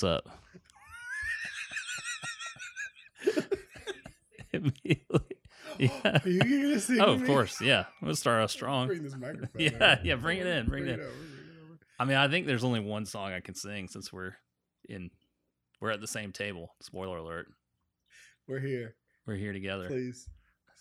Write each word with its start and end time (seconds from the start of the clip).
What's 0.00 0.04
up? 0.04 0.28
Immediately. 4.52 5.20
Yeah. 5.78 5.90
Are 6.24 6.28
you 6.28 6.40
gonna 6.40 6.80
sing? 6.80 7.00
Oh, 7.00 7.12
of 7.12 7.20
me? 7.20 7.26
course. 7.28 7.60
Yeah. 7.60 7.84
We'll 8.02 8.16
start 8.16 8.42
off 8.42 8.50
strong. 8.50 8.88
Bring 8.88 9.04
this 9.04 9.14
microphone. 9.14 9.48
Yeah, 9.60 9.70
over. 9.74 10.00
yeah, 10.02 10.14
bring 10.16 10.38
it 10.38 10.46
in, 10.46 10.66
bring 10.66 10.88
it 10.88 10.94
in. 10.94 11.00
over, 11.00 11.08
bring 11.08 11.72
it. 11.74 11.78
I 12.00 12.04
mean, 12.04 12.16
I 12.16 12.26
think 12.26 12.46
there's 12.48 12.64
only 12.64 12.80
one 12.80 13.06
song 13.06 13.32
I 13.32 13.38
can 13.38 13.54
sing 13.54 13.86
since 13.86 14.12
we're 14.12 14.32
in, 14.88 15.10
we're 15.80 15.90
at 15.90 16.00
the 16.00 16.08
same 16.08 16.32
table. 16.32 16.74
Spoiler 16.82 17.18
alert. 17.18 17.46
We're 18.48 18.58
here. 18.58 18.96
We're 19.24 19.36
here 19.36 19.52
together. 19.52 19.86
Please 19.86 20.28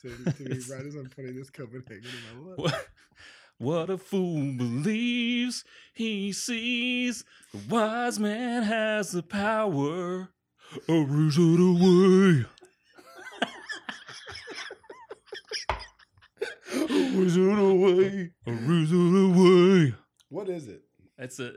sing 0.02 0.16
to 0.16 0.44
me 0.44 0.58
right 0.72 0.86
as 0.86 0.96
I'm 0.96 1.10
putting 1.16 1.36
this 1.36 1.52
Copenhagen 1.52 2.10
in 2.34 2.44
my 2.44 2.54
lip. 2.56 2.74
What, 3.60 3.90
a 3.90 3.98
fool 3.98 4.54
believes 4.56 5.64
he 5.94 6.32
sees. 6.32 7.24
The 7.54 7.60
wise 7.70 8.20
man 8.20 8.62
has 8.64 9.12
the 9.12 9.24
power. 9.24 10.30
A 10.88 11.02
reason 11.02 11.76
away. 11.76 12.46
A 16.72 16.86
reason 16.86 17.58
away. 17.58 18.32
A 18.46 18.52
reason 18.52 19.34
away. 19.34 19.96
What 20.30 20.50
is 20.50 20.68
it? 20.68 20.84
It's 21.18 21.40
a. 21.40 21.52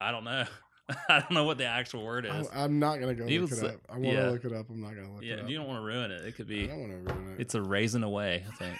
I 0.00 0.12
don't 0.12 0.24
know. 0.24 0.44
I 1.08 1.18
don't 1.18 1.32
know 1.32 1.44
what 1.44 1.58
the 1.58 1.64
actual 1.64 2.04
word 2.04 2.26
is. 2.26 2.48
I, 2.54 2.62
am 2.62 2.78
not 2.78 3.00
gonna 3.00 3.14
go 3.14 3.26
You 3.26 3.40
look 3.40 3.50
it 3.50 3.56
say- 3.56 3.66
up. 3.66 3.80
I 3.88 3.94
want 3.94 4.04
to 4.04 4.12
yeah. 4.12 4.28
look 4.28 4.44
it 4.44 4.52
up. 4.52 4.66
I'm 4.70 4.80
not 4.80 4.94
gonna 4.94 5.12
look 5.12 5.24
yeah, 5.24 5.32
it 5.32 5.40
up. 5.40 5.44
Yeah, 5.46 5.50
you 5.50 5.58
don't 5.58 5.66
want 5.66 5.80
to 5.80 5.84
ruin 5.84 6.12
it. 6.12 6.24
It 6.24 6.36
could 6.36 6.46
be. 6.46 6.64
I 6.64 6.66
don't 6.68 6.80
want 6.80 6.92
to 6.92 7.14
ruin 7.14 7.34
it. 7.34 7.40
It's 7.40 7.56
a 7.56 7.62
raisin 7.62 8.04
away. 8.04 8.44
I 8.48 8.54
think. 8.54 8.78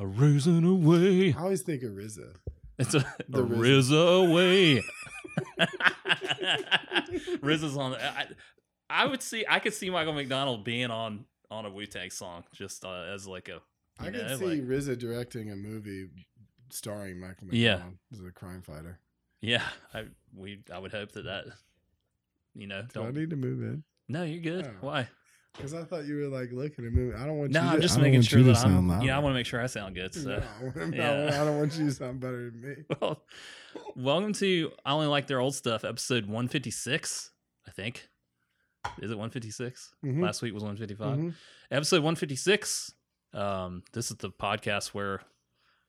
A- 0.00 0.06
raisin 0.06 0.64
away. 0.64 1.32
I 1.34 1.40
always 1.40 1.62
think 1.62 1.82
of 1.82 1.92
RZA. 1.92 2.34
It's 2.78 2.94
a, 2.94 3.04
The 3.28 3.42
a 3.42 3.46
RZA 3.46 4.28
away. 4.30 4.82
RZA's 7.42 7.76
on. 7.76 7.94
I, 7.94 8.26
I 8.88 9.06
would 9.06 9.22
see. 9.22 9.44
I 9.48 9.58
could 9.58 9.74
see 9.74 9.90
Michael 9.90 10.12
McDonald 10.12 10.64
being 10.64 10.90
on 10.90 11.24
on 11.50 11.66
a 11.66 11.70
Wu 11.70 11.86
Tang 11.86 12.10
song 12.10 12.44
just 12.52 12.84
uh, 12.84 13.04
as 13.14 13.26
like 13.26 13.48
a. 13.48 13.60
I 13.98 14.10
could 14.10 14.38
see 14.38 14.44
like- 14.44 14.62
RZA 14.62 14.98
directing 14.98 15.50
a 15.50 15.56
movie 15.56 16.08
starring 16.70 17.20
Michael 17.20 17.48
Yeah. 17.52 17.72
McDonald 17.74 17.98
as 18.12 18.20
a 18.20 18.30
crime 18.30 18.62
fighter. 18.62 18.98
Yeah, 19.42 19.62
I 19.94 20.04
we 20.34 20.62
I 20.72 20.78
would 20.78 20.92
hope 20.92 21.12
that 21.12 21.24
that. 21.24 21.44
You 22.54 22.66
know, 22.66 22.82
Do 22.92 23.00
I 23.02 23.04
don't. 23.04 23.14
need 23.16 23.30
to 23.30 23.36
move 23.36 23.62
in? 23.62 23.84
No, 24.08 24.24
you're 24.24 24.40
good. 24.42 24.66
Oh. 24.66 24.86
Why? 24.86 25.08
Because 25.56 25.74
I 25.74 25.82
thought 25.84 26.04
you 26.06 26.16
were 26.16 26.28
like 26.28 26.52
looking 26.52 26.86
at 26.86 26.92
me. 26.92 27.12
I 27.14 27.26
don't 27.26 27.36
want 27.38 27.50
No, 27.52 27.60
you. 27.62 27.68
I'm 27.68 27.76
to, 27.76 27.82
just 27.82 27.98
making 27.98 28.22
sure 28.22 28.42
that 28.42 28.56
I'm. 28.56 28.62
sound 28.62 28.88
loud. 28.88 29.02
Yeah, 29.02 29.16
I 29.16 29.18
want 29.20 29.32
to 29.32 29.34
make 29.38 29.46
sure 29.46 29.60
I 29.60 29.66
sound 29.66 29.94
good. 29.94 30.14
So. 30.14 30.42
No, 30.76 30.86
no, 30.86 30.96
Yeah. 30.96 31.40
I 31.42 31.44
don't 31.44 31.58
want 31.58 31.76
you 31.76 31.86
to 31.86 31.92
sound 31.94 32.20
better 32.20 32.50
than 32.50 32.60
me. 32.60 32.74
Well, 33.00 33.22
welcome 33.96 34.32
to 34.34 34.72
I 34.84 34.92
only 34.92 35.06
like 35.06 35.26
their 35.26 35.40
old 35.40 35.54
stuff, 35.54 35.84
episode 35.84 36.24
156. 36.24 37.30
I 37.66 37.70
think. 37.72 38.08
Is 39.02 39.10
it 39.10 39.14
156? 39.18 39.94
Mhm. 40.04 40.22
Last 40.22 40.40
week 40.40 40.54
was 40.54 40.62
155. 40.62 41.18
Mhm. 41.18 41.34
Episode 41.70 41.96
156. 42.02 42.92
Um, 43.34 43.82
this 43.92 44.10
is 44.10 44.16
the 44.16 44.30
podcast 44.30 44.88
where 44.88 45.20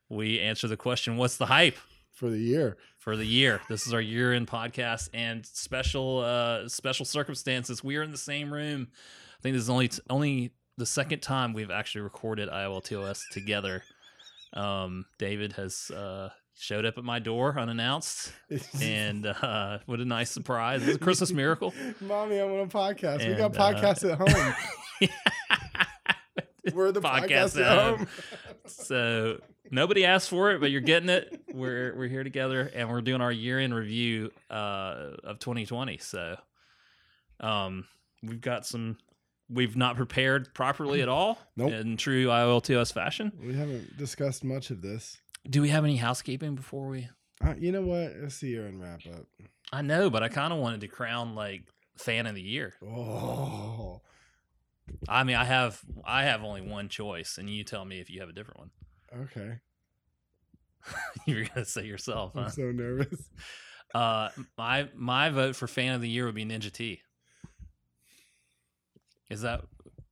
we 0.10 0.40
answer 0.40 0.68
the 0.68 0.78
question, 0.78 1.18
"What's 1.18 1.38
the 1.38 1.46
hype?" 1.48 1.78
For 2.12 2.30
the 2.30 2.38
year, 2.38 2.78
for 3.00 3.16
the 3.16 3.26
year. 3.26 3.62
This 3.70 3.88
is 3.88 3.94
our 3.94 4.02
year 4.02 4.34
in 4.34 4.46
podcast 4.46 5.10
and 5.14 5.44
special 5.46 6.20
uh 6.20 6.68
special 6.68 7.06
circumstances. 7.06 7.84
We 7.84 7.96
are 7.96 8.04
in 8.04 8.12
the 8.12 8.18
same 8.18 8.54
room. 8.54 8.90
I 9.42 9.44
think 9.44 9.56
this 9.56 9.64
is 9.64 9.70
only 9.72 9.90
only 10.08 10.52
the 10.78 10.86
second 10.86 11.22
time 11.22 11.54
we've 11.54 11.72
actually 11.72 12.02
recorded 12.02 12.48
IOLTOS 12.48 13.22
together. 13.32 13.82
Um 14.54 15.06
David 15.18 15.54
has 15.54 15.90
uh 15.90 16.30
showed 16.56 16.86
up 16.86 17.00
at 17.00 17.04
my 17.04 17.18
door 17.18 17.58
unannounced 17.58 18.34
and 18.82 19.26
uh 19.26 19.80
what 19.88 20.00
a 20.00 20.06
nice 20.06 20.30
surprise. 20.30 20.88
It's 20.88 20.98
a 20.98 21.00
Christmas 21.00 21.32
miracle. 21.32 21.74
Mommy, 22.02 22.38
I'm 22.38 22.52
on 22.52 22.60
a 22.60 22.68
podcast. 22.68 23.28
we 23.28 23.34
got 23.34 23.56
And, 23.56 23.58
uh, 23.58 23.82
podcasts 23.82 24.12
at 24.12 24.20
home. 24.20 25.10
We're 26.76 26.92
the 26.92 27.02
podcast, 27.02 27.60
at 27.60 27.98
home. 27.98 28.08
so 28.68 29.40
nobody 29.72 30.06
asked 30.06 30.30
for 30.30 30.52
it, 30.52 30.60
but 30.62 30.70
you're 30.70 30.82
getting 30.82 31.10
it. 31.10 31.42
We're 31.52 31.96
we're 31.98 32.08
here 32.10 32.24
together, 32.24 32.70
and 32.76 32.88
we're 32.92 33.02
doing 33.02 33.22
our 33.22 33.32
year 33.32 33.60
in 33.60 33.74
review 33.74 34.30
uh, 34.52 35.16
of 35.24 35.40
2020. 35.40 35.98
So, 35.98 36.36
um, 37.40 37.86
we've 38.22 38.40
got 38.42 38.68
some. 38.68 39.00
We've 39.52 39.76
not 39.76 39.96
prepared 39.98 40.54
properly 40.54 41.02
at 41.02 41.10
all 41.10 41.38
Nope. 41.58 41.72
in 41.74 41.98
true 41.98 42.28
IOLTOS 42.28 42.94
fashion. 42.94 43.32
we 43.44 43.54
haven't 43.54 43.98
discussed 43.98 44.44
much 44.44 44.70
of 44.70 44.82
this. 44.82 45.18
Do 45.50 45.62
we 45.62 45.70
have 45.70 45.84
any 45.84 45.98
housekeeping 45.98 46.56
before 46.56 46.88
we? 46.88 47.10
Uh, 47.44 47.56
you 47.58 47.72
know 47.72 47.82
what? 47.82 48.14
Let's 48.22 48.36
see 48.36 48.50
year 48.50 48.68
and 48.68 48.80
wrap 48.80 49.02
up. 49.14 49.26
I 49.74 49.82
know, 49.82 50.10
but 50.10 50.22
I 50.24 50.30
kind 50.30 50.54
of 50.54 50.60
wanted 50.60 50.82
to 50.82 50.88
crown 50.88 51.34
like 51.36 51.64
fan 51.98 52.28
of 52.28 52.36
the 52.36 52.42
year. 52.42 52.74
Oh, 52.84 54.02
I 55.10 55.24
mean, 55.24 55.36
I 55.36 55.46
have 55.46 55.82
I 56.06 56.24
have 56.24 56.44
only 56.44 56.62
one 56.62 56.88
choice, 56.90 57.38
and 57.38 57.50
you 57.50 57.64
tell 57.64 57.84
me 57.86 58.00
if 58.00 58.10
you 58.10 58.20
have 58.20 58.30
a 58.30 58.34
different 58.34 58.60
one. 58.60 58.70
okay. 59.24 59.60
You're 61.26 61.46
gonna 61.46 61.66
say 61.66 61.86
yourself. 61.86 62.36
I'm 62.36 62.50
so 62.50 62.72
nervous. 62.72 63.30
Uh, 63.94 64.30
my 64.58 64.88
my 64.96 65.30
vote 65.30 65.56
for 65.56 65.68
fan 65.68 65.94
of 65.96 66.02
the 66.02 66.10
year 66.10 66.26
would 66.26 66.36
be 66.36 66.46
Ninja 66.46 66.72
T. 66.72 67.02
Is 69.32 69.42
that? 69.42 69.62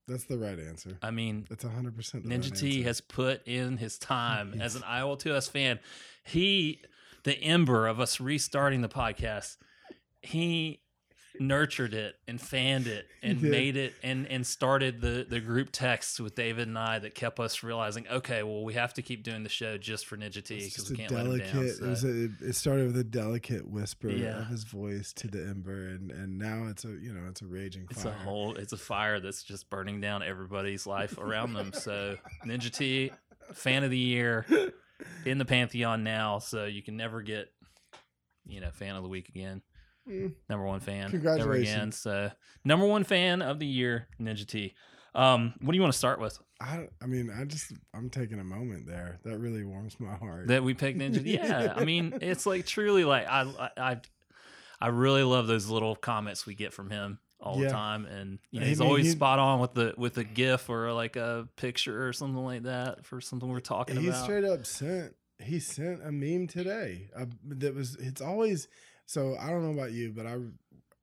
That's 0.08 0.24
the 0.24 0.38
right 0.38 0.58
answer. 0.60 0.98
I 1.04 1.12
mean, 1.12 1.46
That's 1.50 1.64
100 1.64 1.96
percent 1.96 2.26
Ninja 2.26 2.50
right 2.52 2.56
T 2.56 2.78
answer. 2.78 2.88
has 2.88 3.02
put 3.02 3.48
in 3.48 3.78
his 3.78 4.00
time 4.00 4.60
as 4.60 4.76
an 4.76 4.82
IOLTOS 4.90 5.52
fan. 5.52 5.80
He, 6.24 6.82
the 7.24 7.38
ember 7.40 7.86
of 7.88 8.00
us 8.00 8.20
restarting 8.20 8.82
the 8.82 8.90
podcast, 8.90 9.58
he 10.22 10.80
nurtured 11.40 11.94
it 11.94 12.16
and 12.28 12.40
fanned 12.40 12.86
it 12.88 13.08
and 13.24 13.42
made 13.42 13.78
it 13.78 13.94
and 14.04 14.28
and 14.28 14.46
started 14.46 15.02
the 15.02 15.26
the 15.28 15.40
group 15.40 15.70
texts 15.72 16.20
with 16.20 16.36
David 16.36 16.68
and 16.68 16.78
I 16.78 17.00
that 17.00 17.16
kept 17.16 17.40
us 17.40 17.64
realizing, 17.64 18.08
okay, 18.10 18.44
well, 18.44 18.64
we 18.64 18.74
have 18.74 18.94
to 18.96 19.02
keep 19.02 19.24
doing 19.24 19.44
the 19.44 19.50
show 19.50 19.78
just 19.78 20.06
for 20.06 20.18
Ninja 20.18 20.44
T 20.44 20.66
because 20.66 20.90
we 20.90 20.98
can't 20.98 21.12
let 21.12 21.26
him 21.26 21.38
delicate. 21.38 21.54
down. 21.54 21.66
It, 21.66 21.82
was 21.90 22.04
a, 22.04 22.30
it 22.42 22.56
started 22.56 22.88
with 22.88 22.98
a 22.98 23.04
delicate 23.04 23.68
whisper 23.68 24.10
Yeah. 24.10 24.40
of 24.42 24.48
his 24.48 24.64
voice 24.64 25.14
to 25.14 25.28
the 25.28 25.42
ember, 25.48 25.88
and 25.88 26.12
and 26.12 26.38
now 26.38 26.68
it's 26.68 26.86
a 26.86 26.90
you 26.90 27.14
know 27.14 27.28
it's 27.30 27.42
a 27.42 27.48
raging 27.48 27.88
It's 27.90 28.06
a 28.06 28.12
whole 28.12 28.56
it's 28.56 28.74
a 28.74 28.78
fire 28.78 29.20
that's 29.20 29.44
just 29.44 29.70
burning 29.70 30.02
down 30.02 30.24
everybody's 30.24 30.86
life 30.86 31.18
around 31.18 31.54
them. 31.54 31.72
So 31.74 32.18
Ninja 32.46 32.72
T, 32.72 33.12
fan 33.54 33.84
of 33.84 33.92
the 33.92 33.98
year 33.98 34.46
in 35.26 35.38
the 35.38 35.46
Pantheon 35.46 36.04
now, 36.04 36.40
so 36.40 36.66
you 36.66 36.82
can 36.84 36.98
never 36.98 37.22
get 37.22 37.50
you 38.48 38.60
know, 38.60 38.72
fan 38.72 38.96
of 38.96 39.04
the 39.04 39.10
week 39.10 39.30
again. 39.30 39.62
Mm. 40.10 40.34
Number 40.50 40.66
one 40.66 40.80
fan. 40.80 41.10
Congratulations. 41.12 41.74
again. 41.76 41.92
So 41.92 42.32
number 42.66 42.86
one 42.86 43.04
fan 43.04 43.42
of 43.42 43.60
the 43.60 43.66
year, 43.68 44.08
Ninja 44.20 44.46
T. 44.48 44.74
Um, 45.16 45.54
what 45.62 45.72
do 45.72 45.76
you 45.76 45.82
want 45.82 45.94
to 45.94 45.98
start 45.98 46.20
with? 46.20 46.38
I, 46.62 46.88
I 47.02 47.06
mean, 47.08 47.30
I 47.36 47.46
just 47.46 47.72
I'm 47.94 48.10
taking 48.10 48.40
a 48.40 48.44
moment 48.44 48.86
there. 48.86 49.20
That 49.24 49.38
really 49.40 49.64
warms 49.64 50.00
my 50.00 50.14
heart. 50.16 50.48
That 50.48 50.64
we 50.64 50.74
picked 50.74 50.98
Ninja 51.00 51.24
T? 51.24 51.34
Yeah. 51.42 51.74
I 51.76 51.84
mean, 51.86 52.18
it's 52.22 52.46
like 52.46 52.66
truly 52.66 53.06
like 53.06 53.28
I 53.28 53.42
I 53.42 53.70
I, 53.92 53.98
I 54.82 54.88
really 54.88 55.24
love 55.24 55.48
those 55.48 55.68
little 55.68 55.96
comments 55.96 56.46
we 56.46 56.56
get 56.56 56.74
from 56.74 56.90
him 56.90 57.20
all 57.42 57.58
Yeah. 57.60 57.68
the 57.68 57.72
time 57.74 58.06
and 58.06 58.40
you 58.52 58.60
know, 58.60 58.66
I 58.66 58.70
he's 58.70 58.80
mean, 58.80 58.88
always 58.90 59.06
he- 59.06 59.12
spot 59.12 59.40
on 59.40 59.60
with 59.62 59.74
the 59.74 59.94
with 59.98 60.18
a 60.18 60.24
gif 60.26 60.70
or 60.70 60.92
like 60.92 61.16
a 61.16 61.48
picture 61.56 62.06
or 62.08 62.12
something 62.14 62.44
like 62.44 62.64
that 62.64 63.06
for 63.06 63.22
something 63.22 63.48
we're 63.50 63.62
talking 63.62 63.96
he 63.98 64.08
about 64.10 64.18
He 64.18 64.24
straight 64.24 64.44
up 64.44 64.66
sent 64.66 65.16
he 65.42 65.60
sent 65.62 66.06
a 66.06 66.12
meme 66.12 66.48
today 66.48 67.10
uh, 67.18 67.26
that 67.46 67.74
was 67.74 67.96
it's 67.96 68.20
always 68.22 68.68
so 69.10 69.36
i 69.40 69.50
don't 69.50 69.64
know 69.64 69.72
about 69.72 69.92
you 69.92 70.12
but 70.16 70.26
i 70.28 70.36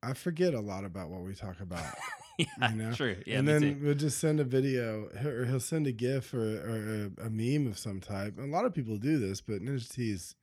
i 0.01 0.13
forget 0.13 0.53
a 0.53 0.59
lot 0.59 0.85
about 0.85 1.09
what 1.09 1.21
we 1.21 1.33
talk 1.33 1.59
about 1.59 1.83
yeah, 2.37 2.69
you 2.69 2.75
know? 2.75 2.93
true. 2.93 3.17
Yeah 3.25 3.39
and 3.39 3.47
then 3.47 3.61
too. 3.61 3.79
we'll 3.81 3.95
just 3.95 4.19
send 4.19 4.39
a 4.39 4.43
video 4.43 5.09
or 5.25 5.45
he'll 5.45 5.59
send 5.59 5.87
a 5.87 5.91
gif 5.91 6.33
or, 6.33 6.39
or 6.39 7.11
a, 7.23 7.25
a 7.25 7.29
meme 7.29 7.67
of 7.67 7.77
some 7.77 7.99
type. 7.99 8.35
A 8.39 8.45
lot 8.45 8.65
of 8.65 8.73
people 8.73 8.97
do 8.97 9.17
this 9.17 9.41
but 9.41 9.61
ninja 9.61 9.89
t's 9.89 10.35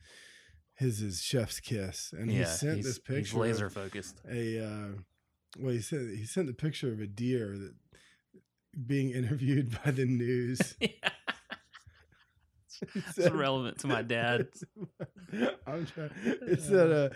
his 0.77 1.01
is 1.01 1.23
chef's 1.23 1.61
kiss. 1.61 2.13
And 2.13 2.31
he 2.31 2.45
sent 2.45 2.79
this 2.79 2.97
he's 2.97 2.99
picture 2.99 3.39
laser 3.39 3.71
focused 3.71 4.21
a 4.29 4.65
uh 4.65 4.89
well 5.59 5.73
he 5.73 5.81
sent 5.81 6.17
he 6.17 6.25
sent 6.25 6.49
the 6.49 6.53
picture 6.53 6.93
of 6.93 7.01
a 7.01 7.07
deer 7.07 7.57
that 7.57 7.75
being 8.87 9.11
interviewed 9.21 9.77
by 9.85 9.91
the 9.93 10.05
news. 10.05 10.75
He 10.81 10.99
it's 12.95 13.15
said- 13.17 13.35
relevant 13.35 13.79
to 13.81 13.87
my 13.87 14.03
dad 14.03 14.49
I'm 15.67 15.87
trying. 15.87 16.11
It 16.25 16.61
said, 16.61 16.91
uh, 16.93 17.09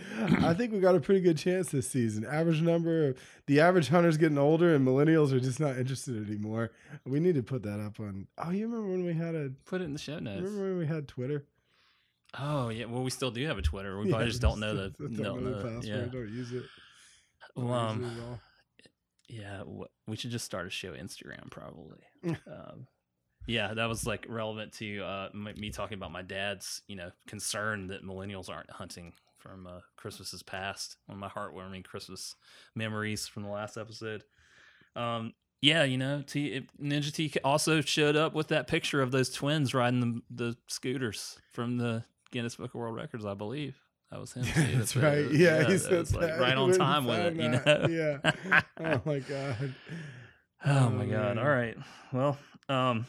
I 0.47 0.55
think 0.55 0.73
we 0.73 0.81
got 0.81 0.95
a 0.97 1.01
pretty 1.01 1.21
good 1.21 1.39
chance 1.39 1.69
this 1.71 1.89
season. 1.89 2.25
Average 2.25 2.63
number, 2.63 3.15
the 3.47 3.61
average 3.61 3.89
hunter's 3.89 4.17
getting 4.17 4.39
older, 4.39 4.75
and 4.75 4.87
millennials 4.87 5.33
are 5.33 5.39
just 5.41 5.61
not 5.61 5.77
interested 5.79 6.27
anymore. 6.29 6.71
We 7.05 7.21
need 7.21 7.37
to 7.37 7.43
put 7.43 7.63
that 7.63 7.79
up 7.81 8.01
on. 8.01 8.27
Oh, 8.39 8.51
you 8.51 8.67
remember 8.67 8.91
when 8.91 9.05
we 9.05 9.13
had 9.15 9.35
a? 9.35 9.51
put 9.67 9.81
it 9.81 9.85
in 9.85 9.93
the 9.93 9.99
show 9.99 10.19
notes 10.19 10.43
Remember 10.43 10.69
when 10.71 10.79
we 10.79 10.87
had 10.87 11.07
Twitter? 11.09 11.45
oh 12.39 12.69
yeah 12.69 12.85
well 12.85 13.03
we 13.03 13.09
still 13.09 13.31
do 13.31 13.47
have 13.47 13.57
a 13.57 13.63
twitter 13.63 13.99
we 13.99 14.05
Yeah, 14.09 14.11
probably 14.11 14.29
just 14.29 14.43
don't 14.43 14.61
know 14.61 14.75
the 14.75 14.91
don't, 14.99 15.17
don't 15.17 15.43
know 15.45 15.51
the 15.51 15.63
password. 15.65 15.85
yeah 15.85 15.97
Don't 16.13 16.29
use 16.29 16.53
it. 16.53 16.63
Don't 17.57 17.69
well, 17.69 17.95
use 17.97 18.05
um, 18.05 18.39
it. 19.29 19.35
Yeah, 19.35 19.63
we 20.07 20.17
should 20.17 20.31
just 20.31 20.45
start 20.45 20.67
a 20.67 20.71
show 20.71 20.93
Instagram 20.93 21.51
probably. 21.51 21.99
um, 22.27 22.87
yeah, 23.49 23.73
that 23.73 23.89
was 23.89 24.07
like 24.07 24.27
relevant 24.29 24.75
to 24.75 25.03
uh, 25.03 25.29
me 25.33 25.71
talking 25.71 25.97
about 25.97 26.13
my 26.13 26.21
dad's, 26.21 26.83
you 26.87 26.97
know, 26.97 27.11
concern 27.27 27.87
that 27.89 28.05
millennials 28.05 28.51
aren't 28.51 28.71
hunting 28.71 29.15
from 29.39 29.67
uh, 29.67 29.81
Christmases 29.97 30.43
past. 30.43 30.99
One 31.07 31.17
of 31.17 31.21
my 31.21 31.29
heartwarming 31.29 31.83
Christmas 31.85 32.37
memories 32.75 33.27
from 33.27 33.45
the 33.45 33.49
last 33.49 33.79
episode. 33.79 34.23
Um, 34.95 35.33
yeah, 35.63 35.85
you 35.85 35.97
know, 35.97 36.23
T 36.27 36.49
it, 36.49 36.65
Ninja 36.79 37.11
T 37.11 37.33
also 37.43 37.81
showed 37.81 38.17
up 38.17 38.35
with 38.35 38.49
that 38.49 38.67
picture 38.67 39.01
of 39.01 39.13
those 39.13 39.31
twins 39.31 39.73
riding 39.73 40.23
the 40.29 40.45
the 40.45 40.57
scooters 40.67 41.39
from 41.51 41.79
the 41.79 42.05
Guinness 42.31 42.57
Book 42.57 42.75
of 42.75 42.81
World 42.81 42.97
Records, 42.97 43.25
I 43.25 43.33
believe. 43.33 43.81
That 44.11 44.21
was 44.21 44.35
him. 44.35 44.45
too. 44.55 44.77
That's 44.77 44.95
uh, 44.95 45.01
right. 45.01 45.31
Yeah, 45.31 45.67
he 45.67 45.73
it 45.73 45.79
said 45.79 45.93
was, 46.01 46.15
like 46.15 46.39
right 46.39 46.53
He 46.53 46.63
on 46.63 46.73
time 46.73 47.07
with 47.07 47.19
it. 47.19 47.37
You 47.37 47.49
know. 47.49 48.21
Yeah. 48.21 48.63
Oh 48.79 49.01
my 49.07 49.19
god. 49.21 49.75
Oh, 50.67 50.87
Oh, 50.87 50.91
my 50.91 51.07
god! 51.07 51.39
All 51.39 51.49
right. 51.49 51.77
Well, 52.13 52.37
um, 52.69 53.07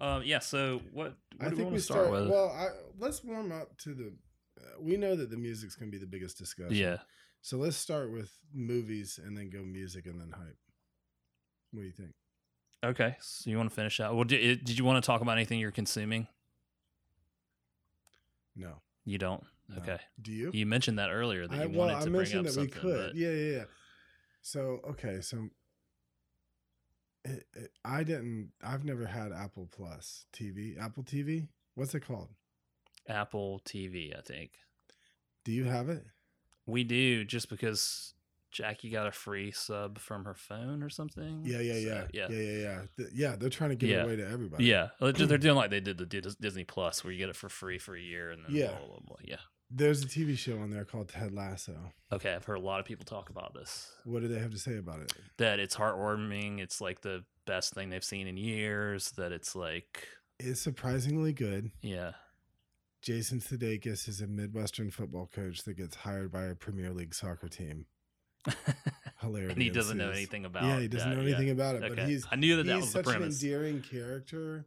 um, 0.00 0.22
yeah. 0.24 0.38
So 0.40 0.80
what? 0.92 1.14
what 1.36 1.46
I 1.46 1.50
do 1.50 1.56
we 1.56 1.56
think 1.62 1.70
we 1.72 1.76
to 1.78 1.82
start, 1.82 2.06
start. 2.06 2.20
with? 2.22 2.30
Well, 2.30 2.48
I, 2.50 2.68
let's 2.98 3.22
warm 3.24 3.52
up 3.52 3.76
to 3.78 3.94
the. 3.94 4.12
Uh, 4.60 4.64
we 4.80 4.96
know 4.96 5.16
that 5.16 5.30
the 5.30 5.36
music's 5.36 5.74
going 5.76 5.90
to 5.90 5.96
be 5.96 6.00
the 6.00 6.10
biggest 6.10 6.38
discussion. 6.38 6.74
yeah. 6.74 6.98
So 7.42 7.56
let's 7.56 7.76
start 7.76 8.12
with 8.12 8.30
movies 8.52 9.18
and 9.24 9.36
then 9.36 9.48
go 9.48 9.62
music 9.62 10.06
and 10.06 10.20
then 10.20 10.30
hype. 10.30 10.58
What 11.72 11.80
do 11.80 11.86
you 11.86 11.92
think? 11.92 12.10
Okay. 12.84 13.16
So 13.20 13.48
you 13.48 13.56
want 13.56 13.70
to 13.70 13.74
finish 13.74 13.98
out? 14.00 14.14
Well, 14.14 14.24
did, 14.24 14.64
did 14.64 14.76
you 14.76 14.84
want 14.84 15.02
to 15.02 15.06
talk 15.06 15.22
about 15.22 15.36
anything 15.38 15.58
you're 15.58 15.70
consuming? 15.70 16.26
No. 18.56 18.82
You 19.04 19.18
don't. 19.18 19.42
no. 19.68 19.76
Okay. 19.78 19.98
Do 20.20 20.32
you? 20.32 20.50
You 20.52 20.66
mentioned 20.66 20.98
that 20.98 21.10
earlier 21.10 21.46
that 21.46 21.58
I, 21.58 21.62
you 21.64 21.70
well, 21.70 21.78
wanted 21.88 21.94
I 21.96 22.04
to 22.04 22.10
bring 22.10 22.26
up 22.26 22.32
that 22.32 22.42
we 22.44 22.50
something. 22.50 22.68
could. 22.80 23.06
but- 23.12 23.14
Yeah, 23.16 23.30
yeah, 23.30 23.56
yeah. 23.58 23.64
So 24.42 24.80
okay, 24.90 25.20
so 25.20 25.48
it, 27.24 27.46
it, 27.54 27.70
I 27.84 28.02
didn't. 28.02 28.50
I've 28.62 28.84
never 28.84 29.06
had 29.06 29.32
Apple 29.32 29.68
Plus 29.70 30.24
TV. 30.32 30.80
Apple 30.80 31.02
TV. 31.04 31.48
What's 31.74 31.94
it 31.94 32.00
called? 32.06 32.28
Apple 33.08 33.60
TV, 33.64 34.16
I 34.16 34.20
think. 34.22 34.52
Do 35.44 35.52
you 35.52 35.64
have 35.64 35.88
it? 35.88 36.04
We 36.66 36.84
do 36.84 37.24
just 37.24 37.48
because 37.48 38.14
Jackie 38.52 38.90
got 38.90 39.06
a 39.06 39.12
free 39.12 39.50
sub 39.50 39.98
from 39.98 40.24
her 40.24 40.34
phone 40.34 40.82
or 40.82 40.88
something. 40.90 41.42
Yeah, 41.44 41.60
yeah, 41.60 41.72
So, 41.72 41.78
yeah, 41.78 42.04
yeah. 42.12 42.26
yeah, 42.30 42.36
yeah, 42.42 42.58
yeah. 42.58 42.80
Th- 42.96 43.08
yeah, 43.12 43.36
they're 43.36 43.48
trying 43.50 43.70
to 43.70 43.76
give 43.76 43.88
Yeah. 43.90 44.00
it 44.00 44.04
away 44.04 44.16
to 44.16 44.28
everybody. 44.28 44.64
Yeah, 44.64 44.88
They're 45.00 45.12
doing 45.38 45.56
like 45.56 45.70
they 45.70 45.80
did 45.80 45.98
the 45.98 46.06
Disney 46.40 46.64
Plus, 46.64 47.02
where 47.02 47.12
you 47.12 47.18
get 47.18 47.28
it 47.30 47.36
for 47.36 47.48
free 47.48 47.78
for 47.78 47.96
a 47.96 48.00
year, 48.00 48.30
and 48.30 48.44
then 48.44 48.54
Yeah. 48.54 48.68
blah, 48.68 48.78
blah, 48.78 48.86
blah, 48.86 49.00
blah. 49.06 49.16
yeah. 49.24 49.36
There's 49.70 50.02
a 50.02 50.06
TV 50.06 50.36
show 50.36 50.58
on 50.58 50.70
there 50.70 50.84
called 50.84 51.08
Ted 51.08 51.32
Lasso. 51.32 51.92
Okay, 52.12 52.34
I've 52.34 52.44
heard 52.44 52.56
a 52.56 52.60
lot 52.60 52.80
of 52.80 52.86
people 52.86 53.04
talk 53.04 53.30
about 53.30 53.54
this. 53.54 53.92
What 54.04 54.20
do 54.22 54.28
they 54.28 54.40
have 54.40 54.50
to 54.50 54.58
say 54.58 54.76
about 54.78 55.00
it? 55.00 55.12
That 55.36 55.60
it's 55.60 55.76
heartwarming. 55.76 56.58
It's 56.60 56.80
like 56.80 57.02
the 57.02 57.24
best 57.46 57.72
thing 57.74 57.90
they've 57.90 58.02
seen 58.02 58.26
in 58.26 58.36
years. 58.36 59.12
That 59.12 59.30
it's 59.30 59.54
like, 59.54 60.08
It's 60.40 60.60
surprisingly 60.60 61.32
good. 61.32 61.70
yeah, 61.82 62.12
Jason 63.02 63.38
Sudeikis 63.40 64.08
is 64.08 64.20
a 64.20 64.26
Midwestern 64.26 64.90
football 64.90 65.30
coach 65.32 65.62
that 65.62 65.74
gets 65.74 65.94
hired 65.96 66.32
by 66.32 66.44
a 66.46 66.54
Premier 66.56 66.92
League 66.92 67.14
soccer 67.14 67.48
team. 67.48 67.86
Hilarity. 69.20 69.52
and 69.52 69.62
he 69.62 69.70
doesn't 69.70 69.96
know 69.98 70.10
anything 70.10 70.44
about. 70.46 70.64
Yeah, 70.64 70.80
he 70.80 70.88
doesn't 70.88 71.10
that, 71.10 71.16
know 71.16 71.22
yeah. 71.22 71.28
anything 71.36 71.50
about 71.50 71.76
it, 71.76 71.84
Okay, 71.84 71.94
but 71.94 72.08
he's 72.08 72.26
I 72.30 72.36
knew 72.36 72.56
that 72.56 72.66
that 72.66 72.74
he's 72.74 72.82
was 72.82 72.92
the 72.92 72.98
such 72.98 73.06
an 73.06 73.12
premise. 73.20 73.42
endearing 73.42 73.82
character, 73.82 74.66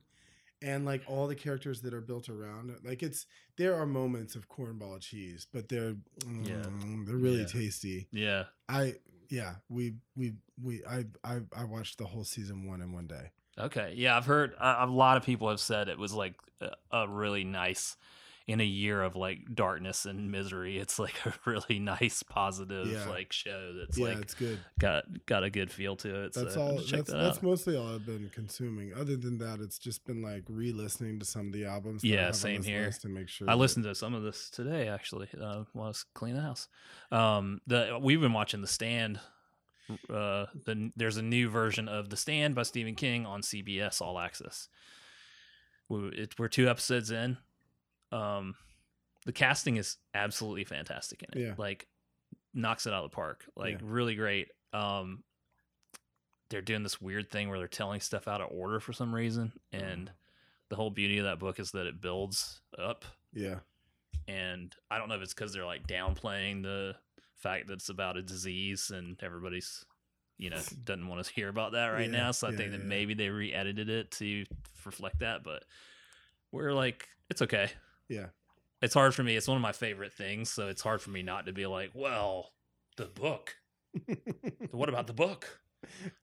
and 0.64 0.86
like 0.86 1.04
all 1.08 1.28
the 1.28 1.36
characters 1.36 1.82
that 1.82 1.94
are 1.94 2.02
built 2.02 2.30
around 2.30 2.70
it, 2.70 2.86
like 2.86 3.04
it's 3.04 3.26
there 3.58 3.76
are 3.76 3.86
moments 3.86 4.36
of 4.36 4.48
cornball 4.50 5.00
cheese, 5.00 5.46
but 5.52 5.70
they're 5.70 5.96
Yeah. 6.42 6.56
mm, 6.66 7.06
they're 7.06 7.18
really 7.18 7.42
Yeah. 7.42 7.46
tasty. 7.46 8.08
Yeah, 8.12 8.44
I 8.70 8.96
yeah, 9.30 9.56
we 9.70 9.96
we 10.16 10.34
we 10.62 10.84
I 10.86 11.06
I 11.24 11.42
I 11.56 11.64
watched 11.66 11.98
the 11.98 12.06
whole 12.06 12.24
season 12.24 12.66
one 12.66 12.82
in 12.82 12.94
one 12.94 13.08
day. 13.08 13.32
Okay. 13.60 13.94
Yeah, 13.96 14.18
I've 14.18 14.26
heard 14.26 14.54
a, 14.54 14.86
a 14.86 14.88
lot 14.88 15.18
of 15.18 15.24
people 15.24 15.50
have 15.50 15.60
said 15.60 15.88
it 15.88 16.00
was 16.00 16.14
like 16.14 16.36
a, 16.62 16.72
a 16.92 17.08
really 17.08 17.44
nice 17.44 17.98
in 18.46 18.60
a 18.60 18.66
year 18.66 19.02
of 19.02 19.16
like 19.16 19.40
darkness 19.56 20.06
and 20.06 20.30
misery. 20.30 20.78
It's 20.78 21.00
like 21.00 21.16
a 21.26 21.34
really 21.50 21.80
nice 21.80 22.24
positive 22.24 22.88
Yeah. 22.88 23.06
like 23.08 23.32
show 23.32 23.74
that's 23.80 23.98
yeah, 23.98 24.08
like 24.08 24.18
it's 24.18 24.34
good. 24.34 24.60
got 24.80 25.06
got 25.26 25.44
a 25.44 25.50
good 25.50 25.72
feel 25.72 25.96
to 25.98 26.24
it. 26.26 26.34
That's 26.34 26.56
so 26.56 26.62
all. 26.62 26.76
That's, 26.76 26.92
that 26.92 27.08
that's 27.08 27.42
mostly 27.42 27.78
all 27.78 27.96
I've 27.96 28.06
been 28.06 28.30
consuming. 28.34 28.94
Other 28.94 29.16
than 29.16 29.38
that, 29.38 29.60
it's 29.62 29.80
just 29.80 30.06
been 30.06 30.22
like 30.22 30.44
re-listening 30.50 31.20
to 31.20 31.26
some 31.26 31.48
of 31.48 31.54
the 31.54 31.66
albums. 31.66 32.04
Yeah, 32.04 32.32
same 32.32 32.64
here. 32.64 32.92
To 32.92 33.08
make 33.08 33.30
sure 33.30 33.50
I 33.50 33.54
listened 33.54 33.86
to 33.86 33.96
some 33.96 34.14
of 34.14 34.24
this 34.24 34.50
today 34.50 34.90
actually 34.90 35.30
uh, 35.40 35.64
while 35.72 35.86
I 35.86 35.88
was 35.90 36.04
cleaning 36.14 36.38
the 36.42 36.44
house. 36.48 36.68
Um, 37.12 37.62
the 37.66 37.98
we've 38.02 38.20
been 38.22 38.34
watching 38.34 38.60
The 38.62 38.68
Stand. 38.68 39.20
Uh, 40.10 40.46
the 40.66 40.92
there's 40.96 41.18
a 41.18 41.22
new 41.22 41.50
version 41.50 41.88
of 41.88 42.10
The 42.10 42.18
Stand 42.18 42.56
by 42.56 42.64
Stephen 42.64 42.96
King 42.96 43.26
on 43.26 43.42
CBS 43.42 44.02
All 44.02 44.20
Access. 44.20 44.68
We're 45.90 46.48
two 46.50 46.70
episodes 46.70 47.12
in. 47.12 47.38
Um, 48.14 48.56
the 49.26 49.32
casting 49.34 49.78
is 49.78 49.98
absolutely 50.14 50.66
fantastic 50.66 51.24
in 51.24 51.40
it. 51.42 51.46
Yeah. 51.48 51.54
Like 51.58 51.88
knocks 52.54 52.86
it 52.86 52.94
out 52.94 53.04
of 53.04 53.12
the 53.12 53.16
park. 53.16 53.46
Like 53.56 53.74
Yeah. 53.76 53.80
really 53.84 54.16
great. 54.16 54.50
Um, 54.74 55.24
they're 56.50 56.62
doing 56.62 56.84
this 56.84 57.02
weird 57.02 57.32
thing 57.32 57.50
where 57.50 57.58
they're 57.58 57.68
telling 57.68 58.00
stuff 58.00 58.28
out 58.28 58.42
of 58.42 58.50
order 58.52 58.80
for 58.80 58.94
some 58.94 59.14
reason, 59.16 59.54
and 59.72 60.12
the 60.70 60.76
whole 60.76 60.90
beauty 60.92 61.18
of 61.18 61.26
that 61.26 61.40
book 61.40 61.60
is 61.60 61.72
that 61.72 61.88
it 61.88 62.00
builds 62.02 62.62
up 62.78 63.06
Yeah, 63.34 63.60
and 64.28 64.76
I 64.92 64.98
don't 64.98 65.10
know 65.10 65.16
if 65.16 65.22
it's 65.22 65.34
because 65.34 65.54
they're 65.54 65.66
like 65.66 65.88
downplaying 65.88 66.62
the 66.64 66.96
fact 67.36 67.68
that 67.68 67.74
it's 67.74 67.90
about 67.90 68.18
a 68.18 68.22
disease 68.22 68.92
and 68.92 69.22
everybody's 69.24 69.84
you 70.38 70.50
know 70.50 70.60
doesn't 70.84 71.08
want 71.08 71.24
to 71.26 71.34
hear 71.34 71.50
about 71.50 71.72
that 71.72 71.88
right 71.88 72.10
Yeah, 72.12 72.18
now. 72.20 72.32
So 72.32 72.48
I 72.48 72.52
yeah, 72.52 72.58
think 72.58 72.72
that 72.72 72.82
yeah. 72.82 72.88
maybe 72.88 73.14
they 73.16 73.30
re-edited 73.30 73.90
it 73.90 74.12
to 74.12 74.46
reflect 74.86 75.20
that, 75.20 75.44
but 75.44 75.64
we're 76.52 76.74
like 76.74 77.08
it's 77.32 77.42
okay. 77.42 77.70
Yeah. 78.10 78.28
It's 78.82 78.94
hard 78.94 79.16
for 79.16 79.24
me. 79.24 79.36
It's 79.38 79.48
one 79.48 79.56
of 79.56 79.62
my 79.62 79.72
favorite 79.72 80.12
things, 80.14 80.50
so 80.50 80.68
it's 80.68 80.82
hard 80.82 81.02
for 81.02 81.10
me 81.10 81.22
not 81.24 81.46
to 81.46 81.54
be 81.54 81.66
like, 81.66 81.92
well, 81.94 82.52
the 82.98 83.06
book. 83.06 83.56
What 84.72 84.90
about 84.90 85.08
the 85.08 85.14
book? 85.14 85.60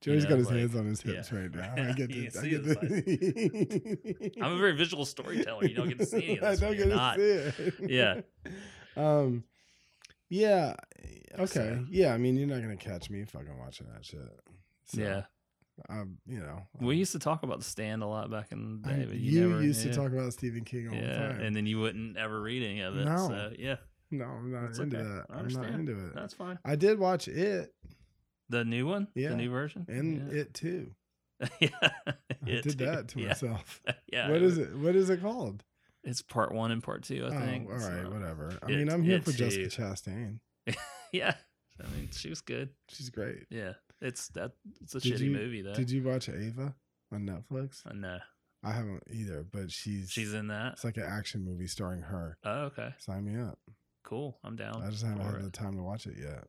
Joey's 0.01 0.25
know, 0.25 0.31
got 0.31 0.39
his 0.39 0.47
like, 0.49 0.57
hands 0.57 0.75
on 0.77 0.87
his 0.87 1.05
yeah. 1.05 1.13
hips 1.15 1.33
right 1.33 1.55
now. 1.55 1.75
I 1.77 1.93
get 1.93 2.11
You 2.11 2.31
to. 2.31 2.39
I 2.41 2.47
get 2.49 2.65
his 2.65 2.77
to. 2.77 4.31
I'm 4.43 4.53
a 4.53 4.59
very 4.59 4.73
visual 4.73 5.05
storyteller. 5.05 5.65
You 5.67 5.75
don't 5.75 5.89
get 5.89 5.99
to 5.99 6.07
see 6.07 6.25
any 6.25 6.39
of 6.39 6.45
I 6.45 6.51
this. 6.51 6.61
don't 6.61 6.77
get 6.77 6.85
to 6.85 6.95
not. 6.95 7.17
see 7.17 7.23
it. 7.23 7.75
Yeah. 7.89 8.21
Um. 8.97 9.45
Yeah. 10.29 10.75
Okay. 11.39 11.45
So- 11.47 11.85
Yeah. 11.91 12.13
I 12.15 12.19
mean, 12.19 12.37
you're 12.37 12.49
not 12.49 12.61
gonna 12.63 12.77
catch 12.77 13.09
me 13.11 13.25
fucking 13.25 13.57
watching 13.59 13.87
that 13.93 14.05
shit. 14.05 14.21
So, 14.87 15.01
Yeah. 15.01 15.23
Um. 15.89 16.19
You 16.27 16.41
know. 16.41 16.63
We 16.81 16.97
used 16.97 17.13
to 17.13 17.19
talk 17.19 17.43
about 17.43 17.59
the 17.59 17.65
stand 17.65 18.03
a 18.03 18.07
lot 18.07 18.31
back 18.31 18.53
in 18.53 18.81
the 18.83 18.89
day, 18.89 19.05
but 19.09 19.17
you 19.19 19.49
never, 19.49 19.63
used 19.63 19.85
yeah. 19.85 19.93
to 19.93 19.97
talk 19.99 20.13
about 20.13 20.33
Stephen 20.33 20.65
King 20.65 20.89
all 20.89 20.95
the 20.95 21.01
yeah, 21.01 21.19
time. 21.29 21.41
and 21.41 21.55
then 21.57 21.67
you 21.67 21.81
wouldn't 21.81 22.17
ever 22.17 22.41
read 22.41 22.63
any 22.63 22.81
of 22.81 22.97
it. 22.97 23.05
No. 23.05 23.29
So 23.29 23.53
yeah, 23.59 23.77
no, 24.11 24.25
I'm 24.25 24.53
not 24.53 24.63
That's 24.67 24.79
into 24.79 24.97
okay. 24.99 25.07
that. 25.07 25.25
I'm 25.31 25.49
not 25.49 25.67
into 25.67 25.93
it. 26.07 26.15
that's 26.15 26.35
fine. 26.35 26.59
I 26.65 26.77
did 26.77 26.99
watch 26.99 27.29
it 27.29 27.73
The 28.49 28.65
new 28.65 28.87
one, 28.87 29.09
Yeah. 29.15 29.31
the 29.31 29.37
new 29.37 29.51
version, 29.51 29.87
and 29.89 30.33
it 30.33 30.55
too. 30.55 30.93
yeah, 31.61 31.69
I 31.81 32.13
did 32.45 32.63
too. 32.65 32.71
that 32.85 33.09
to 33.09 33.19
yeah. 33.21 33.29
myself. 33.29 33.81
Yeah, 34.13 34.31
What 34.31 34.43
is 34.43 34.59
it? 34.59 34.77
What 34.77 34.95
is 34.97 35.09
it 35.09 35.23
called? 35.23 35.63
It's 36.03 36.21
part 36.23 36.53
one 36.53 36.71
and 36.71 36.83
part 36.83 37.03
two, 37.05 37.27
I 37.27 37.37
think. 37.47 37.69
Oh, 37.69 37.73
all 37.75 37.79
right, 37.79 38.03
so- 38.05 38.11
whatever. 38.11 38.59
I 38.63 38.67
it- 38.71 38.77
mean, 38.77 38.89
I'm 38.91 39.03
here 39.03 39.21
for 39.23 39.33
Jessica. 39.33 39.69
Chastain. 39.69 40.41
Yeah, 41.13 41.35
I 41.79 41.85
mean, 41.97 42.09
she 42.13 42.29
was 42.29 42.41
good. 42.41 42.71
She's 42.89 43.11
great. 43.11 43.47
Yeah, 43.51 43.73
it's 44.01 44.29
that. 44.29 44.53
It's 44.83 44.95
a 44.95 45.01
Did 45.01 45.15
shitty 45.15 45.21
you- 45.27 45.31
movie 45.33 45.63
though. 45.63 45.75
Did 45.75 45.91
you 45.91 46.03
watch 46.03 46.29
Ava 46.29 46.75
on 47.13 47.27
Netflix? 47.27 47.85
Uh, 47.87 47.91
I 47.91 47.93
know 47.95 48.19
I 48.63 48.73
haven't 48.73 49.03
either, 49.11 49.45
but 49.51 49.71
she's 49.71 50.11
she's 50.11 50.35
in 50.35 50.49
that. 50.49 50.75
it's 50.75 50.85
like 50.85 50.97
an 50.99 51.07
action 51.09 51.45
movie 51.45 51.67
starring 51.67 52.03
her. 52.03 52.37
Oh, 52.45 52.63
okay, 52.65 52.95
Sign 52.99 53.25
me 53.25 53.41
up. 53.41 53.59
cool. 54.05 54.39
I'm 54.45 54.57
down. 54.57 54.83
I 54.83 54.91
just 54.91 55.05
haven't 55.05 55.25
had 55.25 55.35
it. 55.37 55.43
the 55.43 55.51
time 55.51 55.77
to 55.77 55.83
watch 55.83 56.07
it 56.07 56.17
yet. 56.21 56.45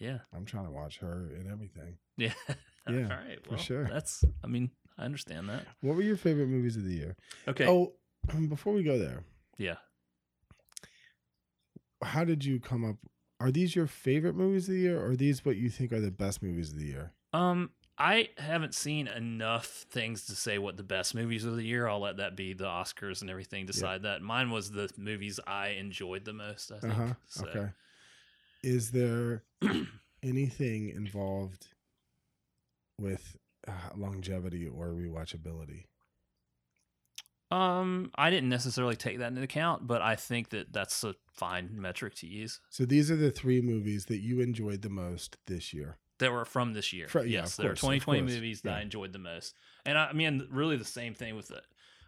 Yeah, 0.00 0.18
I'm 0.34 0.44
trying 0.44 0.64
to 0.66 0.72
watch 0.72 0.98
her 0.98 1.30
and 1.38 1.50
everything. 1.50 1.98
yeah, 2.16 2.32
Yeah, 2.88 3.02
all 3.04 3.08
right, 3.08 3.38
for 3.44 3.50
well, 3.50 3.58
sure. 3.58 3.84
That's. 3.84 4.24
I 4.42 4.48
mean, 4.48 4.70
I 4.98 5.04
understand 5.04 5.48
that. 5.48 5.64
What 5.80 5.94
were 5.96 6.02
your 6.02 6.16
favorite 6.16 6.48
movies 6.48 6.76
of 6.76 6.84
the 6.84 6.92
year? 6.94 7.16
Okay. 7.46 7.66
Oh, 7.68 7.92
before 8.48 8.72
we 8.72 8.82
go 8.82 8.98
there, 8.98 9.24
Yeah. 9.56 9.76
how 12.02 12.24
did 12.24 12.44
you 12.44 12.60
come 12.60 12.84
up? 12.84 12.96
Are 13.44 13.50
these 13.50 13.76
your 13.76 13.86
favorite 13.86 14.34
movies 14.36 14.70
of 14.70 14.74
the 14.74 14.80
year, 14.80 14.98
or 14.98 15.10
are 15.10 15.16
these 15.16 15.44
what 15.44 15.58
you 15.58 15.68
think 15.68 15.92
are 15.92 16.00
the 16.00 16.10
best 16.10 16.42
movies 16.42 16.72
of 16.72 16.78
the 16.78 16.86
year? 16.86 17.12
Um, 17.34 17.72
I 17.98 18.30
haven't 18.38 18.74
seen 18.74 19.06
enough 19.06 19.66
things 19.90 20.24
to 20.28 20.32
say 20.34 20.56
what 20.56 20.78
the 20.78 20.82
best 20.82 21.14
movies 21.14 21.44
of 21.44 21.54
the 21.54 21.62
year. 21.62 21.86
I'll 21.86 22.00
let 22.00 22.16
that 22.16 22.36
be 22.36 22.54
the 22.54 22.64
Oscars 22.64 23.20
and 23.20 23.28
everything 23.28 23.66
decide 23.66 24.04
that. 24.04 24.22
Mine 24.22 24.50
was 24.50 24.70
the 24.70 24.88
movies 24.96 25.38
I 25.46 25.68
enjoyed 25.68 26.24
the 26.24 26.32
most. 26.32 26.72
I 26.72 26.78
think. 26.78 26.94
huh. 26.94 27.14
So, 27.28 27.46
Okay. 27.46 27.68
Is 28.62 28.92
there 28.92 29.42
anything 30.22 30.88
involved 30.88 31.68
with 32.98 33.36
uh, 33.68 33.72
longevity 33.94 34.66
or 34.66 34.86
rewatchability? 34.86 35.84
Um, 37.54 38.10
I 38.16 38.30
didn't 38.30 38.48
necessarily 38.48 38.96
take 38.96 39.18
that 39.18 39.28
into 39.28 39.42
account, 39.42 39.86
but 39.86 40.02
I 40.02 40.16
think 40.16 40.48
that 40.48 40.72
that's 40.72 41.04
a 41.04 41.14
fine 41.32 41.70
metric 41.72 42.16
to 42.16 42.26
use. 42.26 42.60
So 42.68 42.84
these 42.84 43.12
are 43.12 43.16
the 43.16 43.30
three 43.30 43.60
movies 43.60 44.06
that 44.06 44.18
you 44.18 44.40
enjoyed 44.40 44.82
the 44.82 44.90
most 44.90 45.36
this 45.46 45.72
year. 45.72 45.98
That 46.18 46.32
were 46.32 46.44
from 46.44 46.72
this 46.72 46.92
year. 46.92 47.06
Yeah, 47.14 47.22
yes, 47.22 47.56
there 47.56 47.70
are 47.70 47.74
2020 47.74 48.22
movies 48.22 48.62
that 48.62 48.74
I 48.74 48.80
enjoyed 48.80 49.12
the 49.12 49.18
most, 49.20 49.54
and 49.86 49.96
I, 49.96 50.06
I 50.06 50.12
mean, 50.12 50.46
really 50.50 50.76
the 50.76 50.84
same 50.84 51.14
thing 51.14 51.36
with 51.36 51.48
the 51.48 51.62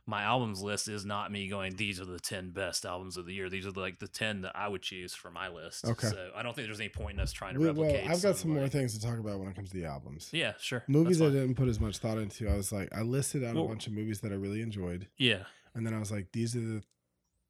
my 0.08 0.22
albums 0.22 0.62
list 0.62 0.86
is 0.88 1.04
not 1.04 1.32
me 1.32 1.48
going. 1.48 1.74
These 1.76 2.00
are 2.00 2.04
the 2.04 2.20
ten 2.20 2.50
best 2.50 2.84
albums 2.86 3.16
of 3.16 3.26
the 3.26 3.32
year. 3.34 3.48
These 3.50 3.66
are 3.66 3.70
like 3.72 3.98
the 3.98 4.06
ten 4.08 4.42
that 4.42 4.52
I 4.54 4.68
would 4.68 4.82
choose 4.82 5.14
for 5.14 5.30
my 5.30 5.48
list. 5.48 5.84
Okay. 5.84 6.08
So 6.08 6.30
I 6.36 6.42
don't 6.42 6.54
think 6.54 6.68
there's 6.68 6.78
any 6.80 6.88
point 6.90 7.14
in 7.14 7.20
us 7.20 7.32
trying 7.32 7.54
to 7.54 7.60
We- 7.60 7.66
well, 7.70 7.86
replicate. 7.86 8.08
I've 8.10 8.22
got 8.22 8.36
some 8.36 8.52
more 8.54 8.68
things 8.68 8.96
to 8.96 9.04
talk 9.04 9.18
about 9.18 9.38
when 9.40 9.48
it 9.48 9.56
comes 9.56 9.70
to 9.70 9.76
the 9.76 9.84
albums. 9.86 10.28
Yeah, 10.32 10.52
sure. 10.60 10.84
Movies 10.86 11.20
I 11.20 11.26
didn't 11.30 11.56
put 11.56 11.68
as 11.68 11.80
much 11.80 11.98
thought 11.98 12.18
into. 12.18 12.48
I 12.48 12.56
was 12.56 12.70
like, 12.70 12.88
I 12.94 13.02
listed 13.02 13.42
out 13.44 13.54
Well- 13.56 13.64
a 13.64 13.68
bunch 13.68 13.86
of 13.88 13.92
movies 13.94 14.20
that 14.20 14.30
I 14.32 14.36
really 14.36 14.62
enjoyed, 14.62 15.08
Yeah. 15.18 15.44
and 15.74 15.84
then 15.86 15.92
I 15.92 15.98
was 15.98 16.12
like, 16.12 16.30
these 16.32 16.54
are 16.54 16.60
the 16.60 16.82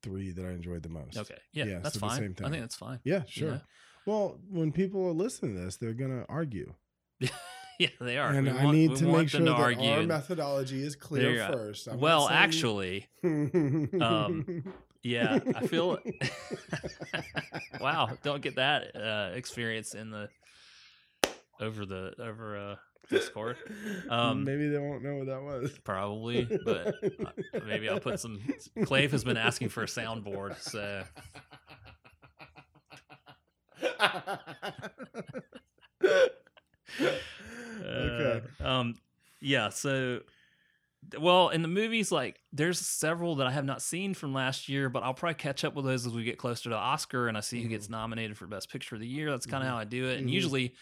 three 0.02 0.30
that 0.30 0.44
I 0.44 0.50
enjoyed 0.50 0.82
the 0.82 0.88
most. 0.88 1.16
Okay. 1.18 1.36
Yeah. 1.52 1.64
Yeah, 1.66 1.78
that's 1.80 1.94
so 1.94 2.00
the 2.00 2.06
fine. 2.06 2.16
same 2.18 2.34
I 2.38 2.42
thing. 2.42 2.50
think 2.52 2.62
that's 2.62 2.76
fine. 2.76 3.00
Yeah, 3.04 3.24
sure. 3.26 3.50
Yeah. 3.50 3.58
Well, 4.06 4.38
when 4.48 4.72
people 4.72 5.04
are 5.06 5.12
listening 5.12 5.56
to 5.56 5.60
this, 5.62 5.76
they're 5.76 5.92
gonna 5.94 6.24
argue, 6.28 6.72
Yeah, 7.78 7.88
they 8.00 8.16
are. 8.16 8.30
and 8.30 8.46
We 8.46 8.52
I 8.52 8.64
want- 8.64 8.76
need 8.76 8.96
to 8.96 9.04
make 9.04 9.28
sure 9.28 9.40
to 9.40 9.46
that 9.46 9.52
argue. 9.54 9.90
our 9.90 10.02
methodology 10.04 10.82
is 10.82 10.96
clear 10.96 11.46
first. 11.52 11.86
I'm 11.88 12.00
well, 12.00 12.28
saying- 12.28 12.38
actually, 12.40 13.06
um, 13.22 14.64
yeah, 15.02 15.38
I 15.54 15.66
feel. 15.66 15.98
wow, 17.80 18.10
don't 18.22 18.40
get 18.42 18.56
that 18.56 18.96
uh, 18.96 19.32
experience 19.34 19.94
in 19.94 20.10
the 20.10 20.28
over 21.60 21.84
the 21.86 22.14
over 22.18 22.56
uh, 22.56 22.76
Discord. 23.10 23.56
Um, 24.08 24.44
maybe 24.44 24.68
they 24.68 24.78
won't 24.78 25.02
know 25.02 25.16
what 25.16 25.26
that 25.26 25.42
was. 25.42 25.78
Probably, 25.84 26.44
but 26.64 26.88
uh, 26.88 27.60
maybe 27.66 27.88
I'll 27.88 28.00
put 28.00 28.18
some. 28.20 28.40
Clave 28.84 29.12
has 29.12 29.22
been 29.24 29.36
asking 29.36 29.68
for 29.68 29.82
a 29.82 29.86
soundboard, 29.86 30.58
so 30.60 31.02
okay. 37.94 38.42
Uh, 38.60 38.64
um, 38.64 38.94
yeah. 39.40 39.68
So, 39.70 40.20
well, 41.18 41.50
in 41.50 41.62
the 41.62 41.68
movies, 41.68 42.10
like 42.10 42.40
there's 42.52 42.78
several 42.80 43.36
that 43.36 43.46
I 43.46 43.50
have 43.52 43.64
not 43.64 43.82
seen 43.82 44.14
from 44.14 44.32
last 44.34 44.68
year, 44.68 44.88
but 44.88 45.02
I'll 45.02 45.14
probably 45.14 45.34
catch 45.34 45.64
up 45.64 45.74
with 45.74 45.84
those 45.84 46.06
as 46.06 46.12
we 46.12 46.24
get 46.24 46.38
closer 46.38 46.70
to 46.70 46.76
Oscar 46.76 47.28
and 47.28 47.36
I 47.36 47.40
see 47.40 47.62
who 47.62 47.68
gets 47.68 47.88
nominated 47.88 48.36
for 48.36 48.46
Best 48.46 48.70
Picture 48.70 48.96
of 48.96 49.00
the 49.00 49.06
Year. 49.08 49.30
That's 49.30 49.46
kind 49.46 49.62
of 49.62 49.68
Mhm. 49.68 49.70
how 49.70 49.78
I 49.78 49.84
do 49.84 50.06
it, 50.08 50.18
and 50.20 50.30
Mhm. 50.30 50.30
usually. 50.30 50.74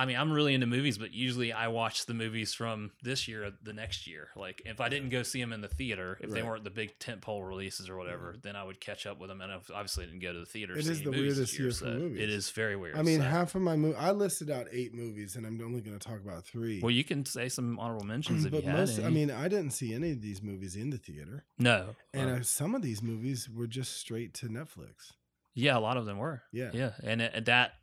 I 0.00 0.06
mean, 0.06 0.16
I'm 0.16 0.32
really 0.32 0.54
into 0.54 0.66
movies, 0.66 0.96
but 0.96 1.12
usually 1.12 1.52
I 1.52 1.68
watch 1.68 2.06
the 2.06 2.14
movies 2.14 2.54
from 2.54 2.90
this 3.02 3.28
year, 3.28 3.52
the 3.62 3.74
next 3.74 4.06
year. 4.06 4.28
Like, 4.34 4.62
if 4.64 4.80
I 4.80 4.88
didn't 4.88 5.10
go 5.10 5.22
see 5.22 5.40
them 5.40 5.52
in 5.52 5.60
the 5.60 5.68
theater, 5.68 6.16
if 6.22 6.30
they 6.30 6.42
weren't 6.42 6.64
the 6.64 6.70
big 6.70 6.98
tentpole 6.98 7.46
releases 7.46 7.90
or 7.90 7.96
whatever, 7.98 8.34
then 8.40 8.56
I 8.56 8.64
would 8.64 8.80
catch 8.80 9.04
up 9.06 9.20
with 9.20 9.28
them. 9.28 9.42
And 9.42 9.52
I've- 9.52 9.70
obviously, 9.74 10.06
didn't 10.06 10.20
go 10.20 10.32
to 10.32 10.38
the 10.38 10.46
theater. 10.46 10.74
It 10.74 10.86
is 10.86 11.02
the 11.02 11.10
weirdest 11.10 11.58
year 11.58 11.68
for 11.68 11.74
so 11.74 11.86
movies. 11.92 12.22
It 12.22 12.30
is 12.30 12.50
very 12.50 12.76
weird. 12.76 12.96
I 12.96 13.02
mean, 13.02 13.18
so- 13.18 13.24
half 13.26 13.54
of 13.54 13.60
my 13.60 13.76
movie. 13.76 13.96
I 13.96 14.12
listed 14.12 14.50
out 14.50 14.68
eight 14.72 14.94
movies, 14.94 15.36
and 15.36 15.44
I'm 15.46 15.60
only 15.62 15.82
going 15.82 15.98
to 15.98 16.08
talk 16.08 16.20
about 16.20 16.46
three. 16.46 16.80
Well, 16.80 16.90
you 16.90 17.04
can 17.04 17.26
say 17.26 17.50
some 17.50 17.78
honorable 17.78 18.06
mentions 18.06 18.46
if 18.46 18.52
but 18.52 18.62
you 18.64 18.70
had 18.70 18.78
most, 18.78 18.98
any. 18.98 19.06
I 19.06 19.10
mean, 19.10 19.30
I 19.30 19.48
didn't 19.48 19.72
see 19.72 19.92
any 19.92 20.12
of 20.12 20.22
these 20.22 20.42
movies 20.42 20.76
in 20.76 20.88
the 20.88 20.98
theater, 20.98 21.44
no, 21.58 21.94
and 22.14 22.30
Uh, 22.30 22.42
some 22.42 22.74
of 22.74 22.80
these 22.80 23.02
movies 23.02 23.50
were 23.50 23.66
just 23.66 23.96
straight 23.98 24.32
to 24.34 24.46
Netflix. 24.48 25.12
yeah, 25.52 25.76
a 25.76 25.80
lot 25.80 25.96
of 25.98 26.06
them 26.06 26.16
were. 26.18 26.42
Yeah, 26.52 26.70
Yeah, 26.72 26.92
and, 27.02 27.20
it- 27.20 27.32
and 27.34 27.44
that, 27.46 27.74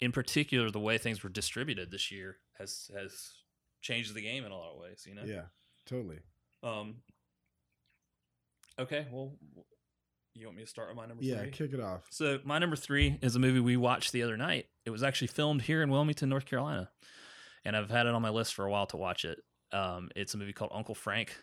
in 0.00 0.12
particular, 0.12 0.70
the 0.70 0.80
way 0.80 0.98
things 0.98 1.22
were 1.22 1.28
distributed 1.30 1.90
this 1.90 2.10
year 2.10 2.36
has 2.58 2.90
has 2.96 3.30
changed 3.82 4.14
the 4.14 4.22
game 4.22 4.44
in 4.44 4.52
a 4.52 4.56
lot 4.56 4.72
of 4.74 4.80
ways. 4.80 5.04
You 5.08 5.14
know. 5.14 5.24
yeah, 5.24 5.42
totally. 5.86 6.18
Um. 6.62 6.96
Okay. 8.78 9.06
Well, 9.10 9.36
you 10.34 10.46
want 10.46 10.56
me 10.56 10.62
to 10.64 10.68
start 10.68 10.88
with 10.88 10.96
my 10.96 11.06
number 11.06 11.22
Yeah, 11.22 11.40
three? 11.42 11.50
kick 11.50 11.72
it 11.72 11.80
off. 11.80 12.06
So 12.10 12.38
my 12.44 12.58
number 12.58 12.76
three 12.76 13.18
is 13.20 13.36
a 13.36 13.38
movie 13.38 13.60
we 13.60 13.76
watched 13.76 14.12
the 14.12 14.22
other 14.22 14.36
night. 14.36 14.66
It 14.86 14.90
was 14.90 15.02
actually 15.02 15.26
filmed 15.28 15.62
here 15.62 15.82
in 15.82 15.90
Wilmington, 15.90 16.28
North 16.28 16.46
Carolina, 16.46 16.90
and 17.64 17.76
I've 17.76 17.90
had 17.90 18.06
it 18.06 18.14
on 18.14 18.22
my 18.22 18.30
list 18.30 18.54
for 18.54 18.64
a 18.64 18.70
while 18.70 18.86
to 18.86 18.96
watch 18.96 19.24
it. 19.24 19.38
Um, 19.72 20.08
it's 20.16 20.34
a 20.34 20.38
movie 20.38 20.52
called 20.52 20.70
Uncle 20.74 20.94
Frank 20.94 21.36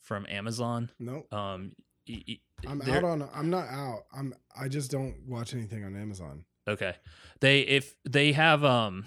from 0.00 0.26
Amazon. 0.28 0.90
Nope. 0.98 1.32
Um, 1.32 1.72
y- 2.08 2.22
y- 2.26 2.38
I'm 2.66 2.82
out 2.82 3.04
on. 3.04 3.28
I'm 3.34 3.50
not 3.50 3.68
out. 3.68 4.04
I'm. 4.12 4.34
I 4.58 4.68
just 4.68 4.90
don't 4.90 5.14
watch 5.26 5.54
anything 5.54 5.84
on 5.84 5.94
Amazon. 5.94 6.44
Okay. 6.68 6.94
They 7.40 7.60
if 7.60 7.94
they 8.04 8.32
have 8.32 8.64
um 8.64 9.04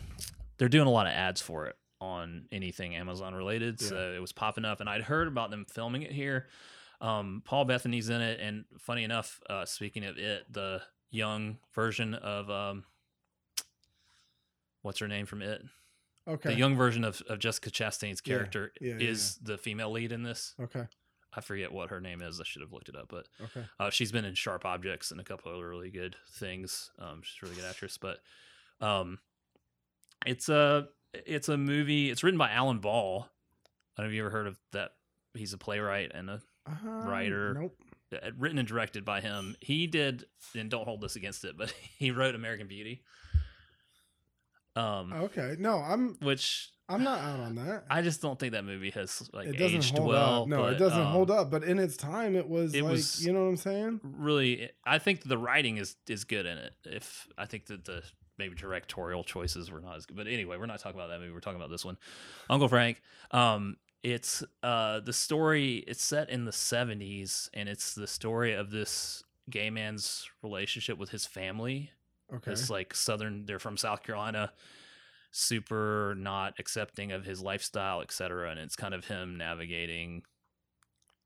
they're 0.58 0.70
doing 0.70 0.88
a 0.88 0.92
lot 0.92 1.08
of 1.08 1.14
ads 1.14 1.42
for 1.42 1.66
it 1.68 1.76
on 2.02 2.46
anything 2.52 2.96
Amazon 2.96 3.34
related. 3.36 3.80
So 3.82 4.14
it 4.16 4.20
was 4.20 4.32
popping 4.32 4.66
up 4.66 4.80
and 4.80 4.90
I'd 4.90 5.02
heard 5.04 5.28
about 5.28 5.52
them 5.52 5.66
filming 5.66 6.04
it 6.04 6.12
here. 6.12 6.48
Um 7.02 7.42
Paul 7.46 7.66
Bettany's 7.66 8.10
in 8.10 8.22
it 8.22 8.40
and 8.40 8.66
funny 8.78 9.04
enough, 9.04 9.42
uh 9.50 9.66
speaking 9.66 10.06
of 10.06 10.18
it, 10.18 10.52
the 10.52 10.82
young 11.12 11.58
version 11.74 12.14
of 12.14 12.50
um 12.50 12.84
what's 14.82 15.00
her 15.00 15.08
name 15.08 15.26
from 15.26 15.42
it? 15.42 15.62
Okay. 16.28 16.50
The 16.54 16.60
young 16.60 16.76
version 16.76 17.04
of, 17.04 17.22
of 17.28 17.40
Jessica 17.40 17.72
Chastain's 17.72 18.22
character 18.22 18.72
Yeah, 18.80 18.96
yeah, 19.00 19.10
is 19.10 19.38
the 19.42 19.58
female 19.58 19.92
lead 19.92 20.12
in 20.12 20.24
this. 20.24 20.54
okay. 20.62 20.84
I 21.34 21.42
forget 21.42 21.72
what 21.72 21.90
her 21.90 22.02
name 22.02 22.22
is. 22.22 22.40
I 22.40 22.44
should 22.44 22.62
have 22.64 22.74
looked 22.74 22.90
it 22.90 22.96
up, 22.96 23.08
but 23.10 23.28
Okay. 23.42 23.66
uh, 23.80 23.90
she's 23.92 24.12
been 24.12 24.26
in 24.26 24.34
Sharp 24.34 24.66
Objects 24.66 25.12
and 25.12 25.20
a 25.22 25.24
couple 25.24 25.52
other 25.54 25.68
really 25.70 25.92
good 25.92 26.16
things. 26.32 26.90
Um, 26.98 27.22
she's 27.24 27.42
a 27.42 27.46
really 27.46 27.56
good 27.62 27.70
actress, 27.70 27.98
but 28.00 28.20
um, 28.82 29.20
it's 30.26 30.50
a 30.50 30.88
it's 31.14 31.50
a 31.50 31.58
movie. 31.58 32.10
It's 32.10 32.24
written 32.24 32.38
by 32.38 32.50
Alan 32.52 32.80
Ball. 32.80 33.28
I 33.98 34.02
don't 34.02 34.08
know 34.08 34.10
if 34.12 34.16
you 34.16 34.22
ever 34.22 34.30
heard 34.32 34.48
of 34.48 34.58
that. 34.72 34.92
He's 35.36 35.54
a 35.54 35.58
playwright 35.58 36.12
and 36.14 36.30
a, 36.30 36.42
Um, 36.66 37.06
Writer. 37.06 37.54
Nope. 37.54 37.76
uh, 38.14 38.32
written 38.38 38.58
and 38.58 38.68
directed 38.68 39.06
by 39.06 39.22
him. 39.22 39.56
He 39.60 39.86
did, 39.88 40.26
and 40.56 40.70
don't 40.70 40.86
hold 40.86 41.02
this 41.02 41.16
against 41.16 41.44
it, 41.46 41.56
but 41.58 41.72
he 42.00 42.10
wrote 42.12 42.34
American 42.36 42.68
Beauty. 42.68 43.04
Um, 44.76 45.14
Okay. 45.14 45.56
No, 45.60 45.78
I'm. 45.78 46.16
which 46.22 46.70
I'm 46.90 47.04
not 47.04 47.20
out 47.20 47.40
on 47.40 47.56
that. 47.56 47.86
I 47.90 48.02
just 48.02 48.22
don't 48.22 48.40
think 48.40 48.54
that 48.54 48.66
movie 48.66 48.90
has 48.92 49.30
like 49.32 49.48
it 49.48 49.58
doesn't 49.58 49.78
aged 49.78 49.98
hold 49.98 50.10
well. 50.10 50.42
up. 50.44 50.48
No, 50.48 50.64
but, 50.64 50.74
it 50.74 50.80
doesn't 50.80 51.00
um, 51.00 51.08
hold 51.08 51.30
up. 51.32 51.52
But 51.52 51.64
in 51.64 51.78
its 51.80 51.96
time, 51.96 52.36
it 52.36 52.50
was 52.50 52.74
it 52.74 52.82
like 52.84 52.92
was- 52.92 53.26
you 53.26 53.32
know 53.32 53.44
what 53.44 53.50
I'm 53.50 53.58
saying. 53.58 54.00
really 54.04 54.70
i 54.86 54.98
think 55.00 55.24
the 55.24 55.38
writing 55.38 55.78
is 55.78 55.96
is 56.08 56.24
good 56.24 56.46
in 56.46 56.58
it 56.58 56.74
if 56.86 57.28
i 57.38 57.46
think 57.46 57.68
that 57.68 57.86
the 57.86 58.02
maybe 58.38 58.56
directorial 58.56 59.24
choices 59.24 59.70
were 59.70 59.80
not 59.82 59.98
as 59.98 60.06
good 60.06 60.16
but 60.18 60.28
anyway 60.28 60.58
we're 60.58 60.66
not 60.66 60.80
talking 60.80 60.98
about 61.00 61.10
that 61.10 61.20
movie 61.20 61.32
we're 61.34 61.40
talking 61.40 61.60
about 61.60 61.70
this 61.70 61.84
one 61.86 61.98
uncle 62.50 62.68
frank 62.68 63.02
um 63.32 63.76
it's 64.04 64.44
uh 64.64 65.00
the 65.02 65.12
story 65.14 65.84
it's 65.88 66.04
set 66.04 66.30
in 66.30 66.46
the 66.46 66.52
70s 66.52 67.50
and 67.54 67.68
it's 67.70 67.94
the 67.94 68.08
story 68.08 68.54
of 68.54 68.72
this 68.72 69.24
gay 69.50 69.70
man's 69.70 70.28
relationship 70.42 70.98
with 70.98 71.10
his 71.10 71.26
family 71.26 71.92
Okay. 72.34 72.52
this 72.52 72.70
like 72.70 72.94
southern 72.94 73.46
they're 73.46 73.60
from 73.60 73.76
south 73.78 74.04
carolina 74.04 74.52
super 75.32 76.16
not 76.18 76.54
accepting 76.60 77.12
of 77.12 77.24
his 77.26 77.42
lifestyle 77.42 78.02
etc 78.02 78.50
and 78.50 78.60
it's 78.60 78.76
kind 78.76 78.94
of 78.94 79.06
him 79.06 79.38
navigating 79.38 80.24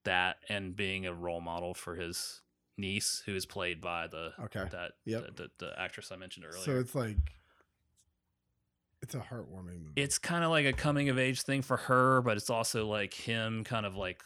that 0.03 0.35
and 0.49 0.75
being 0.75 1.05
a 1.05 1.13
role 1.13 1.39
model 1.39 1.73
for 1.73 1.95
his 1.95 2.41
niece 2.77 3.23
who 3.25 3.33
is 3.35 3.45
played 3.45 3.79
by 3.79 4.07
the 4.07 4.31
Okay. 4.43 4.65
that 4.71 4.91
Yep. 5.05 5.35
the, 5.37 5.43
the, 5.43 5.65
the 5.65 5.79
actress 5.79 6.11
i 6.11 6.15
mentioned 6.17 6.45
earlier 6.45 6.63
So 6.63 6.79
it's 6.79 6.93
like 6.95 7.17
it's 9.01 9.15
a 9.15 9.19
heartwarming 9.19 9.79
movie. 9.83 9.91
it's 9.95 10.17
kind 10.17 10.43
of 10.43 10.49
like 10.49 10.65
a 10.65 10.73
coming 10.73 11.09
of 11.09 11.17
age 11.19 11.41
thing 11.43 11.61
for 11.61 11.77
her 11.77 12.21
but 12.21 12.35
it's 12.37 12.49
also 12.49 12.87
like 12.87 13.13
him 13.13 13.63
kind 13.63 13.85
of 13.85 13.95
like 13.95 14.21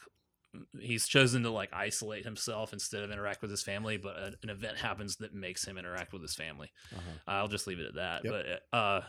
he's 0.79 1.07
chosen 1.07 1.43
to 1.43 1.51
like 1.51 1.69
isolate 1.73 2.23
himself 2.25 2.73
instead 2.73 3.03
of 3.03 3.11
interact 3.11 3.41
with 3.41 3.51
his 3.51 3.61
family 3.61 3.97
but 3.97 4.15
a, 4.17 4.33
an 4.43 4.49
event 4.49 4.77
happens 4.77 5.17
that 5.17 5.33
makes 5.33 5.65
him 5.65 5.77
interact 5.77 6.13
with 6.13 6.21
his 6.21 6.33
family 6.35 6.71
uh-huh. 6.95 7.11
I'll 7.27 7.47
just 7.47 7.67
leave 7.67 7.79
it 7.79 7.85
at 7.87 7.95
that. 7.95 8.23
Yep. 8.25 8.33
But 8.71 8.77
uh, 8.77 9.01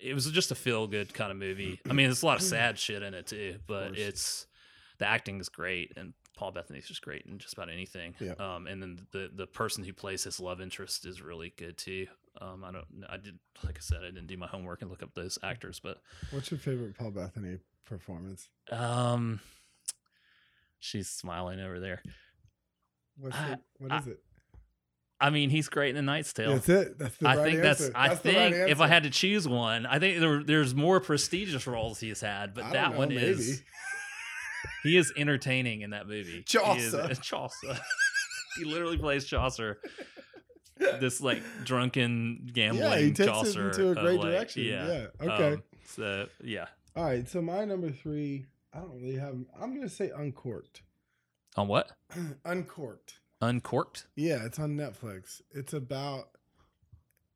it 0.00 0.14
was 0.14 0.30
just 0.30 0.50
a 0.50 0.54
feel 0.54 0.86
good 0.86 1.12
kind 1.14 1.30
of 1.30 1.36
movie. 1.36 1.80
I 1.88 1.92
mean, 1.92 2.06
there's 2.06 2.22
a 2.22 2.26
lot 2.26 2.38
of 2.38 2.42
sad 2.44 2.78
shit 2.78 3.02
in 3.02 3.14
it 3.14 3.26
too, 3.26 3.56
but 3.66 3.96
it's 3.98 4.46
the 4.98 5.06
acting 5.06 5.38
is 5.40 5.48
great 5.48 5.92
and 5.96 6.12
Paul 6.36 6.52
Bettany's 6.52 6.86
just 6.86 7.02
great 7.02 7.24
in 7.26 7.38
just 7.38 7.54
about 7.54 7.68
anything. 7.68 8.14
Yeah. 8.20 8.32
Um, 8.38 8.66
and 8.66 8.80
then 8.82 9.06
the 9.12 9.30
the 9.34 9.46
person 9.46 9.82
who 9.84 9.92
plays 9.92 10.24
his 10.24 10.38
love 10.40 10.60
interest 10.60 11.04
is 11.06 11.20
really 11.22 11.52
good 11.56 11.76
too. 11.78 12.06
Um, 12.40 12.62
I 12.64 12.70
don't, 12.70 12.86
I 13.10 13.16
did, 13.16 13.36
like 13.64 13.76
I 13.76 13.80
said, 13.80 13.98
I 14.04 14.06
didn't 14.12 14.28
do 14.28 14.36
my 14.36 14.46
homework 14.46 14.80
and 14.82 14.88
look 14.90 15.02
up 15.02 15.12
those 15.14 15.40
actors, 15.42 15.80
but 15.82 15.98
What's 16.30 16.52
your 16.52 16.60
favorite 16.60 16.96
Paul 16.96 17.10
Bettany 17.10 17.58
performance? 17.84 18.48
um, 18.70 19.40
she's 20.78 21.08
smiling 21.08 21.58
over 21.58 21.80
there. 21.80 22.00
What's 23.16 23.34
I- 23.36 23.52
it? 23.54 23.58
What 23.78 23.90
I- 23.92 23.98
it? 24.06 24.20
I 25.20 25.30
mean, 25.30 25.50
he's 25.50 25.68
great 25.68 25.90
in 25.90 25.96
the 25.96 26.02
Knight's 26.02 26.32
Tale. 26.32 26.52
That's 26.54 26.68
it. 26.68 26.98
That's 26.98 27.16
the 27.16 27.28
I 27.28 27.36
right 27.36 27.44
think 27.50 27.62
that's. 27.62 27.80
answer. 27.80 27.92
I 27.96 28.08
That's 28.08 28.20
the 28.20 28.32
think 28.32 28.54
right 28.56 28.70
if 28.70 28.80
I 28.80 28.86
had 28.86 29.02
to 29.02 29.10
choose 29.10 29.48
one, 29.48 29.84
I 29.86 29.98
think 29.98 30.20
there, 30.20 30.42
there's 30.44 30.74
more 30.74 31.00
prestigious 31.00 31.66
roles 31.66 31.98
he's 31.98 32.20
had, 32.20 32.54
but 32.54 32.64
I 32.64 32.72
that 32.72 32.92
know, 32.92 32.98
one 32.98 33.08
maybe. 33.08 33.22
is 33.22 33.62
he 34.84 34.96
is 34.96 35.12
entertaining 35.16 35.80
in 35.82 35.90
that 35.90 36.06
movie. 36.06 36.30
He 36.30 36.38
is- 36.38 36.44
Chaucer. 36.44 37.14
Chaucer. 37.22 37.78
he 38.58 38.64
literally 38.64 38.96
plays 38.98 39.24
Chaucer, 39.24 39.80
this 40.78 41.20
like 41.20 41.42
drunken 41.64 42.48
gambling 42.52 42.82
yeah, 42.84 42.98
he 42.98 43.12
takes 43.12 43.28
Chaucer. 43.28 43.68
it 43.70 43.76
into 43.78 43.90
a 43.90 43.94
great 43.94 44.20
like- 44.20 44.30
direction. 44.30 44.62
Yeah. 44.64 44.86
Yeah. 45.20 45.32
Okay. 45.34 45.52
Um, 45.54 45.62
so 45.84 46.26
yeah, 46.44 46.66
All 46.94 47.04
right. 47.04 47.28
So 47.28 47.42
my 47.42 47.64
number 47.64 47.90
three. 47.90 48.46
I 48.72 48.80
don't 48.80 48.92
really 49.00 49.16
have. 49.16 49.34
I'm 49.60 49.74
gonna 49.74 49.88
say 49.88 50.10
uncorked. 50.14 50.82
on 51.56 51.66
what? 51.66 51.90
uncorked. 52.44 53.18
Uncorked. 53.40 54.06
Yeah, 54.16 54.44
it's 54.44 54.58
on 54.58 54.76
Netflix. 54.76 55.40
It's 55.52 55.72
about. 55.72 56.28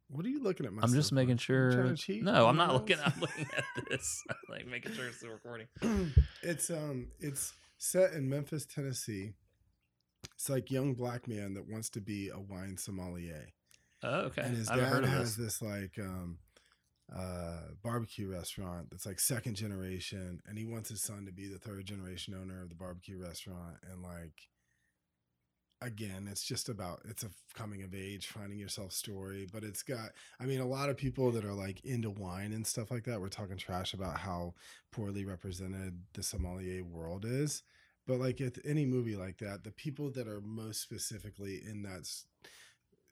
What 0.09 0.27
are 0.27 0.29
you 0.29 0.43
looking 0.43 0.67
at? 0.67 0.73
I'm 0.83 0.93
just 0.93 1.09
stuff 1.09 1.17
making 1.17 1.39
sure. 1.39 1.95
No, 2.09 2.47
I'm 2.47 2.57
not 2.57 2.69
my 2.69 2.75
looking. 2.75 2.99
I'm 3.05 3.19
looking 3.21 3.47
at 3.57 3.89
this. 3.89 4.23
like 4.51 4.67
making 4.67 4.93
sure 4.93 5.07
it's 5.07 5.19
still 5.19 5.31
recording. 5.31 5.69
it's 6.43 6.71
um, 6.71 7.09
it's 7.21 7.55
set 7.79 8.13
in 8.13 8.29
Memphis, 8.29 8.67
Tennessee. 8.67 9.33
It's 10.35 10.51
like 10.51 10.71
young 10.71 10.95
black 10.95 11.27
man 11.29 11.55
that 11.55 11.69
wants 11.69 11.89
to 11.91 12.01
be 12.01 12.29
a 12.29 12.39
wine 12.39 12.77
sommelier. 12.77 13.49
Oh, 14.03 14.21
okay. 14.23 14.43
and 14.43 14.57
his 14.57 14.69
I 14.69 14.79
haven't 14.79 15.03
dad 15.03 15.11
has 15.11 15.37
this. 15.37 15.59
this 15.59 15.63
like 15.63 15.99
um 15.99 16.39
uh 17.15 17.59
barbecue 17.83 18.29
restaurant 18.29 18.89
that's 18.91 19.07
like 19.07 19.21
second 19.21 19.55
generation 19.55 20.41
and 20.47 20.59
he 20.59 20.65
wants 20.65 20.89
his 20.89 21.03
son 21.03 21.27
to 21.27 21.33
be 21.33 21.47
the 21.47 21.59
third 21.59 21.85
generation 21.85 22.35
owner 22.35 22.63
of 22.63 22.69
the 22.69 22.75
barbecue 22.75 23.23
restaurant 23.23 23.77
and 23.91 24.03
like 24.03 24.49
again 25.85 26.29
it's 26.31 26.45
just 26.45 26.69
about 26.69 27.01
it's 27.09 27.23
a 27.23 27.31
coming 27.55 27.83
of 27.83 27.95
age 27.95 28.29
finding 28.29 28.59
yourself 28.59 28.93
story 28.93 29.47
but 29.53 29.63
it's 29.63 29.83
got 29.83 30.11
i 30.41 30.45
mean 30.45 30.61
a 30.61 30.67
lot 30.67 30.89
of 30.89 30.97
people 30.97 31.31
that 31.31 31.45
are 31.45 31.53
like 31.53 31.85
into 31.85 32.11
wine 32.11 32.53
and 32.53 32.67
stuff 32.67 32.91
like 32.91 33.05
that 33.05 33.21
we're 33.21 33.29
talking 33.29 33.57
trash 33.57 33.95
about 33.95 34.19
how 34.19 34.55
poorly 34.91 35.25
represented 35.25 35.99
the 36.15 36.23
sommelier 36.23 36.83
world 36.83 37.25
is 37.27 37.63
but 38.07 38.19
like 38.19 38.41
at 38.41 38.59
any 38.65 38.85
movie 38.85 39.17
like 39.17 39.39
that 39.39 39.65
the 39.65 39.71
people 39.71 40.11
that 40.11 40.29
are 40.29 40.41
most 40.41 40.81
specifically 40.81 41.61
in 41.69 41.83
that 41.83 42.07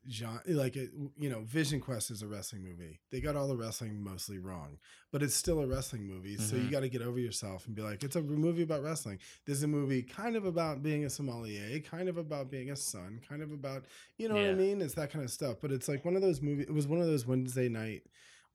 genre 0.09 0.41
like 0.47 0.75
it, 0.75 0.89
you 1.19 1.29
know 1.29 1.41
vision 1.41 1.79
quest 1.79 2.09
is 2.09 2.23
a 2.23 2.27
wrestling 2.27 2.63
movie 2.63 2.99
they 3.11 3.21
got 3.21 3.35
all 3.35 3.47
the 3.47 3.55
wrestling 3.55 4.03
mostly 4.03 4.39
wrong 4.39 4.77
but 5.11 5.21
it's 5.21 5.35
still 5.35 5.59
a 5.59 5.67
wrestling 5.67 6.07
movie 6.07 6.37
so 6.37 6.55
you 6.55 6.63
Mhm. 6.69 6.71
got 6.71 6.79
to 6.79 6.89
get 6.89 7.03
over 7.03 7.19
yourself 7.19 7.67
and 7.67 7.75
be 7.75 7.83
like 7.83 8.03
it's 8.03 8.15
a 8.15 8.21
movie 8.21 8.63
about 8.63 8.81
wrestling 8.81 9.19
this 9.45 9.57
is 9.57 9.63
a 9.63 9.67
movie 9.67 10.01
kind 10.01 10.35
of 10.35 10.45
about 10.45 10.81
being 10.81 11.05
a 11.05 11.09
sommelier 11.09 11.79
kind 11.81 12.09
of 12.09 12.17
about 12.17 12.49
being 12.49 12.71
a 12.71 12.75
son 12.75 13.19
kind 13.29 13.43
of 13.43 13.51
about 13.51 13.85
you 14.17 14.27
know 14.27 14.35
what 14.35 14.45
i 14.45 14.53
mean 14.55 14.81
it's 14.81 14.95
that 14.95 15.11
kind 15.11 15.23
of 15.23 15.29
stuff 15.29 15.57
but 15.61 15.71
it's 15.71 15.87
like 15.87 16.03
one 16.03 16.15
of 16.15 16.23
those 16.23 16.41
movies 16.41 16.65
it 16.67 16.73
was 16.73 16.87
one 16.87 16.99
of 16.99 17.05
those 17.05 17.27
wednesday 17.27 17.69
night 17.69 18.01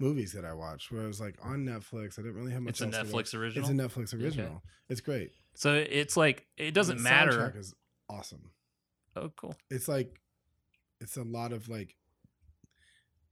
movies 0.01 0.33
that 0.33 0.45
i 0.45 0.53
watched 0.53 0.91
where 0.91 1.03
it 1.05 1.07
was 1.07 1.21
like 1.21 1.37
on 1.45 1.65
netflix 1.65 2.19
i 2.19 2.23
didn't 2.23 2.35
really 2.35 2.53
have 2.53 2.63
much 2.63 2.71
It's 2.73 2.81
a 2.81 2.87
else 2.87 2.97
to 3.09 3.15
watch. 3.15 3.25
Netflix 3.27 3.35
original. 3.39 3.71
it's 3.71 3.71
a 3.71 3.83
netflix 4.01 4.21
original 4.21 4.63
it's 4.89 5.01
great 5.01 5.31
so 5.55 5.75
it's 5.75 6.17
like 6.17 6.45
it 6.57 6.73
doesn't 6.73 6.97
the 6.97 7.03
matter. 7.05 7.55
is 7.57 7.73
awesome 8.09 8.51
Oh, 9.19 9.31
cool. 9.37 9.57
it's 9.71 9.89
like 9.89 10.21
it's 11.01 11.17
a 11.17 11.23
lot 11.23 11.53
of 11.53 11.69
like 11.69 11.97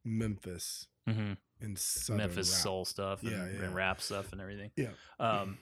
Memphis 0.04 0.86
hmm 1.08 1.32
and 1.60 1.78
southern 1.78 2.18
Memphis 2.18 2.50
rap. 2.50 2.60
soul 2.62 2.84
stuff 2.84 3.22
and, 3.22 3.30
Yeah, 3.30 3.46
yeah. 3.46 3.64
and 3.64 3.74
rap 3.74 4.00
stuff 4.00 4.32
and 4.32 4.40
everything. 4.40 4.70
Yeah. 4.76 4.88
Um, 5.20 5.56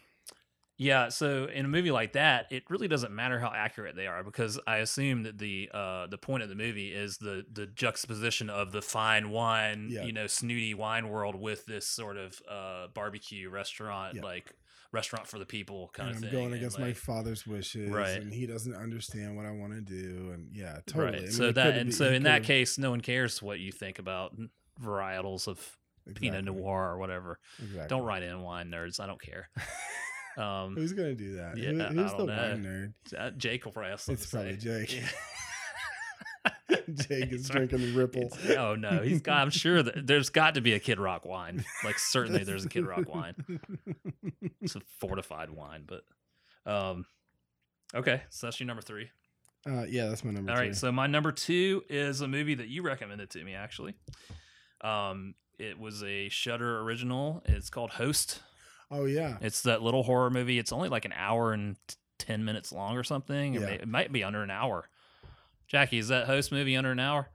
yeah. 0.78 1.10
So 1.10 1.44
in 1.44 1.64
a 1.64 1.68
movie 1.68 1.90
like 1.92 2.14
that, 2.14 2.46
it 2.50 2.64
really 2.70 2.88
doesn't 2.88 3.12
matter 3.14 3.38
how 3.38 3.52
accurate 3.54 3.94
they 3.94 4.06
are 4.08 4.24
because 4.24 4.58
I 4.66 4.78
assume 4.78 5.22
that 5.24 5.38
the 5.38 5.68
uh, 5.72 6.06
the 6.08 6.18
point 6.18 6.42
of 6.42 6.48
the 6.48 6.54
movie 6.56 6.92
is 6.92 7.18
the 7.18 7.44
the 7.52 7.66
juxtaposition 7.66 8.50
of 8.50 8.72
the 8.72 8.82
fine 8.82 9.30
wine, 9.30 9.88
Yeah. 9.90 10.04
you 10.04 10.12
know, 10.12 10.26
snooty 10.26 10.74
wine 10.74 11.08
world 11.08 11.36
with 11.36 11.66
this 11.66 11.86
sort 11.86 12.16
of 12.16 12.40
uh, 12.50 12.88
barbecue 12.94 13.48
restaurant, 13.50 14.16
Yeah. 14.16 14.22
like 14.22 14.52
restaurant 14.92 15.26
for 15.26 15.38
the 15.38 15.46
people 15.46 15.90
kind 15.94 16.10
and 16.10 16.18
of 16.18 16.22
I'm 16.24 16.28
thing. 16.30 16.38
going 16.38 16.46
and, 16.52 16.54
against 16.56 16.78
my 16.78 16.92
father's 16.92 17.46
wishes, 17.46 17.90
Right. 17.90 18.20
and 18.20 18.32
he 18.32 18.46
doesn't 18.46 18.74
understand 18.74 19.36
what 19.36 19.46
I 19.46 19.50
want 19.50 19.72
to 19.72 19.80
do, 19.80 20.30
and 20.32 20.48
yeah, 20.54 20.78
totally. 20.86 21.18
I 21.18 21.20
mean, 21.22 21.30
so 21.32 21.50
that 21.52 21.76
and 21.76 21.86
be- 21.86 21.92
so 21.92 22.10
in 22.10 22.24
that 22.24 22.44
case, 22.44 22.78
no 22.78 22.90
one 22.90 23.00
cares 23.00 23.40
what 23.42 23.58
you 23.58 23.72
think 23.72 23.98
about 23.98 24.36
varietals 24.82 25.48
of 25.48 25.76
Pinot 26.14 26.44
Noir 26.44 26.90
or 26.90 26.98
whatever. 26.98 27.38
Exactly. 27.58 27.88
Don't 27.88 28.04
write 28.04 28.22
in 28.22 28.40
wine 28.42 28.70
nerds. 28.70 29.00
I 29.00 29.06
don't 29.06 29.20
care. 29.20 29.48
Um, 30.34 30.74
Who's 30.76 30.94
gonna 30.94 31.14
do 31.14 31.34
that? 31.36 31.58
Yeah, 31.58 31.72
Who- 31.72 32.00
who's 32.00 32.10
the 32.12 32.24
know. 32.24 32.24
wine 32.24 32.94
nerd? 33.12 33.36
Jake 33.36 33.66
will 33.66 33.72
probably 33.72 33.92
It's 34.14 34.30
probably. 34.30 34.56
Jake. 34.56 34.96
Yeah. 34.96 35.06
Jake 36.94 37.32
is 37.32 37.48
drinking 37.48 37.94
Ripple. 37.94 38.22
It's- 38.22 38.56
oh 38.56 38.74
no, 38.74 39.02
he's 39.02 39.20
got. 39.20 39.38
I'm 39.38 39.50
sure 39.50 39.82
that 39.82 40.06
there's 40.06 40.30
got 40.30 40.54
to 40.54 40.60
be 40.60 40.72
a 40.74 40.78
Kid 40.80 40.98
Rock 41.00 41.24
wine. 41.24 41.64
Like 41.84 41.98
certainly 41.98 42.44
there's 42.44 42.64
a 42.64 42.68
Kid 42.68 42.86
Rock 42.86 43.08
wine. 43.12 43.34
It's 44.60 44.76
a 44.76 44.80
fortified 45.00 45.50
wine, 45.50 45.84
but 45.86 46.04
um, 46.70 47.04
okay. 47.94 48.22
So 48.30 48.46
that's 48.46 48.60
your 48.60 48.66
number 48.68 48.82
three. 48.82 49.10
Uh, 49.68 49.84
yeah, 49.88 50.06
that's 50.08 50.24
my 50.24 50.30
number. 50.30 50.50
All 50.52 50.56
right. 50.56 50.74
So 50.74 50.90
my 50.92 51.06
number 51.08 51.32
two 51.32 51.82
is 51.88 52.20
a 52.20 52.28
movie 52.28 52.54
that 52.54 52.68
you 52.68 52.82
recommended 52.82 53.30
to 53.30 53.42
me. 53.44 53.54
Actually, 53.54 53.94
um, 54.82 55.34
it 55.58 55.78
was 55.78 56.02
a 56.04 56.28
Shudder 56.28 56.80
original. 56.80 57.42
It's 57.46 57.70
called 57.70 57.90
Host. 57.90 58.40
oh 58.90 59.04
yeah, 59.06 59.36
It's 59.40 59.62
that 59.62 59.82
little 59.82 60.02
horror 60.04 60.30
movie. 60.30 60.58
It's 60.58 60.72
only 60.72 60.88
like 60.88 61.04
an 61.04 61.12
hour 61.16 61.52
and 61.52 61.76
ten 62.18 62.44
minutes 62.44 62.72
long 62.72 62.96
or 62.96 63.02
something. 63.04 63.56
Or 63.56 63.60
Yeah. 63.60 63.66
may- 63.66 63.74
it 63.74 63.88
might 63.88 64.12
be 64.12 64.22
under 64.24 64.42
an 64.42 64.50
hour. 64.50 64.88
Jackie, 65.72 65.98
is 65.98 66.08
that 66.08 66.26
host 66.26 66.52
movie 66.52 66.76
under 66.76 66.92
an 66.92 67.00
hour? 67.00 67.28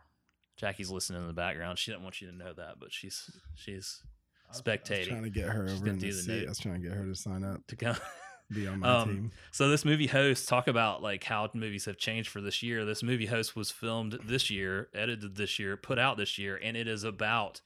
Jackie's 0.56 0.90
listening 0.90 1.22
in 1.22 1.28
the 1.28 1.34
background. 1.34 1.78
She 1.78 1.92
didn't 1.92 2.04
want 2.04 2.22
you 2.22 2.30
to 2.32 2.36
know 2.36 2.54
that, 2.54 2.76
but 2.80 2.94
she's 2.94 3.30
she's 3.56 4.02
I 4.46 4.50
was 4.52 4.62
spectating 4.62 5.10
trying 5.10 5.24
to 5.24 5.30
get 5.30 5.50
her 5.50 5.64
over 5.70 5.88
in 5.88 6.00
the 6.00 6.12
seat. 6.12 6.28
note. 6.30 6.46
I 6.46 6.50
was 6.50 6.60
trying 6.60 6.82
to 6.82 6.88
get 6.88 6.96
her 6.98 7.04
to 7.06 7.16
sign 7.16 7.44
up, 7.44 7.66
to 7.68 7.76
come. 7.76 7.98
be 8.54 8.66
on 8.66 8.80
my 8.80 9.00
Um, 9.02 9.10
team. 9.10 9.32
So 9.52 9.68
this 9.70 9.84
movie 9.84 10.08
host 10.08 10.48
talk 10.48 10.68
about 10.70 11.04
like 11.04 11.24
how 11.26 11.50
movies 11.54 11.84
have 11.86 11.98
changed 11.98 12.30
for 12.30 12.40
this 12.40 12.64
year. 12.64 12.86
This 12.86 13.04
movie 13.04 13.26
host 13.26 13.56
was 13.58 13.72
filmed 13.72 14.18
this 14.24 14.50
year, 14.50 14.88
edited 14.94 15.36
this 15.36 15.60
year, 15.60 15.76
put 15.76 16.00
out 16.00 16.16
this 16.18 16.38
year, 16.38 16.58
and 16.64 16.78
it 16.78 16.88
is 16.88 17.04
about 17.04 17.60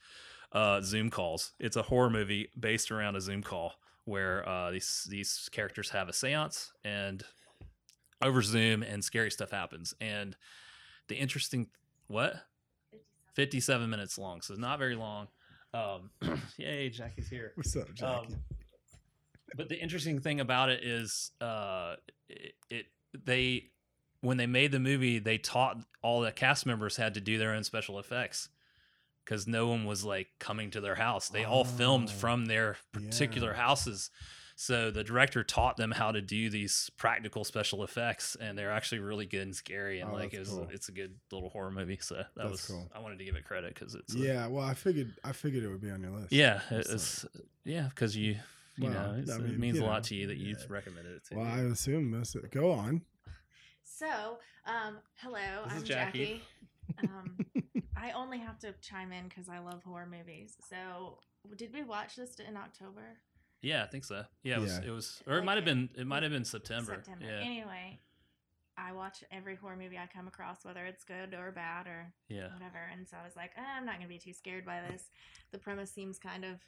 uh, 0.50 0.80
Zoom 0.80 1.08
calls. 1.08 1.52
It's 1.60 1.76
a 1.76 1.82
horror 1.82 2.10
movie 2.10 2.48
based 2.58 2.90
around 2.90 3.14
a 3.16 3.20
Zoom 3.20 3.42
call 3.42 3.74
where 4.06 4.46
uh, 4.48 4.70
these 4.72 5.06
these 5.08 5.48
characters 5.52 5.90
have 5.90 6.08
a 6.08 6.12
séance 6.12 6.70
and 6.84 7.22
over 8.20 8.42
Zoom 8.42 8.82
and 8.82 9.04
scary 9.04 9.30
stuff 9.30 9.50
happens. 9.50 9.94
And 10.00 10.36
the 11.08 11.16
interesting 11.16 11.68
what 12.08 12.34
57 13.34 13.88
minutes 13.88 14.18
long, 14.18 14.40
so 14.42 14.54
not 14.54 14.78
very 14.78 14.94
long. 14.96 15.28
Um, 15.74 16.10
yay, 16.58 16.90
Jackie's 16.90 17.28
here. 17.28 17.52
What's 17.54 17.74
up, 17.76 17.92
Jackie? 17.94 18.34
Um, 18.34 18.36
but 19.56 19.68
the 19.68 19.78
interesting 19.80 20.18
thing 20.20 20.40
about 20.40 20.68
it 20.70 20.82
is, 20.84 21.30
uh, 21.40 21.96
it, 22.28 22.54
it 22.70 22.86
they 23.24 23.70
when 24.20 24.36
they 24.36 24.46
made 24.46 24.70
the 24.72 24.78
movie, 24.80 25.18
they 25.18 25.36
taught 25.38 25.78
all 26.02 26.20
the 26.20 26.30
cast 26.32 26.64
members 26.66 26.96
had 26.96 27.14
to 27.14 27.20
do 27.20 27.38
their 27.38 27.52
own 27.52 27.64
special 27.64 27.98
effects 27.98 28.48
because 29.24 29.46
no 29.46 29.66
one 29.68 29.84
was 29.84 30.04
like 30.04 30.28
coming 30.38 30.70
to 30.70 30.80
their 30.80 30.94
house. 30.94 31.28
They 31.28 31.44
all 31.44 31.64
filmed 31.64 32.08
Oh, 32.08 32.12
from 32.12 32.46
their 32.46 32.76
particular 32.92 33.50
yeah. 33.50 33.56
houses. 33.56 34.10
So 34.64 34.92
the 34.92 35.02
director 35.02 35.42
taught 35.42 35.76
them 35.76 35.90
how 35.90 36.12
to 36.12 36.22
do 36.22 36.48
these 36.48 36.88
practical 36.96 37.42
special 37.42 37.82
effects, 37.82 38.36
and 38.40 38.56
they're 38.56 38.70
actually 38.70 39.00
really 39.00 39.26
good 39.26 39.40
and 39.42 39.56
scary. 39.56 39.98
And 39.98 40.10
Oh, 40.10 40.14
like 40.14 40.34
it 40.34 40.38
was, 40.38 40.50
cool. 40.50 40.68
it's 40.70 40.88
a 40.88 40.92
good 40.92 41.16
little 41.32 41.48
horror 41.48 41.72
movie. 41.72 41.98
So 42.00 42.14
that 42.14 42.28
That's 42.36 42.50
was 42.52 42.64
cool. 42.66 42.88
I 42.94 43.00
wanted 43.00 43.18
to 43.18 43.24
give 43.24 43.34
it 43.34 43.44
credit 43.44 43.74
because 43.74 43.96
it's 43.96 44.14
a- 44.14 44.18
yeah, 44.18 44.46
well, 44.46 44.64
I 44.64 44.74
figured 44.74 45.14
I 45.24 45.32
figured 45.32 45.64
it 45.64 45.68
would 45.68 45.80
be 45.80 45.90
on 45.90 46.00
your 46.00 46.12
list. 46.12 46.30
yeah, 46.30 46.60
That's 46.70 46.90
it's 46.90 47.26
yeah, 47.64 47.88
because 47.88 48.16
you 48.16 48.36
you 48.76 48.84
Well, 48.88 48.92
know 48.92 49.16
it's, 49.18 49.32
I 49.32 49.36
it 49.38 49.58
means 49.58 49.78
you 49.78 49.82
a 49.82 49.86
lot 49.86 49.96
know, 50.04 50.08
to 50.10 50.14
you 50.14 50.26
that 50.28 50.36
you've 50.36 50.60
yeah. 50.60 50.66
recommended 50.68 51.12
it 51.16 51.24
to. 51.30 51.36
Well, 51.38 51.44
me. 51.44 51.50
I 51.50 51.58
assume 51.64 52.10
most. 52.12 52.36
Of, 52.36 52.48
go 52.52 52.70
on. 52.70 53.02
So, 53.82 54.38
um, 54.64 54.98
hello, 55.16 55.64
This 55.64 55.72
I'm 55.74 55.82
Jackie. 55.84 56.40
Jackie. 56.98 57.08
Um, 57.08 57.36
I 57.96 58.12
only 58.12 58.38
have 58.38 58.60
to 58.60 58.74
chime 58.80 59.10
in 59.10 59.26
because 59.28 59.48
I 59.48 59.58
love 59.58 59.82
horror 59.82 60.06
movies. 60.08 60.54
So, 60.70 61.18
did 61.56 61.72
we 61.74 61.82
watch 61.82 62.14
this 62.14 62.36
in 62.36 62.56
October? 62.56 63.18
Yeah, 63.62 63.84
I 63.84 63.86
think 63.86 64.04
so. 64.04 64.24
Yeah, 64.42 64.56
it 64.56 64.60
was. 64.60 64.80
Yeah. 64.82 64.88
It 64.88 64.90
was, 64.90 65.22
or 65.26 65.34
it 65.34 65.36
Like 65.36 65.44
might 65.44 65.56
have 65.56 65.64
been. 65.64 65.88
It 65.96 66.06
might 66.06 66.22
have 66.22 66.32
been 66.32 66.44
September. 66.44 66.96
September. 66.96 67.24
Yeah, 67.24 67.44
Anyway, 67.44 68.00
I 68.76 68.92
watch 68.92 69.22
every 69.30 69.54
horror 69.54 69.76
movie 69.76 69.98
I 69.98 70.08
come 70.12 70.26
across, 70.26 70.64
whether 70.64 70.84
it's 70.84 71.04
good 71.04 71.34
or 71.34 71.52
bad 71.52 71.86
or 71.86 72.12
yeah, 72.28 72.52
whatever. 72.52 72.90
And 72.92 73.08
so 73.08 73.16
I 73.20 73.24
was 73.24 73.36
like, 73.36 73.52
eh, 73.56 73.62
I'm 73.76 73.86
not 73.86 73.96
gonna 73.96 74.08
be 74.08 74.18
too 74.18 74.32
scared 74.32 74.66
by 74.66 74.80
this. 74.90 75.10
The 75.52 75.58
premise 75.58 75.90
seems 75.90 76.18
kind 76.18 76.44
of, 76.44 76.60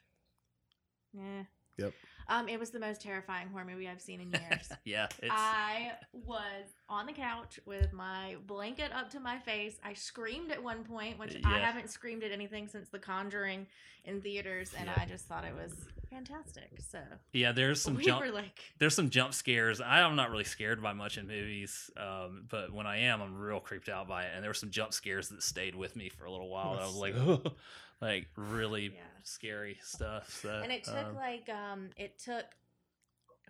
yeah. 1.12 1.44
Yep. 1.76 1.92
Um, 2.26 2.48
it 2.48 2.58
was 2.58 2.70
the 2.70 2.80
most 2.80 3.02
terrifying 3.02 3.48
horror 3.48 3.66
movie 3.66 3.86
I've 3.88 4.00
seen 4.00 4.20
in 4.20 4.30
years. 4.30 4.70
yeah. 4.84 5.08
It's 5.22 5.30
I 5.30 5.92
was 6.12 6.64
on 6.88 7.04
the 7.06 7.12
couch 7.12 7.60
with 7.66 7.92
my 7.92 8.36
blanket 8.46 8.92
up 8.92 9.10
to 9.10 9.20
my 9.20 9.38
face. 9.38 9.76
I 9.84 9.92
screamed 9.92 10.50
at 10.50 10.62
one 10.62 10.84
point, 10.84 11.18
which 11.18 11.36
I 11.44 11.58
haven't 11.58 11.90
screamed 11.90 12.22
at 12.24 12.32
anything 12.32 12.66
since 12.68 12.88
The 12.88 12.98
Conjuring 12.98 13.66
in 14.06 14.20
theaters, 14.22 14.72
and 14.78 14.86
Yeah. 14.86 14.94
I 15.02 15.06
just 15.06 15.26
thought 15.26 15.44
it 15.44 15.54
was 15.54 15.74
fantastic. 16.10 16.70
So 16.90 16.98
yeah. 17.34 17.52
There's 17.52 17.82
some 17.82 17.96
we 17.96 18.04
jump. 18.04 18.22
were 18.24 18.30
like, 18.30 18.58
There's 18.78 18.94
some 18.94 19.10
jump 19.10 19.34
scares. 19.34 19.82
I'm 19.82 20.16
not 20.16 20.30
really 20.30 20.44
scared 20.44 20.82
by 20.82 20.94
much 20.94 21.18
in 21.18 21.26
movies, 21.26 21.90
um, 21.98 22.46
but 22.48 22.72
when 22.72 22.86
I 22.86 23.00
am, 23.00 23.20
I'm 23.20 23.36
real 23.36 23.60
creeped 23.60 23.90
out 23.90 24.08
by 24.08 24.24
it. 24.24 24.30
And 24.34 24.42
there 24.42 24.48
were 24.50 24.54
some 24.54 24.70
jump 24.70 24.94
scares 24.94 25.28
that 25.28 25.42
stayed 25.42 25.74
with 25.74 25.94
me 25.94 26.08
for 26.08 26.24
a 26.24 26.30
little 26.30 26.48
while. 26.48 26.78
I 26.80 26.86
was 26.86 26.96
like, 26.96 27.14
like 28.00 28.28
really 28.36 28.86
Yeah. 28.94 29.00
scary 29.22 29.78
stuff. 29.82 30.30
So, 30.42 30.60
and 30.62 30.72
it 30.72 30.84
took 30.84 30.94
um, 30.96 31.14
like 31.14 31.48
um, 31.48 31.90
it 31.96 32.18
took 32.18 32.44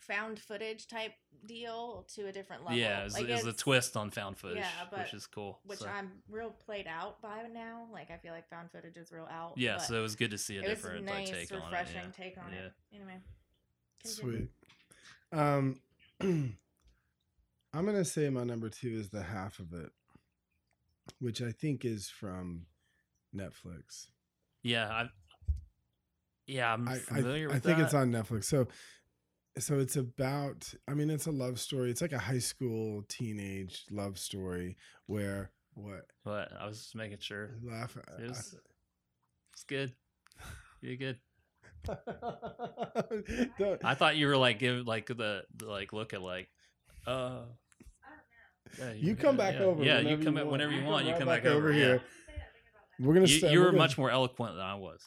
found 0.01 0.39
footage 0.39 0.87
type 0.87 1.13
deal 1.47 2.07
to 2.15 2.27
a 2.27 2.33
different 2.33 2.63
level. 2.65 2.79
yeah, 2.79 3.05
it's, 3.05 3.15
like 3.15 3.27
it's 3.29 3.45
a 3.47 3.53
twist 3.53 3.97
on 3.97 4.11
found 4.11 4.37
footage, 4.37 4.59
Yeah, 4.59 4.69
but- 4.91 5.01
which 5.01 5.15
is 5.15 5.27
cool. 5.27 5.61
Which 5.65 5.79
so. 5.81 5.89
I'm 5.89 6.11
real 6.29 6.51
played 6.51 6.87
out 6.87 7.21
by 7.23 7.43
now. 7.53 7.87
Like 7.93 8.11
I 8.11 8.17
feel 8.19 8.33
like 8.33 8.49
found 8.49 8.71
footage 8.71 8.97
is 8.97 9.11
real 9.13 9.29
out. 9.31 9.55
yeah, 9.57 9.79
so 9.79 9.95
it 9.99 10.03
was 10.03 10.15
good 10.17 10.31
to 10.33 10.39
see 10.39 10.57
a 10.57 10.61
it 10.63 10.69
was 10.69 10.79
different 10.79 11.05
nice, 11.07 11.31
like, 11.31 11.49
take 11.49 11.53
on 11.53 11.59
it. 11.59 11.65
refreshing 11.65 11.97
yeah. 12.19 12.25
take 12.25 12.39
on 12.39 12.53
Yeah. 12.53 12.59
it. 12.61 12.73
Anyway, 12.95 13.21
continue. 14.03 14.49
Sweet. 15.33 15.39
Um, 15.39 15.81
I'm 17.73 17.85
gonna 17.87 18.05
say 18.05 18.29
my 18.31 18.45
number 18.45 18.69
two 18.69 18.89
is 18.99 19.09
the 19.09 19.23
half 19.23 19.59
of 19.59 19.73
it, 19.73 19.91
which 21.19 21.41
I 21.43 21.51
think 21.51 21.85
is 21.85 22.09
from 22.09 22.67
Netflix. 23.35 24.09
Yeah, 24.65 24.89
I, 24.89 25.05
yeah, 26.47 26.73
I'm 26.73 26.89
I, 26.89 26.95
I, 26.95 26.99
familiar 26.99 27.49
I 27.51 27.55
with 27.55 27.63
think 27.63 27.79
that. 27.79 27.85
it's 27.85 27.95
on 27.95 28.11
Netflix. 28.11 28.45
So 28.45 28.67
so 29.57 29.79
it's 29.79 29.95
about 29.95 30.75
i 30.89 30.95
mean 30.95 31.09
it's 31.11 31.27
a 31.29 31.31
love 31.31 31.61
story 31.61 31.89
it's 31.89 32.03
like 32.03 32.11
a 32.13 32.19
high 32.19 32.41
school 32.41 33.05
teenage 33.09 33.85
love 33.89 34.19
story 34.19 34.77
where 35.07 35.53
what 35.75 36.07
But 36.25 36.51
I 36.61 36.67
was 36.67 36.79
just 36.79 36.97
making 36.97 37.19
sure. 37.21 37.51
laugh 37.63 37.97
It 38.19 38.29
was, 38.31 38.57
it's 39.53 39.63
good. 39.65 39.93
You 40.81 40.97
did 40.97 40.99
good. 40.99 41.19
Don't- 43.59 43.85
I 43.85 43.95
thought 43.95 44.17
you 44.17 44.27
were 44.27 44.37
like 44.37 44.59
give 44.59 44.87
like 44.87 45.07
the, 45.07 45.43
the 45.57 45.67
like 45.67 45.93
look 45.93 46.15
at 46.15 46.23
like 46.23 46.49
uh 47.07 47.43
yeah, 48.79 48.93
you 48.93 49.15
come 49.15 49.37
back 49.37 49.55
yeah. 49.55 49.61
over 49.61 49.85
Yeah, 49.85 50.01
you 50.01 50.17
come 50.19 50.37
you 50.37 50.47
whenever 50.47 50.73
you 50.73 50.81
You 50.81 50.85
want. 50.87 51.05
come 51.05 51.13
You 51.13 51.19
come 51.19 51.29
back 51.29 51.43
back, 51.45 51.53
over 51.53 51.69
over 51.69 51.73
here. 51.73 52.03
We're 53.01 53.15
gonna 53.15 53.27
You, 53.27 53.39
start, 53.39 53.53
you 53.53 53.61
we're 53.61 53.67
gonna- 53.67 53.79
much 53.79 53.99
more 53.99 54.11
eloquent 54.11 54.55
than 54.57 54.65
I 54.65 54.75
was. 54.75 55.07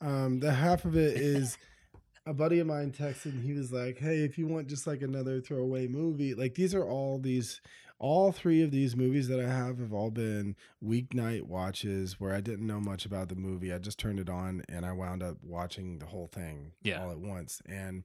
Uh, 0.00 0.06
um 0.06 0.40
the 0.40 0.52
half 0.52 0.84
of 0.84 0.96
it 0.96 1.16
is 1.16 1.56
a 2.26 2.34
buddy 2.34 2.58
of 2.60 2.66
mine 2.66 2.92
texted 2.92 3.26
and 3.32 3.44
he 3.44 3.52
was 3.52 3.72
like 3.72 3.98
hey 3.98 4.18
if 4.24 4.36
you 4.38 4.46
want 4.46 4.66
just 4.68 4.86
like 4.86 5.02
another 5.02 5.40
throwaway 5.40 5.86
movie 5.88 6.34
like 6.34 6.54
these 6.54 6.74
are 6.74 6.84
all 6.88 7.18
these 7.18 7.60
all 7.98 8.30
three 8.32 8.62
of 8.62 8.70
these 8.72 8.94
movies 8.96 9.26
that 9.28 9.38
i 9.40 9.48
have 9.48 9.78
have 9.78 9.92
all 9.92 10.10
been 10.10 10.54
weeknight 10.84 11.42
watches 11.42 12.18
where 12.20 12.32
i 12.34 12.40
didn't 12.40 12.66
know 12.66 12.80
much 12.80 13.04
about 13.06 13.28
the 13.28 13.34
movie 13.36 13.72
i 13.72 13.78
just 13.78 13.98
turned 13.98 14.18
it 14.20 14.28
on 14.28 14.62
and 14.68 14.84
i 14.86 14.92
wound 14.92 15.22
up 15.22 15.36
watching 15.42 15.98
the 15.98 16.06
whole 16.06 16.26
thing 16.28 16.72
Yeah. 16.82 17.02
all 17.02 17.10
at 17.10 17.18
once 17.18 17.60
and 17.68 18.04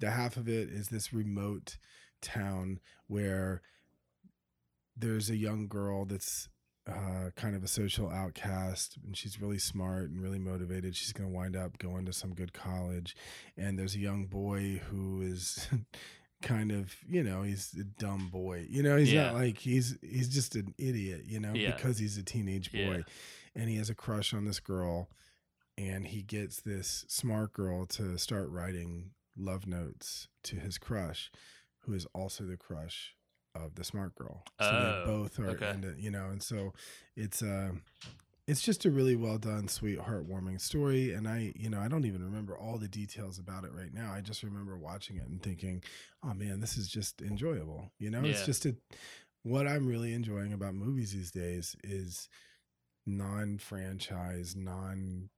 the 0.00 0.10
half 0.10 0.36
of 0.38 0.46
it 0.48 0.68
is 0.70 0.88
this 0.88 1.12
remote 1.12 1.76
town 2.22 2.80
where 3.06 3.60
there's 4.96 5.28
a 5.30 5.36
young 5.36 5.66
girl 5.68 6.04
that's 6.04 6.48
uh, 6.86 7.30
kind 7.36 7.56
of 7.56 7.64
a 7.64 7.68
social 7.68 8.10
outcast, 8.10 8.98
and 9.04 9.16
she's 9.16 9.40
really 9.40 9.58
smart 9.58 10.10
and 10.10 10.20
really 10.22 10.38
motivated. 10.38 10.94
She's 10.94 11.12
going 11.12 11.30
to 11.30 11.34
wind 11.34 11.56
up 11.56 11.78
going 11.78 12.04
to 12.06 12.12
some 12.12 12.34
good 12.34 12.52
college. 12.52 13.16
And 13.56 13.78
there's 13.78 13.94
a 13.94 13.98
young 14.00 14.26
boy 14.26 14.82
who 14.90 15.22
is 15.22 15.66
kind 16.42 16.70
of, 16.70 16.94
you 17.08 17.22
know, 17.22 17.42
he's 17.42 17.72
a 17.80 17.84
dumb 17.84 18.28
boy. 18.30 18.66
You 18.68 18.82
know, 18.82 18.96
he's 18.98 19.12
Yeah. 19.12 19.26
not 19.26 19.34
like 19.34 19.58
he's 19.58 19.96
he's 20.02 20.28
just 20.28 20.56
an 20.56 20.74
idiot. 20.76 21.22
You 21.26 21.40
know, 21.40 21.54
Yeah. 21.54 21.74
because 21.74 21.96
he's 21.98 22.18
a 22.18 22.22
teenage 22.22 22.70
boy, 22.70 22.78
Yeah. 22.98 23.02
and 23.54 23.70
he 23.70 23.76
has 23.76 23.88
a 23.88 23.94
crush 23.94 24.34
on 24.34 24.44
this 24.44 24.60
girl, 24.60 25.08
and 25.78 26.06
he 26.06 26.22
gets 26.22 26.60
this 26.60 27.06
smart 27.08 27.52
girl 27.54 27.86
to 27.86 28.18
start 28.18 28.50
writing 28.50 29.12
love 29.36 29.66
notes 29.66 30.28
to 30.44 30.56
his 30.56 30.76
crush, 30.78 31.30
who 31.80 31.94
is 31.94 32.06
also 32.14 32.44
the 32.44 32.56
crush 32.58 33.14
of 33.54 33.74
the 33.74 33.84
smart 33.84 34.14
girl. 34.14 34.42
So 34.60 34.68
Oh, 34.70 34.82
they 34.82 35.10
both 35.10 35.38
are 35.38 35.50
okay. 35.50 35.70
into, 35.70 35.94
you 35.98 36.10
know, 36.10 36.26
and 36.30 36.42
so 36.42 36.72
it's 37.16 37.42
uh 37.42 37.72
it's 38.46 38.60
just 38.60 38.84
a 38.84 38.90
really 38.90 39.16
well 39.16 39.38
done, 39.38 39.68
sweet, 39.68 39.98
heartwarming 39.98 40.60
story. 40.60 41.14
And 41.14 41.26
I, 41.26 41.54
you 41.56 41.70
know, 41.70 41.80
I 41.80 41.88
don't 41.88 42.04
even 42.04 42.22
remember 42.22 42.54
all 42.58 42.76
the 42.76 42.88
details 42.88 43.38
about 43.38 43.64
it 43.64 43.72
right 43.72 43.92
now. 43.94 44.12
I 44.12 44.20
just 44.20 44.42
remember 44.42 44.76
watching 44.76 45.16
it 45.16 45.26
and 45.26 45.42
thinking, 45.42 45.82
oh 46.22 46.34
man, 46.34 46.60
this 46.60 46.76
is 46.76 46.86
just 46.88 47.22
enjoyable. 47.22 47.90
You 47.98 48.10
know, 48.10 48.22
it's 48.22 48.44
just 48.44 48.66
a 48.66 48.76
what 49.44 49.66
I'm 49.66 49.86
really 49.86 50.12
enjoying 50.12 50.52
about 50.52 50.74
movies 50.74 51.12
these 51.12 51.30
days 51.30 51.74
is 51.84 52.28
non-franchise, 53.06 54.56
non 54.56 55.28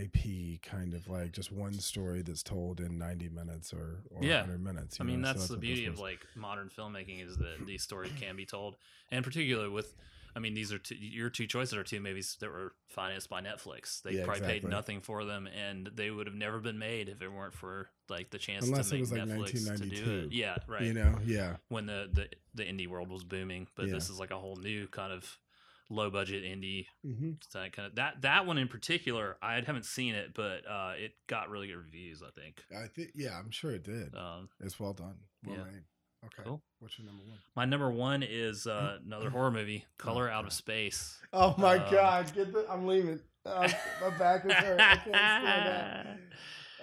IP 0.00 0.62
kind 0.62 0.94
of 0.94 1.08
like 1.08 1.32
just 1.32 1.52
one 1.52 1.74
story 1.74 2.22
that's 2.22 2.42
told 2.42 2.80
in 2.80 2.98
90 2.98 3.28
minutes 3.30 3.72
or, 3.72 4.02
or 4.10 4.22
Yeah. 4.22 4.40
100 4.42 4.62
minutes. 4.62 4.98
I 5.00 5.04
mean, 5.04 5.22
know? 5.22 5.32
So 5.32 5.38
that's 5.38 5.48
the 5.48 5.56
beauty 5.56 5.86
of 5.86 5.98
like 5.98 6.26
modern 6.34 6.68
filmmaking 6.68 7.24
is 7.26 7.36
that 7.38 7.66
these 7.66 7.82
stories 7.82 8.12
can 8.16 8.36
be 8.36 8.46
told, 8.46 8.76
and 9.10 9.24
particularly 9.24 9.68
with, 9.68 9.94
I 10.34 10.38
mean, 10.38 10.54
these 10.54 10.72
are 10.72 10.78
two, 10.78 10.96
your 10.96 11.30
two 11.30 11.46
choices 11.46 11.74
are 11.74 11.84
two 11.84 12.00
movies 12.00 12.36
that 12.40 12.50
were 12.50 12.74
financed 12.88 13.30
by 13.30 13.40
Netflix. 13.40 14.02
They 14.02 14.12
Yeah, 14.14 14.24
probably 14.24 14.46
paid 14.46 14.64
nothing 14.64 15.00
for 15.00 15.24
them, 15.24 15.46
and 15.48 15.90
they 15.94 16.10
would 16.10 16.26
have 16.26 16.36
never 16.36 16.58
been 16.58 16.78
made 16.78 17.08
if 17.08 17.22
it 17.22 17.32
weren't 17.32 17.54
for 17.54 17.88
like 18.08 18.30
the 18.30 18.38
chance 18.38 18.66
Unless 18.66 18.90
to 18.90 18.94
it 18.94 18.98
make 18.98 19.00
was, 19.00 19.12
like, 19.12 19.22
Netflix 19.22 19.78
to 19.78 19.86
do 19.86 20.04
1992. 20.04 20.26
it. 20.26 20.32
Yeah, 20.32 20.56
right. 20.68 20.82
You 20.82 20.92
know, 20.94 21.18
yeah. 21.24 21.56
when 21.68 21.86
the, 21.86 22.08
the 22.12 22.28
the 22.54 22.64
indie 22.64 22.86
world 22.86 23.10
was 23.10 23.24
booming, 23.24 23.66
but 23.76 23.86
Yeah. 23.86 23.94
this 23.94 24.08
is 24.10 24.18
like 24.18 24.30
a 24.30 24.36
whole 24.38 24.56
new 24.56 24.86
kind 24.88 25.12
of 25.12 25.38
low 25.88 26.10
budget 26.10 26.42
indie 26.42 26.86
hmm 27.04 27.32
that 27.54 27.72
kind 27.72 27.86
of 27.86 27.94
that 27.94 28.22
that 28.22 28.46
one 28.46 28.58
in 28.58 28.68
particular. 28.68 29.36
I 29.42 29.54
haven't 29.54 29.84
seen 29.84 30.14
it, 30.14 30.32
but 30.34 30.62
uh, 30.68 30.92
it 30.96 31.12
got 31.28 31.48
really 31.50 31.68
good 31.68 31.76
reviews. 31.76 32.22
I 32.22 32.30
think. 32.38 32.62
I 32.76 32.86
think, 32.88 33.10
yeah, 33.14 33.38
I'm 33.38 33.50
sure 33.50 33.70
it 33.72 33.84
did. 33.84 34.14
Um, 34.14 34.48
it's 34.60 34.78
well 34.80 34.92
done. 34.92 35.14
Well 35.46 35.56
yeah. 35.56 35.64
made. 35.64 35.82
Okay. 36.24 36.42
Cool. 36.44 36.60
What's 36.80 36.98
your 36.98 37.06
number 37.06 37.22
one? 37.24 37.38
my 37.54 37.64
number 37.66 37.90
one 37.90 38.24
is 38.28 38.66
uh, 38.66 38.98
another 39.06 39.30
horror 39.30 39.50
movie, 39.52 39.84
Color 39.98 40.28
Out 40.28 40.42
God. 40.42 40.46
of 40.48 40.52
Space. 40.54 41.18
Oh 41.32 41.54
my 41.58 41.76
Um, 41.76 41.92
God. 41.92 42.34
Get 42.34 42.52
the, 42.52 42.66
I'm 42.68 42.86
leaving. 42.86 43.20
Uh, 43.44 43.68
my 44.02 44.10
back 44.18 44.44
is 44.44 44.52
hurt. 44.52 44.80
I 44.80 44.96
can't 44.96 45.04
stand. 45.14 46.18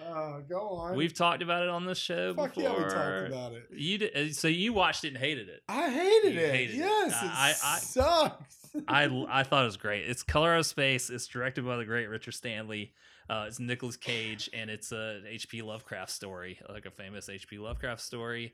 Uh, 0.05 0.39
go 0.49 0.67
on. 0.71 0.97
We've 0.97 1.13
talked 1.13 1.41
about 1.41 1.63
it 1.63 1.69
on 1.69 1.85
the 1.85 1.95
show 1.95 2.33
Fuck 2.33 2.55
before. 2.55 2.63
yeah, 2.63 2.77
we 2.77 2.83
talked 2.83 3.27
about 3.31 3.53
it. 3.53 3.67
You 3.71 3.97
did, 3.99 4.15
uh, 4.17 4.33
so 4.33 4.49
you 4.49 4.73
watched 4.73 5.05
it 5.05 5.09
and 5.09 5.17
hated 5.17 5.47
it. 5.47 5.61
I 5.69 5.89
hated 5.89 6.33
You 6.33 6.39
it. 6.41 6.51
hated 6.53 6.75
it. 6.75 6.79
yes, 6.79 7.11
it 7.11 7.15
I- 7.31 7.55
I- 7.63 7.77
sucks. 7.79 8.62
I 8.87 9.05
I 9.29 9.43
thought 9.43 9.63
it 9.63 9.65
was 9.65 9.77
great. 9.77 10.09
It's 10.09 10.23
Color 10.23 10.53
Out 10.53 10.59
of 10.61 10.65
Space. 10.65 11.09
It's 11.09 11.27
directed 11.27 11.65
by 11.65 11.77
the 11.77 11.85
great 11.85 12.07
Richard 12.07 12.33
Stanley. 12.33 12.93
Uh, 13.29 13.45
it's 13.47 13.59
Nicolas 13.59 13.95
Cage, 13.97 14.49
and 14.53 14.69
it's 14.69 14.91
a 14.91 15.21
H.P. 15.27 15.61
Lovecraft 15.61 16.11
story, 16.11 16.59
like 16.69 16.85
a 16.85 16.91
famous 16.91 17.29
H.P. 17.29 17.57
Lovecraft 17.57 18.01
story. 18.01 18.53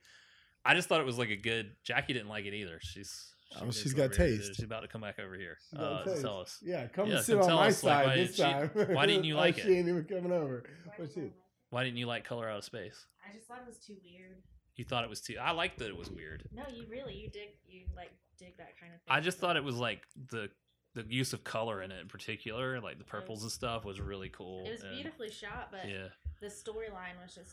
I 0.66 0.76
just 0.76 0.88
thought 0.90 1.00
it 1.00 1.06
was 1.06 1.18
like 1.18 1.30
a 1.30 1.36
good. 1.38 1.72
Jackie 1.84 2.14
didn't 2.14 2.30
like 2.30 2.46
it 2.46 2.54
either. 2.54 2.80
She's 2.82 3.34
Oh, 3.60 3.72
she's 3.72 3.96
got 3.96 4.14
taste. 4.14 4.56
She's 4.56 4.64
about 4.66 4.82
to 4.82 4.88
come 4.88 5.02
back 5.02 5.18
over 5.18 5.34
here. 5.36 5.58
Uh, 5.76 6.04
tell 6.22 6.42
us. 6.42 6.60
Yeah, 6.62 6.86
come 6.88 7.10
Yeah, 7.10 7.22
sit 7.22 7.40
come 7.40 7.50
on 7.50 7.56
my 7.56 7.68
us, 7.70 7.80
side 7.80 8.06
why 8.06 8.16
this 8.18 8.36
she- 8.36 8.44
time. 8.44 8.70
why 8.92 9.08
didn't 9.08 9.24
you 9.24 9.34
Oh, 9.38 9.38
like 9.38 9.56
She 9.58 9.62
it? 9.62 9.78
ain't 9.80 9.88
even 9.90 10.04
coming 10.04 10.32
over. 10.32 10.70
What's 10.98 11.16
she? 11.16 11.32
Why 11.72 11.84
didn't 11.84 11.98
you 11.98 12.06
like 12.06 12.26
Color 12.26 12.48
Out 12.48 12.60
of 12.60 12.64
Space? 12.64 13.06
I 13.28 13.34
just 13.36 13.48
thought 13.48 13.60
it 13.66 13.68
was 13.68 13.78
too 13.80 13.96
weird. 14.04 14.38
You 14.80 14.86
thought 14.86 15.04
it 15.04 15.10
was 15.10 15.20
too. 15.20 15.36
I 15.42 15.52
liked 15.52 15.80
that 15.80 15.90
it 15.90 15.98
was 15.98 16.10
weird. 16.10 16.48
No, 16.54 16.64
you 16.74 16.86
really 16.90 17.14
you 17.14 17.30
dig 17.30 17.50
you 17.68 17.82
like 17.98 18.12
dig 18.38 18.56
that 18.60 18.80
kind 18.80 18.94
of 18.94 19.02
thing. 19.02 19.10
I 19.14 19.20
just 19.20 19.38
thought 19.38 19.58
it 19.58 19.64
was 19.64 19.76
like 19.76 20.04
the 20.30 20.50
the 20.94 21.04
use 21.10 21.34
of 21.34 21.44
color 21.44 21.82
in 21.82 21.92
it 21.92 22.00
in 22.00 22.08
particular, 22.08 22.80
like 22.80 22.98
the 22.98 23.04
purples 23.04 23.44
and 23.44 23.52
stuff, 23.52 23.84
was 23.84 24.00
really 24.00 24.30
cool. 24.30 24.66
It 24.66 24.72
was 24.72 24.82
and- 24.84 24.96
beautifully 24.96 25.32
shot, 25.32 25.68
but 25.70 25.90
Yeah, 25.90 26.08
the 26.40 26.48
storyline 26.48 27.22
was 27.22 27.36
just 27.36 27.52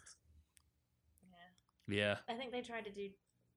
yeah. 1.89 1.97
yeah, 1.97 2.17
I 2.29 2.35
think 2.39 2.53
they 2.53 2.61
tried 2.63 2.85
to 2.85 2.93
do 2.93 3.09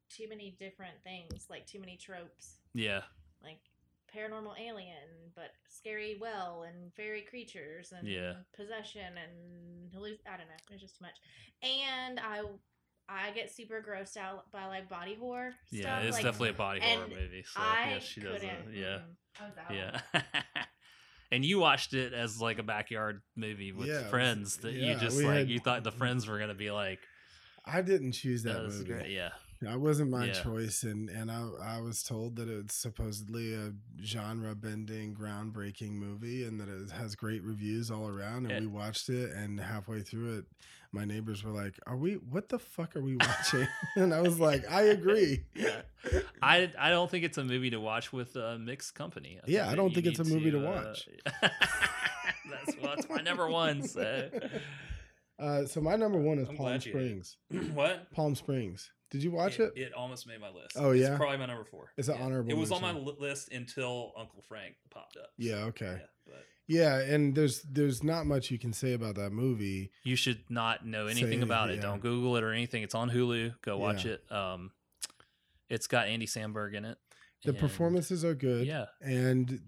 too 0.10 0.28
many 0.28 0.56
different 0.60 0.96
things, 1.04 1.46
like 1.48 1.68
too 1.68 1.80
many 1.80 1.96
tropes, 1.96 2.56
yeah. 2.74 3.02
like 3.44 3.60
paranormal 4.12 4.60
alien, 4.60 5.32
but 5.36 5.52
scary 5.68 6.18
well 6.20 6.64
and 6.68 6.92
fairy 6.96 7.22
creatures 7.22 7.94
and 7.96 8.08
Yeah. 8.08 8.34
possession 8.56 9.16
and 9.16 9.92
halluc- 9.94 10.26
I 10.26 10.38
don't 10.38 10.48
know. 10.48 10.56
It 10.68 10.72
was 10.74 10.82
just 10.82 10.98
too 10.98 11.06
much. 11.06 11.18
And 11.62 12.20
I 12.20 12.42
I 13.12 13.32
get 13.32 13.52
super 13.52 13.84
grossed 13.88 14.18
out 14.18 14.52
by 14.52 14.66
like 14.68 14.88
body 14.90 15.16
horror 15.20 15.54
Yeah, 15.72 15.82
stuff. 15.84 16.04
it's 16.04 16.16
like, 16.18 16.24
definitely 16.26 16.50
a 16.50 16.54
body 16.54 16.80
horror 16.82 17.08
movie. 17.08 17.44
So 17.44 17.60
I 17.60 17.90
yeah, 17.94 18.00
she 18.00 18.22
does. 18.22 18.34
couldn't. 18.42 18.74
A, 18.74 18.78
yeah, 18.78 18.98
I 19.70 19.74
yeah. 19.74 20.02
Mm-hmm. 20.14 20.60
and 21.32 21.46
you 21.46 21.60
watched 21.60 21.94
it 21.94 22.14
as 22.14 22.40
like 22.40 22.60
a 22.60 22.64
backyard 22.64 23.22
movie 23.36 23.72
with 23.72 23.88
Yeah, 23.88 23.96
it 23.96 24.02
was- 24.04 24.10
friends 24.10 24.58
that 24.58 24.74
you 24.74 24.96
just 24.96 25.18
like 25.18 25.38
had- 25.38 25.50
you 25.50 25.60
thought 25.60 25.84
the 25.84 25.92
friends 25.92 26.28
were 26.28 26.40
gonna 26.40 26.54
be 26.54 26.72
like, 26.72 27.00
I 27.66 27.82
didn't 27.82 28.14
choose 28.14 28.44
that 28.44 28.58
"Oh, 28.58 28.66
this 28.66 28.76
is 28.76 28.80
movie. 28.82 28.94
great. 28.94 29.12
Yeah, 29.12 29.30
That 29.62 29.82
wasn't 29.82 30.10
my 30.10 30.28
Yeah. 30.28 30.32
choice, 30.42 30.84
and 30.84 31.10
and 31.10 31.30
I 31.30 31.42
I 31.62 31.82
was 31.82 32.02
told 32.02 32.38
that 32.38 32.48
it's 32.48 32.74
supposedly 32.76 33.54
a 33.54 33.74
genre 34.02 34.56
bending, 34.56 35.14
groundbreaking 35.14 35.92
movie, 35.92 36.46
and 36.46 36.62
that 36.62 36.70
it 36.70 36.92
has 36.92 37.16
great 37.16 37.44
reviews 37.44 37.92
all 37.92 38.08
around. 38.08 38.46
And 38.46 38.52
Yeah. 38.52 38.60
we 38.62 38.68
watched 38.68 39.10
it, 39.10 39.32
and 39.32 39.60
halfway 39.60 40.02
through 40.02 40.38
it, 40.38 40.46
my 40.94 41.04
neighbors 41.04 41.44
were 41.44 41.52
like, 41.52 41.78
"Are 41.86 41.98
we? 41.98 42.14
What 42.14 42.48
the 42.48 42.58
fuck 42.58 42.96
are 42.96 43.02
we 43.02 43.18
watching?" 43.18 43.68
and 43.98 44.14
I 44.14 44.22
was 44.22 44.40
like, 44.40 44.64
"I 44.72 44.84
agree." 44.84 45.44
yeah. 45.54 45.82
I 46.42 46.72
I 46.80 46.90
don't 46.90 47.12
think 47.12 47.26
it's 47.26 47.38
a 47.38 47.44
movie 47.44 47.72
to 47.72 47.82
watch 47.82 48.14
with 48.14 48.38
a 48.38 48.58
mixed 48.58 48.96
company. 48.96 49.42
Yeah, 49.46 49.70
I 49.70 49.76
don't 49.76 49.94
think 49.94 50.06
it's 50.06 50.20
a 50.20 50.24
movie 50.24 50.52
to 50.52 50.60
uh, 50.66 50.72
watch. 50.86 51.10
that's 51.42 52.78
well, 52.82 52.96
that's 52.96 53.10
my 53.10 53.22
number 53.22 53.50
one. 53.50 53.86
So 53.86 54.30
Uh, 55.38 55.66
so 55.66 55.80
my 55.82 55.96
number 55.96 56.20
one 56.20 56.38
is 56.40 56.50
I'm 56.50 56.56
Palm. 56.58 56.80
Springs. 56.80 57.38
what? 57.74 58.12
Palm 58.12 58.36
Springs. 58.36 58.92
Did 59.12 59.24
you 59.24 59.32
watch 59.32 59.60
it? 59.60 59.74
It 59.76 59.94
almost 59.94 60.28
made 60.28 60.40
my 60.40 60.50
list. 60.50 60.74
Oh, 60.76 60.92
It's 60.92 61.02
yeah? 61.02 61.18
probably 61.18 61.38
my 61.38 61.48
number 61.48 61.64
four. 61.66 61.92
It's 61.98 62.08
an 62.10 62.18
Yeah. 62.18 62.26
honorable 62.26 62.52
It 62.52 62.58
was 62.58 62.72
on 62.72 62.82
my 62.82 62.92
li- 62.92 63.16
list 63.20 63.52
until 63.52 64.14
Uncle 64.18 64.42
Frank 64.48 64.76
popped 64.92 65.18
up. 65.18 65.32
Yeah. 65.38 65.66
Okay. 65.66 65.98
Yeah, 66.00 66.06
but 66.28 66.46
Yeah, 66.68 67.00
and 67.00 67.34
there's 67.36 67.64
there's 67.64 68.04
not 68.04 68.28
much 68.28 68.52
you 68.52 68.60
can 68.60 68.72
say 68.74 68.94
about 68.94 69.16
that 69.16 69.32
movie. 69.32 69.92
you 70.04 70.16
should 70.16 70.48
not 70.50 70.86
know 70.86 71.08
Say 71.08 71.12
anything 71.22 71.42
about 71.42 71.72
it. 71.72 71.78
yeah. 71.78 71.82
Don't 71.82 72.02
Google 72.02 72.36
it 72.38 72.44
or 72.44 72.52
anything. 72.54 72.84
It's 72.84 72.94
on 72.96 73.10
Hulu. 73.10 73.60
Go 73.62 73.78
watch 73.80 74.06
Yeah. 74.06 74.12
it. 74.14 74.32
Um, 74.32 74.72
it's 75.70 75.88
got 75.88 76.08
Andy 76.08 76.28
Samberg 76.28 76.74
in 76.76 76.86
it. 76.86 76.98
The 77.46 77.54
performances 77.54 78.24
are 78.26 78.36
good. 78.36 78.68
Yeah, 78.68 78.86
and 79.02 79.62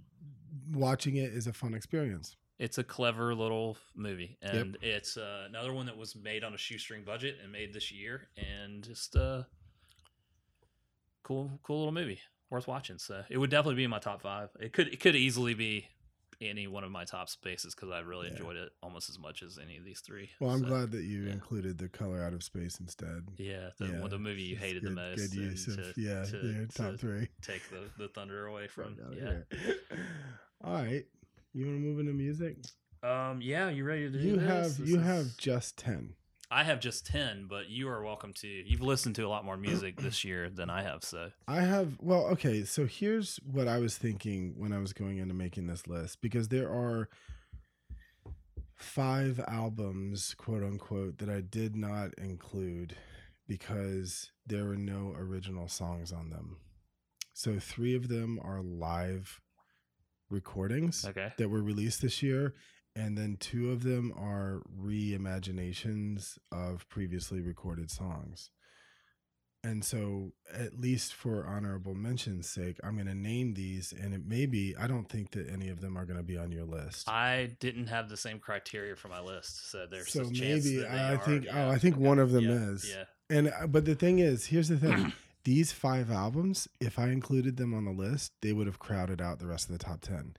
watching 0.71 1.15
it 1.15 1.33
is 1.33 1.47
a 1.47 1.53
fun 1.53 1.73
experience. 1.73 2.35
It's 2.61 2.77
a 2.77 2.83
clever 2.83 3.33
little 3.33 3.75
movie, 3.95 4.37
and 4.41 4.77
it's 4.83 5.17
uh, 5.17 5.45
another 5.49 5.73
one 5.73 5.87
that 5.87 5.97
was 5.97 6.15
made 6.15 6.43
on 6.43 6.53
a 6.53 6.57
shoestring 6.57 7.03
budget 7.03 7.37
and 7.43 7.51
made 7.51 7.73
this 7.73 7.91
year, 7.91 8.27
and 8.37 8.83
just 8.83 9.15
uh, 9.15 9.43
cool, 11.23 11.59
cool 11.63 11.79
little 11.79 11.91
movie, 11.93 12.19
worth 12.49 12.67
watching. 12.67 12.97
So 12.97 13.23
it 13.29 13.37
would 13.37 13.49
definitely 13.49 13.75
be 13.75 13.83
in 13.83 13.89
my 13.89 13.99
top 13.99 14.21
five. 14.21 14.49
It 14.59 14.73
could, 14.73 14.87
it 14.89 14.99
could 14.99 15.15
easily 15.15 15.53
be 15.53 15.87
any 16.39 16.65
one 16.67 16.83
of 16.83 16.89
my 16.91 17.03
top 17.03 17.29
spaces 17.29 17.75
because 17.75 17.91
I 17.91 17.99
really 17.99 18.27
Yeah. 18.27 18.33
enjoyed 18.33 18.55
it 18.57 18.69
almost 18.81 19.09
as 19.09 19.19
much 19.19 19.43
as 19.43 19.59
any 19.61 19.77
of 19.77 19.83
these 19.85 19.99
three. 19.99 20.29
Well, 20.39 20.49
I'm 20.51 20.61
So, 20.61 20.67
glad 20.67 20.91
that 20.91 21.03
you 21.03 21.23
yeah. 21.23 21.33
included 21.33 21.77
the 21.77 21.87
color 21.89 22.23
out 22.23 22.33
of 22.33 22.41
space 22.43 22.79
instead. 22.79 23.27
Yeah, 23.37 23.69
the, 23.77 23.87
Yeah, 23.87 24.07
the 24.07 24.17
movie 24.17 24.41
you 24.43 24.55
hated 24.55 24.81
good, 24.83 24.91
the 24.91 24.95
most. 24.95 25.17
Good 25.31 25.33
use 25.35 25.67
of 25.67 25.75
to- 25.93 26.01
yeah, 26.01 26.23
to- 26.25 26.67
top 26.73 26.91
to 26.93 26.97
three. 26.97 27.27
Take 27.43 27.67
the, 27.69 27.81
the 27.97 28.07
thunder 28.07 28.47
away 28.47 28.67
from. 28.67 28.95
From 28.95 29.13
Yeah. 29.13 29.41
All 30.63 30.73
right, 30.73 31.05
you 31.53 31.65
want 31.65 31.77
to 31.77 31.81
move 31.81 31.99
into 31.99 32.13
music? 32.13 32.57
Um. 33.03 33.41
Yeah. 33.41 33.69
You 33.69 33.83
ready 33.83 34.03
to 34.03 34.17
do 34.17 34.19
You 34.19 34.35
this? 34.37 34.47
have 34.47 34.77
This 34.77 34.89
you 34.89 34.99
is- 34.99 35.05
have 35.05 35.37
just 35.37 35.77
ten. 35.77 36.13
I 36.53 36.63
have 36.65 36.81
just 36.81 37.05
ten, 37.05 37.47
but 37.49 37.69
you 37.69 37.87
are 37.87 38.03
welcome 38.03 38.33
to. 38.41 38.47
You've 38.47 38.81
listened 38.81 39.15
to 39.15 39.21
a 39.21 39.29
lot 39.29 39.45
more 39.45 39.55
music 39.55 39.99
this 40.01 40.25
year 40.25 40.49
than 40.49 40.69
I 40.69 40.83
have, 40.83 41.01
so 41.03 41.31
I 41.47 41.61
have 41.61 41.97
well, 42.01 42.25
okay, 42.33 42.65
so 42.65 42.85
here's 42.85 43.37
what 43.37 43.69
I 43.69 43.79
was 43.79 43.97
thinking 43.97 44.55
when 44.57 44.73
I 44.73 44.79
was 44.79 44.91
going 44.91 45.17
into 45.19 45.33
making 45.33 45.67
this 45.67 45.87
list 45.87 46.19
because 46.21 46.49
there 46.49 46.69
are 46.69 47.07
five 48.75 49.39
albums, 49.47 50.33
quote 50.37 50.63
unquote, 50.63 51.19
that 51.19 51.29
I 51.29 51.41
did 51.41 51.75
not 51.75 52.13
include 52.17 52.95
because 53.47 54.31
there 54.45 54.65
were 54.65 54.75
no 54.77 55.13
original 55.17 55.67
songs 55.67 56.11
on 56.11 56.29
them. 56.29 56.57
So 57.33 57.59
three 57.59 57.95
of 57.95 58.07
them 58.09 58.39
are 58.43 58.61
live 58.61 59.39
recordings 60.31 61.05
okay. 61.05 61.31
that 61.37 61.49
were 61.49 61.61
released 61.61 62.01
this 62.01 62.23
year 62.23 62.53
and 62.95 63.17
then 63.17 63.37
two 63.39 63.71
of 63.71 63.83
them 63.83 64.13
are 64.17 64.61
reimaginations 64.81 66.37
of 66.51 66.87
previously 66.89 67.41
recorded 67.41 67.89
songs 67.89 68.49
and 69.63 69.85
so 69.85 70.31
at 70.53 70.79
least 70.79 71.13
for 71.13 71.45
honorable 71.45 71.93
mention's 71.93 72.49
sake 72.49 72.77
i'm 72.83 72.95
going 72.95 73.07
to 73.07 73.15
name 73.15 73.53
these 73.53 73.93
and 73.93 74.13
it 74.13 74.25
may 74.25 74.45
be 74.45 74.75
i 74.79 74.87
don't 74.87 75.07
think 75.09 75.31
that 75.31 75.47
any 75.49 75.69
of 75.69 75.81
them 75.81 75.97
are 75.97 76.05
going 76.05 76.17
to 76.17 76.23
be 76.23 76.37
on 76.37 76.51
your 76.51 76.65
list 76.65 77.07
I 77.07 77.51
didn't 77.59 77.87
have 77.87 78.09
the 78.09 78.17
same 78.17 78.39
criteria 78.39 78.95
for 78.95 79.07
my 79.07 79.19
list, 79.19 79.69
so 79.69 79.85
there's 79.89 80.11
so 80.11 80.23
maybe 80.23 80.77
they 80.77 80.87
i 80.87 81.13
are, 81.13 81.17
think 81.17 81.45
yeah. 81.45 81.67
oh 81.67 81.71
i 81.71 81.77
think 81.77 81.97
one 81.97 82.19
of 82.19 82.31
them 82.31 82.45
yeah, 82.45 82.69
is 82.71 82.89
Yeah. 82.89 83.03
and 83.29 83.49
uh, 83.49 83.67
but 83.67 83.85
the 83.85 83.95
thing 83.95 84.19
is 84.19 84.45
here's 84.47 84.69
the 84.69 84.77
thing 84.77 85.13
these 85.43 85.71
five 85.71 86.11
albums 86.11 86.67
if 86.79 86.99
i 86.99 87.07
included 87.07 87.57
them 87.57 87.73
on 87.73 87.85
the 87.85 87.91
list 87.91 88.33
they 88.41 88.53
would 88.53 88.67
have 88.67 88.79
crowded 88.79 89.21
out 89.21 89.39
the 89.39 89.47
rest 89.47 89.69
of 89.69 89.77
the 89.77 89.83
top 89.83 90.01
ten. 90.01 90.35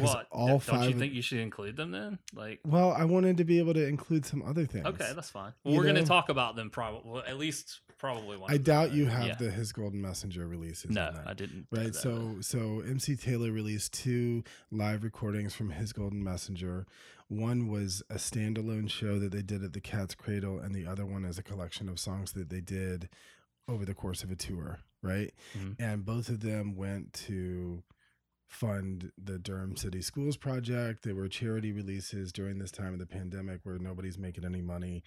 Well, 0.00 0.22
all 0.30 0.48
don't 0.48 0.62
five 0.62 0.88
you 0.88 0.98
think 0.98 1.12
you 1.12 1.20
should 1.20 1.40
include 1.40 1.76
them 1.76 1.90
then? 1.90 2.18
Like, 2.34 2.60
well 2.64 2.92
i 2.92 3.04
wanted 3.04 3.36
to 3.36 3.44
be 3.44 3.58
able 3.58 3.74
to 3.74 3.86
include 3.86 4.24
some 4.24 4.42
other 4.42 4.64
things 4.64 4.86
okay, 4.86 5.12
that's 5.14 5.30
fine. 5.30 5.52
Well, 5.64 5.74
You 5.74 5.80
we're 5.80 5.84
going 5.84 5.96
to 5.96 6.04
talk 6.04 6.28
about 6.30 6.56
them 6.56 6.70
probably. 6.70 7.10
Well, 7.10 7.22
at 7.26 7.38
least 7.38 7.80
probably 8.02 8.36
one. 8.36 8.50
I 8.50 8.56
of 8.56 8.64
them, 8.64 8.74
doubt 8.74 8.92
you 8.92 9.06
have 9.06 9.26
yeah. 9.26 9.34
the 9.36 9.50
His 9.50 9.72
Golden 9.72 10.02
Messenger 10.02 10.46
releases. 10.46 10.90
No. 10.90 11.14
I 11.24 11.34
didn't. 11.34 11.68
Right, 11.70 11.94
so 11.94 12.36
so 12.40 12.82
MC 12.86 13.16
Taylor 13.16 13.52
released 13.52 13.94
two 13.94 14.42
live 14.70 15.04
recordings 15.04 15.54
from 15.54 15.70
His 15.70 15.92
Golden 15.92 16.22
Messenger. 16.22 16.86
One 17.28 17.68
was 17.68 18.02
a 18.10 18.16
standalone 18.16 18.90
show 18.90 19.18
that 19.18 19.32
they 19.32 19.40
did 19.40 19.64
at 19.64 19.72
the 19.72 19.80
Cat's 19.80 20.14
Cradle, 20.14 20.58
and 20.58 20.74
the 20.74 20.86
other 20.86 21.06
one 21.06 21.24
is 21.24 21.38
a 21.38 21.42
collection 21.42 21.88
of 21.88 21.98
songs 21.98 22.32
that 22.32 22.50
they 22.50 22.60
did 22.60 23.08
over 23.68 23.84
the 23.84 23.94
course 23.94 24.22
of 24.22 24.30
a 24.30 24.36
tour. 24.36 24.80
Right, 25.02 25.34
Mhm. 25.54 25.76
and 25.80 26.04
both 26.04 26.28
of 26.28 26.40
them 26.40 26.76
went 26.76 27.12
to 27.14 27.82
fund 28.46 29.10
the 29.18 29.38
Durham 29.38 29.76
City 29.76 30.00
Schools 30.00 30.36
project. 30.36 31.02
They 31.02 31.12
were 31.12 31.28
charity 31.28 31.72
releases 31.72 32.32
during 32.32 32.58
this 32.58 32.70
time 32.70 32.92
of 32.92 32.98
the 33.00 33.06
pandemic 33.06 33.60
where 33.64 33.78
nobody's 33.78 34.16
making 34.18 34.44
any 34.44 34.60
money. 34.62 35.02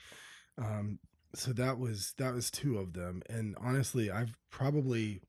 Um, 0.58 1.00
so 1.34 1.54
that 1.54 1.78
was 1.80 2.14
that 2.18 2.34
was 2.34 2.52
two 2.52 2.78
of 2.78 2.92
them, 2.94 3.22
and 3.30 3.56
honestly, 3.58 4.12
I've 4.12 4.36
probably 4.50 5.22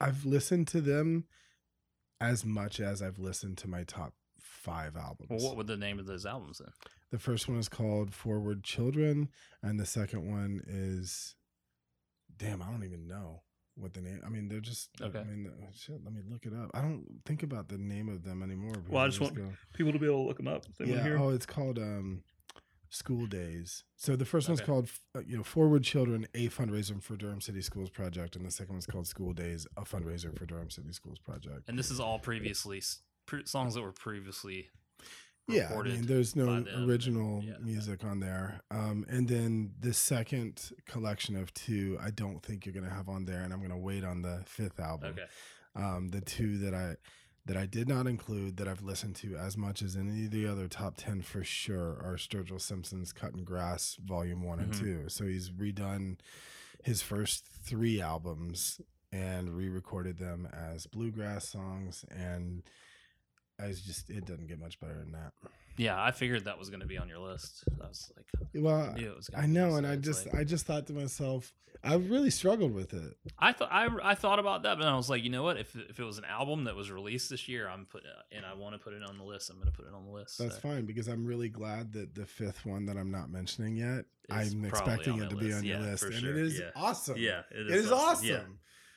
I've 0.00 0.24
listened 0.24 0.68
to 0.68 0.80
them 0.80 1.24
as 2.20 2.44
much 2.44 2.78
as 2.80 3.02
I've 3.02 3.18
listened 3.18 3.58
to 3.58 3.68
my 3.68 3.84
top 3.84 4.14
five 4.40 4.96
albums. 4.96 5.30
Well, 5.30 5.40
what 5.40 5.56
would 5.56 5.66
the 5.66 5.76
name 5.76 5.98
of 5.98 6.06
those 6.06 6.26
albums 6.26 6.58
then? 6.58 6.72
the 7.10 7.18
first 7.18 7.46
one 7.48 7.58
is 7.58 7.68
called 7.68 8.14
Forward 8.14 8.62
Children, 8.64 9.28
and 9.62 9.78
the 9.78 9.84
second 9.86 10.30
one 10.30 10.62
is, 10.66 11.34
damn, 12.38 12.62
I 12.62 12.70
don't 12.70 12.84
even 12.84 13.06
know 13.06 13.42
what 13.74 13.94
the 13.94 14.00
name. 14.02 14.20
I 14.24 14.28
mean, 14.28 14.48
they're 14.48 14.60
just 14.60 14.90
Okay. 15.00 15.18
I 15.18 15.24
mean, 15.24 15.50
shit. 15.74 16.02
Let 16.04 16.12
me 16.12 16.20
look 16.28 16.44
it 16.46 16.52
up. 16.52 16.70
I 16.74 16.80
don't 16.82 17.06
think 17.24 17.42
about 17.42 17.68
the 17.68 17.78
name 17.78 18.08
of 18.08 18.22
them 18.24 18.42
anymore. 18.42 18.74
Well, 18.88 19.02
I 19.02 19.06
because 19.06 19.18
just 19.18 19.34
go- 19.34 19.42
want 19.44 19.54
People 19.74 19.92
to 19.92 19.98
be 19.98 20.06
able 20.06 20.22
to 20.22 20.28
look 20.28 20.36
them 20.36 20.48
up. 20.48 20.64
They 20.78 20.86
yeah. 20.86 21.16
Oh, 21.18 21.30
it's 21.30 21.46
called 21.46 21.78
um, 21.78 22.22
School 22.90 23.26
Days. 23.26 23.84
So 23.96 24.14
the 24.16 24.26
first 24.26 24.48
one's 24.48 24.60
Okay. 24.60 24.66
called 24.66 24.88
uh, 25.16 25.20
you 25.26 25.36
know 25.38 25.42
Forward 25.42 25.84
Children, 25.84 26.26
a 26.34 26.48
fundraiser 26.48 27.02
for 27.02 27.16
Durham 27.16 27.40
City 27.40 27.62
Schools 27.62 27.88
Project, 27.88 28.36
and 28.36 28.44
the 28.44 28.50
second 28.50 28.74
one's 28.74 28.86
called 28.86 29.06
School 29.06 29.32
Days, 29.32 29.66
a 29.76 29.82
fundraiser 29.82 30.36
for 30.38 30.44
Durham 30.44 30.68
City 30.70 30.92
Schools 30.92 31.18
Project. 31.18 31.68
And 31.68 31.78
this 31.78 31.90
is 31.90 31.98
all 32.00 32.18
previously 32.18 32.82
pre- 33.26 33.46
songs 33.46 33.74
that 33.74 33.82
were 33.82 33.92
previously. 33.92 34.68
Yeah, 35.48 35.72
I 35.76 35.82
mean, 35.82 36.06
there's 36.06 36.36
no 36.36 36.46
them 36.46 36.66
and- 36.72 36.88
original 36.88 37.42
yeah, 37.42 37.54
music 37.60 38.04
on 38.04 38.20
there. 38.20 38.60
Um, 38.70 39.04
and 39.08 39.28
then 39.28 39.72
the 39.80 39.92
second 39.92 40.70
collection 40.86 41.36
of 41.36 41.52
two, 41.52 41.98
I 42.00 42.10
don't 42.10 42.42
think 42.42 42.64
you're 42.64 42.74
gonna 42.74 42.88
have 42.94 43.08
on 43.08 43.24
there, 43.24 43.42
and 43.42 43.52
I'm 43.52 43.60
gonna 43.60 43.76
wait 43.78 44.04
on 44.04 44.22
the 44.22 44.42
fifth 44.46 44.78
album. 44.80 45.14
Okay. 45.14 45.26
Um, 45.74 46.08
the 46.10 46.20
two 46.20 46.58
that 46.58 46.74
I 46.74 46.96
that 47.44 47.56
I 47.56 47.66
did 47.66 47.88
not 47.88 48.06
include 48.06 48.56
that 48.58 48.68
I've 48.68 48.82
listened 48.82 49.16
to 49.16 49.34
as 49.36 49.56
much 49.56 49.82
as 49.82 49.96
any 49.96 50.26
of 50.26 50.30
the 50.30 50.46
other 50.46 50.68
top 50.68 50.94
ten 50.96 51.22
for 51.22 51.42
sure 51.42 52.00
are 52.00 52.16
Sturgill 52.16 52.60
Simpson's 52.60 53.12
"Cutting 53.12 53.42
Grass" 53.44 53.96
Volume 54.00 54.44
One 54.44 54.60
and 54.60 54.72
Mhm. 54.72 54.78
Two. 54.78 55.08
So 55.08 55.26
he's 55.26 55.50
redone 55.50 56.18
his 56.84 57.02
first 57.02 57.44
three 57.46 58.00
albums 58.00 58.80
and 59.10 59.56
re-recorded 59.56 60.18
them 60.18 60.46
as 60.52 60.86
bluegrass 60.86 61.48
songs 61.48 62.04
and. 62.10 62.62
I 63.60 63.68
was 63.68 63.80
just 63.80 64.10
it 64.10 64.24
doesn't 64.26 64.46
get 64.48 64.60
much 64.60 64.80
better 64.80 64.94
than 64.94 65.12
that. 65.12 65.32
Yeah, 65.76 66.02
I 66.02 66.10
figured 66.10 66.44
that 66.44 66.58
was 66.58 66.68
going 66.68 66.80
to 66.80 66.86
be 66.86 66.98
on 66.98 67.08
your 67.08 67.18
list. 67.18 67.64
I 67.82 67.86
was 67.88 68.12
like, 68.16 68.26
Well, 68.54 68.90
I 68.94 68.98
knew 68.98 69.10
it 69.10 69.16
was. 69.16 69.28
Gonna 69.28 69.42
I 69.42 69.46
be, 69.46 69.52
know, 69.52 69.76
and 69.76 69.86
I 69.86 69.96
just 69.96 70.26
like- 70.26 70.34
I 70.34 70.44
just 70.44 70.66
thought 70.66 70.86
to 70.88 70.92
myself, 70.92 71.52
I 71.84 71.94
really 71.94 72.30
struggled 72.30 72.74
with 72.74 72.92
it. 72.94 73.16
I 73.38 73.52
thought 73.52 73.72
I, 73.72 73.88
I 74.02 74.14
thought 74.14 74.38
about 74.38 74.62
that, 74.62 74.78
but 74.78 74.86
I 74.86 74.94
was 74.94 75.10
like, 75.10 75.24
you 75.24 75.30
know 75.30 75.42
what? 75.42 75.56
If 75.56 75.74
if 75.74 75.98
it 75.98 76.04
was 76.04 76.18
an 76.18 76.24
album 76.24 76.64
that 76.64 76.76
was 76.76 76.90
released 76.90 77.30
this 77.30 77.48
year, 77.48 77.68
I'm 77.68 77.86
put 77.86 78.02
uh, 78.04 78.22
and 78.30 78.44
I 78.46 78.54
want 78.54 78.74
to 78.74 78.78
put 78.78 78.92
it 78.92 79.02
on 79.02 79.18
the 79.18 79.24
list. 79.24 79.50
I'm 79.50 79.56
going 79.56 79.70
to 79.70 79.76
put 79.76 79.86
it 79.86 79.94
on 79.94 80.04
the 80.04 80.12
list. 80.12 80.38
That's 80.38 80.54
so. 80.56 80.60
fine 80.60 80.84
because 80.84 81.08
I'm 81.08 81.24
really 81.26 81.48
glad 81.48 81.92
that 81.94 82.14
the 82.14 82.26
fifth 82.26 82.64
one 82.64 82.86
that 82.86 82.96
I'm 82.96 83.10
not 83.10 83.30
mentioning 83.30 83.74
yet, 83.76 84.04
It's 84.28 84.52
I'm 84.54 84.64
expecting 84.64 85.20
it 85.20 85.30
to 85.30 85.36
be 85.36 85.46
list. 85.46 85.58
on 85.58 85.64
your 85.64 85.78
list, 85.78 86.04
and 86.04 86.14
sure. 86.14 86.30
it 86.30 86.36
is 86.36 86.58
Yeah. 86.60 86.70
awesome. 86.76 87.16
Yeah, 87.18 87.42
it 87.50 87.66
it 87.66 87.74
is 87.74 87.90
awesome. 87.90 88.28
Yeah. 88.28 88.42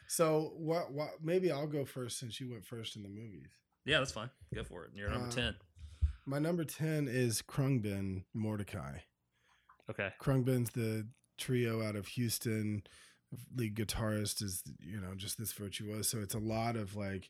So 0.08 0.54
what? 0.58 0.92
What? 0.92 1.10
Maybe 1.24 1.52
I'll 1.52 1.68
go 1.68 1.86
first 1.86 2.20
since 2.20 2.40
you 2.40 2.52
went 2.52 2.66
first 2.66 2.96
in 2.98 3.04
the 3.04 3.10
movies. 3.10 3.50
Yeah, 3.86 4.00
that's 4.00 4.12
fine. 4.12 4.30
Go 4.54 4.64
for 4.64 4.84
it. 4.86 4.92
You're 4.96 5.10
number 5.10 5.28
Uh, 5.28 5.32
ten. 5.32 5.56
My 6.26 6.40
number 6.40 6.64
ten 6.66 7.08
is 7.08 7.42
Khruangbin 7.42 8.24
Mordechai. 8.34 9.00
Okay. 9.90 10.12
Khruangbin's 10.20 10.72
the 10.72 11.08
trio 11.38 11.84
out 11.84 11.96
of 11.96 12.08
Houston. 12.08 12.84
Lead 13.56 13.76
guitarist 13.76 14.42
is 14.42 14.64
you 14.80 15.00
know 15.00 15.14
just 15.16 15.38
this 15.38 15.52
virtuoso. 15.54 16.02
So 16.02 16.20
it's 16.20 16.34
a 16.36 16.40
lot 16.40 16.76
of 16.76 16.96
like 16.96 17.30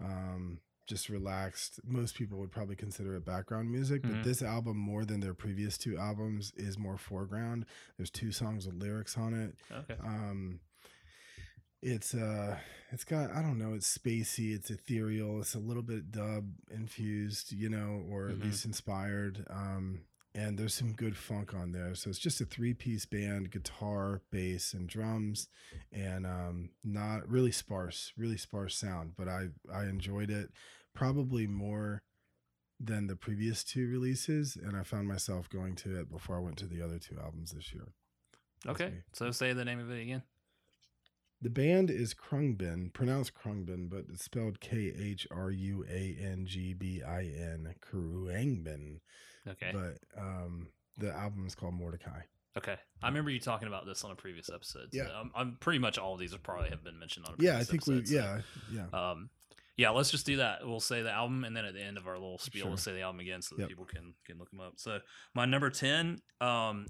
um 0.00 0.60
just 0.86 1.08
relaxed. 1.08 1.80
Most 1.84 2.14
people 2.14 2.38
would 2.38 2.52
probably 2.52 2.76
consider 2.76 3.16
it 3.16 3.24
background 3.24 3.72
music, 3.72 4.02
but 4.02 4.12
Mhm. 4.12 4.22
this 4.24 4.40
album 4.42 4.76
more 4.76 5.04
than 5.04 5.18
their 5.18 5.34
previous 5.34 5.76
two 5.76 5.98
albums 5.98 6.52
is 6.56 6.78
more 6.78 6.96
foreground. 6.98 7.66
There's 7.96 8.10
two 8.10 8.30
songs 8.30 8.66
with 8.66 8.76
lyrics 8.76 9.16
on 9.18 9.34
it. 9.34 9.56
Okay. 9.72 9.96
Um 10.00 10.60
it's 11.82 12.14
uh 12.14 12.56
it's 12.90 13.04
got 13.04 13.30
I 13.30 13.42
don't 13.42 13.58
know, 13.58 13.74
it's 13.74 13.96
spacey, 13.98 14.54
it's 14.54 14.70
ethereal, 14.70 15.40
it's 15.40 15.54
a 15.54 15.58
little 15.58 15.82
bit 15.82 16.10
dub 16.10 16.48
infused, 16.70 17.52
you 17.52 17.68
know, 17.68 18.04
or 18.10 18.28
at 18.28 18.36
Mhm. 18.36 18.42
least 18.44 18.64
inspired. 18.64 19.44
Um 19.50 20.00
and 20.34 20.58
there's 20.58 20.74
some 20.74 20.92
good 20.92 21.16
funk 21.16 21.54
on 21.54 21.72
there. 21.72 21.94
So 21.94 22.10
it's 22.10 22.18
just 22.18 22.42
a 22.42 22.44
three-piece 22.44 23.06
band, 23.06 23.50
guitar, 23.50 24.20
bass, 24.30 24.74
and 24.74 24.86
drums, 24.88 25.48
and 25.92 26.26
um 26.26 26.70
not 26.84 27.28
really 27.28 27.52
sparse, 27.52 28.12
really 28.16 28.36
sparse 28.36 28.76
sound, 28.76 29.16
but 29.16 29.28
I 29.28 29.48
I 29.72 29.84
enjoyed 29.84 30.30
it 30.30 30.50
probably 30.94 31.46
more 31.46 32.02
than 32.78 33.06
the 33.06 33.16
previous 33.16 33.64
two 33.64 33.88
releases, 33.88 34.54
and 34.56 34.76
I 34.76 34.82
found 34.82 35.08
myself 35.08 35.48
going 35.48 35.74
to 35.76 35.98
it 35.98 36.10
before 36.10 36.36
I 36.36 36.40
went 36.40 36.58
to 36.58 36.66
the 36.66 36.82
other 36.82 36.98
two 36.98 37.18
albums 37.18 37.52
this 37.52 37.72
year. 37.72 37.88
Okay. 38.66 39.02
So 39.14 39.30
say 39.30 39.52
the 39.54 39.64
name 39.64 39.78
of 39.78 39.90
it 39.90 40.02
again. 40.02 40.22
The 41.42 41.50
band 41.50 41.90
is 41.90 42.14
Khruangbin, 42.14 42.92
pronounced 42.94 43.32
Khruangbin, 43.34 43.90
but 43.90 44.04
it's 44.12 44.24
spelled 44.24 44.58
K 44.60 44.92
H 44.98 45.26
R 45.30 45.50
U 45.50 45.84
A 45.88 46.16
N 46.20 46.46
G 46.46 46.72
B 46.72 47.02
I 47.06 47.22
N, 47.24 47.74
Khruangbin. 47.82 49.00
Okay. 49.48 49.70
But 49.72 49.98
um, 50.20 50.68
the 50.98 51.12
album 51.12 51.46
is 51.46 51.54
called 51.54 51.74
Mordechai. 51.74 52.20
okay. 52.56 52.76
I 53.02 53.08
remember 53.08 53.30
you 53.30 53.38
talking 53.38 53.68
about 53.68 53.84
this 53.86 54.02
on 54.02 54.10
a 54.10 54.14
previous 54.16 54.48
episode. 54.52 54.88
so 54.92 54.98
Yeah. 54.98 55.08
I'm, 55.14 55.30
I'm 55.36 55.56
pretty 55.60 55.78
much 55.78 55.98
all 55.98 56.14
of 56.14 56.20
these 56.20 56.32
have 56.32 56.42
probably 56.42 56.70
have 56.70 56.82
been 56.82 56.98
mentioned 56.98 57.26
on. 57.26 57.34
A 57.38 57.42
Yeah, 57.42 57.58
I 57.58 57.64
think 57.64 57.86
we. 57.86 57.98
episode, 57.98 58.08
so, 58.08 58.14
Yeah, 58.72 58.86
yeah. 58.92 59.10
Um, 59.10 59.28
yeah, 59.76 59.90
let's 59.90 60.10
just 60.10 60.24
do 60.24 60.38
that. 60.38 60.66
We'll 60.66 60.80
say 60.80 61.02
the 61.02 61.12
album, 61.12 61.44
and 61.44 61.54
then 61.54 61.66
at 61.66 61.74
the 61.74 61.82
end 61.82 61.98
of 61.98 62.06
our 62.08 62.14
little 62.14 62.38
spiel, 62.38 62.62
Sure. 62.62 62.68
we'll 62.70 62.78
say 62.78 62.94
the 62.94 63.02
album 63.02 63.20
again, 63.20 63.42
so 63.42 63.56
that 63.56 63.62
Yep. 63.64 63.68
people 63.68 63.84
can 63.84 64.14
can 64.24 64.38
look 64.38 64.48
them 64.50 64.60
up. 64.60 64.72
So 64.78 65.00
my 65.34 65.44
number 65.44 65.68
ten, 65.68 66.22
um, 66.40 66.86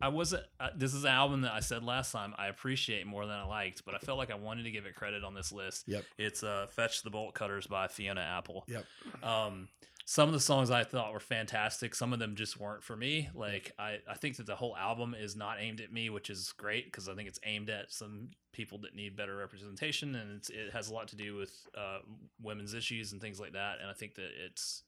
I 0.00 0.08
wasn't. 0.08 0.44
Uh, 0.60 0.70
this 0.76 0.94
is 0.94 1.04
an 1.04 1.10
album 1.10 1.42
that 1.42 1.52
I 1.52 1.60
said 1.60 1.82
last 1.82 2.12
time 2.12 2.34
I 2.36 2.48
appreciate 2.48 3.06
more 3.06 3.26
than 3.26 3.36
I 3.36 3.44
liked, 3.44 3.84
but 3.84 3.94
I 3.94 3.98
felt 3.98 4.18
like 4.18 4.30
I 4.30 4.36
wanted 4.36 4.64
to 4.64 4.70
give 4.70 4.86
it 4.86 4.94
credit 4.94 5.24
on 5.24 5.34
this 5.34 5.52
list. 5.52 5.84
Yep. 5.86 6.04
It's 6.18 6.42
uh, 6.42 6.66
"Fetch 6.70 7.02
the 7.02 7.10
Bolt 7.10 7.34
Cutters" 7.34 7.66
by 7.66 7.88
Fiona 7.88 8.20
Apple. 8.20 8.64
Yep. 8.68 8.84
Um, 9.22 9.68
some 10.06 10.28
of 10.28 10.34
the 10.34 10.40
songs 10.40 10.70
I 10.70 10.84
thought 10.84 11.12
were 11.12 11.20
fantastic. 11.20 11.94
Some 11.94 12.12
of 12.12 12.18
them 12.18 12.36
just 12.36 12.60
weren't 12.60 12.82
for 12.82 12.96
me. 12.96 13.30
Like 13.34 13.72
I, 13.78 13.98
I 14.08 14.14
think 14.14 14.36
that 14.36 14.46
the 14.46 14.54
whole 14.54 14.76
album 14.76 15.14
is 15.18 15.34
not 15.34 15.56
aimed 15.60 15.80
at 15.80 15.92
me, 15.92 16.10
which 16.10 16.28
is 16.28 16.52
great 16.52 16.84
because 16.84 17.08
I 17.08 17.14
think 17.14 17.28
it's 17.28 17.40
aimed 17.44 17.70
at 17.70 17.90
some 17.90 18.28
people 18.52 18.78
that 18.82 18.94
need 18.94 19.16
better 19.16 19.34
representation, 19.34 20.14
and 20.14 20.36
it's, 20.36 20.50
it 20.50 20.72
has 20.72 20.90
a 20.90 20.94
lot 20.94 21.08
to 21.08 21.16
do 21.16 21.36
with 21.36 21.52
uh, 21.76 21.98
women's 22.42 22.74
issues 22.74 23.12
and 23.12 23.20
things 23.20 23.40
like 23.40 23.54
that. 23.54 23.78
And 23.80 23.88
I 23.88 23.94
think 23.94 24.16
that 24.16 24.28
it's 24.44 24.82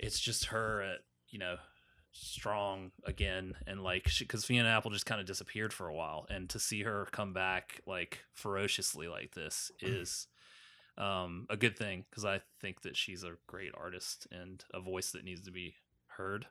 it's 0.00 0.18
just 0.18 0.46
her 0.46 0.82
at 0.82 0.98
you 1.28 1.38
know 1.38 1.56
strong 2.14 2.92
again 3.04 3.54
and 3.66 3.82
like 3.82 4.08
because 4.18 4.44
Fiona 4.44 4.68
Apple 4.68 4.90
just 4.90 5.06
kind 5.06 5.20
of 5.20 5.26
disappeared 5.26 5.72
for 5.72 5.88
a 5.88 5.94
while, 5.94 6.26
and 6.30 6.48
to 6.50 6.58
see 6.58 6.82
her 6.82 7.06
come 7.12 7.32
back 7.32 7.80
like 7.86 8.20
ferociously 8.32 9.08
like 9.08 9.34
this 9.34 9.70
is 9.80 10.26
um, 10.96 11.46
a 11.50 11.56
good 11.56 11.76
thing 11.76 12.04
because 12.08 12.24
I 12.24 12.40
think 12.60 12.82
that 12.82 12.96
she's 12.96 13.24
a 13.24 13.32
great 13.46 13.72
artist 13.76 14.26
and 14.30 14.64
a 14.72 14.80
voice 14.80 15.10
that 15.10 15.24
needs 15.24 15.42
to 15.42 15.50
be 15.50 15.74
heard. 16.06 16.46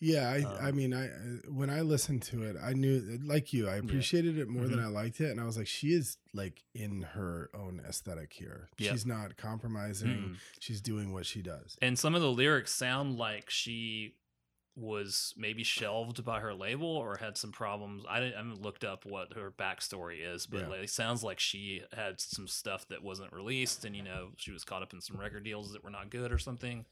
Yeah, 0.00 0.28
I, 0.28 0.66
I 0.66 0.68
Um, 0.68 0.76
mean, 0.76 0.92
I 0.92 1.06
uh, 1.06 1.10
when 1.50 1.70
I 1.70 1.80
listened 1.80 2.22
to 2.24 2.42
it, 2.42 2.56
I 2.62 2.74
knew, 2.74 3.18
like 3.24 3.54
you, 3.54 3.68
I 3.68 3.76
appreciated 3.76 4.36
it 4.36 4.48
more 4.48 4.66
than 4.66 4.78
Mm-hmm. 4.78 4.88
I 4.98 5.02
liked 5.02 5.20
it, 5.20 5.30
and 5.30 5.40
I 5.40 5.44
was 5.44 5.56
like, 5.56 5.68
she 5.68 5.94
is 5.94 6.18
like 6.34 6.62
in 6.74 7.02
her 7.14 7.48
own 7.54 7.80
aesthetic 7.88 8.32
here. 8.34 8.68
She's 8.78 9.06
not 9.06 9.36
compromising. 9.38 10.08
Mm. 10.10 10.36
She's 10.58 10.82
doing 10.82 11.12
what 11.14 11.24
she 11.24 11.40
does. 11.40 11.78
And 11.80 11.98
some 11.98 12.14
of 12.14 12.20
the 12.20 12.30
lyrics 12.30 12.74
sound 12.74 13.16
like 13.16 13.48
she 13.48 14.16
was 14.76 15.32
maybe 15.36 15.62
shelved 15.62 16.24
by 16.24 16.40
her 16.40 16.52
label 16.52 16.88
or 16.88 17.16
had 17.16 17.36
some 17.38 17.52
problems. 17.52 18.04
I, 18.08 18.18
didn't, 18.18 18.34
I 18.34 18.38
haven't 18.38 18.60
looked 18.62 18.82
up 18.84 19.06
what 19.06 19.32
her 19.34 19.52
backstory 19.52 20.18
is, 20.20 20.46
but 20.46 20.62
Yeah. 20.62 20.68
like, 20.68 20.80
it 20.84 20.90
sounds 20.90 21.22
like 21.22 21.38
she 21.38 21.82
had 21.92 22.20
some 22.20 22.48
stuff 22.48 22.88
that 22.88 23.02
wasn't 23.02 23.32
released, 23.32 23.84
and 23.84 23.94
you 23.94 24.02
know 24.02 24.30
she 24.36 24.50
was 24.50 24.64
caught 24.64 24.82
up 24.82 24.92
in 24.92 25.00
some 25.00 25.16
record 25.16 25.44
deals 25.44 25.72
that 25.72 25.84
were 25.84 25.90
not 25.90 26.10
good 26.10 26.32
or 26.32 26.38
something. 26.38 26.84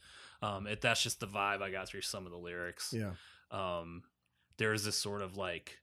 Um, 0.42 0.66
it, 0.66 0.80
that's 0.80 1.02
just 1.02 1.18
the 1.20 1.26
vibe 1.26 1.60
I 1.62 1.70
got 1.70 1.88
through 1.88 2.02
some 2.02 2.24
of 2.24 2.32
the 2.32 2.38
lyrics. 2.38 2.92
Yeah, 2.96 3.12
um 3.50 4.02
there's 4.58 4.84
this 4.84 4.96
sort 4.98 5.22
of 5.22 5.36
like 5.36 5.78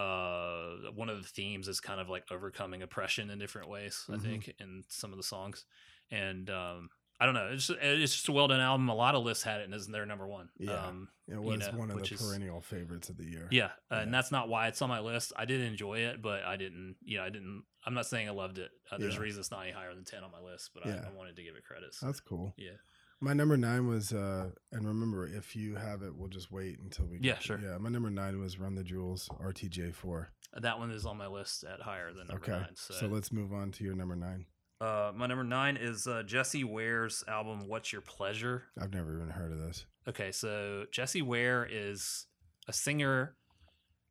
uh 0.00 0.74
one 0.94 1.08
of 1.08 1.22
the 1.22 1.28
themes 1.28 1.68
is 1.68 1.80
kind 1.80 2.00
of 2.00 2.08
like 2.08 2.24
overcoming 2.30 2.82
oppression 2.82 3.30
in 3.30 3.38
different 3.38 3.68
ways 3.68 4.04
Mhm. 4.08 4.14
i 4.14 4.18
think 4.18 4.54
in 4.58 4.84
some 4.88 5.12
of 5.12 5.16
the 5.16 5.22
songs 5.22 5.64
and 6.10 6.50
um 6.50 6.90
i 7.20 7.24
don't 7.26 7.34
know 7.34 7.48
it's 7.52 7.66
just, 7.68 7.78
it's 7.82 8.12
just 8.12 8.28
a 8.28 8.32
well 8.32 8.48
done 8.48 8.60
album 8.60 8.88
a 8.88 8.94
lot 8.94 9.14
of 9.14 9.24
lists 9.24 9.44
had 9.44 9.60
it 9.60 9.64
and 9.64 9.74
isn't 9.74 9.92
their 9.92 10.06
number 10.06 10.26
one 10.26 10.48
Yeah. 10.58 10.72
um 10.86 11.08
it 11.26 11.40
was 11.40 11.60
know, 11.60 11.78
one 11.78 11.90
of 11.90 11.96
the 11.96 12.14
is- 12.14 12.20
perennial 12.20 12.60
favorites 12.60 13.08
of 13.08 13.16
the 13.16 13.24
year. 13.24 13.48
yeah, 13.50 13.70
uh, 13.90 13.94
and 13.96 14.12
that's 14.12 14.30
not 14.30 14.48
why 14.48 14.68
it's 14.68 14.82
on 14.82 14.88
my 14.88 15.00
list 15.00 15.32
i 15.36 15.44
did 15.44 15.60
enjoy 15.60 15.98
it 15.98 16.20
but 16.22 16.42
i 16.44 16.56
didn't 16.56 16.96
you 17.02 17.16
know 17.18 17.24
i 17.24 17.30
didn't 17.30 17.62
i'm 17.86 17.94
not 17.94 18.06
saying 18.06 18.28
i 18.28 18.32
loved 18.32 18.58
it 18.58 18.70
uh, 18.90 18.98
there's 18.98 19.14
Yeah. 19.14 19.20
a 19.20 19.22
reason 19.22 19.40
it's 19.40 19.50
not 19.50 19.62
any 19.62 19.72
higher 19.72 19.94
than 19.94 20.04
10 20.04 20.22
on 20.24 20.30
my 20.30 20.40
list 20.40 20.70
but 20.74 20.84
Yeah. 20.86 21.02
I, 21.04 21.08
I 21.08 21.12
wanted 21.12 21.36
to 21.36 21.42
give 21.42 21.54
it 21.56 21.64
credit 21.64 21.94
so, 21.94 22.06
That's 22.06 22.20
cool. 22.20 22.52
yeah 22.58 22.76
My 23.20 23.32
number 23.32 23.56
nine 23.56 23.86
was, 23.86 24.12
uh, 24.12 24.50
and 24.72 24.86
remember, 24.86 25.26
if 25.26 25.56
you 25.56 25.76
have 25.76 26.02
it, 26.02 26.14
we'll 26.14 26.28
just 26.28 26.50
wait 26.50 26.78
until 26.80 27.06
we. 27.06 27.20
Yeah, 27.22 27.38
sure. 27.38 27.58
Yeah, 27.58 27.78
my 27.78 27.88
number 27.88 28.10
nine 28.10 28.38
was 28.38 28.58
Run 28.58 28.74
the 28.74 28.82
Jewels 28.84 29.28
RTJ 29.40 29.94
four. 29.94 30.32
that 30.60 30.78
one 30.78 30.90
is 30.90 31.06
on 31.06 31.16
my 31.16 31.28
list 31.28 31.64
at 31.64 31.80
higher 31.80 32.12
than 32.12 32.26
number 32.26 32.42
Okay, 32.42 32.52
nine 32.52 32.74
so 32.74 33.06
let's 33.06 33.32
move 33.32 33.52
on 33.54 33.70
to 33.72 33.84
your 33.84 33.94
number 33.94 34.16
nine. 34.16 34.44
Uh, 34.84 35.12
my 35.14 35.26
number 35.26 35.44
nine 35.44 35.78
is 35.80 36.06
uh, 36.06 36.22
Jessie 36.24 36.62
Ware's 36.64 37.24
album 37.26 37.68
"What's 37.68 37.90
Your 37.90 38.02
Pleasure." 38.02 38.64
I've 38.78 38.92
never 38.92 39.14
even 39.16 39.30
heard 39.30 39.50
of 39.50 39.58
this. 39.58 39.86
Okay, 40.06 40.30
so 40.30 40.84
Jessie 40.92 41.22
Ware 41.22 41.66
is 41.70 42.26
a 42.68 42.72
singer. 42.72 43.34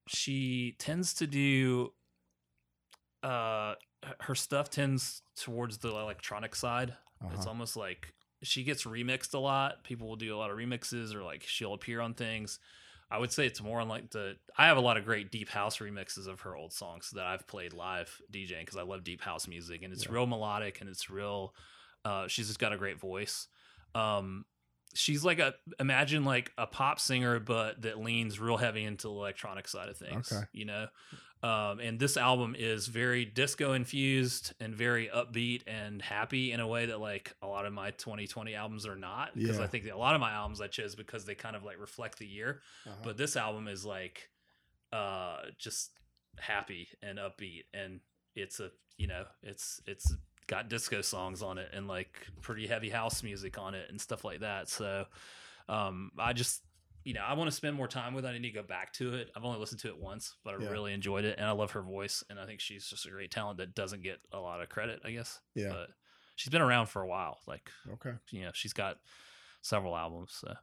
She 0.07 0.75
tends 0.79 1.13
to 1.15 1.27
do. 1.27 1.93
Uh, 3.21 3.75
her 4.21 4.33
stuff 4.35 4.69
tends 4.71 5.21
towards 5.35 5.77
the 5.77 5.89
electronic 5.89 6.55
side. 6.55 6.95
It's 7.25 7.41
Uh-huh. 7.41 7.49
almost 7.49 7.77
like 7.77 8.11
she 8.41 8.63
gets 8.63 8.83
remixed 8.83 9.33
a 9.35 9.39
lot. 9.39 9.83
People 9.83 10.07
will 10.09 10.15
do 10.17 10.35
a 10.35 10.37
lot 10.37 10.49
of 10.49 10.57
remixes, 10.57 11.13
or 11.13 11.23
like 11.23 11.43
she'll 11.43 11.73
appear 11.75 12.01
on 12.01 12.15
things. 12.15 12.59
I 13.13 13.19
would 13.19 13.31
say 13.31 13.45
it's 13.45 13.61
more 13.61 13.79
on 13.79 13.87
like 13.87 14.09
the. 14.09 14.35
I 14.57 14.65
have 14.65 14.77
a 14.77 14.81
lot 14.81 14.97
of 14.97 15.05
great 15.05 15.31
deep 15.31 15.47
house 15.49 15.77
remixes 15.77 16.27
of 16.27 16.41
her 16.41 16.55
old 16.55 16.73
songs 16.73 17.11
that 17.11 17.25
I've 17.27 17.45
played 17.47 17.71
live 17.73 18.19
DJing 18.31 18.61
because 18.61 18.75
I 18.77 18.81
love 18.81 19.03
deep 19.03 19.21
house 19.21 19.47
music 19.47 19.83
and 19.83 19.93
it's 19.93 20.05
Yeah. 20.05 20.13
real 20.13 20.25
melodic 20.25 20.81
and 20.81 20.89
it's 20.89 21.09
real. 21.11 21.53
Uh, 22.03 22.27
she's 22.27 22.47
just 22.47 22.59
got 22.59 22.73
a 22.73 22.77
great 22.77 22.99
voice. 22.99 23.47
Um, 23.93 24.45
she's 24.95 25.23
like 25.23 25.37
a 25.39 25.53
imagine 25.79 26.25
like 26.25 26.51
a 26.57 26.65
pop 26.65 26.99
singer, 26.99 27.39
but 27.39 27.83
that 27.83 27.99
leans 27.99 28.39
real 28.39 28.57
heavy 28.57 28.83
into 28.83 29.07
the 29.07 29.13
electronic 29.13 29.67
side 29.67 29.89
of 29.89 29.97
things. 29.97 30.31
Okay. 30.31 30.45
You 30.51 30.65
know, 30.65 30.87
um, 31.43 31.79
and 31.81 31.99
this 31.99 32.15
album 32.15 32.55
is 32.57 32.87
very 32.87 33.25
disco 33.25 33.73
infused 33.73 34.53
and 34.61 34.73
very 34.73 35.09
upbeat 35.13 35.63
and 35.67 36.01
happy 36.01 36.53
in 36.53 36.61
a 36.61 36.67
way 36.67 36.85
that 36.85 37.01
like 37.01 37.35
a 37.41 37.47
lot 37.47 37.65
of 37.65 37.73
my 37.73 37.91
2020 37.91 38.55
albums 38.55 38.87
are 38.87 38.95
not. 38.95 39.35
Because 39.35 39.57
Yeah. 39.57 39.65
I 39.65 39.67
think 39.67 39.83
that 39.83 39.93
a 39.93 39.97
lot 39.97 40.15
of 40.15 40.21
my 40.21 40.31
albums 40.31 40.61
I 40.61 40.67
chose 40.67 40.95
because 40.95 41.25
they 41.25 41.35
kind 41.35 41.57
of 41.57 41.63
like 41.65 41.79
reflect 41.79 42.17
the 42.17 42.25
year. 42.25 42.61
Uh-huh. 42.85 42.95
But 43.03 43.17
this 43.17 43.35
album 43.35 43.67
is 43.67 43.85
like 43.85 44.29
uh 44.93 45.37
just 45.57 45.91
happy 46.39 46.87
and 47.01 47.19
upbeat 47.19 47.63
and 47.73 47.99
it's 48.35 48.61
a 48.61 48.71
you 48.97 49.07
know, 49.07 49.25
it's 49.41 49.81
it's 49.85 50.15
got 50.47 50.69
disco 50.69 51.01
songs 51.01 51.41
on 51.41 51.57
it 51.57 51.69
and 51.73 51.89
like 51.89 52.25
pretty 52.41 52.67
heavy 52.67 52.89
house 52.89 53.21
music 53.21 53.57
on 53.57 53.73
it 53.75 53.89
and 53.89 53.99
stuff 53.99 54.23
like 54.23 54.39
that. 54.39 54.69
So 54.69 55.05
um 55.67 56.11
I 56.17 56.31
just 56.31 56.61
you 57.03 57.13
know, 57.13 57.21
I 57.21 57.33
want 57.33 57.49
to 57.49 57.55
spend 57.55 57.75
more 57.75 57.87
time 57.87 58.13
with 58.13 58.25
it. 58.25 58.29
I 58.29 58.33
need 58.33 58.41
to 58.49 58.51
go 58.51 58.63
back 58.63 58.93
to 58.93 59.13
it. 59.15 59.29
I've 59.35 59.43
only 59.43 59.59
listened 59.59 59.81
to 59.81 59.89
it 59.89 59.97
once, 59.97 60.35
but 60.43 60.53
I 60.53 60.57
Yeah. 60.63 60.69
really 60.69 60.93
enjoyed 60.93 61.25
it 61.25 61.37
and 61.37 61.45
I 61.47 61.51
love 61.51 61.71
her 61.71 61.81
voice 61.81 62.23
and 62.29 62.39
I 62.39 62.45
think 62.45 62.61
she's 62.61 62.87
just 62.87 63.05
a 63.05 63.09
great 63.09 63.31
talent 63.31 63.57
that 63.57 63.75
doesn't 63.75 64.03
get 64.03 64.19
a 64.31 64.39
lot 64.39 64.61
of 64.61 64.69
credit, 64.69 65.01
I 65.03 65.11
guess. 65.11 65.39
yeah. 65.55 65.69
But 65.69 65.89
she's 66.35 66.49
been 66.49 66.61
around 66.61 66.87
for 66.87 67.01
a 67.01 67.07
while. 67.07 67.39
Like, 67.47 67.69
okay. 67.93 68.13
you 68.31 68.43
know, 68.43 68.51
she's 68.53 68.73
got 68.73 68.97
several 69.61 69.95
albums. 69.97 70.33
So 70.39 70.53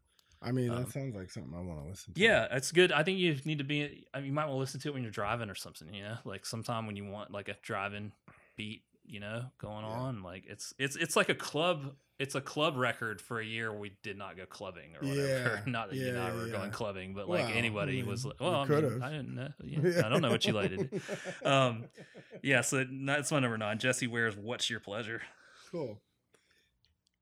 I 0.42 0.52
mean, 0.52 0.68
that 0.68 0.76
Um, 0.84 0.90
sounds 0.90 1.14
like 1.14 1.30
something 1.30 1.52
I 1.54 1.60
want 1.60 1.82
to 1.84 1.88
listen 1.90 2.14
to. 2.14 2.20
yeah, 2.20 2.48
it's 2.50 2.72
good. 2.72 2.92
I 2.92 3.02
think 3.02 3.18
you 3.18 3.38
need 3.44 3.58
to 3.58 3.64
be. 3.64 4.06
I 4.14 4.18
mean, 4.20 4.28
you 4.28 4.32
might 4.32 4.46
want 4.46 4.54
to 4.56 4.60
listen 4.60 4.80
to 4.80 4.88
it 4.88 4.94
when 4.94 5.02
you're 5.02 5.12
driving 5.12 5.50
or 5.50 5.54
something. 5.54 5.92
You 5.92 6.02
know, 6.02 6.16
like 6.24 6.46
sometime 6.46 6.86
when 6.86 6.96
you 6.96 7.04
want 7.04 7.30
like 7.30 7.48
a 7.48 7.56
driving 7.62 8.12
beat. 8.56 8.82
You 9.10 9.20
know, 9.20 9.44
going 9.58 9.84
Yeah. 9.84 9.90
on. 9.92 10.22
Like 10.22 10.44
it's 10.46 10.72
it's 10.78 10.96
it's 10.96 11.16
like 11.16 11.28
a 11.28 11.34
club. 11.34 11.94
It's 12.18 12.34
a 12.34 12.40
club 12.42 12.76
record 12.76 13.18
for 13.20 13.40
a 13.40 13.44
year 13.44 13.72
we 13.74 13.92
did 14.02 14.18
not 14.18 14.36
go 14.36 14.44
clubbing 14.44 14.94
or 15.00 15.08
whatever. 15.08 15.62
Yeah, 15.66 15.70
not 15.72 15.88
that 15.88 15.96
you 15.96 16.08
and 16.08 16.16
yeah, 16.18 16.26
I 16.26 16.34
were 16.34 16.46
yeah. 16.46 16.52
going 16.52 16.70
clubbing, 16.70 17.14
but 17.14 17.30
like 17.30 17.56
anybody 17.56 17.92
I 17.92 17.94
mean, 18.02 18.06
was. 18.06 18.26
like, 18.26 18.38
Well, 18.38 18.54
I, 18.56 18.64
mean, 18.66 19.02
I, 19.02 19.10
didn't 19.10 19.34
know. 19.34 19.48
Yeah, 19.64 20.02
I 20.04 20.08
don't 20.10 20.20
know 20.20 20.30
what 20.30 20.44
you 20.44 20.52
do. 20.52 21.00
Um, 21.48 21.84
Yeah, 22.42 22.60
so 22.60 22.84
that's 23.06 23.32
my 23.32 23.38
number 23.40 23.56
nine. 23.56 23.78
Jessie 23.78 24.06
Ware's 24.06 24.36
"What's 24.36 24.68
Your 24.68 24.80
Pleasure." 24.80 25.22
cool. 25.70 25.98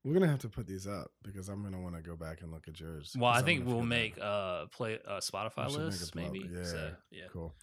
We're 0.03 0.13
gonna 0.13 0.27
have 0.27 0.39
to 0.39 0.49
put 0.49 0.67
these 0.67 0.85
up 0.87 1.11
because 1.23 1.49
I'm 1.49 1.63
gonna 1.63 1.79
want 1.81 1.95
to 1.95 2.01
go 2.01 2.15
back 2.17 2.41
and 2.41 2.51
look 2.51 2.67
at 2.67 2.79
yours. 2.79 3.15
Well, 3.17 3.31
I 3.31 3.41
think 3.41 3.65
we'll 3.65 3.81
make 3.83 4.15
that. 4.15 4.23
uh 4.25 4.65
play 4.67 4.99
uh, 5.07 5.19
Spotify 5.19 5.67
We 5.67 5.71
should 5.71 5.79
make 5.79 5.81
a 5.81 5.85
lists 5.85 6.11
plug. 6.11 6.31
maybe. 6.33 6.49
Yeah, 6.53 6.63
So 6.63 6.91
yeah. 7.11 7.23
cool. 7.31 7.53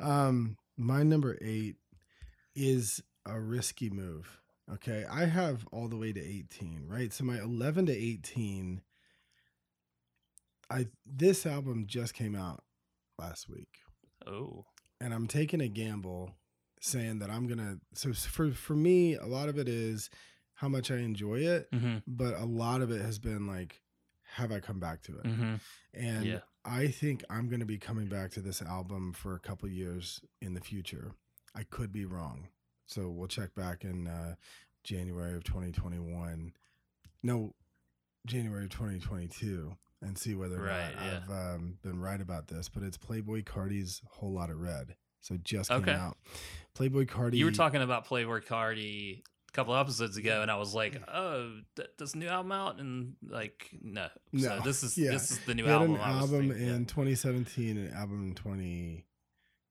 Um, 0.00 0.56
my 0.76 1.02
number 1.02 1.36
eight 1.40 1.76
is 2.54 3.00
a 3.28 3.40
risky 3.40 3.90
move. 3.90 4.40
Okay, 4.74 5.04
I 5.10 5.24
have 5.26 5.66
all 5.72 5.88
the 5.88 5.96
way 5.96 6.12
to 6.12 6.20
18, 6.20 6.84
right? 6.86 7.12
So 7.12 7.24
my 7.24 7.38
11 7.40 7.86
to 7.86 7.92
18. 7.96 8.82
I 10.70 10.86
this 11.06 11.46
album 11.46 11.84
just 11.86 12.14
came 12.14 12.34
out 12.34 12.62
last 13.18 13.48
week. 13.48 13.78
Oh. 14.26 14.66
and 15.00 15.14
I'm 15.14 15.26
taking 15.26 15.60
a 15.62 15.68
gamble 15.68 16.32
saying 16.80 17.20
that 17.20 17.30
I'm 17.30 17.46
gonna 17.46 17.78
so 17.94 18.12
for 18.12 18.50
for 18.50 18.74
me 18.74 19.14
a 19.16 19.24
lot 19.26 19.48
of 19.48 19.58
it 19.58 19.68
is 19.68 20.10
how 20.54 20.68
much 20.68 20.90
I 20.90 20.96
enjoy 20.96 21.36
it, 21.40 21.70
Mm-hmm. 21.70 21.98
but 22.06 22.34
a 22.34 22.44
lot 22.44 22.82
of 22.82 22.90
it 22.90 23.00
has 23.00 23.18
been 23.18 23.46
like 23.46 23.80
have 24.34 24.52
I 24.52 24.60
come 24.60 24.78
back 24.80 25.00
to 25.04 25.12
it? 25.18 25.24
Mm-hmm. 25.24 25.54
And 25.94 26.26
Yeah. 26.26 26.40
I 26.64 26.88
think 26.88 27.24
I'm 27.30 27.48
gonna 27.48 27.64
be 27.64 27.78
coming 27.78 28.08
back 28.08 28.32
to 28.32 28.40
this 28.40 28.60
album 28.60 29.14
for 29.14 29.34
a 29.34 29.40
couple 29.40 29.68
years 29.70 30.20
in 30.42 30.52
the 30.52 30.60
future. 30.60 31.12
I 31.54 31.62
could 31.62 31.92
be 31.92 32.04
wrong. 32.04 32.48
So 32.88 33.08
we'll 33.10 33.28
check 33.28 33.54
back 33.54 33.84
in 33.84 34.08
uh, 34.08 34.34
January 34.82 35.36
of 35.36 35.44
2021. 35.44 36.52
No, 37.22 37.54
January 38.26 38.64
of 38.64 38.70
2022 38.70 39.76
and 40.02 40.16
see 40.18 40.34
whether 40.34 40.56
or 40.58 40.68
Right, 40.68 40.94
not 40.96 41.04
yeah. 41.04 41.20
I've 41.24 41.30
um, 41.56 41.78
been 41.82 42.00
right 42.00 42.20
about 42.20 42.48
this. 42.48 42.68
But 42.68 42.82
it's 42.82 42.96
Playboi 42.98 43.44
Carti's 43.44 44.00
Whole 44.08 44.32
Lotta 44.32 44.54
Red. 44.56 44.94
So 45.20 45.36
just 45.42 45.68
came 45.70 45.80
Okay. 45.82 45.92
out. 45.92 46.16
Playboi 46.76 47.06
Carti. 47.06 47.34
You 47.36 47.44
were 47.44 47.50
talking 47.50 47.82
about 47.82 48.06
Playboi 48.06 48.44
Carti 48.46 49.18
a 49.48 49.52
couple 49.52 49.74
episodes 49.74 50.16
ago, 50.16 50.42
and 50.42 50.50
I 50.50 50.56
was 50.56 50.74
like, 50.74 51.02
"Oh, 51.12 51.58
th- 51.74 51.88
does 51.98 52.14
new 52.14 52.28
album 52.28 52.52
out?" 52.52 52.78
And 52.78 53.16
like, 53.28 53.68
no, 53.82 54.06
No. 54.32 54.40
So 54.48 54.60
this 54.64 54.84
is 54.84 54.96
Yeah. 54.98 55.10
this 55.10 55.32
is 55.32 55.40
the 55.40 55.54
new 55.56 55.66
album. 55.66 55.96
an 55.96 56.00
album 56.00 56.48
thinking, 56.50 56.66
yeah. 56.68 56.74
in 56.76 56.86
2017 56.86 57.76
an 57.76 57.92
album 57.94 58.28
in 58.28 58.34
20, 58.36 59.04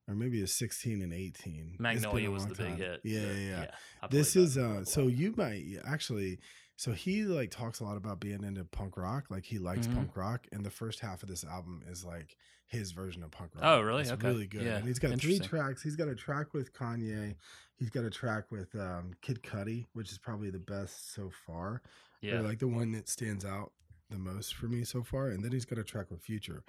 or 0.08 0.16
maybe 0.16 0.42
it's 0.42 0.54
16 0.54 1.02
and 1.02 1.14
18. 1.14 1.76
Magnolia 1.80 2.32
was 2.32 2.46
the 2.48 2.56
big 2.56 2.76
hit. 2.78 3.02
Yeah, 3.04 3.20
but 3.28 3.36
yeah, 3.36 3.62
yeah. 4.02 4.08
This 4.10 4.36
is 4.36 4.58
uh 4.58 4.84
so 4.86 5.08
you 5.08 5.34
might 5.36 5.64
actually 5.86 6.40
so 6.76 6.92
he 6.92 7.24
like 7.24 7.52
talks 7.52 7.80
a 7.80 7.84
lot 7.84 7.98
about 7.98 8.20
being 8.20 8.44
into 8.44 8.64
punk 8.64 8.98
rock. 8.98 9.26
Like 9.30 9.44
he 9.46 9.58
likes 9.58 9.88
Mhm. 9.88 9.96
punk 9.96 10.16
rock, 10.18 10.46
and 10.52 10.66
the 10.66 10.70
first 10.70 11.00
half 11.00 11.24
of 11.24 11.30
this 11.30 11.44
album 11.44 11.84
is 11.90 12.06
like 12.06 12.38
his 12.68 12.92
version 12.92 13.24
of 13.24 13.32
punk 13.32 13.56
rock. 13.56 13.64
Oh, 13.66 13.82
really? 13.82 14.02
It's 14.04 14.12
Okay. 14.12 14.28
really 14.28 14.46
good. 14.48 14.64
Yeah. 14.64 14.78
And 14.78 14.88
he's 14.88 15.00
got 15.00 15.18
three 15.20 15.40
tracks. 15.40 15.82
He's 15.82 15.96
got 15.96 16.08
a 16.10 16.16
track 16.16 16.54
with 16.54 16.74
Kanye. 16.74 17.36
He's 17.78 17.90
got 17.90 18.04
a 18.04 18.10
track 18.10 18.52
with 18.52 18.76
um, 18.76 19.14
Kid 19.22 19.42
Cudi, 19.42 19.86
which 19.94 20.12
is 20.12 20.18
probably 20.18 20.50
the 20.50 20.60
best 20.60 21.14
so 21.14 21.32
far. 21.46 21.82
Yeah. 22.22 22.36
Or 22.36 22.42
like 22.42 22.60
the 22.60 22.68
one 22.68 22.92
that 22.92 23.08
stands 23.10 23.46
out 23.46 23.72
the 24.10 24.18
most 24.18 24.54
for 24.56 24.68
me 24.68 24.84
so 24.84 25.02
far. 25.02 25.30
And 25.30 25.44
then 25.44 25.52
he's 25.52 25.66
got 25.66 25.80
a 25.80 25.84
track 25.84 26.12
with 26.12 26.22
Future. 26.22 26.64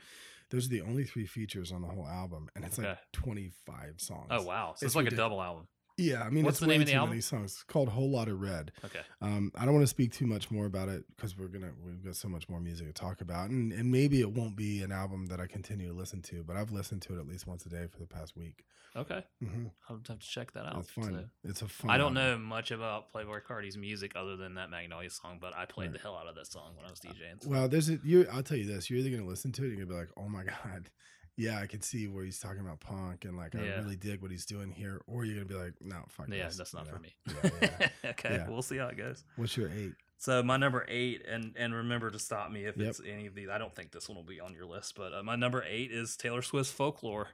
Those 0.50 0.66
are 0.66 0.70
the 0.70 0.80
only 0.82 1.04
three 1.04 1.26
features 1.26 1.72
on 1.72 1.82
the 1.82 1.88
whole 1.88 2.06
album, 2.06 2.48
and 2.56 2.64
it's 2.64 2.78
like 2.78 2.98
25 3.12 3.94
songs. 3.98 4.28
oh 4.30 4.42
wow. 4.42 4.68
So 4.68 4.72
it's, 4.72 4.82
it's 4.84 4.96
like 4.96 5.06
a 5.06 5.14
double 5.16 5.42
album. 5.42 5.66
Yeah, 5.98 6.22
I 6.22 6.30
mean, 6.30 6.44
What's 6.44 6.54
it's 6.56 6.60
the 6.60 6.66
name 6.68 6.80
of 6.80 6.86
the 6.86 6.94
album? 6.94 7.10
many 7.10 7.20
songs. 7.20 7.52
It's 7.52 7.62
called 7.64 7.88
Whole 7.88 8.10
Lotta 8.10 8.34
Red. 8.34 8.70
Okay. 8.84 9.00
Um, 9.20 9.50
I 9.56 9.64
don't 9.64 9.74
want 9.74 9.82
to 9.82 9.88
speak 9.88 10.12
too 10.12 10.26
much 10.26 10.50
more 10.50 10.64
about 10.66 10.88
it 10.88 11.04
because 11.16 11.36
we're 11.36 11.48
gonna 11.48 11.72
we've 11.84 12.02
got 12.04 12.14
so 12.16 12.28
much 12.28 12.48
more 12.48 12.60
music 12.60 12.86
to 12.86 12.92
talk 12.92 13.20
about, 13.20 13.50
and 13.50 13.72
and 13.72 13.90
maybe 13.90 14.20
it 14.20 14.30
won't 14.30 14.54
be 14.56 14.82
an 14.82 14.92
album 14.92 15.26
that 15.26 15.40
I 15.40 15.46
continue 15.46 15.88
to 15.88 15.94
listen 15.94 16.22
to, 16.22 16.44
but 16.44 16.56
I've 16.56 16.70
listened 16.70 17.02
to 17.02 17.16
it 17.16 17.18
at 17.18 17.26
least 17.26 17.46
once 17.46 17.66
a 17.66 17.68
day 17.68 17.86
for 17.90 17.98
the 17.98 18.06
past 18.06 18.36
week. 18.36 18.64
Okay. 18.96 19.22
Mm-hmm. 19.44 19.66
I'll 19.88 19.96
have 19.96 20.02
to 20.04 20.16
check 20.26 20.52
that 20.52 20.66
out. 20.66 20.78
It's 20.78 20.90
fun. 20.90 21.30
It's 21.44 21.62
a 21.62 21.68
fun. 21.68 21.90
I 21.90 21.98
don't 21.98 22.16
album. 22.16 22.42
know 22.42 22.46
much 22.48 22.70
about 22.70 23.12
Playboi 23.12 23.44
Carti's 23.44 23.76
music 23.76 24.12
other 24.16 24.36
than 24.36 24.54
that 24.54 24.70
Magnolia 24.70 25.10
song, 25.10 25.38
but 25.40 25.54
I 25.54 25.66
played 25.66 25.86
Right. 25.88 25.92
the 25.94 25.98
hell 25.98 26.16
out 26.16 26.26
of 26.26 26.34
that 26.36 26.46
song 26.46 26.74
when 26.76 26.86
I 26.86 26.90
was 26.90 26.98
DJing. 27.00 27.42
so- 27.42 27.50
Well, 27.50 27.68
there's 27.68 27.90
a 27.90 27.98
you. 28.02 28.26
I'll 28.32 28.42
tell 28.42 28.56
you 28.56 28.66
this: 28.66 28.88
you're 28.88 28.98
either 29.00 29.10
gonna 29.10 29.28
listen 29.28 29.52
to 29.52 29.62
it, 29.62 29.68
and 29.68 29.76
you're 29.76 29.86
gonna 29.86 29.98
be 29.98 30.06
like, 30.06 30.10
"Oh 30.16 30.28
my 30.28 30.44
god, 30.64 30.90
yeah, 31.38 31.58
I 31.60 31.66
can 31.66 31.80
see 31.80 32.06
where 32.08 32.24
he's 32.24 32.38
talking 32.40 32.60
about 32.60 32.80
punk, 32.80 33.24
and 33.24 33.36
like 33.36 33.54
I 33.54 33.62
Yeah. 33.62 33.80
really 33.80 33.96
dig 33.96 34.20
what 34.20 34.30
he's 34.30 34.44
doing 34.44 34.70
here," 34.72 35.00
or 35.06 35.24
you're 35.24 35.36
gonna 35.36 35.46
be 35.46 35.54
like, 35.54 35.74
"No, 35.80 36.04
fuck 36.08 36.28
yeah, 36.28 36.44
this," 36.46 36.56
that's 36.56 36.74
not 36.74 36.84
you 36.86 36.90
for 36.92 36.96
know? 36.96 37.02
me. 37.02 37.16
Yeah, 37.62 37.78
yeah. 37.80 37.88
okay, 38.10 38.34
Yeah. 38.34 38.48
we'll 38.48 38.60
see 38.62 38.76
how 38.76 38.88
it 38.88 38.96
goes. 38.96 39.24
What's 39.36 39.56
your 39.56 39.70
eight? 39.70 39.94
So 40.18 40.42
my 40.42 40.56
number 40.56 40.84
eight, 40.88 41.24
and 41.26 41.54
and 41.56 41.72
remember 41.72 42.10
to 42.10 42.18
stop 42.18 42.50
me 42.50 42.64
if 42.64 42.76
Yep. 42.76 42.88
it's 42.88 43.00
any 43.06 43.26
of 43.26 43.34
these. 43.36 43.48
I 43.48 43.56
don't 43.58 43.74
think 43.74 43.92
this 43.92 44.08
one 44.08 44.16
will 44.16 44.24
be 44.24 44.40
on 44.40 44.52
your 44.52 44.66
list, 44.66 44.96
but 44.96 45.14
uh, 45.14 45.22
my 45.22 45.36
number 45.36 45.62
eight 45.66 45.92
is 45.92 46.16
Taylor 46.16 46.42
Swift's 46.42 46.72
Folklore. 46.72 47.28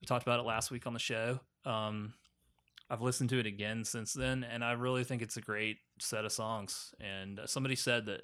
We 0.00 0.06
talked 0.06 0.22
about 0.22 0.38
it 0.38 0.44
last 0.44 0.70
week 0.70 0.86
on 0.86 0.92
the 0.92 0.98
show. 0.98 1.40
Um, 1.64 2.12
I've 2.90 3.00
listened 3.02 3.30
to 3.30 3.38
it 3.38 3.46
again 3.46 3.84
since 3.84 4.12
then, 4.12 4.42
and 4.44 4.62
I 4.64 4.72
really 4.72 5.04
think 5.04 5.22
it's 5.22 5.36
a 5.36 5.40
great 5.40 5.78
set 5.98 6.24
of 6.24 6.32
songs. 6.32 6.92
And 7.00 7.38
uh, 7.38 7.46
somebody 7.46 7.76
said 7.76 8.04
that 8.06 8.22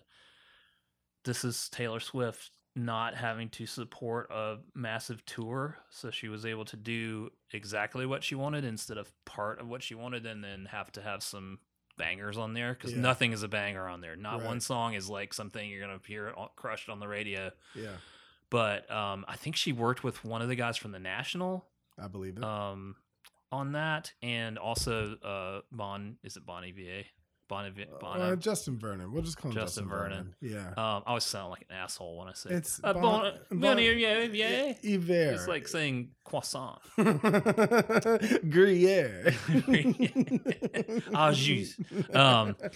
this 1.24 1.44
is 1.44 1.68
Taylor 1.70 2.00
Swift 2.00 2.50
not 2.76 3.14
having 3.14 3.48
to 3.48 3.66
support 3.66 4.30
a 4.30 4.58
massive 4.74 5.24
tour, 5.24 5.78
so 5.90 6.10
she 6.10 6.28
was 6.28 6.44
able 6.46 6.64
to 6.66 6.76
do 6.76 7.30
exactly 7.52 8.04
what 8.06 8.22
she 8.22 8.34
wanted 8.34 8.64
instead 8.64 8.98
of 8.98 9.10
part 9.24 9.58
of 9.60 9.66
what 9.66 9.82
she 9.82 9.94
wanted, 9.94 10.26
and 10.26 10.44
then 10.44 10.66
have 10.66 10.92
to 10.92 11.00
have 11.02 11.22
some 11.22 11.58
bangers 11.98 12.36
on 12.36 12.52
there 12.52 12.74
because 12.74 12.92
Yeah. 12.92 13.00
nothing 13.00 13.32
is 13.32 13.42
a 13.42 13.48
banger 13.48 13.88
on 13.88 14.02
there. 14.02 14.14
Not 14.14 14.42
one 14.42 14.60
song 14.60 14.92
is 14.92 15.08
like 15.08 15.32
something 15.32 15.68
you're 15.70 15.80
gonna 15.80 15.98
hear 16.06 16.32
on- 16.36 16.50
crushed 16.54 16.90
on 16.90 17.00
the 17.00 17.08
radio. 17.08 17.50
Yeah, 17.74 17.96
But 18.50 18.88
um, 18.90 19.24
I 19.26 19.36
think 19.36 19.56
she 19.56 19.72
worked 19.72 20.04
with 20.04 20.22
one 20.22 20.42
of 20.42 20.48
the 20.48 20.54
guys 20.56 20.76
from 20.76 20.92
the 20.92 20.98
National 21.00 21.66
I 21.98 22.08
believe 22.08 22.36
it. 22.36 22.44
um, 22.44 22.96
on 23.50 23.72
that, 23.72 24.12
and 24.20 24.58
also 24.58 25.16
uh, 25.16 25.62
Bon. 25.72 26.18
Is 26.22 26.36
it 26.36 26.44
Bonnie 26.44 26.72
Va? 26.72 27.04
Bonnie 27.48 27.70
Va- 27.70 28.06
Uh, 28.06 28.36
Justin 28.36 28.78
Vernon. 28.78 29.12
We'll 29.12 29.22
just 29.22 29.36
call 29.36 29.50
him 29.50 29.56
Justin 29.56 29.84
Justin, 29.84 29.88
Vernon. 29.88 30.34
Vernon. 30.40 30.74
Yeah. 30.76 30.96
um, 30.96 31.02
I 31.06 31.08
always 31.10 31.24
sound 31.24 31.50
like 31.50 31.64
an 31.70 31.76
asshole 31.76 32.18
when 32.18 32.28
I 32.28 32.32
say 32.32 32.50
It's 32.50 32.80
uh, 32.82 32.92
Bon- 32.92 33.02
bon, 33.02 33.32
Bon- 33.50 33.76
Va- 33.76 34.28
Va. 34.28 34.76
Hiver. 34.82 35.34
It's 35.34 35.46
like 35.48 35.68
saying 35.68 36.10
croissant. 36.24 36.78
Gruyere. 38.50 39.34
Ah, 41.14 41.32
jus. 41.32 41.76
Um, 42.12 42.56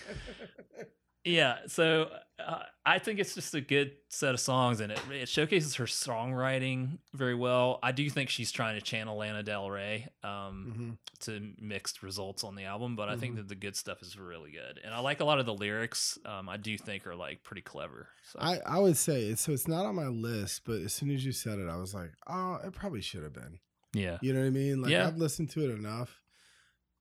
Yeah, 1.25 1.59
so 1.67 2.11
uh, 2.39 2.63
I 2.87 2.99
think 2.99 3.19
it's 3.21 3.35
just 3.35 3.55
a 3.55 3.61
good 3.61 3.93
set 4.09 4.33
of 4.33 4.41
songs, 4.41 4.81
and 4.81 4.91
it, 4.91 4.99
it 5.11 5.29
showcases 5.29 5.75
her 5.75 5.85
songwriting 5.85 6.99
very 7.13 7.35
well. 7.35 7.79
I 7.83 7.93
do 7.93 8.09
think 8.09 8.31
she's 8.31 8.51
trying 8.51 8.77
to 8.77 8.81
channel 8.81 9.19
Lana 9.19 9.43
Del 9.43 9.71
Rey 9.71 10.09
um, 10.25 10.97
Mhm. 10.99 11.21
to 11.27 11.53
mixed 11.61 12.03
results 12.03 12.43
on 12.45 12.55
the 12.55 12.65
album, 12.65 12.97
but 12.97 13.09
I 13.11 13.17
think 13.17 13.35
Mhm. 13.35 13.37
that 13.39 13.49
the 13.49 13.55
good 13.55 13.77
stuff 13.77 14.01
is 14.03 14.17
really 14.19 14.51
good, 14.53 14.81
and 14.83 14.95
I 14.95 15.01
like 15.01 15.21
a 15.21 15.25
lot 15.25 15.39
of 15.39 15.47
the 15.47 15.55
lyrics. 15.55 16.19
Um, 16.25 16.49
I 16.49 16.57
do 16.57 16.79
think 16.79 17.07
are 17.07 17.15
like 17.17 17.43
pretty 17.43 17.63
clever. 17.63 18.09
So 18.25 18.39
I, 18.41 18.61
I 18.65 18.79
would 18.79 18.97
say 18.97 19.25
it's 19.25 19.43
so 19.43 19.53
it's 19.53 19.69
not 19.69 19.85
on 19.85 19.95
my 19.97 20.07
list, 20.09 20.63
but 20.65 20.81
as 20.81 20.93
soon 20.95 21.11
as 21.11 21.25
you 21.25 21.33
said 21.33 21.59
it, 21.59 21.69
I 21.69 21.77
was 21.77 21.93
like, 21.95 22.13
oh, 22.27 22.55
it 22.65 22.73
probably 22.73 23.03
should 23.03 23.23
have 23.25 23.35
been. 23.35 23.59
yeah, 23.93 24.19
You 24.23 24.33
know 24.33 24.41
what 24.41 24.47
I 24.47 24.51
mean? 24.51 24.81
Like 24.83 24.93
Yeah. 24.93 25.07
I've 25.09 25.17
listened 25.19 25.51
to 25.51 25.65
it 25.69 25.75
enough. 25.77 26.23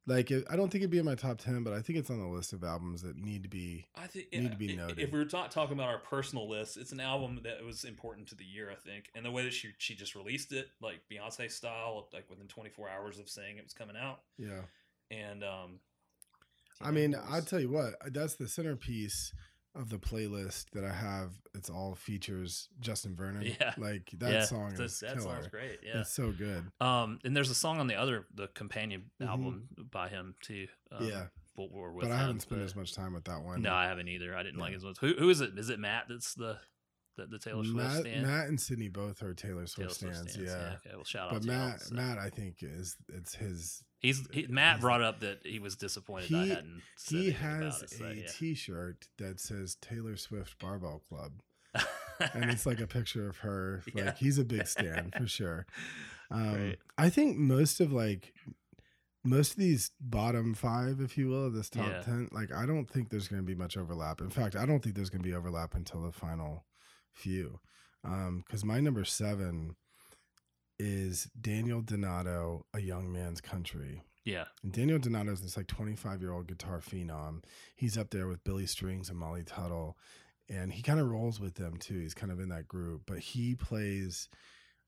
Like 0.10 0.32
it, 0.32 0.44
I 0.50 0.56
don't 0.56 0.70
think 0.72 0.82
it'd 0.82 0.90
be 0.90 0.98
in 0.98 1.06
my 1.06 1.14
top 1.16 1.38
ten, 1.38 1.64
but 1.64 1.72
I 1.72 1.82
think 1.82 2.00
it's 2.00 2.10
on 2.10 2.20
the 2.20 2.28
list 2.28 2.52
of 2.52 2.64
albums 2.64 3.04
that 3.04 3.16
need 3.16 3.44
to 3.44 3.50
be. 3.50 3.86
I 3.96 4.08
think 4.08 4.28
need 4.34 4.52
to 4.52 4.58
be 4.58 4.76
noted. 4.76 4.98
If 5.00 5.12
we're 5.12 5.28
not 5.32 5.52
talking 5.52 5.74
about 5.74 5.88
our 5.90 6.00
personal 6.00 6.50
list, 6.50 6.78
it's 6.78 6.92
an 6.92 7.00
album 7.00 7.42
that 7.44 7.64
was 7.64 7.84
important 7.84 8.28
to 8.30 8.36
the 8.36 8.44
year, 8.44 8.72
I 8.72 8.76
think, 8.76 9.06
and 9.14 9.24
the 9.24 9.30
way 9.32 9.44
that 9.44 9.54
she 9.54 9.70
she 9.78 9.94
just 9.96 10.16
released 10.16 10.52
it, 10.52 10.68
like 10.82 11.02
Beyonce 11.12 11.52
style, 11.52 12.08
like 12.12 12.28
within 12.30 12.48
24 12.48 12.90
hours 12.90 13.20
of 13.20 13.30
saying 13.30 13.58
it 13.58 13.64
was 13.64 13.74
coming 13.74 13.96
out, 13.96 14.22
Yeah. 14.40 14.62
and 15.12 15.44
um, 15.44 15.80
I 16.82 16.92
mean, 16.92 17.14
it 17.14 17.20
I 17.30 17.36
was- 17.36 17.46
tell 17.46 17.60
you 17.60 17.70
what, 17.70 17.94
that's 18.12 18.36
the 18.36 18.48
centerpiece 18.48 19.32
of 19.80 19.90
the 19.90 19.98
playlist 19.98 20.66
that 20.74 20.84
I 20.84 20.92
have. 20.92 21.32
It's 21.56 21.70
all 21.70 21.96
features 21.96 22.70
Justin 22.80 23.16
Vernon. 23.16 23.42
Yeah. 23.60 23.74
Like 23.78 24.12
that 24.20 24.32
yeah, 24.32 24.44
song 24.46 24.74
that, 24.76 24.84
is 24.84 25.00
that 25.00 25.18
killer. 25.18 25.22
song's 25.36 25.48
great. 25.48 25.80
Yeah. 25.84 26.02
It's 26.02 26.12
so 26.14 26.32
good. 26.32 26.64
Um, 26.82 27.20
and 27.24 27.36
there's 27.36 27.50
a 27.50 27.56
song 27.56 27.80
on 27.80 27.88
the 27.88 27.96
other, 27.96 28.26
the 28.36 28.48
companion 28.48 29.12
Mhm. 29.22 29.28
album 29.28 29.68
by 29.92 30.10
him 30.10 30.36
too. 30.42 30.68
Um, 30.92 31.06
yeah. 31.08 31.26
but 31.56 31.72
we're 31.72 31.92
with 31.92 32.04
But 32.08 32.12
I 32.14 32.18
haven't 32.20 32.42
spent 32.42 32.62
but- 32.62 32.66
as 32.66 32.76
much 32.76 32.94
time 32.94 33.14
with 33.14 33.26
that 33.26 33.42
one. 33.42 33.62
No, 33.62 33.74
I 33.74 33.86
haven't 33.86 34.08
either. 34.08 34.36
I 34.36 34.44
didn't 34.44 34.60
like 34.60 34.70
Yeah. 34.72 34.76
his 34.76 34.84
ones. 34.86 34.98
Who, 35.00 35.14
who 35.18 35.30
is 35.30 35.42
it? 35.42 35.58
Is 35.58 35.70
it 35.70 35.80
Matt? 35.80 36.06
That's 36.10 36.34
the 36.36 36.60
the, 37.18 37.26
the 37.26 37.40
Taylor 37.40 37.64
Swift 37.66 37.76
Matt, 37.76 38.00
stand. 38.02 38.26
Matt 38.26 38.48
and 38.48 38.62
Sydney 38.62 38.88
both 38.88 39.22
are 39.24 39.34
Taylor 39.34 39.66
Taylor 39.66 39.68
Swift 39.68 39.92
Swift 39.96 40.16
stands. 40.16 40.32
stands, 40.34 40.52
Yeah. 40.52 40.76
Okay. 40.86 40.96
Well, 40.96 41.04
shout 41.04 41.28
out 41.28 41.34
But 41.34 41.44
y'all, 41.44 41.54
Matt, 41.68 41.82
so. 41.82 41.96
Matt, 41.96 42.18
I 42.18 42.30
think 42.30 42.58
is 42.62 42.96
it's 43.10 43.36
his. 43.36 43.84
He's 44.00 44.26
he, 44.32 44.48
Matt 44.48 44.80
brought 44.80 45.02
up 45.02 45.20
that 45.20 45.40
he 45.46 45.60
was 45.60 45.76
disappointed 45.76 46.34
I 46.34 46.44
He- 46.44 46.50
hadn't. 46.50 46.82
Said 46.98 47.18
He 47.20 47.32
has 47.32 47.82
it, 47.84 47.90
so, 47.92 48.06
a 48.06 48.14
yeah. 48.14 48.28
T-shirt 48.34 49.08
that 49.18 49.40
says 49.40 49.76
Taylor 49.82 50.16
Swift 50.16 50.58
Barbell 50.60 51.02
Club, 51.10 51.34
and 52.34 52.50
it's 52.50 52.66
like 52.66 52.80
a 52.80 52.88
picture 52.88 53.28
of 53.28 53.38
her. 53.40 53.84
Like 53.94 53.96
Yeah. 54.06 54.14
he's 54.18 54.38
a 54.38 54.46
big 54.46 54.68
stand 54.68 55.14
for 55.18 55.28
sure. 55.28 55.66
Um, 56.32 56.54
Great. 56.54 56.78
I 56.96 57.10
think 57.10 57.38
most 57.38 57.80
of 57.82 57.92
like 57.92 58.36
most 59.24 59.54
of 59.54 59.58
these 59.58 59.90
bottom 60.00 60.54
five, 60.54 61.02
if 61.02 61.18
you 61.18 61.28
will, 61.28 61.48
of 61.48 61.54
this 61.54 61.72
top 61.72 61.88
Yeah. 61.88 62.02
ten, 62.04 62.30
like 62.32 62.54
I 62.54 62.68
don't 62.68 62.86
think 62.88 63.10
there's 63.10 63.28
going 63.28 63.42
to 63.42 63.46
be 63.48 63.56
much 63.56 63.78
overlap. 63.78 64.22
In 64.22 64.30
fact, 64.30 64.56
I 64.56 64.68
don't 64.68 64.80
think 64.84 64.96
there's 64.96 65.10
going 65.10 65.24
to 65.24 65.28
be 65.28 65.34
overlap 65.34 65.74
until 65.74 66.04
the 66.04 66.12
final 66.12 66.66
few. 67.12 67.60
Because 68.04 68.64
my 68.64 68.80
number 68.80 69.04
seven 69.06 69.76
is 70.80 71.30
Daniel 71.40 71.82
Donato, 71.82 72.66
A 72.74 72.80
Young 72.80 73.12
Man's 73.12 73.42
Country. 73.42 74.02
yeah, 74.26 74.46
And 74.64 74.72
Daniel 74.72 75.00
Donato 75.00 75.32
is 75.32 75.42
this 75.42 75.58
like 75.58 75.68
25 75.68 76.22
year 76.22 76.32
old 76.32 76.48
guitar 76.48 76.80
phenom. 76.80 77.44
He's 77.76 77.98
up 77.98 78.10
there 78.12 78.28
with 78.28 78.44
Billy 78.44 78.66
Strings 78.66 79.10
and 79.10 79.18
Molly 79.18 79.44
Tuttle, 79.44 79.98
and 80.48 80.72
he 80.72 80.82
kind 80.82 81.00
of 81.00 81.10
rolls 81.10 81.40
with 81.40 81.56
them 81.56 81.78
too. 81.78 82.00
He's 82.00 82.14
kind 82.14 82.32
of 82.32 82.40
in 82.40 82.50
that 82.50 82.68
group, 82.68 83.04
but 83.06 83.20
he 83.20 83.56
plays 83.56 84.30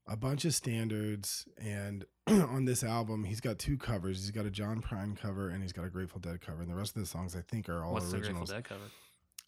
a 0.08 0.18
bunch 0.18 0.46
of 0.46 0.54
standards. 0.54 1.46
And 1.58 2.06
on 2.28 2.66
this 2.66 2.84
album, 2.84 3.24
he's 3.24 3.42
got 3.42 3.60
two 3.60 3.78
covers. 3.78 4.20
He's 4.20 4.32
got 4.32 4.46
a 4.46 4.52
John 4.52 4.82
Prine 4.82 5.16
cover 5.16 5.50
and 5.50 5.62
he's 5.62 5.74
got 5.74 5.86
a 5.86 5.90
Grateful 5.90 6.20
Dead 6.20 6.42
cover. 6.42 6.62
And 6.62 6.70
the 6.72 6.76
rest 6.76 6.96
of 6.96 7.02
the 7.02 7.08
songs, 7.08 7.36
I 7.36 7.42
think, 7.42 7.70
are 7.70 7.84
all 7.84 7.94
what's 7.94 8.06
the 8.06 8.18
Grateful 8.18 8.30
originals. 8.30 8.50
Dead 8.50 8.64
cover? 8.64 8.82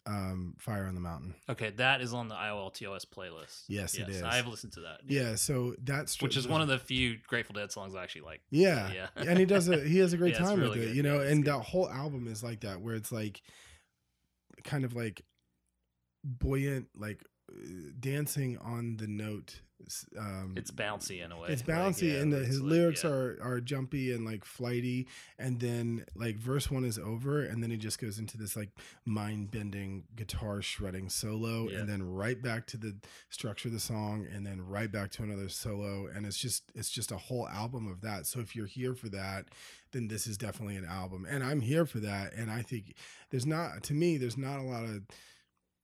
Um, 0.06 0.54
Fire 0.58 0.84
on 0.84 0.94
the 0.94 1.00
Mountain. 1.00 1.34
Okay, 1.48 1.70
that 1.70 2.02
is 2.02 2.12
on 2.12 2.28
the 2.28 2.34
IOLTOS 2.34 3.06
playlist. 3.06 3.62
Yes, 3.68 3.94
it 3.94 4.08
is. 4.10 4.22
I 4.22 4.36
have 4.36 4.46
listened 4.46 4.74
to 4.74 4.80
that. 4.80 5.00
Yeah, 5.06 5.34
so 5.36 5.74
that's 5.82 6.20
which 6.20 6.36
is 6.36 6.46
one 6.46 6.60
of 6.60 6.68
the 6.68 6.78
few 6.78 7.16
Grateful 7.26 7.54
Dead 7.54 7.72
songs 7.72 7.94
I 7.94 8.02
actually 8.02 8.22
like. 8.22 8.42
Yeah. 8.50 8.90
Yeah. 8.94 9.06
and 9.16 9.38
he 9.38 9.46
does 9.46 9.68
a 9.68 9.80
he 9.82 9.98
has 9.98 10.12
a 10.12 10.18
great 10.18 10.34
Yeah, 10.38 10.40
time 10.40 10.60
with 10.60 10.74
really 10.74 10.88
it, 10.90 10.94
you 10.94 11.02
know, 11.02 11.22
Yeah, 11.22 11.30
and 11.30 11.42
good. 11.42 11.52
that 11.54 11.60
whole 11.60 11.88
album 11.88 12.28
is 12.28 12.42
like 12.42 12.60
that 12.60 12.82
where 12.82 12.94
it's 12.94 13.10
like 13.12 13.40
kind 14.62 14.84
of 14.84 14.94
like 14.94 15.22
buoyant 16.22 16.88
like 16.96 17.22
uh, 17.50 17.56
dancing 17.98 18.58
on 18.58 18.96
the 18.98 19.06
note 19.06 19.60
um 20.18 20.54
It's 20.56 20.70
bouncy 20.70 21.24
in 21.24 21.32
a 21.32 21.38
way. 21.38 21.48
it's 21.50 21.66
like, 21.66 21.76
bouncy 21.76 22.12
yeah, 22.12 22.20
and 22.20 22.32
the, 22.32 22.38
his 22.44 22.60
like, 22.60 22.70
lyrics 22.70 23.04
yeah. 23.04 23.10
are 23.10 23.38
are 23.42 23.60
jumpy 23.60 24.12
and 24.12 24.24
like 24.24 24.44
flighty 24.44 25.06
and 25.38 25.60
then 25.60 26.04
like 26.14 26.36
verse 26.38 26.70
one 26.70 26.84
is 26.84 26.98
over 26.98 27.42
and 27.42 27.62
then 27.62 27.70
he 27.70 27.76
just 27.76 28.00
goes 28.00 28.18
into 28.18 28.36
this 28.38 28.56
like 28.56 28.70
mind-bending 29.24 30.04
guitar 30.16 30.60
shredding 30.62 31.08
solo 31.08 31.68
Yeah. 31.68 31.78
and 31.78 31.88
then 31.88 32.02
right 32.02 32.40
back 32.40 32.66
to 32.68 32.76
the 32.76 32.94
structure 33.30 33.68
of 33.68 33.74
the 33.74 33.80
song 33.80 34.26
and 34.32 34.46
then 34.46 34.60
right 34.66 34.90
back 34.90 35.10
to 35.12 35.22
another 35.22 35.48
solo 35.48 36.06
and 36.06 36.26
it's 36.26 36.38
just 36.38 36.64
it's 36.74 36.90
just 36.90 37.10
a 37.12 37.16
whole 37.16 37.48
album 37.48 37.86
of 37.88 38.00
that 38.02 38.26
so 38.26 38.40
if 38.40 38.54
you're 38.54 38.66
here 38.66 38.94
for 38.94 39.08
that 39.10 39.46
then 39.92 40.08
this 40.08 40.26
is 40.26 40.36
definitely 40.36 40.76
an 40.76 40.84
album 40.84 41.26
and 41.28 41.42
i'm 41.44 41.60
here 41.60 41.86
for 41.86 41.98
that 42.00 42.32
and 42.34 42.50
i 42.50 42.60
think 42.62 42.94
there's 43.30 43.46
not 43.46 43.82
to 43.82 43.94
me 43.94 44.16
there's 44.16 44.36
not 44.38 44.58
a 44.58 44.62
lot 44.62 44.84
of 44.84 45.02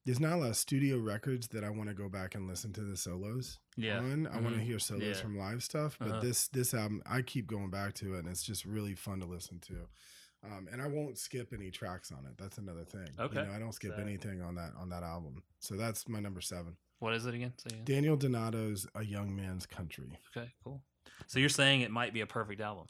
there's 0.06 0.20
not 0.20 0.32
a 0.34 0.36
lot 0.36 0.50
of 0.50 0.56
studio 0.56 0.98
records 0.98 1.48
that 1.48 1.62
I 1.62 1.70
want 1.70 1.88
to 1.88 1.94
go 1.94 2.08
back 2.08 2.34
and 2.34 2.46
listen 2.48 2.72
to 2.74 2.80
the 2.82 2.96
solos 2.96 3.58
Yeah. 3.76 3.98
on. 3.98 4.26
I 4.26 4.40
want 4.40 4.54
to 4.56 4.60
hear 4.62 4.78
solos 4.78 5.02
Yeah. 5.02 5.12
from 5.14 5.36
live 5.38 5.62
stuff, 5.62 5.96
but 5.98 6.08
Uh-huh. 6.10 6.20
this 6.20 6.48
this 6.48 6.72
album 6.74 7.02
I 7.06 7.22
keep 7.22 7.46
going 7.46 7.70
back 7.70 7.94
to 7.94 8.14
it, 8.14 8.20
and 8.20 8.28
it's 8.28 8.42
just 8.42 8.64
really 8.64 8.94
fun 8.94 9.20
to 9.20 9.26
listen 9.26 9.60
to. 9.60 9.88
Um, 10.42 10.68
and 10.72 10.80
I 10.80 10.86
won't 10.86 11.18
skip 11.18 11.52
any 11.52 11.70
tracks 11.70 12.10
on 12.10 12.24
it. 12.24 12.38
That's 12.38 12.56
another 12.56 12.84
thing. 12.84 13.08
Okay. 13.18 13.40
You 13.42 13.46
know, 13.46 13.52
I 13.52 13.58
don't 13.58 13.72
skip 13.74 13.94
So- 13.94 14.00
anything 14.00 14.40
on 14.40 14.54
that 14.54 14.74
on 14.74 14.88
that 14.88 15.02
album. 15.02 15.42
So 15.58 15.76
that's 15.76 16.08
my 16.08 16.18
number 16.20 16.40
seven. 16.40 16.76
What 16.98 17.12
is 17.14 17.24
it 17.26 17.34
again. 17.34 17.52
Daniel 17.84 18.16
Donato's 18.16 18.86
"A 18.94 19.02
Young 19.04 19.34
Man's 19.36 19.66
Country." 19.66 20.18
Okay, 20.36 20.52
cool. 20.64 20.82
So 21.26 21.38
you're 21.38 21.48
saying 21.50 21.82
it 21.82 21.90
might 21.90 22.12
be 22.14 22.20
a 22.22 22.26
perfect 22.26 22.60
album? 22.60 22.86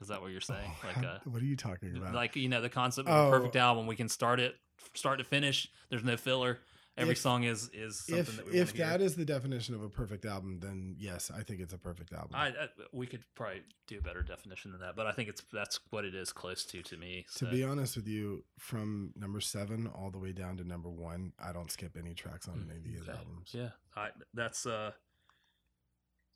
Is 0.00 0.08
that 0.08 0.22
what 0.22 0.30
you're 0.32 0.40
saying? 0.40 0.70
Oh, 0.82 0.86
like 0.86 0.96
a 1.04 1.20
what 1.28 1.42
are 1.42 1.46
you 1.46 1.56
talking 1.56 1.94
about? 1.96 2.14
like 2.14 2.34
you 2.36 2.48
know 2.48 2.62
the 2.62 2.70
concept 2.70 3.08
of 3.08 3.14
Oh. 3.14 3.28
a 3.28 3.30
perfect 3.38 3.56
album. 3.56 3.86
We 3.86 3.96
can 3.96 4.08
start 4.08 4.40
it 4.40 4.58
start 4.94 5.18
to 5.18 5.24
finish. 5.24 5.68
There's 5.90 6.04
no 6.04 6.16
filler. 6.16 6.58
Every 6.96 7.12
If- 7.12 7.18
song 7.18 7.44
is 7.44 7.70
is 7.72 8.04
something 8.04 8.18
if 8.20 8.36
that 8.36 8.46
we 8.46 8.58
if 8.58 8.72
that 8.74 9.00
is 9.00 9.14
the 9.14 9.24
definition 9.24 9.74
of 9.74 9.82
a 9.82 9.88
perfect 9.88 10.26
album, 10.26 10.58
then 10.60 10.96
yes, 10.98 11.30
I 11.30 11.42
think 11.42 11.60
it's 11.60 11.72
a 11.72 11.78
perfect 11.78 12.12
album. 12.12 12.32
I, 12.34 12.48
I 12.48 12.68
we 12.92 13.06
could 13.06 13.22
probably 13.36 13.62
do 13.86 13.98
a 13.98 14.02
better 14.02 14.22
definition 14.22 14.72
than 14.72 14.80
that, 14.80 14.96
but 14.96 15.06
I 15.06 15.12
think 15.12 15.28
it's 15.30 15.42
that's 15.52 15.78
what 15.90 16.04
it 16.04 16.14
is 16.14 16.32
close 16.32 16.64
to 16.66 16.82
to 16.82 16.96
me. 16.98 17.24
to 17.36 17.46
be 17.46 17.62
honest 17.64 17.96
with 17.96 18.08
you, 18.08 18.44
from 18.58 19.12
number 19.16 19.40
seven 19.40 19.86
all 19.86 20.10
the 20.10 20.18
way 20.18 20.32
down 20.32 20.56
to 20.58 20.64
number 20.64 20.90
one, 20.90 21.32
I 21.38 21.52
don't 21.52 21.70
skip 21.70 21.96
any 21.96 22.12
tracks 22.12 22.48
on 22.48 22.68
any 22.68 22.78
of 22.78 22.84
these 22.84 23.00
Okay. 23.08 23.12
albums. 23.16 23.50
Yeah, 23.54 23.70
I 23.96 24.08
that's 24.34 24.66
uh, 24.66 24.90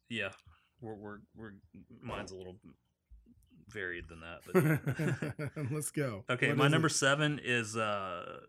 yeah, 0.09 0.31
we're 0.81 0.95
we're 0.95 1.19
we're 1.37 1.53
mine's 2.01 2.31
a 2.31 2.37
little 2.37 2.57
varied 3.69 4.05
than 4.09 4.21
that, 4.21 4.41
but 5.55 5.71
Let's 5.73 5.91
go. 5.91 6.25
okay. 6.31 6.49
What 6.49 6.57
my 6.59 6.69
number 6.69 6.89
it? 6.89 6.93
seven 6.93 7.41
is 7.43 7.77
uh 7.77 8.41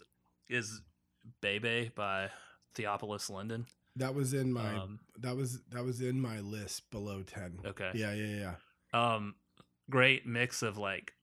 is 0.50 0.82
Bebe 1.42 1.92
by 1.96 2.30
Theophilus 2.76 3.30
London. 3.30 3.66
That 3.96 4.14
was 4.14 4.34
in 4.34 4.52
my 4.52 4.76
Um, 4.76 5.00
that 5.20 5.36
was 5.36 5.62
that 5.72 5.84
was 5.84 6.02
in 6.02 6.20
my 6.20 6.40
list 6.42 6.90
below 6.92 7.24
ten. 7.24 7.60
okay. 7.66 7.92
Yeah, 7.94 8.14
yeah, 8.14 8.56
yeah. 8.94 9.14
Um, 9.16 9.36
great 9.90 10.26
mix 10.26 10.62
of 10.62 10.78
like 10.78 11.14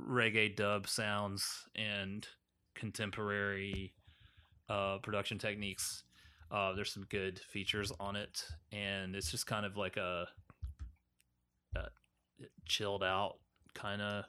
reggae 0.00 0.54
dub 0.54 0.88
sounds 0.88 1.64
and 1.74 2.26
contemporary 2.74 3.94
uh, 4.68 4.98
production 4.98 5.38
techniques. 5.38 6.02
Uh, 6.50 6.72
there's 6.74 6.92
some 6.92 7.06
good 7.08 7.38
features 7.38 7.92
on 7.98 8.14
it, 8.16 8.44
and 8.72 9.16
it's 9.16 9.30
just 9.30 9.46
kind 9.46 9.64
of 9.66 9.76
like 9.76 9.96
a 9.96 10.26
chilled 12.66 13.02
out 13.02 13.36
kind 13.74 14.00
of 14.02 14.24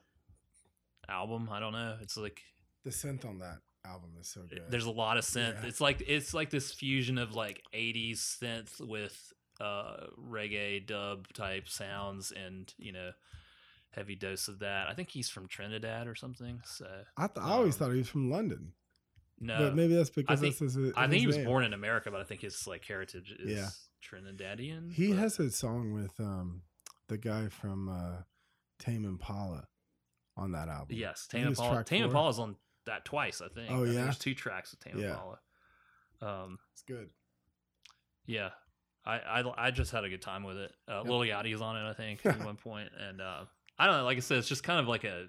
album. 1.10 1.50
I 1.52 1.60
don't 1.60 1.74
know. 1.74 1.96
It's 2.02 2.18
like 2.18 2.42
The 2.84 2.90
synth 2.92 3.26
on 3.26 3.40
that 3.40 3.60
album 3.86 4.12
is 4.20 4.28
so 4.28 4.42
good. 4.50 4.64
there's 4.70 4.86
a 4.86 4.92
lot 4.92 5.18
of 5.18 5.24
synth. 5.24 5.62
Yeah. 5.62 5.68
It's 5.70 5.80
like 5.82 6.04
it's 6.06 6.34
like 6.34 6.50
this 6.50 6.74
fusion 6.74 7.18
of 7.18 7.34
like 7.34 7.62
80s 7.74 8.18
synth 8.42 8.80
with 8.86 9.32
uh 9.62 10.08
reggae 10.20 10.86
dub 10.86 11.28
type 11.34 11.68
sounds 11.70 12.32
and, 12.32 12.72
you 12.78 12.92
know, 12.92 13.12
heavy 13.92 14.16
dose 14.16 14.48
of 14.50 14.60
that. 14.60 14.88
I 14.90 14.94
think 14.94 15.10
he's 15.10 15.30
from 15.30 15.48
Trinidad 15.48 16.08
or 16.08 16.16
something. 16.16 16.62
So 16.66 16.86
I, 17.18 17.28
th- 17.28 17.40
I 17.44 17.52
always 17.52 17.76
um, 17.76 17.80
thought 17.80 17.92
he 17.94 18.00
was 18.00 18.10
from 18.10 18.30
London, 18.30 18.74
no. 19.40 19.58
but 19.58 19.76
maybe 19.76 19.96
that's 19.96 20.10
because 20.12 20.40
think- 20.40 20.58
that's 20.58 20.76
his, 20.76 20.94
I 20.96 21.08
think 21.08 21.22
he 21.22 21.28
was 21.28 21.38
name. 21.38 21.46
born 21.46 21.64
in 21.64 21.74
America, 21.74 22.12
but 22.12 22.20
I 22.20 22.24
think 22.24 22.42
his 22.42 22.68
like 22.68 22.86
heritage 22.86 23.34
is 23.40 23.58
Yeah. 23.58 23.70
Trinidadian. 24.04 24.94
He 24.94 25.10
but- 25.10 25.18
has 25.20 25.40
a 25.40 25.50
song 25.50 25.94
with 25.94 26.20
um 26.20 26.62
the 27.08 27.18
guy 27.18 27.48
from 27.50 27.90
uh, 27.90 28.22
Tame 28.80 29.06
Impala 29.06 29.68
on 30.36 30.52
that 30.52 30.68
album. 30.70 30.96
Yes, 30.98 31.28
Tame 31.30 31.48
Impala. 31.48 31.84
Tame. 31.84 32.04
Impala's 32.04 32.40
on 32.40 32.56
that 32.86 33.06
twice, 33.06 33.42
I 33.42 33.48
think. 33.48 33.72
Oh, 33.72 33.84
yeah? 33.84 34.04
There's 34.04 34.18
two 34.20 34.34
tracks 34.36 34.72
with 34.72 34.80
Tame 34.82 35.02
Yeah. 35.02 35.12
Impala. 35.12 35.40
Um 36.22 36.58
it's 36.74 36.82
good. 36.84 37.10
Yeah, 38.26 38.50
I, 39.06 39.20
I 39.20 39.68
I 39.68 39.72
just 39.72 39.92
had 39.92 40.04
a 40.04 40.10
good 40.10 40.22
time 40.22 40.44
with 40.44 40.58
it. 40.58 40.72
Uh, 40.90 40.98
Yep. 41.04 41.06
Lil 41.06 41.20
Yachty's 41.20 41.62
on 41.62 41.78
it, 41.78 41.88
I 41.90 41.94
think, 41.94 42.26
at 42.26 42.40
one 42.44 42.56
point, 42.58 42.90
and 43.00 43.22
uh, 43.22 43.46
I 43.78 43.86
don't 43.86 43.98
know. 43.98 44.04
Like 44.04 44.18
I 44.18 44.22
said, 44.22 44.40
it's 44.40 44.48
just 44.48 44.64
kind 44.64 44.80
of 44.80 44.88
like 44.88 45.04
a. 45.04 45.28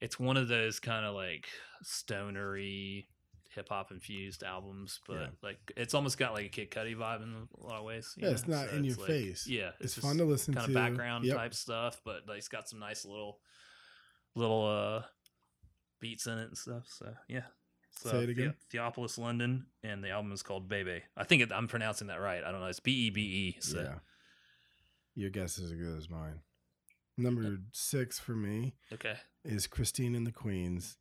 It's 0.00 0.18
one 0.20 0.36
of 0.36 0.46
those 0.48 0.78
kind 0.78 1.04
of 1.04 1.14
like 1.14 1.46
stonery, 1.82 3.08
hip 3.56 3.68
hop 3.68 3.90
infused 3.90 4.44
albums, 4.44 5.00
but 5.08 5.14
Yeah. 5.20 5.26
like 5.42 5.72
it's 5.76 5.94
almost 5.94 6.16
got 6.18 6.32
like 6.34 6.46
a 6.46 6.48
Kid 6.48 6.70
Cudi 6.70 6.94
vibe 6.94 7.22
in 7.24 7.48
a 7.60 7.66
lot 7.66 7.78
of 7.78 7.84
ways. 7.84 8.14
Yeah, 8.16 8.28
it's 8.30 8.46
know? 8.46 8.56
not 8.64 8.68
in 8.72 8.84
your 8.84 8.94
like- 8.96 9.06
face. 9.08 9.46
Yeah, 9.48 9.72
It's, 9.80 9.94
just 9.96 10.06
fun 10.06 10.18
to 10.18 10.24
listen 10.24 10.54
kind 10.54 10.68
to. 10.68 10.72
Kind 10.74 10.86
of 10.86 10.92
background 10.92 11.24
Yep. 11.24 11.36
type 11.36 11.54
stuff, 11.54 12.00
but 12.04 12.28
like 12.28 12.38
it's 12.38 12.48
got 12.48 12.68
some 12.68 12.78
nice 12.78 13.04
little, 13.04 13.40
little 14.36 14.64
uh, 14.66 15.02
beats 16.00 16.26
in 16.26 16.38
it 16.38 16.48
and 16.48 16.56
stuff. 16.56 16.84
So 16.88 17.12
yeah. 17.28 17.46
So 17.90 18.10
Say 18.10 18.24
it 18.24 18.28
again. 18.30 18.54
The- 18.70 18.78
Theophilus 18.78 19.16
London, 19.18 19.66
and 19.82 20.04
the 20.04 20.10
album 20.10 20.30
is 20.32 20.42
called 20.42 20.68
Bebe. 20.68 21.02
I 21.16 21.24
think 21.24 21.42
it, 21.42 21.50
I'm 21.52 21.66
pronouncing 21.66 22.08
that 22.08 22.20
right. 22.20 22.44
I 22.44 22.52
don't 22.52 22.60
know. 22.60 22.66
It's 22.66 22.78
B 22.80 23.06
E 23.06 23.10
B 23.10 23.20
E. 23.22 23.56
So 23.60 23.80
Yeah. 23.80 23.98
Your 25.14 25.30
guess 25.30 25.56
is 25.58 25.72
as 25.72 25.78
good 25.78 25.96
as 25.96 26.10
mine. 26.10 26.40
Number 27.16 27.56
six 27.72 28.18
for 28.18 28.32
me 28.36 28.74
okay. 28.92 29.14
is 29.42 29.66
Christine 29.66 30.14
and 30.14 30.26
the 30.26 30.32
Queens. 30.32 30.98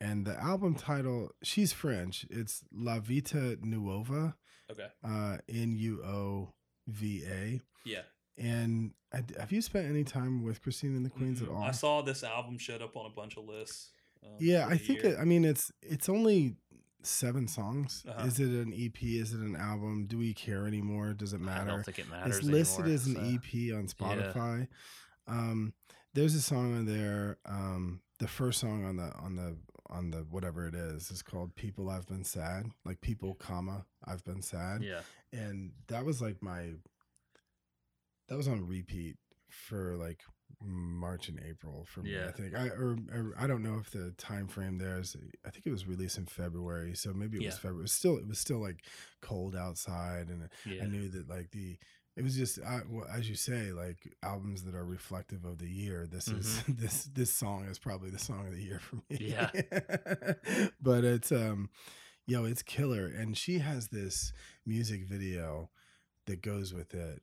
And 0.00 0.24
the 0.26 0.38
album 0.40 0.74
title, 0.74 1.30
she's 1.42 1.72
French. 1.72 2.24
It's 2.30 2.62
La 2.72 3.00
Vita 3.00 3.58
Nuova, 3.62 4.36
Okay. 4.70 4.86
uh, 5.04 5.38
N 5.48 5.74
U 5.76 6.02
O 6.04 6.52
V 6.86 7.24
A. 7.26 7.60
Yeah. 7.84 8.02
And 8.36 8.92
I, 9.12 9.22
have 9.40 9.50
you 9.50 9.60
spent 9.60 9.88
any 9.88 10.04
time 10.04 10.44
with 10.44 10.62
Christine 10.62 10.94
and 10.94 11.04
the 11.04 11.10
Queens 11.10 11.42
at 11.42 11.48
all? 11.48 11.62
I 11.62 11.72
saw 11.72 12.02
this 12.02 12.22
album 12.22 12.58
showed 12.58 12.82
up 12.82 12.96
on 12.96 13.06
a 13.06 13.10
bunch 13.14 13.36
of 13.36 13.44
lists. 13.44 13.90
um, 14.22 14.30
yeah, 14.38 14.66
I 14.68 14.76
think 14.76 15.00
it, 15.04 15.16
I 15.18 15.24
mean 15.24 15.44
it's 15.44 15.72
it's 15.82 16.08
only 16.08 16.54
seven 17.02 17.48
songs. 17.48 18.04
Uh-huh. 18.08 18.26
Is 18.26 18.38
it 18.38 18.50
an 18.50 18.72
EP? 18.76 19.02
Is 19.02 19.32
it 19.32 19.40
an 19.40 19.56
album? 19.56 20.06
Do 20.06 20.18
we 20.18 20.32
care 20.34 20.66
anymore? 20.66 21.14
Does 21.14 21.32
it 21.32 21.40
matter? 21.40 21.62
I 21.62 21.74
don't 21.74 21.84
think 21.84 21.98
it 21.98 22.08
matters. 22.08 22.38
it's 22.38 22.46
listed 22.46 22.84
anymore, 22.84 22.94
as 22.94 23.06
an 23.06 23.14
so. 23.14 23.20
EP 23.22 23.74
on 23.76 23.86
Spotify. 23.88 24.68
Um, 25.26 25.72
there's 26.14 26.34
a 26.34 26.40
song 26.40 26.76
on 26.76 26.86
there. 26.86 27.38
Um, 27.46 28.00
the 28.18 28.28
first 28.28 28.60
song 28.60 28.84
on 28.84 28.96
the 28.96 29.12
on 29.16 29.36
the 29.36 29.56
on 29.90 30.10
the 30.10 30.18
whatever 30.30 30.66
it 30.66 30.74
is 30.74 31.10
is 31.10 31.22
called 31.22 31.54
"People 31.54 31.88
I've 31.90 32.06
Been 32.06 32.24
Sad," 32.24 32.66
like 32.84 33.00
people, 33.00 33.34
comma 33.34 33.86
I've 34.04 34.24
been 34.24 34.42
sad, 34.42 34.82
Yeah. 34.82 35.00
and 35.32 35.72
that 35.88 36.04
was 36.04 36.20
like 36.22 36.42
my 36.42 36.74
that 38.28 38.36
was 38.36 38.48
on 38.48 38.66
repeat 38.66 39.16
for 39.48 39.96
like 39.96 40.20
March 40.60 41.28
and 41.28 41.40
April 41.48 41.86
for 41.88 42.02
me. 42.02 42.12
Yeah. 42.14 42.26
I 42.28 42.32
think 42.32 42.54
I 42.54 42.68
or, 42.68 42.96
or 43.12 43.34
I 43.38 43.46
don't 43.46 43.62
know 43.62 43.78
if 43.78 43.90
the 43.90 44.10
time 44.18 44.48
frame 44.48 44.76
there 44.78 44.98
is. 44.98 45.16
I 45.46 45.50
think 45.50 45.66
it 45.66 45.70
was 45.70 45.86
released 45.86 46.18
in 46.18 46.26
February, 46.26 46.94
so 46.94 47.12
maybe 47.12 47.38
it 47.38 47.46
was 47.46 47.54
February. 47.56 47.80
It 47.80 47.82
was 47.82 47.92
still 47.92 48.16
it 48.18 48.26
was 48.26 48.38
still 48.38 48.60
like 48.60 48.84
cold 49.22 49.54
outside, 49.56 50.28
and 50.28 50.48
Yeah. 50.66 50.82
I 50.82 50.86
knew 50.86 51.08
that 51.10 51.28
like 51.28 51.50
the 51.52 51.78
it 52.18 52.24
was 52.24 52.36
just 52.36 52.58
I, 52.60 52.80
well, 52.90 53.06
as 53.14 53.28
you 53.28 53.36
say 53.36 53.70
like 53.70 54.12
albums 54.24 54.64
that 54.64 54.74
are 54.74 54.84
reflective 54.84 55.44
of 55.44 55.58
the 55.58 55.68
year. 55.68 56.06
This 56.10 56.26
is 56.26 56.62
this 56.68 57.04
this 57.04 57.32
song 57.32 57.66
is 57.70 57.78
probably 57.78 58.10
the 58.10 58.18
song 58.18 58.46
of 58.48 58.54
the 58.56 58.62
year 58.62 58.80
for 58.80 58.96
me. 58.96 59.18
Yeah. 59.20 59.50
but 60.82 61.04
it's 61.04 61.30
um, 61.30 61.70
yo, 62.26 62.44
it's 62.44 62.62
killer, 62.62 63.06
and 63.06 63.38
she 63.38 63.60
has 63.60 63.88
this 63.88 64.32
music 64.66 65.06
video 65.06 65.70
that 66.26 66.42
goes 66.42 66.74
with 66.74 66.92
it 66.92 67.22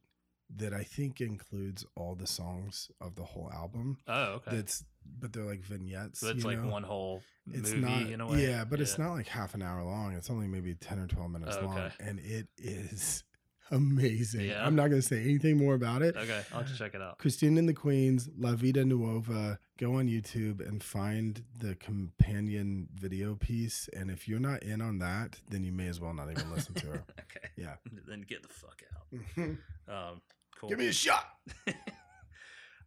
that 0.56 0.74
I 0.74 0.84
think 0.84 1.20
includes 1.20 1.86
all 1.96 2.16
the 2.16 2.28
songs 2.28 2.90
of 3.02 3.16
the 3.16 3.24
whole 3.24 3.52
album. 3.54 3.98
Oh, 4.08 4.36
okay. 4.36 4.56
That's 4.56 4.86
but 5.20 5.34
they're 5.34 5.44
like 5.44 5.62
vignettes. 5.62 6.22
so 6.22 6.30
it's 6.30 6.46
like 6.46 6.62
know? 6.62 6.70
one 6.70 6.84
whole 6.84 7.22
it's 7.52 7.72
movie 7.72 7.82
not 7.82 8.02
in 8.02 8.22
a 8.22 8.28
way. 8.28 8.48
yeah 8.48 8.64
but 8.66 8.82
it's 8.82 8.98
not 8.98 9.12
like 9.12 9.28
half 9.28 9.54
an 9.54 9.62
hour 9.62 9.84
long 9.84 10.14
it's 10.14 10.32
only 10.32 10.48
maybe 10.48 10.74
10 10.74 10.98
or 10.98 11.06
12 11.06 11.30
minutes 11.30 11.58
Oh, 11.62 11.66
long 11.68 11.92
and 12.00 12.20
it 12.20 12.48
is 12.58 13.24
amazing 13.72 14.46
Yeah. 14.46 14.66
i'm 14.66 14.76
not 14.76 14.90
going 14.90 15.02
to 15.02 15.08
say 15.08 15.22
anything 15.24 15.58
more 15.58 15.74
about 15.74 16.02
it 16.02 16.16
Okay, 16.16 16.42
I'll 16.54 16.64
to 16.64 16.78
check 16.78 16.94
it 16.96 17.02
out. 17.02 17.18
christine 17.18 17.58
and 17.58 17.68
the 17.68 17.74
queens 17.74 18.30
la 18.38 18.54
vita 18.56 18.86
nuova 18.86 19.60
go 19.80 19.96
on 19.96 20.08
youtube 20.08 20.66
and 20.68 20.84
find 20.84 21.44
the 21.60 21.76
companion 21.76 22.88
video 22.94 23.36
piece 23.36 23.90
and 23.94 24.12
if 24.12 24.28
you're 24.28 24.40
not 24.40 24.62
in 24.64 24.82
on 24.82 25.00
that 25.00 25.40
then 25.50 25.64
you 25.64 25.72
may 25.72 25.88
as 25.88 26.00
well 26.00 26.14
not 26.14 26.30
even 26.32 26.52
listen 26.54 26.74
to 26.76 26.88
her 26.88 27.04
okay. 27.20 27.50
Yeah. 27.58 27.76
Then 28.08 28.22
get 28.28 28.44
the 28.44 28.50
fuck 28.50 28.82
out. 28.96 29.50
Um, 29.88 30.22
cool. 30.60 30.70
Give 30.70 30.80
me 30.80 30.88
a 30.88 30.92
shot 30.94 31.26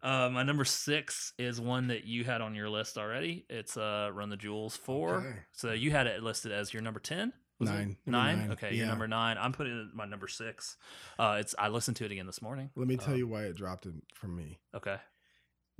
uh, 0.02 0.28
my 0.32 0.42
number 0.42 0.64
six 0.64 1.32
is 1.38 1.60
one 1.60 1.88
that 1.88 2.04
you 2.04 2.24
had 2.24 2.40
on 2.40 2.54
your 2.54 2.68
list 2.68 2.98
already. 2.98 3.44
It's 3.48 3.76
uh, 3.76 4.10
Run 4.12 4.30
the 4.30 4.36
Jewels 4.36 4.76
four. 4.76 5.16
Okay. 5.18 5.36
So 5.52 5.72
you 5.72 5.90
had 5.90 6.06
it 6.06 6.22
listed 6.22 6.50
as 6.52 6.72
your 6.72 6.82
number 6.82 7.00
ten. 7.00 7.32
Was? 7.60 7.68
Nine. 7.68 7.96
Nine. 8.06 8.38
nine. 8.38 8.50
Okay, 8.52 8.74
Yeah. 8.74 8.86
number 8.86 9.08
nine. 9.08 9.36
I'm 9.38 9.52
putting 9.52 9.76
it 9.76 9.88
at 9.88 9.94
my 9.94 10.04
number 10.06 10.28
six. 10.28 10.76
Uh, 11.18 11.38
it's 11.40 11.54
I 11.58 11.68
listened 11.68 11.96
to 11.98 12.04
it 12.04 12.12
again 12.12 12.26
this 12.26 12.40
morning. 12.40 12.70
let 12.76 12.86
me 12.88 12.96
tell 12.96 13.14
Um, 13.14 13.18
you 13.18 13.26
why 13.26 13.42
it 13.44 13.56
dropped 13.56 13.86
it 13.86 13.94
from 14.14 14.36
me 14.36 14.58
Okay, 14.74 14.96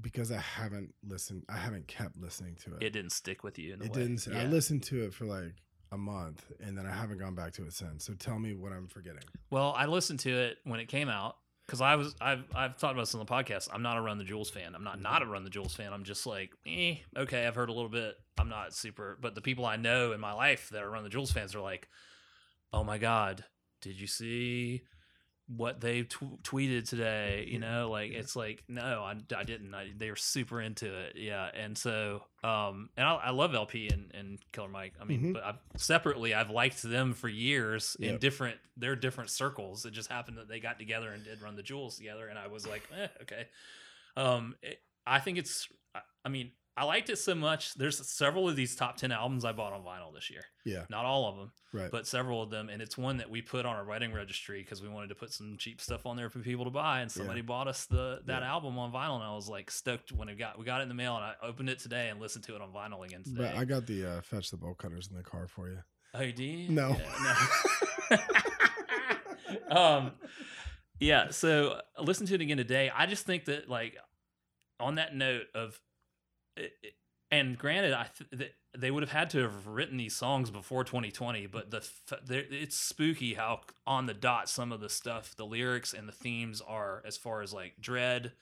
because 0.01 0.31
i 0.33 0.39
haven't 0.39 0.95
listened 1.07 1.45
i 1.49 1.57
haven't 1.57 1.87
kept 1.89 2.17
listening 2.17 2.55
to 2.65 2.75
it 2.77 2.83
it 2.83 2.91
didn't 2.91 3.11
stick 3.13 3.43
with 3.45 3.59
you. 3.59 3.75
In 3.75 3.83
It 3.83 3.93
way. 3.95 4.01
didn't. 4.07 4.29
I 4.35 4.45
listened 4.47 4.83
to 4.85 5.05
it 5.05 5.13
for 5.15 5.25
like 5.25 5.55
a 5.91 5.97
month, 5.99 6.45
and 6.61 6.77
then 6.77 6.85
I 6.87 6.93
haven't 6.93 7.19
gone 7.19 7.35
back 7.35 7.53
to 7.55 7.65
it 7.65 7.73
since. 7.73 8.05
So 8.05 8.13
tell 8.15 8.39
me 8.39 8.55
what 8.55 8.73
I'm 8.73 8.89
forgetting. 8.89 9.23
Well, 9.51 9.73
I 9.77 9.87
listened 9.87 10.21
to 10.21 10.31
it 10.31 10.59
when 10.65 10.81
it 10.81 10.87
came 10.89 11.09
out 11.09 11.37
because 11.69 11.83
I 11.83 11.97
was 11.97 12.15
I've 12.21 12.45
I've 12.55 12.79
talked 12.79 12.95
about 12.95 13.03
this 13.03 13.15
on 13.15 13.21
the 13.21 13.27
podcast. 13.27 13.69
I'm 13.73 13.83
not 13.83 13.99
a 13.99 14.01
Run 14.01 14.17
the 14.17 14.25
Jewels 14.25 14.49
fan. 14.49 14.75
I'm 14.75 14.83
not 14.83 15.01
not 15.01 15.23
a 15.23 15.27
Run 15.27 15.45
the 15.45 15.51
Jewels 15.51 15.75
fan. 15.75 15.93
I'm 15.93 16.03
just 16.03 16.27
like, 16.27 16.51
eh, 16.67 16.97
okay, 17.17 17.47
I've 17.47 17.55
heard 17.55 17.69
a 17.69 17.75
little 17.75 17.91
bit. 17.91 18.15
I'm 18.39 18.49
not 18.49 18.73
super, 18.73 19.19
but 19.21 19.35
the 19.35 19.43
people 19.43 19.67
I 19.67 19.77
know 19.77 20.13
in 20.13 20.21
my 20.21 20.33
life 20.33 20.71
that 20.71 20.83
are 20.83 20.91
Run 20.91 21.05
the 21.05 21.11
Jewels 21.11 21.31
fans 21.31 21.55
are 21.55 21.61
like, 21.61 21.89
oh 22.73 22.85
my 22.85 22.97
god, 22.97 23.45
did 23.83 24.01
you 24.01 24.07
see 24.07 24.83
what 25.57 25.81
they 25.81 26.03
tw- 26.03 26.43
tweeted 26.43 26.89
today. 26.89 27.47
You 27.51 27.59
know, 27.59 27.91
like 27.91 28.13
it's 28.13 28.37
like 28.37 28.63
no, 28.69 29.03
I, 29.03 29.15
I 29.37 29.45
didn't. 29.45 29.75
I, 29.75 29.89
they 29.97 30.11
were 30.11 30.17
super 30.17 30.61
into 30.61 30.87
it. 30.95 31.15
Yeah, 31.17 31.49
and 31.55 31.77
so 31.77 32.23
um, 32.45 32.91
and 32.97 33.07
I, 33.07 33.15
I 33.15 33.31
love 33.31 33.55
El-P 33.55 33.89
and, 33.89 34.11
and 34.15 34.39
Killer 34.53 34.69
Mike. 34.69 34.95
I 35.01 35.05
mean, 35.05 35.21
Mhm. 35.23 35.33
but 35.33 35.45
I've, 35.45 35.59
separately, 35.77 36.35
I've 36.35 36.51
liked 36.51 36.83
them 36.83 37.15
for 37.15 37.29
years 37.29 37.97
in 37.99 38.19
different. 38.19 38.59
They're 38.77 38.95
different 38.97 39.31
circles. 39.31 39.85
It 39.85 39.93
just 39.93 40.11
happened 40.11 40.37
that 40.39 40.49
they 40.49 40.61
got 40.61 40.79
together 40.79 41.11
and 41.11 41.25
did 41.25 41.41
Run 41.43 41.57
the 41.57 41.63
Jewels 41.63 41.97
together, 41.97 42.29
and 42.29 42.39
I 42.39 42.47
was 42.49 42.67
like, 42.67 42.83
eh, 42.97 43.09
okay. 43.23 43.47
Um, 44.17 44.55
it, 44.63 44.81
I 45.07 45.19
think 45.21 45.39
it's. 45.39 45.67
I, 45.95 46.01
I 46.25 46.29
mean, 46.29 46.51
I 46.79 46.85
liked 46.85 47.11
it 47.11 47.17
so 47.19 47.35
much. 47.35 47.75
There's 47.75 48.07
several 48.09 48.49
of 48.49 48.55
these 48.57 48.77
top 48.77 48.97
ten 48.97 49.11
albums 49.13 49.45
I 49.45 49.53
bought 49.53 49.73
on 49.73 49.83
vinyl 49.83 50.15
this 50.15 50.31
year. 50.31 50.43
Yeah. 50.65 50.85
Not 50.89 51.05
all 51.05 51.29
of 51.29 51.37
them 51.37 51.53
Right. 51.73 51.91
but 51.91 52.07
several 52.07 52.43
of 52.43 52.49
them 52.51 52.69
and 52.71 52.81
it's 52.81 52.97
one 52.97 53.19
that 53.19 53.29
we 53.29 53.43
put 53.43 53.67
on 53.67 53.77
our 53.77 53.85
wedding 53.85 54.13
registry 54.13 54.63
because 54.63 54.81
we 54.81 54.89
wanted 54.89 55.09
to 55.09 55.15
put 55.15 55.33
some 55.33 55.57
cheap 55.59 55.81
stuff 55.83 56.07
on 56.07 56.17
there 56.17 56.31
for 56.31 56.39
people 56.39 56.65
to 56.65 56.71
buy 56.71 57.01
and 57.01 57.11
somebody 57.13 57.41
bought 57.43 57.69
us 57.69 57.85
the 57.87 58.21
that 58.27 58.41
Yeah. 58.43 58.49
album 58.49 58.79
on 58.79 58.91
vinyl 58.91 59.17
and 59.17 59.25
i 59.25 59.35
was 59.35 59.49
like 59.51 59.71
stoked 59.71 60.11
when 60.11 60.31
it 60.31 60.37
got 60.39 60.59
we 60.59 60.65
got 60.65 60.81
it 60.81 60.85
in 60.85 60.89
the 60.89 60.95
mail 60.95 61.17
and 61.17 61.25
i 61.27 61.35
opened 61.43 61.69
it 61.69 61.79
today 61.79 62.09
and 62.09 62.21
listened 62.21 62.45
to 62.45 62.55
it 62.55 62.63
on 62.63 62.71
vinyl 62.73 63.05
again 63.05 63.23
today 63.23 63.51
but 63.53 63.55
I 63.55 63.65
got 63.67 63.87
the 63.87 64.07
uh, 64.07 64.21
fetch 64.23 64.51
the 64.51 64.57
bolt 64.57 64.79
cutters 64.79 65.09
in 65.11 65.17
the 65.19 65.23
car 65.23 65.47
for 65.47 65.69
you. 65.69 65.79
oh 66.15 66.23
you 66.23 66.33
did? 66.33 66.71
No. 66.71 66.97
Yeah, 68.11 68.17
no. 69.71 69.77
um 69.77 70.13
yeah 71.01 71.31
so 71.31 71.81
listen 71.99 72.27
to 72.27 72.35
it 72.35 72.41
again 72.41 72.57
today 72.57 72.91
i 72.95 73.05
just 73.07 73.27
think 73.27 73.45
that 73.45 73.69
like 73.69 73.95
on 74.81 74.95
that 74.95 75.15
note 75.15 75.47
of 75.55 75.79
and 77.31 77.59
granted 77.59 77.93
i 77.93 78.07
th- 78.37 78.53
they 78.77 78.91
would 78.91 79.03
have 79.03 79.13
had 79.13 79.31
to 79.31 79.39
have 79.39 79.67
written 79.67 79.97
these 79.97 80.15
songs 80.15 80.51
before 80.51 80.85
2020 80.85 81.47
but 81.47 81.71
the 81.71 81.87
it's 82.29 82.77
spooky 82.77 83.35
how 83.35 83.61
on 83.87 84.07
the 84.07 84.15
dot 84.15 84.49
some 84.49 84.73
of 84.73 84.81
the 84.81 84.89
stuff 84.89 85.35
the 85.37 85.47
lyrics 85.47 85.93
and 85.93 86.09
the 86.09 86.13
themes 86.13 86.61
are 86.67 87.03
as 87.07 87.17
far 87.17 87.43
as 87.43 87.53
like 87.53 87.75
dread 87.81 88.33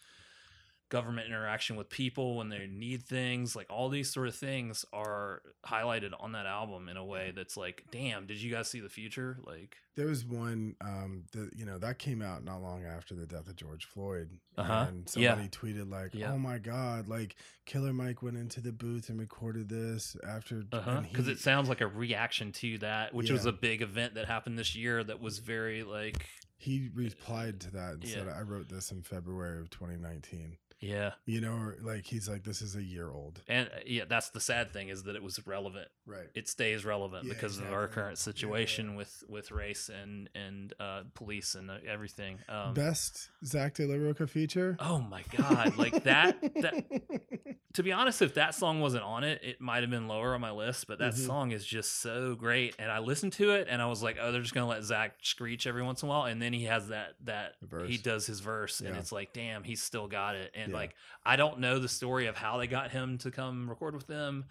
government 0.88 1.26
interaction 1.26 1.74
with 1.76 1.90
people 1.90 2.36
when 2.36 2.48
they 2.48 2.66
need 2.70 3.02
things 3.02 3.56
like 3.56 3.66
all 3.68 3.88
these 3.88 4.12
sort 4.12 4.28
of 4.28 4.34
things 4.34 4.84
are 4.92 5.42
highlighted 5.66 6.10
on 6.20 6.32
that 6.32 6.46
album 6.46 6.88
in 6.88 6.96
a 6.96 7.04
way 7.04 7.32
that's 7.34 7.56
like 7.56 7.82
damn 7.90 8.24
did 8.26 8.40
you 8.40 8.52
guys 8.52 8.70
see 8.70 8.78
the 8.78 8.88
future 8.88 9.36
like 9.44 9.76
There 9.96 10.06
was 10.06 10.24
one 10.24 10.76
um 10.80 11.24
that 11.32 11.50
you 11.56 11.66
know 11.66 11.78
that 11.78 11.98
came 11.98 12.22
out 12.22 12.44
not 12.44 12.62
long 12.62 12.84
after 12.84 13.14
the 13.14 13.26
death 13.26 13.48
of 13.48 13.56
George 13.56 13.84
Floyd. 13.84 14.30
Uh-huh. 14.56 14.86
And 14.88 15.10
Yeah. 15.16 15.30
somebody 15.30 15.48
tweeted 15.48 15.90
like, 15.90 16.14
Yeah. 16.14 16.32
"Oh 16.32 16.38
my 16.38 16.58
god, 16.58 17.08
like 17.08 17.36
Killer 17.64 17.92
Mike 17.92 18.22
went 18.22 18.36
into 18.36 18.60
the 18.60 18.72
booth 18.72 19.08
and 19.08 19.18
recorded 19.18 19.68
this 19.68 20.16
after 20.26 20.62
uh-huh 20.72 21.00
because 21.10 21.26
it 21.28 21.38
sounds 21.40 21.68
like 21.68 21.80
a 21.80 21.86
reaction 21.86 22.52
to 22.52 22.78
that 22.78 23.12
which 23.12 23.30
was 23.30 23.44
a 23.44 23.52
big 23.52 23.82
event 23.82 24.14
that 24.14 24.26
happened 24.26 24.58
this 24.58 24.76
year 24.76 25.02
that 25.02 25.20
was 25.20 25.38
very 25.40 25.82
like 25.82 26.26
he 26.58 26.88
replied 26.94 27.60
to 27.60 27.70
that 27.72 27.94
and 27.94 28.08
said, 28.08 28.28
"I 28.28 28.40
wrote 28.40 28.68
this 28.68 28.90
in 28.90 29.02
February 29.02 29.60
of 29.60 29.68
2019." 29.70 30.56
Yeah 30.80 31.12
You 31.24 31.40
know, 31.40 31.52
or 31.54 31.76
like 31.82 32.04
he's 32.06 32.28
like, 32.28 32.44
"This 32.44 32.60
is 32.62 32.76
a 32.76 32.82
year 32.82 33.10
old." 33.10 33.40
and 33.48 33.68
uh, 33.68 33.78
yeah 33.86 34.04
that's 34.08 34.30
the 34.30 34.40
sad 34.40 34.70
thing 34.72 34.88
is 34.90 35.04
that 35.04 35.16
it 35.16 35.22
was 35.22 35.44
relevant 35.46 35.88
Right. 36.06 36.28
it 36.34 36.48
stays 36.48 36.84
relevant 36.84 37.24
Yeah, 37.24 37.32
because 37.34 37.58
of 37.58 37.64
our 37.72 37.84
exactly. 37.84 37.94
current 37.94 38.18
Yeah, 38.18 38.22
situation 38.22 38.94
with 38.94 39.24
with 39.28 39.50
race 39.52 39.88
and 39.88 40.28
and 40.34 40.74
uh 40.78 41.02
police 41.14 41.54
and 41.54 41.70
uh, 41.70 41.78
everything 41.88 42.38
um 42.48 42.74
Best 42.74 43.30
Zack 43.44 43.74
De 43.74 43.86
La 43.86 43.94
Rocha 43.96 44.26
feature. 44.26 44.76
oh 44.80 45.00
my 45.00 45.22
god 45.36 45.76
like 45.76 46.04
that 46.04 46.40
that 46.60 46.84
to 47.74 47.82
be 47.82 47.92
honest, 47.92 48.22
if 48.22 48.34
that 48.34 48.54
song 48.54 48.80
wasn't 48.80 49.04
on 49.04 49.22
it, 49.24 49.42
it 49.42 49.60
might 49.60 49.82
have 49.82 49.90
been 49.90 50.08
lower 50.08 50.34
on 50.34 50.40
my 50.40 50.50
list. 50.50 50.86
But 50.86 50.98
that 51.00 51.14
Mhm. 51.14 51.26
song 51.26 51.50
is 51.52 51.64
just 51.66 52.00
so 52.00 52.34
great, 52.34 52.74
and 52.78 52.90
I 52.90 52.98
listened 53.00 53.32
to 53.34 53.50
it, 53.50 53.68
and 53.68 53.82
I 53.82 53.86
was 53.86 54.02
like, 54.02 54.16
"Oh, 54.20 54.32
they're 54.32 54.40
just 54.40 54.54
gonna 54.54 54.66
let 54.68 54.82
Zach 54.82 55.18
screech 55.22 55.66
every 55.66 55.82
once 55.82 56.02
in 56.02 56.08
a 56.08 56.10
while," 56.10 56.24
and 56.24 56.40
then 56.40 56.52
he 56.52 56.64
has 56.64 56.88
that 56.88 57.16
that 57.24 57.56
he 57.86 57.98
does 57.98 58.26
his 58.26 58.40
verse, 58.40 58.80
and 58.80 58.96
it's 58.96 59.12
like, 59.12 59.32
"Damn, 59.32 59.62
he's 59.62 59.82
still 59.82 60.08
got 60.08 60.36
it." 60.36 60.52
And 60.54 60.72
Yeah. 60.72 60.78
like, 60.78 60.94
I 61.24 61.36
don't 61.36 61.60
know 61.60 61.78
the 61.78 61.88
story 61.88 62.26
of 62.26 62.36
how 62.36 62.56
they 62.58 62.66
got 62.66 62.90
him 62.90 63.18
to 63.18 63.30
come 63.30 63.68
record 63.68 63.94
with 63.94 64.06
them. 64.06 64.46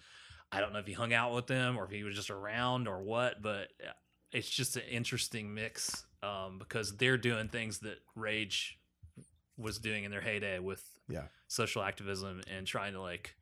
I 0.51 0.61
don't 0.61 0.71
know 0.71 0.79
if 0.79 0.87
he 0.87 0.93
hung 0.93 1.13
out 1.13 1.33
with 1.33 1.47
them 1.47 1.77
or 1.77 1.85
if 1.85 1.91
he 1.91 2.03
was 2.03 2.15
just 2.15 2.29
around 2.29 2.87
or 2.87 3.01
what, 3.01 3.41
but 3.41 3.69
uh, 3.83 3.91
it's 4.31 4.49
just 4.49 4.77
an 4.77 4.83
interesting 4.83 5.53
mix 5.53 6.05
um, 6.21 6.59
because 6.59 6.95
they're 6.97 7.17
doing 7.17 7.47
things 7.49 7.79
that 7.79 7.97
Rage 8.15 8.79
was 9.57 9.79
doing 9.79 10.03
in 10.03 10.11
their 10.11 10.21
heyday 10.21 10.59
with 10.59 10.83
Yeah. 11.07 11.23
social 11.47 11.83
activism 11.83 12.41
and 12.49 12.65
trying 12.65 12.93
to 12.93 13.01
like 13.01 13.35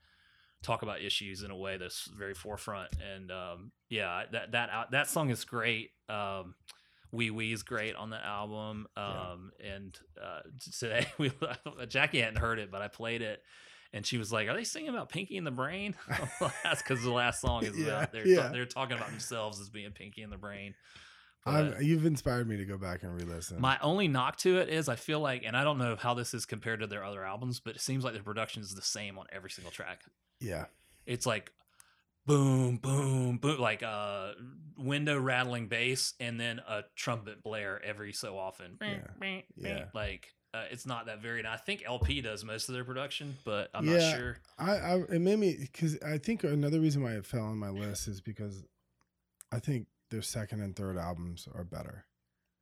talk 0.61 0.81
about 0.81 1.01
issues 1.01 1.43
in 1.43 1.51
a 1.51 1.55
way 1.57 1.77
that's 1.77 2.09
very 2.17 2.33
forefront. 2.33 2.89
And 3.13 3.31
um, 3.31 3.71
yeah, 3.89 4.23
that 4.31 4.51
that 4.53 4.87
that 4.91 5.07
song 5.07 5.29
is 5.29 5.43
great. 5.45 5.91
Um, 6.09 6.55
Wee 7.11 7.29
Wee 7.31 7.53
is 7.53 7.63
great 7.63 7.95
on 7.95 8.09
the 8.09 8.17
album. 8.25 8.87
Yeah. 8.97 9.31
Um, 9.31 9.51
And 9.63 9.97
uh, 10.21 10.39
today 10.79 11.05
we 11.17 11.31
Jackie 11.87 12.19
hadn't 12.21 12.39
heard 12.39 12.59
it, 12.59 12.71
but 12.71 12.81
I 12.81 12.87
played 12.87 13.21
it. 13.21 13.41
And 13.95 14.03
she 14.03 14.17
was 14.17 14.31
like, 14.33 14.47
"Are 14.49 14.55
they 14.55 14.63
singing 14.63 14.89
about 14.89 15.09
Pinky 15.09 15.37
in 15.37 15.43
the 15.43 15.51
Brain?" 15.51 15.93
That's 16.63 16.81
because 16.81 17.03
the 17.03 17.11
last 17.11 17.39
song 17.41 17.63
is 17.63 17.77
Yeah, 17.77 17.85
about 17.87 18.11
they're 18.11 18.27
yeah. 18.27 18.49
they're 18.51 18.65
talking 18.65 18.97
about 18.97 19.09
themselves 19.11 19.61
as 19.61 19.69
being 19.69 19.91
Pinky 19.91 20.23
in 20.23 20.31
the 20.31 20.37
Brain. 20.37 20.73
I'm, 21.45 21.75
you've 21.81 22.05
inspired 22.05 22.47
me 22.47 22.57
to 22.57 22.65
go 22.65 22.77
back 22.77 23.03
and 23.03 23.13
re-listen. 23.13 23.59
my 23.59 23.77
only 23.81 24.07
knock 24.07 24.37
to 24.37 24.59
it 24.59 24.69
is 24.69 24.87
I 24.87 24.95
feel 24.95 25.19
like, 25.19 25.43
and 25.45 25.57
I 25.57 25.63
don't 25.63 25.77
know 25.77 25.95
how 25.97 26.13
this 26.13 26.33
is 26.33 26.45
compared 26.45 26.79
to 26.79 26.87
their 26.87 27.03
other 27.03 27.23
albums, 27.25 27.59
but 27.59 27.75
it 27.75 27.81
seems 27.81 28.03
like 28.03 28.13
the 28.13 28.21
production 28.23 28.61
is 28.61 28.73
the 28.73 28.81
same 28.81 29.17
on 29.19 29.25
every 29.31 29.49
single 29.49 29.71
track. 29.71 30.01
yeah, 30.39 30.65
It's 31.05 31.25
like 31.25 31.51
boom, 32.25 32.77
boom, 32.77 33.37
boom, 33.37 33.59
like 33.59 33.83
uh 33.83 34.31
window 34.77 35.19
rattling 35.19 35.67
bass 35.67 36.13
and 36.21 36.39
then 36.39 36.59
a 36.59 36.83
trumpet 36.95 37.43
blare 37.43 37.83
every 37.83 38.13
so 38.13 38.37
often. 38.37 38.77
Yeah. 38.81 39.41
Yeah. 39.57 39.85
Like 39.93 40.27
uh, 40.53 40.65
it's 40.71 40.85
not 40.85 41.07
that 41.07 41.19
varied. 41.21 41.47
I 41.47 41.57
think 41.57 41.83
El-P 41.85 42.21
does 42.21 42.43
most 42.45 42.69
of 42.69 42.75
their 42.75 42.83
production, 42.85 43.35
but 43.43 43.69
I'm 43.73 43.87
Yeah. 43.87 43.97
not 44.11 44.17
sure. 44.17 44.37
I, 44.59 44.71
I 44.77 44.95
it 45.09 45.19
made 45.19 45.39
me 45.39 45.57
because 45.59 45.97
I 46.03 46.17
think 46.19 46.43
another 46.43 46.79
reason 46.79 47.01
why 47.03 47.13
it 47.13 47.25
fell 47.25 47.41
on 47.45 47.57
my 47.57 47.69
list 47.69 48.07
is 48.07 48.21
because 48.21 48.63
I 49.51 49.59
think 49.59 49.87
their 50.13 50.21
second 50.21 50.61
and 50.61 50.75
third 50.75 50.97
albums 50.97 51.47
are 51.53 51.63
better. 51.63 52.05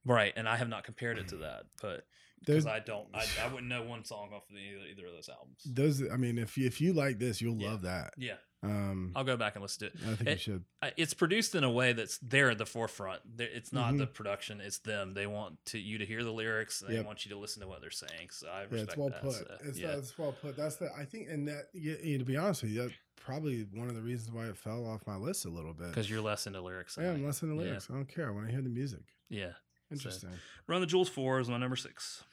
Right, 0.05 0.33
and 0.35 0.49
I 0.49 0.55
have 0.57 0.69
not 0.69 0.83
compared 0.83 1.19
it 1.19 1.27
to 1.27 1.35
that, 1.37 1.63
but 1.81 2.05
because 2.39 2.65
I 2.65 2.79
don't, 2.79 3.07
I, 3.13 3.23
I 3.43 3.47
wouldn't 3.49 3.67
know 3.67 3.83
one 3.83 4.03
song 4.03 4.29
off 4.33 4.49
of 4.49 4.55
either, 4.57 4.85
either 4.89 5.05
of 5.05 5.13
those 5.13 5.29
albums. 5.29 5.61
those. 5.63 6.01
I 6.11 6.17
mean, 6.17 6.39
if 6.39 6.57
you, 6.57 6.65
if 6.65 6.81
you 6.81 6.93
like 6.93 7.19
this, 7.19 7.39
you'll 7.39 7.57
Yeah. 7.61 7.69
love 7.69 7.81
that. 7.83 8.13
Yeah, 8.17 8.37
Um, 8.63 9.11
I'll 9.15 9.23
go 9.23 9.37
back 9.37 9.53
and 9.55 9.61
listen 9.61 9.89
to 9.89 9.93
it. 9.93 9.99
I 10.11 10.15
think 10.15 10.29
you 10.31 10.37
should. 10.37 10.63
It's 10.97 11.13
produced 11.13 11.53
in 11.53 11.63
a 11.63 11.69
way 11.69 11.93
that's 11.93 12.17
they're 12.17 12.49
at 12.49 12.57
the 12.57 12.65
forefront. 12.65 13.21
It's 13.37 13.71
not 13.71 13.93
Mhm. 13.93 13.99
the 13.99 14.07
production; 14.07 14.59
it's 14.59 14.79
them. 14.79 15.13
They 15.13 15.27
want 15.27 15.63
to 15.67 15.77
you 15.77 15.99
to 15.99 16.05
hear 16.05 16.23
the 16.23 16.31
lyrics. 16.33 16.81
And 16.81 16.89
They 16.89 16.95
Yep. 16.95 17.05
want 17.05 17.25
you 17.25 17.29
to 17.33 17.37
listen 17.37 17.61
to 17.61 17.67
what 17.67 17.81
they're 17.81 17.91
saying. 17.91 18.29
So 18.31 18.47
I 18.47 18.61
respect 18.61 18.73
Yeah, 18.77 18.81
it's 18.85 18.97
well 18.97 19.09
that. 19.09 19.21
put. 19.21 19.33
so, 19.33 19.57
it's, 19.65 19.77
yeah. 19.77 19.97
it's 19.97 20.17
well 20.17 20.31
put. 20.31 20.55
That's 20.57 20.77
the 20.77 20.89
I 20.97 21.05
think, 21.05 21.29
and 21.29 21.47
that 21.47 21.65
yeah, 21.75 21.93
yeah, 22.01 22.17
to 22.17 22.25
be 22.25 22.37
honest 22.37 22.63
with 22.63 22.71
you, 22.71 22.81
that's 22.81 22.93
probably 23.23 23.65
one 23.73 23.87
of 23.87 23.95
the 23.95 24.01
reasons 24.01 24.31
why 24.31 24.45
it 24.45 24.57
fell 24.57 24.85
off 24.85 25.05
my 25.07 25.15
list 25.15 25.45
a 25.45 25.49
little 25.49 25.73
bit. 25.73 25.89
because 25.89 26.09
you're 26.09 26.21
less 26.21 26.47
into 26.47 26.61
lyrics. 26.61 26.97
I'm 26.97 27.25
less 27.25 27.41
into 27.41 27.55
to 27.55 27.61
yeah. 27.61 27.67
lyrics. 27.67 27.87
I 27.89 27.93
don't 27.93 28.07
care. 28.07 28.27
I 28.27 28.31
want 28.31 28.47
to 28.47 28.51
hear 28.51 28.61
the 28.61 28.69
music. 28.69 29.01
Yeah. 29.29 29.51
Interesting. 29.91 30.29
Run 30.67 30.81
the 30.81 30.87
Jewels 30.87 31.09
four 31.09 31.39
is 31.39 31.49
my 31.49 31.57
number 31.57 31.75
six. 31.75 32.23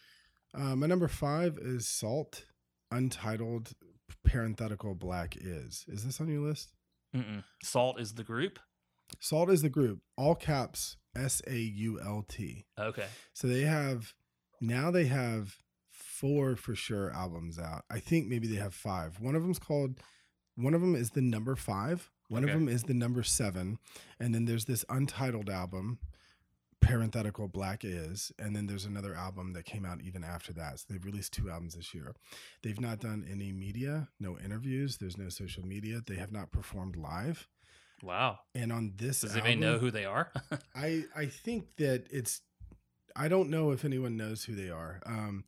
Uh, 0.54 0.76
my 0.76 0.86
number 0.86 1.08
five 1.08 1.58
is 1.58 1.86
SAULT, 1.86 2.44
Untitled, 2.90 3.72
parenthetical 4.24 4.94
Black 4.94 5.36
is. 5.38 5.84
Is 5.88 6.04
this 6.04 6.20
on 6.20 6.28
your 6.28 6.40
list? 6.40 6.72
Mm-mm. 7.14 7.42
SAULT 7.62 8.00
is 8.00 8.14
the 8.14 8.24
group. 8.24 8.58
SAULT 9.20 9.50
is 9.50 9.62
the 9.62 9.68
group, 9.68 10.00
all 10.16 10.34
caps 10.34 10.96
S 11.16 11.42
A 11.46 11.56
U 11.56 12.00
L 12.00 12.24
T. 12.28 12.66
Okay. 12.78 13.06
So 13.32 13.48
they 13.48 13.62
have 13.62 14.14
now 14.60 14.90
they 14.90 15.06
have 15.06 15.56
four 15.90 16.56
for 16.56 16.74
sure 16.74 17.12
albums 17.12 17.58
out. 17.58 17.84
I 17.90 17.98
think 18.00 18.28
maybe 18.28 18.46
they 18.46 18.60
have 18.60 18.74
five. 18.74 19.20
One 19.20 19.34
of 19.34 19.42
them's 19.42 19.58
called 19.58 19.98
one 20.58 20.74
of 20.74 20.80
them 20.80 20.94
is 20.94 21.10
the 21.10 21.22
number 21.22 21.54
5. 21.56 22.10
One 22.28 22.44
Okay. 22.44 22.52
of 22.52 22.58
them 22.58 22.68
is 22.68 22.82
the 22.82 22.94
number 22.94 23.22
7, 23.22 23.78
and 24.20 24.34
then 24.34 24.44
there's 24.44 24.66
this 24.66 24.84
untitled 24.90 25.48
album 25.48 25.98
parenthetical 26.80 27.48
black 27.48 27.84
is 27.84 28.30
and 28.38 28.54
then 28.54 28.68
there's 28.68 28.84
another 28.84 29.12
album 29.12 29.52
that 29.52 29.64
came 29.64 29.84
out 29.84 30.00
even 30.00 30.22
after 30.22 30.52
that 30.52 30.78
so 30.78 30.86
they've 30.88 31.04
released 31.04 31.32
two 31.32 31.50
albums 31.50 31.74
this 31.74 31.92
year 31.92 32.14
they've 32.62 32.80
not 32.80 33.00
done 33.00 33.26
any 33.28 33.50
media 33.52 34.06
no 34.20 34.38
interviews 34.38 34.96
there's 34.98 35.18
no 35.18 35.28
social 35.28 35.66
media 35.66 36.00
they 36.06 36.14
have 36.14 36.30
not 36.30 36.52
performed 36.52 36.94
live 36.96 37.48
Wow. 38.00 38.38
and 38.54 38.72
on 38.72 38.92
this 38.96 39.22
Does 39.22 39.32
album, 39.34 39.46
anybody 39.46 39.66
know 39.72 39.78
who 39.80 39.90
they 39.90 40.04
are? 40.04 40.30
I 40.74 41.02
I 41.16 41.26
think 41.26 41.74
that 41.78 42.06
it's 42.12 42.42
I 43.16 43.26
don't 43.26 43.50
know 43.50 43.72
if 43.72 43.84
anyone 43.84 44.16
knows 44.16 44.44
who 44.44 44.54
they 44.54 44.70
are. 44.70 45.00
Um 45.04 45.42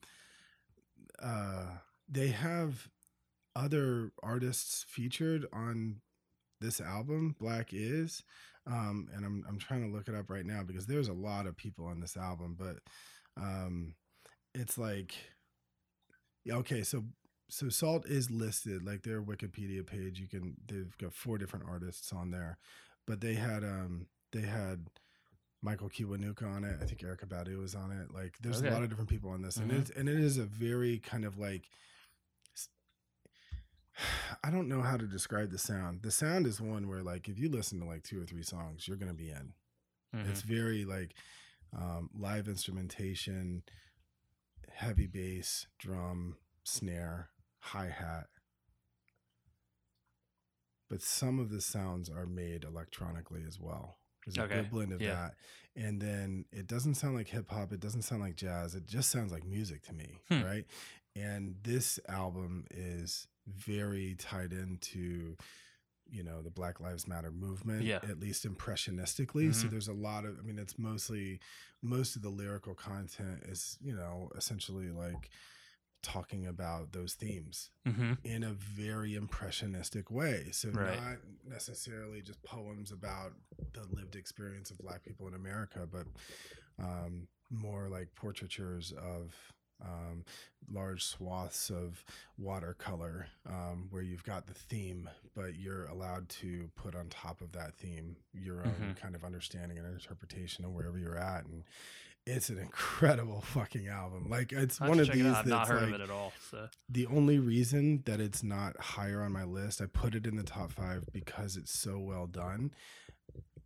uh 1.22 1.66
they 2.08 2.28
have 2.28 2.88
other 3.56 4.12
artists 4.22 4.84
featured 4.88 5.46
on 5.52 6.00
this 6.60 6.80
album, 6.80 7.34
Black 7.38 7.72
Is. 7.72 8.22
Um 8.66 9.08
and 9.14 9.24
I'm 9.24 9.44
I'm 9.48 9.58
trying 9.58 9.82
to 9.88 9.96
look 9.96 10.08
it 10.08 10.14
up 10.14 10.30
right 10.30 10.44
now 10.46 10.62
because 10.62 10.86
there's 10.86 11.08
a 11.08 11.12
lot 11.14 11.46
of 11.46 11.56
people 11.56 11.86
on 11.86 12.00
this 12.00 12.16
album, 12.16 12.56
but 12.58 12.76
um 13.42 13.94
it's 14.54 14.76
like 14.76 15.14
okay, 16.48 16.82
so 16.82 17.04
so 17.48 17.68
SAULT 17.68 18.06
is 18.06 18.30
listed 18.30 18.84
like 18.84 19.02
their 19.02 19.20
Wikipedia 19.22 19.84
page. 19.86 20.20
You 20.20 20.28
can 20.28 20.54
they've 20.66 20.96
got 20.98 21.12
four 21.12 21.38
different 21.38 21.66
artists 21.68 22.12
on 22.12 22.30
there, 22.30 22.58
but 23.06 23.20
they 23.20 23.34
had 23.34 23.64
um 23.64 24.06
they 24.32 24.42
had 24.42 24.86
Michael 25.62 25.90
Kiwanuka 25.90 26.44
on 26.44 26.64
it. 26.64 26.78
I 26.80 26.84
think 26.86 27.00
Erykah 27.00 27.26
Badu 27.26 27.58
was 27.58 27.74
on 27.74 27.90
it. 27.90 28.12
Like 28.14 28.36
there's 28.40 28.58
Okay. 28.60 28.68
a 28.68 28.72
lot 28.72 28.82
of 28.82 28.88
different 28.88 29.10
people 29.10 29.30
on 29.30 29.42
this, 29.42 29.56
and 29.56 29.70
Mhm. 29.70 29.80
it's 29.80 29.90
and 29.90 30.08
it 30.08 30.18
is 30.18 30.36
a 30.38 30.44
very 30.44 30.98
kind 30.98 31.24
of 31.24 31.38
like 31.38 31.68
I 34.44 34.50
don't 34.50 34.68
know 34.68 34.82
how 34.82 34.96
to 34.96 35.06
describe 35.06 35.50
the 35.50 35.58
sound. 35.58 36.02
The 36.02 36.10
sound 36.10 36.46
is 36.46 36.60
one 36.60 36.88
where 36.88 37.02
like 37.02 37.28
if 37.28 37.38
you 37.38 37.48
listen 37.48 37.78
to 37.80 37.86
like 37.86 38.02
two 38.02 38.20
or 38.20 38.26
three 38.26 38.42
songs, 38.42 38.86
you're 38.88 38.96
gonna 38.96 39.14
be 39.14 39.30
in. 39.30 39.52
Mhm. 40.14 40.28
It's 40.30 40.42
very 40.42 40.84
like 40.84 41.14
um, 41.76 42.10
live 42.18 42.48
instrumentation, 42.48 43.62
heavy 44.72 45.06
bass, 45.06 45.66
drum, 45.78 46.36
snare, 46.64 47.30
hi 47.60 47.86
hat. 47.88 48.26
But 50.88 51.02
some 51.02 51.38
of 51.38 51.50
the 51.50 51.60
sounds 51.60 52.10
are 52.10 52.26
made 52.26 52.64
electronically 52.64 53.44
as 53.46 53.60
well. 53.60 53.98
There's 54.26 54.36
a 54.38 54.42
Okay, 54.42 54.54
good 54.62 54.70
blend 54.70 54.92
of 54.92 55.00
yeah. 55.00 55.14
that. 55.14 55.34
And 55.76 56.00
then 56.00 56.44
it 56.50 56.66
doesn't 56.66 56.96
sound 56.96 57.14
like 57.14 57.28
hip 57.28 57.48
hop. 57.48 57.72
It 57.72 57.78
doesn't 57.80 58.02
sound 58.02 58.22
like 58.22 58.34
jazz. 58.34 58.74
It 58.74 58.86
just 58.86 59.10
sounds 59.10 59.30
like 59.30 59.44
music 59.46 59.82
to 59.84 59.92
me. 59.94 60.18
Hmm. 60.28 60.42
Right. 60.42 60.64
And 61.14 61.54
this 61.62 62.00
album 62.08 62.64
is 62.72 63.28
very 63.46 64.14
tied 64.18 64.52
into 64.52 65.36
you 66.12 66.24
know 66.24 66.42
the 66.42 66.50
black 66.50 66.80
lives 66.80 67.06
matter 67.06 67.30
movement 67.30 67.84
Yeah. 67.86 68.00
at 68.02 68.18
least 68.18 68.44
impressionistically 68.44 69.54
so 69.54 69.66
Mhm. 69.68 69.70
there's 69.70 69.88
a 69.88 69.92
lot 69.92 70.24
of 70.24 70.38
i 70.38 70.42
mean 70.42 70.58
it's 70.58 70.76
mostly 70.78 71.38
most 71.82 72.16
of 72.16 72.22
the 72.22 72.28
lyrical 72.30 72.74
content 72.74 73.42
is 73.44 73.78
you 73.80 73.94
know 73.94 74.28
essentially 74.36 74.90
like 74.90 75.30
talking 76.02 76.46
about 76.46 76.92
those 76.92 77.14
themes 77.14 77.70
Mhm. 77.86 78.18
in 78.24 78.42
a 78.42 78.52
very 78.52 79.14
impressionistic 79.14 80.10
way 80.10 80.50
so 80.50 80.70
Right. 80.70 81.00
not 81.00 81.18
necessarily 81.44 82.22
just 82.22 82.42
poems 82.42 82.90
about 82.90 83.32
the 83.72 83.84
lived 83.84 84.16
experience 84.16 84.70
of 84.70 84.78
black 84.78 85.04
people 85.04 85.28
in 85.28 85.34
america 85.34 85.86
but 85.90 86.06
um, 86.78 87.28
more 87.50 87.88
like 87.88 88.14
portraitures 88.14 88.92
of 88.92 89.34
um, 89.82 90.24
large 90.72 91.04
swaths 91.04 91.70
of 91.70 92.04
watercolor 92.38 93.26
um, 93.48 93.86
where 93.90 94.02
you've 94.02 94.24
got 94.24 94.46
the 94.46 94.54
theme, 94.54 95.08
but 95.34 95.56
you're 95.56 95.86
allowed 95.86 96.28
to 96.28 96.70
put 96.76 96.94
on 96.94 97.08
top 97.08 97.40
of 97.40 97.52
that 97.52 97.74
theme 97.74 98.16
your 98.32 98.60
own 98.64 98.74
Mhm. 98.94 98.96
kind 98.96 99.14
of 99.14 99.24
understanding 99.24 99.78
and 99.78 99.86
interpretation 99.86 100.64
of 100.64 100.72
wherever 100.72 100.98
you're 100.98 101.18
at. 101.18 101.44
And 101.46 101.64
it's 102.26 102.50
an 102.50 102.58
incredible 102.68 103.40
fucking 103.40 103.88
album. 103.88 104.28
Like 104.28 104.52
it's 104.52 104.78
one 104.80 105.00
of 105.00 105.10
these 105.10 105.24
it 105.24 105.26
out. 105.26 105.36
I've 105.36 105.46
not 105.46 105.68
heard 105.68 105.82
like 105.82 105.94
of 105.94 106.00
it 106.00 106.04
at 106.04 106.10
all. 106.10 106.32
So 106.50 106.68
the 106.88 107.06
only 107.06 107.38
reason 107.38 108.02
that 108.04 108.20
it's 108.20 108.42
not 108.42 108.78
higher 108.78 109.22
on 109.22 109.32
my 109.32 109.44
list, 109.44 109.80
I 109.80 109.86
put 109.86 110.14
it 110.14 110.26
in 110.26 110.36
the 110.36 110.42
top 110.44 110.72
five 110.72 111.04
because 111.12 111.56
it's 111.56 111.76
so 111.76 111.98
well 111.98 112.26
done. 112.26 112.72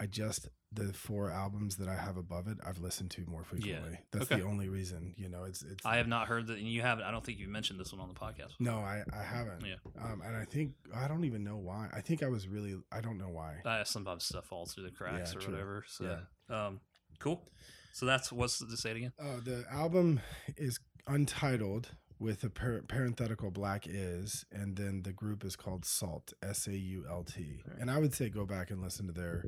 I 0.04 0.06
just 0.06 0.48
the 0.70 0.92
four 0.92 1.30
albums 1.30 1.76
that 1.76 1.88
I 1.88 1.94
have 1.94 2.16
above 2.16 2.46
it, 2.48 2.58
I've 2.66 2.78
listened 2.78 3.10
to 3.12 3.24
more 3.26 3.44
frequently. 3.44 3.98
That's 4.10 4.24
Okay. 4.30 4.40
the 4.40 4.46
only 4.46 4.68
reason. 4.68 5.14
You 5.16 5.28
know, 5.30 5.44
it's 5.44 5.62
it's. 5.62 5.86
I 5.86 5.96
have 5.96 6.08
not 6.08 6.26
heard 6.26 6.48
that, 6.48 6.58
and 6.58 6.68
you 6.68 6.82
haven't. 6.82 7.04
I 7.04 7.10
don't 7.10 7.24
think 7.24 7.38
you 7.38 7.48
mentioned 7.48 7.78
this 7.80 7.92
one 7.92 8.00
on 8.02 8.08
the 8.08 8.14
podcast. 8.14 8.52
no, 8.60 8.78
I 8.80 9.02
I 9.12 9.22
haven't. 9.22 9.64
Yeah. 9.64 9.76
Um, 10.02 10.20
and 10.26 10.36
I 10.36 10.44
think 10.44 10.72
I 10.94 11.08
don't 11.08 11.24
even 11.24 11.42
know 11.42 11.56
why. 11.56 11.88
I 11.94 12.00
think 12.02 12.22
I 12.22 12.28
was 12.28 12.46
really. 12.48 12.74
I 12.92 13.00
don't 13.00 13.16
know 13.18 13.30
why. 13.30 13.62
Uh, 13.64 13.84
sometimes 13.84 14.24
stuff 14.24 14.44
falls 14.46 14.74
through 14.74 14.84
the 14.84 14.90
cracks 14.90 15.32
Yeah, 15.32 15.38
or 15.38 15.40
true. 15.42 15.52
whatever. 15.52 15.84
So, 15.88 16.18
um, 16.50 16.80
cool. 17.18 17.48
So 17.92 18.04
that's 18.04 18.30
what's 18.32 18.58
to 18.58 18.76
say 18.76 18.90
it 18.90 18.96
again. 18.98 19.12
Uh, 19.18 19.40
the 19.42 19.64
album 19.70 20.20
is 20.56 20.80
untitled 21.06 21.90
with 22.18 22.42
a 22.44 22.50
par- 22.50 22.82
parenthetical 22.88 23.50
black 23.50 23.86
is, 23.88 24.44
and 24.52 24.76
then 24.76 25.02
the 25.02 25.12
group 25.12 25.44
is 25.44 25.56
called 25.56 25.84
SAULT, 25.84 26.32
S 26.42 26.66
A 26.66 26.76
U 26.76 27.04
L 27.08 27.22
T. 27.24 27.60
And 27.78 27.90
I 27.90 27.98
would 27.98 28.14
say 28.14 28.28
go 28.28 28.44
back 28.46 28.70
and 28.70 28.82
listen 28.82 29.06
to 29.06 29.12
their 29.12 29.44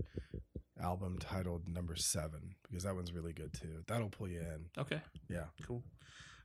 album 0.86 1.18
titled 1.18 1.68
Number 1.68 1.96
Seven 1.96 2.54
because 2.62 2.84
that 2.84 2.94
one's 2.94 3.12
really 3.12 3.32
good 3.32 3.52
too. 3.52 3.82
That'll 3.88 4.08
pull 4.08 4.28
you 4.28 4.40
in. 4.40 4.66
Okay. 4.78 5.00
Yeah. 5.28 5.44
Cool. 5.66 5.82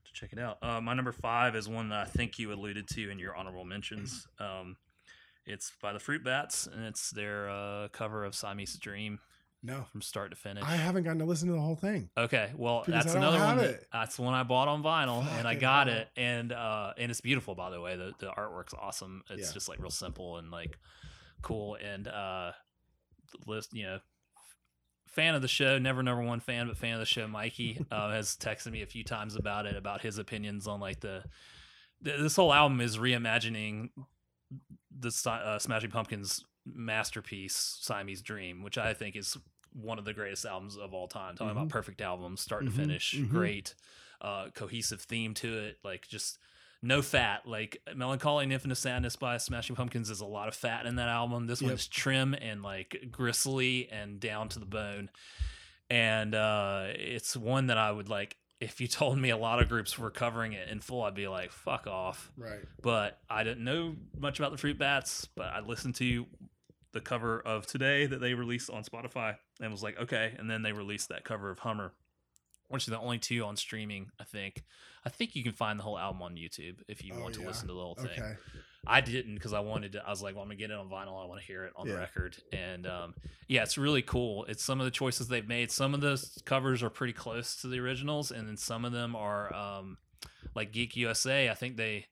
To 0.06 0.14
check 0.14 0.34
it 0.34 0.40
out. 0.40 0.58
Uh, 0.64 0.82
my 0.82 0.94
number 0.96 1.12
five 1.12 1.56
is 1.56 1.70
one 1.70 1.90
that 1.90 2.00
I 2.00 2.06
think 2.06 2.40
you 2.40 2.52
alluded 2.52 2.88
to 2.96 3.10
in 3.12 3.20
your 3.20 3.36
honorable 3.36 3.66
mentions. 3.66 4.28
Um, 4.40 4.78
it's 5.46 5.72
by 5.82 5.92
the 5.94 6.00
Fruit 6.00 6.24
Bats, 6.24 6.68
and 6.68 6.86
it's 6.86 7.10
their 7.12 7.50
uh, 7.50 7.88
cover 7.90 8.24
of 8.26 8.36
Siamese 8.36 8.76
Dream 8.78 9.20
No, 9.64 9.86
from 9.92 10.02
start 10.02 10.30
to 10.32 10.38
finish. 10.38 10.64
I 10.64 10.76
haven't 10.76 11.04
gotten 11.04 11.18
to 11.20 11.26
listen 11.26 11.48
to 11.48 11.54
the 11.56 11.60
whole 11.62 11.76
thing. 11.76 12.10
Okay, 12.18 12.52
well, 12.56 12.84
that's 12.88 13.14
another 13.16 13.40
one. 13.40 13.58
That, 13.58 13.66
it. 13.72 13.88
that's 13.92 14.16
the 14.18 14.22
one 14.22 14.34
I 14.36 14.44
bought 14.44 14.68
on 14.68 14.84
vinyl, 14.84 15.26
and 15.40 15.48
I 15.48 15.56
got 15.56 15.88
hell. 15.88 15.98
it, 15.98 16.10
and 16.16 16.52
uh, 16.52 16.94
and 16.98 17.10
it's 17.12 17.22
beautiful, 17.22 17.56
by 17.56 17.70
the 17.72 17.82
way. 17.82 17.96
The 17.96 18.14
the 18.20 18.28
artwork's 18.28 18.74
awesome. 18.80 19.24
It's 19.32 19.48
Yeah. 19.50 19.54
just 19.54 19.68
like 19.70 19.80
real 19.80 19.90
simple 19.92 20.38
and 20.38 20.52
like 20.52 20.78
cool, 21.42 21.76
and 21.84 22.08
uh, 22.08 22.52
list, 23.48 23.74
you 23.74 23.84
know, 23.84 24.00
fan 25.12 25.36
of 25.36 25.42
the 25.42 25.48
show, 25.48 25.78
never 25.78 26.02
number 26.02 26.24
one 26.24 26.40
fan, 26.40 26.68
but 26.68 26.78
fan 26.78 26.94
of 26.94 27.00
the 27.00 27.06
show. 27.06 27.28
Mikey 27.28 27.86
uh, 27.92 28.12
has 28.12 28.36
texted 28.36 28.72
me 28.72 28.82
a 28.82 28.88
few 28.88 29.04
times 29.04 29.36
about 29.36 29.66
it, 29.66 29.76
about 29.76 30.02
his 30.02 30.18
opinions 30.18 30.68
on 30.68 30.80
like 30.80 31.00
the. 31.02 31.24
th- 32.04 32.20
This 32.20 32.36
whole 32.36 32.54
album 32.54 32.82
is 32.82 32.98
reimagining 32.98 33.90
the 34.98 35.30
uh, 35.30 35.60
Smashing 35.60 35.92
Pumpkins 35.92 36.44
masterpiece, 36.66 37.78
Siamese 37.82 38.22
Dream, 38.22 38.64
which 38.64 38.78
I 38.78 38.94
think 38.94 39.16
is 39.16 39.38
one 39.74 39.98
of 39.98 40.06
the 40.06 40.14
greatest 40.14 40.46
albums 40.46 40.78
of 40.78 40.94
all 40.94 41.08
time. 41.08 41.36
Talking 41.36 41.52
about 41.52 41.68
Mhm. 41.68 41.72
perfect 41.72 42.02
albums, 42.02 42.42
start 42.42 42.64
Mhm, 42.64 42.68
to 42.68 42.72
finish, 42.76 43.16
mhm. 43.16 43.30
great, 43.30 43.76
uh, 44.20 44.50
cohesive 44.54 45.02
theme 45.02 45.34
to 45.36 45.58
it, 45.58 45.80
like 45.84 46.08
just 46.08 46.38
no 46.82 47.02
fat. 47.02 47.46
Like 47.46 47.78
Mellon 47.96 48.20
Collie 48.20 48.44
and 48.44 48.54
Infinite 48.54 48.76
Sadness 48.76 49.16
by 49.16 49.38
Smashing 49.38 49.76
Pumpkins 49.76 50.10
is 50.10 50.20
a 50.22 50.26
lot 50.26 50.48
of 50.48 50.56
fat 50.56 50.86
in 50.86 50.96
that 50.96 51.08
album. 51.10 51.48
This 51.48 51.62
Yep. 51.62 51.70
one's 51.72 51.88
trim 51.88 52.34
and 52.34 52.64
like 52.64 53.08
gristly 53.12 53.88
and 53.92 54.20
down 54.20 54.50
to 54.50 54.60
the 54.60 54.66
bone. 54.66 55.10
And 55.90 56.34
uh, 56.34 56.86
it's 56.90 57.36
one 57.36 57.68
that 57.68 57.78
I 57.78 57.92
would 57.92 58.10
like. 58.10 58.38
If 58.60 58.80
you 58.80 58.88
told 59.00 59.18
me 59.18 59.30
a 59.30 59.38
lot 59.38 59.62
of 59.62 59.68
groups 59.70 59.98
were 59.98 60.10
covering 60.12 60.54
it 60.54 60.70
in 60.70 60.80
full, 60.80 61.02
I'd 61.04 61.16
be 61.16 61.28
like, 61.28 61.52
"Fuck 61.52 61.88
off." 61.88 62.32
Right. 62.38 62.60
but 62.82 63.20
I 63.30 63.44
didn't 63.44 63.64
know 63.64 63.96
much 64.18 64.40
about 64.40 64.52
the 64.52 64.58
Fruit 64.58 64.78
Bats. 64.78 65.28
But 65.36 65.48
I 65.48 65.60
listened 65.62 65.96
to 65.96 66.26
the 66.94 67.02
cover 67.02 67.40
of 67.40 67.66
Today 67.68 68.06
that 68.06 68.20
they 68.22 68.34
released 68.34 68.70
on 68.70 68.84
Spotify 68.84 69.36
and 69.62 69.72
was 69.72 69.82
like, 69.82 69.98
okay. 70.00 70.34
And 70.38 70.50
then 70.50 70.62
they 70.62 70.74
released 70.74 71.08
that 71.10 71.24
cover 71.24 71.50
of 71.50 71.60
Hummer, 71.60 71.94
which 72.72 72.84
is 72.84 72.88
the 72.92 73.00
only 73.00 73.20
two 73.20 73.44
on 73.46 73.56
streaming. 73.56 74.12
I 74.20 74.24
think. 74.24 74.64
I 75.06 75.10
think 75.10 75.36
you 75.36 75.44
can 75.44 75.54
find 75.54 75.80
the 75.80 75.84
whole 75.84 75.98
album 75.98 76.22
on 76.22 76.36
YouTube 76.36 76.76
if 76.88 77.04
you 77.04 77.14
Oh, 77.16 77.22
want 77.22 77.34
to 77.36 77.42
yeah? 77.42 77.48
listen 77.48 77.68
to 77.68 77.74
the 77.74 77.80
whole 77.80 77.96
thing. 77.96 78.08
Okay. 78.12 78.34
I 78.86 79.02
didn't 79.02 79.36
because 79.36 79.54
I 79.54 79.60
wanted 79.60 79.92
to. 79.94 80.06
I 80.06 80.10
was 80.10 80.22
like, 80.24 80.34
well, 80.36 80.42
I'm 80.44 80.48
gonna 80.50 80.58
get 80.58 80.72
it 80.72 80.78
on 80.78 80.90
vinyl. 80.90 81.22
I 81.22 81.26
want 81.28 81.40
to 81.40 81.46
hear 81.46 81.66
it 81.66 81.74
on 81.76 81.86
Yeah. 81.88 81.94
the 81.94 82.00
record, 82.00 82.38
and 82.52 82.88
um, 82.88 83.14
yeah, 83.48 83.62
it's 83.64 83.78
really 83.78 84.02
cool. 84.02 84.46
It's 84.46 84.64
some 84.64 84.80
of 84.80 84.86
the 84.86 84.92
choices 84.92 85.28
they've 85.28 85.48
made. 85.48 85.70
Some 85.72 85.94
of 85.94 86.02
the 86.02 86.14
s- 86.14 86.40
covers 86.46 86.82
are 86.82 86.90
pretty 86.90 87.14
close 87.14 87.56
to 87.62 87.68
the 87.68 87.80
originals, 87.80 88.32
and 88.32 88.48
then 88.48 88.58
some 88.58 88.84
of 88.86 88.92
them 88.92 89.16
are 89.16 89.54
um, 89.56 89.98
like 90.56 90.72
Geek 90.72 90.96
USA. 90.98 91.50
I 91.50 91.54
think 91.54 91.78
they, 91.78 92.08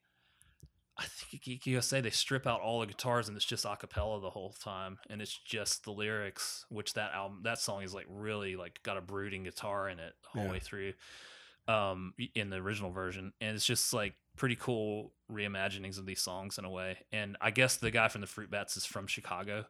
I 1.00 1.06
think 1.06 1.34
at 1.36 1.42
Geek 1.42 1.66
USA 1.68 2.02
they 2.02 2.10
strip 2.10 2.46
out 2.46 2.62
all 2.62 2.82
the 2.82 2.86
guitars 2.88 3.28
and 3.30 3.36
it's 3.38 3.46
just 3.46 3.66
a 3.66 3.76
cappella 3.76 4.20
the 4.20 4.30
whole 4.30 4.54
time, 4.64 5.00
and 5.10 5.22
it's 5.22 5.38
just 5.38 5.86
the 5.86 5.92
lyrics. 5.92 6.66
Which 6.70 6.94
that 6.94 7.14
album, 7.14 7.40
that 7.44 7.60
song 7.60 7.84
is 7.84 7.94
like 7.94 8.06
really 8.10 8.56
like 8.56 8.84
got 8.84 8.98
a 8.98 9.02
brooding 9.02 9.44
guitar 9.44 9.88
in 9.90 10.00
it 10.00 10.14
all 10.26 10.32
the 10.34 10.40
whole 10.40 10.48
Yeah. 10.48 10.52
way 10.52 10.60
through 10.60 10.94
um 11.68 12.14
in 12.34 12.50
the 12.50 12.58
original 12.58 12.90
version 12.90 13.32
and 13.42 13.56
it's 13.56 13.66
just 13.66 13.94
like 13.94 14.16
pretty 14.36 14.56
cool 14.56 15.14
reimaginings 15.32 16.00
of 16.00 16.06
these 16.08 16.20
songs 16.20 16.58
in 16.58 16.66
a 16.66 16.70
way 16.70 16.98
and 17.12 17.38
i 17.42 17.52
guess 17.52 17.76
the 17.78 17.92
guy 17.92 18.08
from 18.08 18.22
the 18.22 18.28
fruit 18.28 18.50
bats 18.50 18.76
is 18.76 18.86
from 18.86 19.06
chicago 19.06 19.64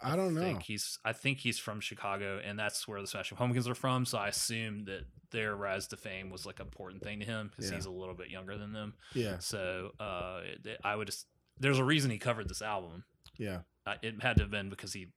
I 0.00 0.16
don't 0.16 0.34
know. 0.34 0.40
think 0.40 0.62
he's 0.62 0.98
i 1.04 1.12
think 1.12 1.38
he's 1.38 1.58
from 1.58 1.80
chicago 1.80 2.40
and 2.44 2.58
that's 2.58 2.86
where 2.88 3.00
the 3.00 3.06
smashing 3.06 3.38
pumpkins 3.38 3.66
are 3.68 3.74
from 3.74 4.04
so 4.04 4.18
i 4.18 4.28
assume 4.28 4.84
that 4.86 5.04
their 5.30 5.54
rise 5.56 5.86
to 5.88 5.96
fame 5.96 6.30
was 6.30 6.44
like 6.44 6.60
an 6.60 6.66
important 6.66 7.02
thing 7.02 7.20
to 7.20 7.26
him 7.26 7.48
because 7.50 7.70
Yeah. 7.70 7.76
he's 7.76 7.86
a 7.86 7.90
little 7.90 8.14
bit 8.14 8.28
younger 8.28 8.58
than 8.58 8.72
them 8.72 8.94
Yeah. 9.14 9.38
so 9.38 9.92
uh 10.00 10.40
it- 10.64 10.80
i 10.84 10.94
would 10.96 11.06
just 11.06 11.26
there's 11.58 11.78
a 11.78 11.84
reason 11.84 12.10
he 12.10 12.18
covered 12.18 12.48
this 12.48 12.60
album 12.62 13.04
Yeah. 13.38 13.60
uh, 13.86 13.94
it 14.02 14.22
had 14.22 14.36
to 14.36 14.42
have 14.42 14.50
been 14.50 14.68
because 14.68 14.92
he 14.92 15.08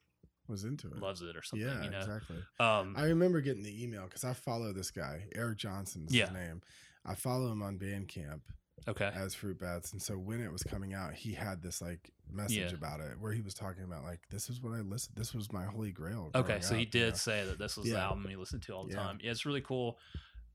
Was 0.47 0.63
into 0.63 0.87
it. 0.87 0.99
loves 0.99 1.21
it 1.21 1.35
or 1.35 1.41
something 1.41 1.67
yeah. 1.67 1.83
you 1.83 1.89
know 1.89 1.97
Exactly. 1.99 2.37
um 2.59 2.93
I 2.95 3.05
remember 3.05 3.41
getting 3.41 3.63
the 3.63 3.83
email 3.83 4.03
because 4.05 4.23
I 4.23 4.33
follow 4.33 4.71
this 4.73 4.91
guy, 4.91 5.25
Eric 5.35 5.57
Johnson's 5.57 6.13
Yeah. 6.13 6.25
his 6.27 6.33
name. 6.35 6.61
I 7.05 7.15
follow 7.15 7.51
him 7.51 7.61
on 7.61 7.77
Bandcamp 7.79 8.41
okay 8.87 9.11
as 9.13 9.33
Fruit 9.33 9.59
Bats, 9.59 9.91
and 9.93 10.01
so 10.01 10.15
when 10.17 10.41
it 10.41 10.51
was 10.51 10.63
coming 10.63 10.93
out, 10.93 11.13
he 11.13 11.33
had 11.33 11.61
this 11.61 11.81
like 11.81 12.11
message 12.29 12.57
Yeah. 12.71 12.77
about 12.77 12.99
it 12.99 13.19
where 13.19 13.31
he 13.31 13.41
was 13.41 13.53
talking 13.53 13.83
about 13.83 14.03
like 14.03 14.19
this 14.29 14.49
is 14.49 14.61
what 14.61 14.73
I 14.73 14.81
listened. 14.81 15.15
This 15.17 15.33
was 15.33 15.51
my 15.51 15.65
holy 15.65 15.91
grail. 15.91 16.29
Okay, 16.35 16.59
so 16.61 16.75
he 16.75 16.81
up, 16.81 16.85
you 16.85 16.91
did 16.91 17.09
know? 17.11 17.15
say 17.17 17.45
that 17.45 17.57
this 17.57 17.77
was 17.77 17.87
the 17.89 17.97
album 17.99 18.25
he 18.29 18.35
listened 18.35 18.63
to 18.63 18.73
all 18.73 18.83
the 18.85 18.91
Yeah. 18.93 18.97
time. 19.03 19.19
Yeah, 19.21 19.31
it's 19.31 19.45
really 19.45 19.61
cool. 19.61 19.97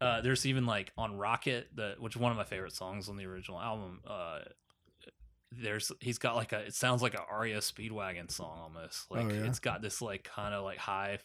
Uh, 0.00 0.20
there's 0.20 0.44
even 0.46 0.66
like 0.66 0.92
on 0.98 1.16
Rocket, 1.16 1.68
the 1.74 1.94
which 1.98 2.16
is 2.16 2.20
one 2.20 2.32
of 2.32 2.38
my 2.38 2.44
favorite 2.44 2.72
songs 2.74 3.08
on 3.08 3.16
the 3.16 3.24
original 3.26 3.60
album. 3.60 4.00
Uh, 4.06 4.40
there's 5.52 5.92
he's 6.00 6.18
got 6.18 6.34
like 6.34 6.52
a 6.52 6.60
it 6.60 6.74
sounds 6.74 7.02
like 7.02 7.14
a 7.14 7.24
REO 7.38 7.58
Speedwagon 7.58 8.30
song 8.30 8.58
almost. 8.62 9.10
Like 9.10 9.26
Oh, 9.26 9.28
yeah? 9.28 9.44
it's 9.44 9.58
got 9.58 9.82
this 9.82 10.00
like 10.02 10.24
kind 10.24 10.54
of 10.54 10.64
like 10.64 10.78
high 10.78 11.18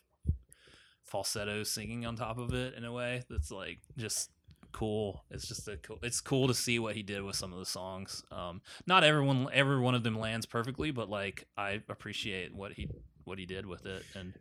falsetto 1.03 1.63
singing 1.63 2.05
on 2.05 2.15
top 2.15 2.37
of 2.37 2.53
it 2.53 2.73
in 2.73 2.83
a 2.83 2.91
way 2.91 3.23
that's 3.29 3.51
like 3.51 3.79
just 3.97 4.29
cool. 4.71 5.23
It's 5.31 5.47
just 5.47 5.67
a 5.67 5.77
cool. 5.77 5.99
It's 6.03 6.21
cool 6.21 6.47
to 6.47 6.53
see 6.53 6.79
what 6.79 6.95
he 6.95 7.03
did 7.03 7.21
with 7.23 7.35
some 7.35 7.53
of 7.53 7.59
the 7.59 7.65
songs. 7.65 8.23
Um, 8.31 8.61
not 8.85 9.03
everyone, 9.03 9.47
every 9.53 9.79
one 9.79 9.95
of 9.95 10.03
them 10.03 10.17
lands 10.19 10.45
perfectly, 10.45 10.91
but 10.91 11.09
like 11.09 11.45
I 11.57 11.81
appreciate 11.89 12.53
what 12.55 12.73
he 12.73 12.87
what 13.23 13.37
he 13.39 13.45
did 13.45 13.65
with 13.65 13.85
it. 13.85 14.03
And 14.15 14.33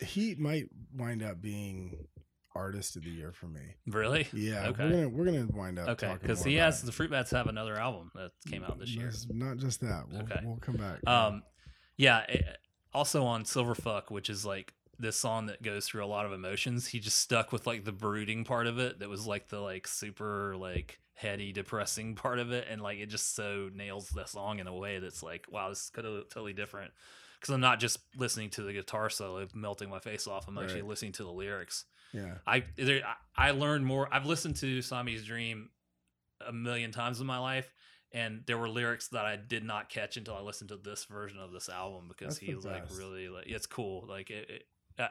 he 0.00 0.34
might 0.34 0.66
wind 0.96 1.22
up 1.22 1.40
being 1.40 2.06
artist 2.54 2.96
of 2.96 3.04
the 3.04 3.10
year 3.10 3.32
for 3.32 3.46
me. 3.46 3.76
really, 3.86 4.28
Yeah, 4.32 4.66
Okay. 4.68 4.84
we're 4.84 4.90
gonna 4.90 5.08
we're 5.08 5.24
gonna 5.24 5.46
wind 5.54 5.78
up. 5.78 5.88
okay, 5.90 6.16
because 6.20 6.44
he 6.44 6.56
has 6.56 6.82
it. 6.82 6.86
the 6.86 6.92
Fruit 6.92 7.10
Bats 7.10 7.30
have 7.30 7.46
another 7.46 7.76
album 7.78 8.10
that 8.14 8.32
came 8.50 8.62
out 8.64 8.78
this 8.78 8.90
year. 8.90 9.08
It's 9.08 9.26
Not 9.30 9.56
just 9.58 9.80
that. 9.80 10.04
We'll, 10.10 10.22
Okay. 10.22 10.40
we'll 10.44 10.56
come 10.58 10.76
back. 10.76 11.06
Um, 11.08 11.42
yeah. 11.96 12.20
it- 12.28 12.58
also 12.94 13.24
on 13.24 13.44
Silverfuck, 13.44 14.10
which 14.10 14.28
is 14.28 14.44
like 14.44 14.74
this 15.02 15.16
song 15.18 15.46
that 15.46 15.62
goes 15.62 15.86
through 15.86 16.04
a 16.04 16.06
lot 16.06 16.24
of 16.24 16.32
emotions. 16.32 16.86
He 16.86 17.00
just 17.00 17.18
stuck 17.18 17.52
with 17.52 17.66
like 17.66 17.84
the 17.84 17.92
brooding 17.92 18.44
part 18.44 18.66
of 18.66 18.78
it. 18.78 19.00
That 19.00 19.08
was 19.08 19.26
like 19.26 19.48
the 19.48 19.60
like 19.60 19.86
super 19.86 20.56
like 20.56 21.00
heady, 21.14 21.52
depressing 21.52 22.14
part 22.16 22.38
of 22.38 22.52
it, 22.52 22.66
and 22.70 22.80
like 22.80 22.98
it 22.98 23.06
just 23.10 23.34
so 23.34 23.68
nails 23.74 24.08
the 24.08 24.24
song 24.24 24.58
in 24.60 24.66
a 24.66 24.74
way 24.74 24.98
that's 24.98 25.22
like, 25.22 25.46
wow, 25.50 25.68
this 25.68 25.84
is 25.84 25.90
totally, 25.90 26.22
totally 26.30 26.52
different. 26.54 26.92
Because 27.38 27.52
I'm 27.52 27.60
not 27.60 27.80
just 27.80 27.98
listening 28.16 28.50
to 28.50 28.62
the 28.62 28.72
guitar 28.72 29.10
solo, 29.10 29.46
melting 29.52 29.90
my 29.90 29.98
face 29.98 30.26
off. 30.28 30.46
I'm 30.46 30.56
actually 30.58 30.82
Right. 30.82 30.88
listening 30.90 31.12
to 31.12 31.24
the 31.24 31.32
lyrics. 31.32 31.84
yeah, 32.12 32.34
I 32.46 32.64
there, 32.76 33.02
I 33.36 33.50
learned 33.50 33.84
more. 33.84 34.08
I've 34.12 34.26
listened 34.26 34.56
to 34.56 34.80
Siamese 34.80 35.24
Dream 35.24 35.70
a 36.46 36.52
million 36.52 36.92
times 36.92 37.20
in 37.20 37.26
my 37.26 37.38
life, 37.38 37.72
and 38.12 38.42
there 38.46 38.58
were 38.58 38.68
lyrics 38.68 39.08
that 39.08 39.24
I 39.24 39.34
did 39.36 39.64
not 39.64 39.88
catch 39.88 40.16
until 40.16 40.34
I 40.34 40.40
listened 40.40 40.68
to 40.70 40.76
this 40.76 41.04
version 41.06 41.38
of 41.40 41.50
this 41.52 41.68
album 41.68 42.04
because 42.08 42.38
That's 42.38 42.46
he's 42.46 42.64
like 42.64 42.84
best. 42.86 42.98
really 42.98 43.28
like 43.28 43.46
it's 43.48 43.66
cool. 43.66 44.06
Like 44.08 44.30
it, 44.30 44.48
it 44.48 44.64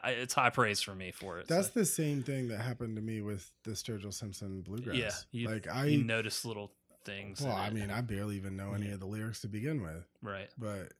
I, 0.03 0.11
it's 0.11 0.33
high 0.33 0.49
praise 0.49 0.81
for 0.81 0.93
me 0.95 1.11
for 1.11 1.39
it. 1.39 1.47
that's 1.47 1.67
so, 1.73 1.79
the 1.79 1.85
same 1.85 2.23
thing 2.23 2.47
that 2.49 2.59
happened 2.59 2.95
to 2.95 3.01
me 3.01 3.21
with 3.21 3.49
the 3.63 3.71
Sturgill 3.71 4.13
Simpson 4.13 4.61
bluegrass. 4.61 4.95
yeah. 4.95 5.11
You, 5.31 5.47
like 5.49 5.65
you 5.65 5.71
I. 5.71 5.95
notice 5.97 6.45
little 6.45 6.71
things. 7.05 7.41
Well, 7.41 7.55
I 7.55 7.69
mean, 7.71 7.89
I 7.91 8.01
barely 8.01 8.35
even 8.37 8.55
know 8.55 8.73
any 8.73 8.87
Yeah. 8.87 8.93
of 8.93 8.99
the 8.99 9.05
lyrics 9.07 9.41
to 9.41 9.47
begin 9.47 9.81
with, 9.81 10.05
right. 10.21 10.49
but 10.57 10.93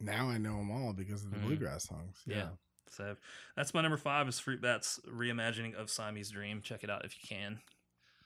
now 0.00 0.28
I 0.28 0.38
know 0.38 0.56
them 0.56 0.70
all 0.70 0.92
because 0.92 1.24
of 1.24 1.30
the 1.30 1.36
Mhm. 1.38 1.46
bluegrass 1.46 1.84
songs. 1.84 2.20
Yeah. 2.26 2.36
Yeah. 2.36 2.48
So 2.90 3.16
that's 3.56 3.72
my 3.72 3.80
number 3.80 3.96
five 3.96 4.28
is 4.28 4.38
Fruit 4.38 4.60
Bats 4.60 5.00
reimagining 5.08 5.74
of 5.74 5.88
Siamese 5.90 6.30
Dream. 6.30 6.60
Check 6.60 6.84
it 6.84 6.90
out 6.90 7.04
if 7.04 7.14
you 7.22 7.26
can. 7.28 7.60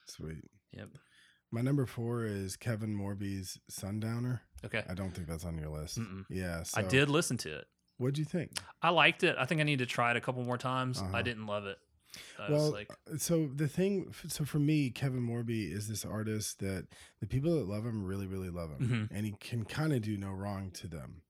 sweet. 0.08 0.44
Yep. 0.72 0.90
My 1.52 1.60
number 1.62 1.86
four 1.86 2.24
is 2.24 2.56
Kevin 2.56 2.94
Morby's 2.96 3.58
Sundowner. 3.68 4.42
Okay. 4.64 4.84
I 4.88 4.94
don't 4.94 5.12
think 5.12 5.28
that's 5.28 5.44
on 5.44 5.56
your 5.58 5.68
list. 5.68 5.98
Mm-mm. 5.98 6.24
Yeah, 6.28 6.62
so 6.64 6.80
I 6.80 6.82
did 6.82 7.08
listen 7.08 7.36
to 7.38 7.56
it. 7.58 7.66
What'd 7.98 8.18
you 8.18 8.24
think? 8.24 8.52
I 8.82 8.90
liked 8.90 9.24
it. 9.24 9.36
I 9.38 9.44
think 9.46 9.60
I 9.60 9.64
need 9.64 9.78
to 9.78 9.86
try 9.86 10.10
it 10.10 10.16
a 10.16 10.20
couple 10.20 10.42
more 10.44 10.58
times. 10.58 10.98
Uh-huh. 11.00 11.16
I 11.16 11.22
didn't 11.22 11.46
love 11.46 11.66
it. 11.66 11.78
I 12.38 12.50
well, 12.50 12.70
like, 12.72 12.90
so 13.18 13.48
the 13.54 13.68
thing, 13.68 14.14
so 14.28 14.44
for 14.44 14.58
me, 14.58 14.90
Kevin 14.90 15.20
Morby 15.20 15.70
is 15.70 15.86
this 15.88 16.04
artist 16.04 16.60
that 16.60 16.86
the 17.20 17.26
people 17.26 17.54
that 17.56 17.68
love 17.68 17.84
him 17.84 18.04
really, 18.04 18.26
really 18.26 18.48
love 18.48 18.70
him, 18.70 19.08
Mhm. 19.10 19.16
and 19.16 19.26
he 19.26 19.32
can 19.38 19.64
kind 19.64 19.92
of 19.92 20.00
do 20.02 20.16
no 20.16 20.30
wrong 20.30 20.70
to 20.72 20.88
them. 20.88 21.22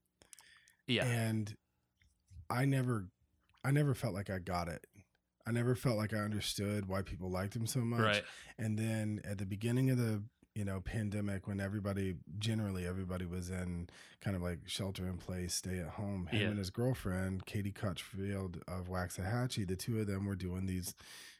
yeah, 0.86 1.04
And 1.04 1.56
I 2.48 2.64
never, 2.66 3.08
I 3.64 3.72
never 3.72 3.94
felt 3.94 4.14
like 4.14 4.30
I 4.30 4.38
got 4.38 4.68
it. 4.68 4.86
I 5.44 5.50
never 5.50 5.74
felt 5.74 5.96
like 5.96 6.12
I 6.14 6.18
understood 6.18 6.86
why 6.86 7.02
people 7.02 7.30
liked 7.30 7.56
him 7.56 7.66
so 7.66 7.80
much. 7.80 8.00
right. 8.00 8.24
And 8.58 8.78
then 8.78 9.20
at 9.24 9.38
the 9.38 9.46
beginning 9.46 9.90
of 9.90 9.98
the 9.98 10.22
you 10.56 10.64
know 10.64 10.80
pandemic, 10.80 11.46
when 11.46 11.60
everybody 11.60 12.16
generally 12.38 12.86
everybody 12.86 13.26
was 13.26 13.50
in 13.50 13.88
kind 14.22 14.34
of 14.34 14.40
like 14.42 14.60
shelter 14.66 15.06
in 15.06 15.18
place, 15.18 15.54
stay 15.54 15.78
at 15.78 15.88
home, 15.88 16.26
him 16.28 16.40
Yeah. 16.40 16.48
and 16.48 16.58
his 16.58 16.70
girlfriend 16.70 17.44
Katie 17.44 17.72
Crutchfield 17.72 18.62
of 18.66 18.88
Waxahatchee, 18.88 19.68
the 19.68 19.76
two 19.76 20.00
of 20.00 20.06
them 20.06 20.24
were 20.24 20.34
doing 20.34 20.64
these. 20.66 20.94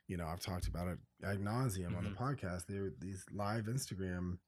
You 0.07 0.17
know, 0.19 0.27
I've 0.27 0.41
talked 0.41 0.69
about 0.69 0.89
it 0.89 0.99
ad 1.25 1.39
nauseum 1.41 1.97
on 1.97 2.05
the 2.05 2.11
Mhm. 2.11 2.17
podcast. 2.17 2.67
They 2.67 2.79
were 2.79 2.93
these 3.01 3.25
live 3.33 3.65
Instagram, 3.65 4.39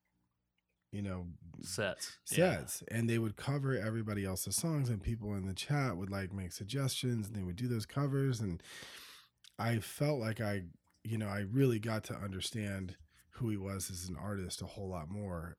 you 0.92 1.00
know, 1.02 1.26
Sets. 1.62 2.18
Yeah. 2.30 2.58
sets 2.58 2.82
and 2.88 3.08
they 3.10 3.18
would 3.18 3.36
cover 3.36 3.74
everybody 3.76 4.24
else's 4.26 4.54
songs 4.56 4.88
and 4.90 5.02
people 5.02 5.34
in 5.34 5.46
the 5.46 5.54
chat 5.54 5.96
would 5.96 6.10
like 6.10 6.32
make 6.32 6.52
suggestions 6.52 7.26
and 7.26 7.34
they 7.34 7.42
would 7.42 7.56
do 7.56 7.66
those 7.68 7.86
covers 7.86 8.38
and 8.40 8.62
i 9.58 9.80
felt 9.80 10.20
like 10.20 10.40
i 10.40 10.62
you 11.02 11.18
know 11.18 11.26
i 11.26 11.40
really 11.40 11.80
got 11.80 12.04
to 12.04 12.14
understand 12.14 12.94
who 13.38 13.50
he 13.50 13.56
was 13.56 13.90
as 13.90 14.08
an 14.08 14.16
artist 14.16 14.62
a 14.62 14.66
whole 14.66 14.88
lot 14.88 15.08
more 15.08 15.56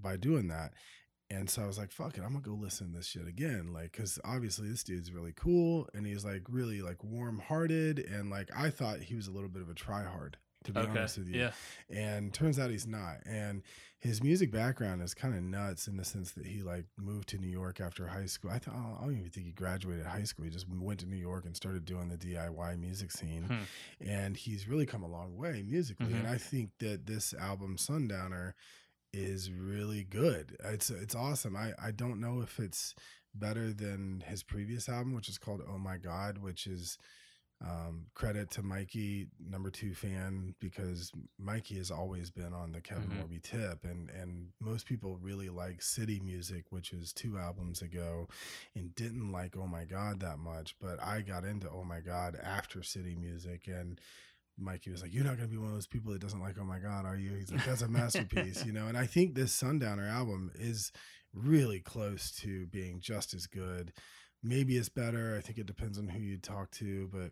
by 0.00 0.16
doing 0.16 0.48
that. 0.48 0.72
And 1.30 1.50
so 1.50 1.62
i 1.62 1.66
was 1.66 1.76
like 1.76 1.92
fuck 1.92 2.16
it 2.16 2.22
i'm 2.22 2.32
gonna 2.32 2.40
go 2.40 2.52
listen 2.52 2.90
to 2.92 2.98
this 2.98 3.06
shit 3.06 3.28
again. 3.28 3.72
Like 3.72 3.92
because 3.92 4.18
obviously 4.24 4.68
this 4.68 4.82
dude's 4.82 5.12
really 5.12 5.34
cool 5.36 5.88
and 5.94 6.06
he's 6.06 6.24
like 6.24 6.42
really 6.48 6.80
like 6.80 7.04
warm-hearted 7.04 7.98
and 7.98 8.30
like 8.30 8.48
i 8.56 8.70
thought 8.70 9.00
he 9.00 9.14
was 9.14 9.28
a 9.28 9.32
little 9.32 9.50
bit 9.50 9.62
of 9.62 9.68
a 9.68 9.74
try-hard 9.74 10.38
to 10.68 10.72
be 10.72 10.80
Okay. 10.80 10.90
honest 10.98 11.18
with 11.18 11.28
you 11.28 11.40
Yeah. 11.40 11.52
and 11.90 12.32
turns 12.32 12.58
out 12.58 12.70
he's 12.70 12.86
not 12.86 13.18
and 13.26 13.62
his 14.00 14.22
music 14.22 14.52
background 14.52 15.02
is 15.02 15.12
kind 15.12 15.34
of 15.34 15.42
nuts 15.42 15.88
in 15.88 15.96
the 15.96 16.04
sense 16.04 16.30
that 16.32 16.46
he 16.46 16.62
like 16.62 16.84
moved 16.96 17.28
to 17.30 17.38
new 17.38 17.48
york 17.48 17.80
after 17.80 18.06
high 18.06 18.26
school 18.26 18.50
i, 18.52 18.58
th- 18.58 18.74
I 18.76 19.00
don't 19.02 19.16
even 19.18 19.30
think 19.30 19.46
he 19.46 19.52
graduated 19.52 20.06
high 20.06 20.22
school 20.24 20.44
he 20.44 20.50
just 20.52 20.66
went 20.68 21.00
to 21.00 21.06
new 21.06 21.16
york 21.16 21.44
and 21.46 21.56
started 21.56 21.84
doing 21.84 22.08
the 22.08 22.16
diy 22.16 22.78
music 22.78 23.10
scene 23.10 23.42
Hmm. 23.44 24.06
and 24.08 24.36
he's 24.36 24.68
really 24.68 24.86
come 24.86 25.02
a 25.02 25.08
long 25.08 25.36
way 25.36 25.62
musically 25.66 26.12
and 26.12 26.26
Mhm. 26.26 26.30
i 26.30 26.38
think 26.38 26.70
that 26.78 27.06
this 27.06 27.34
album 27.34 27.76
sundowner 27.76 28.54
is 29.12 29.50
really 29.50 30.04
good 30.04 30.56
it's 30.64 30.90
it's 30.90 31.14
awesome 31.14 31.56
i 31.56 31.72
i 31.82 31.90
don't 31.90 32.20
know 32.20 32.40
if 32.40 32.60
it's 32.60 32.94
better 33.34 33.72
than 33.72 34.22
his 34.26 34.42
previous 34.42 34.88
album 34.88 35.14
which 35.14 35.28
is 35.28 35.38
called 35.38 35.62
oh 35.68 35.78
my 35.78 35.96
god 35.96 36.38
which 36.38 36.66
is 36.66 36.98
um, 37.60 38.06
credit 38.14 38.50
to 38.52 38.62
Mikey, 38.62 39.26
number 39.40 39.70
two 39.70 39.92
fan, 39.94 40.54
because 40.60 41.10
Mikey 41.38 41.76
has 41.78 41.90
always 41.90 42.30
been 42.30 42.52
on 42.52 42.70
the 42.70 42.80
Kevin 42.80 43.08
Mhm. 43.10 43.28
Morby 43.28 43.42
tip, 43.42 43.84
and 43.84 44.08
and 44.10 44.52
most 44.60 44.86
people 44.86 45.18
really 45.18 45.48
like 45.48 45.82
City 45.82 46.20
Music, 46.20 46.70
which 46.70 46.92
was 46.92 47.12
two 47.12 47.36
albums 47.36 47.82
ago, 47.82 48.28
and 48.76 48.94
didn't 48.94 49.32
like 49.32 49.56
Oh 49.56 49.66
My 49.66 49.84
God 49.84 50.20
that 50.20 50.38
much. 50.38 50.76
But 50.80 51.02
I 51.02 51.20
got 51.22 51.44
into 51.44 51.68
Oh 51.68 51.82
My 51.84 51.98
God 52.00 52.36
after 52.36 52.82
City 52.84 53.16
Music, 53.16 53.66
and 53.66 54.00
Mikey 54.56 54.90
was 54.90 55.02
like, 55.02 55.12
"You're 55.12 55.24
not 55.24 55.36
gonna 55.36 55.48
be 55.48 55.56
one 55.56 55.68
of 55.68 55.74
those 55.74 55.86
people 55.88 56.12
that 56.12 56.20
doesn't 56.20 56.40
like 56.40 56.58
Oh 56.58 56.64
My 56.64 56.78
God, 56.78 57.04
are 57.06 57.16
you?" 57.16 57.34
He's 57.34 57.50
like, 57.50 57.64
"That's 57.64 57.82
a 57.82 57.88
masterpiece," 57.88 58.64
you 58.64 58.72
know. 58.72 58.86
And 58.86 58.96
I 58.96 59.06
think 59.06 59.34
this 59.34 59.52
Sundowner 59.52 60.06
album 60.06 60.52
is 60.54 60.92
really 61.34 61.80
close 61.80 62.30
to 62.40 62.66
being 62.68 63.00
just 63.00 63.34
as 63.34 63.46
good 63.46 63.92
maybe 64.42 64.76
it's 64.76 64.88
better 64.88 65.34
i 65.36 65.40
think 65.40 65.58
it 65.58 65.66
depends 65.66 65.98
on 65.98 66.08
who 66.08 66.20
you 66.20 66.36
talk 66.38 66.70
to 66.70 67.08
but 67.12 67.30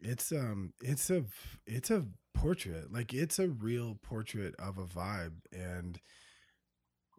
it's 0.00 0.32
um 0.32 0.72
it's 0.82 1.10
a 1.10 1.24
it's 1.66 1.90
a 1.90 2.04
portrait 2.34 2.92
like 2.92 3.14
it's 3.14 3.38
a 3.38 3.48
real 3.48 3.98
portrait 4.02 4.54
of 4.58 4.76
a 4.78 4.84
vibe 4.84 5.34
and 5.52 6.00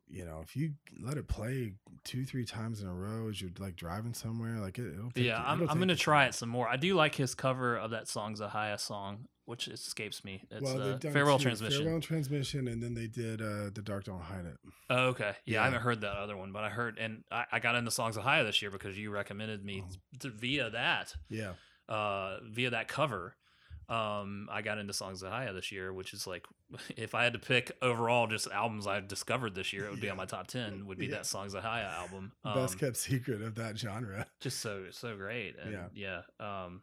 you 0.09 0.25
know 0.25 0.41
if 0.43 0.55
you 0.55 0.73
let 1.01 1.17
it 1.17 1.27
play 1.27 1.73
two 2.03 2.25
three 2.25 2.45
times 2.45 2.81
in 2.81 2.87
a 2.87 2.93
row 2.93 3.29
as 3.29 3.41
you're 3.41 3.51
like 3.59 3.75
driving 3.75 4.13
somewhere 4.13 4.59
like 4.59 4.77
it, 4.77 4.93
it'll 4.93 5.09
take 5.11 5.23
Yeah, 5.25 5.39
you- 5.39 5.63
I'm, 5.63 5.69
I'm 5.69 5.79
gonna 5.79 5.95
try 5.95 6.25
it 6.25 6.33
some 6.33 6.49
more. 6.49 6.67
I 6.67 6.75
do 6.75 6.93
like 6.93 7.15
his 7.15 7.33
cover 7.35 7.77
of 7.77 7.91
that 7.91 8.07
song 8.09 8.35
Zahaya 8.35 8.77
song, 8.79 9.27
which 9.45 9.67
escapes 9.67 10.23
me. 10.23 10.43
It's 10.51 10.61
well, 10.61 10.81
uh, 10.93 10.97
Farewell 10.99 11.37
two, 11.37 11.43
Transmission. 11.43 11.83
farewell 11.83 11.99
transmission 12.01 12.67
and 12.67 12.81
then 12.81 12.93
they 12.93 13.07
did 13.07 13.41
uh 13.41 13.69
the 13.73 13.81
dark 13.83 14.05
don't 14.05 14.21
hide 14.21 14.45
it 14.45 14.57
Oh, 14.89 15.07
okay. 15.07 15.33
Yeah, 15.45 15.55
Yeah. 15.55 15.61
I 15.61 15.65
haven't 15.65 15.81
heard 15.81 16.01
that 16.01 16.15
other 16.17 16.37
one, 16.37 16.51
but 16.51 16.63
I 16.63 16.69
heard 16.69 16.97
and 16.97 17.23
I, 17.31 17.45
I 17.51 17.59
got 17.59 17.75
into 17.75 17.91
Songs: 17.91 18.17
Ohia 18.17 18.43
this 18.43 18.61
year 18.61 18.71
because 18.71 18.97
you 18.97 19.11
recommended 19.11 19.63
me 19.65 19.83
Oh. 19.85 19.89
to, 20.19 20.29
via 20.29 20.69
that, 20.69 21.13
yeah 21.29 21.53
uh, 21.89 22.37
via 22.49 22.69
that 22.69 22.87
cover. 22.87 23.35
Um, 23.89 24.47
I 24.49 24.61
got 24.61 24.77
into 24.77 24.93
Songs: 24.93 25.21
Ohia 25.23 25.51
this 25.51 25.69
year, 25.71 25.91
which 25.91 26.13
is 26.13 26.25
like, 26.25 26.45
if 26.95 27.13
I 27.13 27.25
had 27.25 27.33
to 27.33 27.39
pick 27.39 27.69
overall 27.81 28.27
just 28.27 28.47
albums 28.49 28.87
I've 28.87 29.09
discovered 29.09 29.55
this 29.55 29.73
year, 29.73 29.85
it 29.85 29.91
would 29.91 29.99
be 29.99 30.09
on 30.09 30.15
my 30.15 30.25
top 30.25 30.47
ten. 30.47 30.85
Would 30.87 30.97
be 30.97 31.07
Yeah. 31.07 31.15
that 31.17 31.25
Songs: 31.25 31.53
Ohia 31.53 31.83
album. 31.89 32.31
Um, 32.45 32.55
best 32.55 32.79
kept 32.79 32.95
secret 32.95 33.41
of 33.41 33.55
that 33.55 33.77
genre 33.77 34.25
just 34.39 34.61
so 34.61 34.85
so 34.91 35.17
great. 35.17 35.57
And 35.61 35.73
Yeah. 35.93 36.21
yeah. 36.39 36.63
Um, 36.65 36.81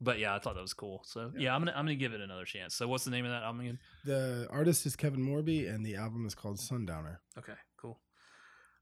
but 0.00 0.18
yeah, 0.18 0.34
I 0.34 0.38
thought 0.38 0.54
that 0.54 0.60
was 0.62 0.74
cool. 0.74 1.02
So 1.04 1.30
Yeah. 1.34 1.44
yeah, 1.44 1.54
I'm 1.54 1.60
gonna 1.62 1.72
I'm 1.76 1.84
gonna 1.84 1.94
give 1.96 2.12
it 2.14 2.20
another 2.20 2.44
chance. 2.44 2.74
So 2.74 2.88
what's 2.88 3.04
the 3.04 3.10
name 3.10 3.24
of 3.24 3.30
that 3.30 3.42
album 3.42 3.60
again? 3.60 3.78
the 4.04 4.46
artist 4.50 4.86
is 4.86 4.96
kevin 4.96 5.20
morby 5.20 5.68
and 5.72 5.84
the 5.84 5.96
album 5.96 6.26
is 6.26 6.34
called 6.34 6.58
sundowner 6.58 7.20
Okay, 7.38 7.54
cool. 7.76 8.00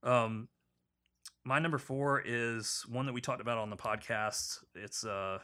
Um, 0.03 0.49
my 1.45 1.59
number 1.59 1.79
four 1.79 2.23
is 2.25 2.85
one 2.89 3.07
that 3.07 3.13
we 3.13 3.21
talked 3.21 3.41
about 3.41 3.59
on 3.59 3.71
the 3.71 3.77
podcast. 3.77 4.59
It's 4.75 5.05
uh, 5.05 5.39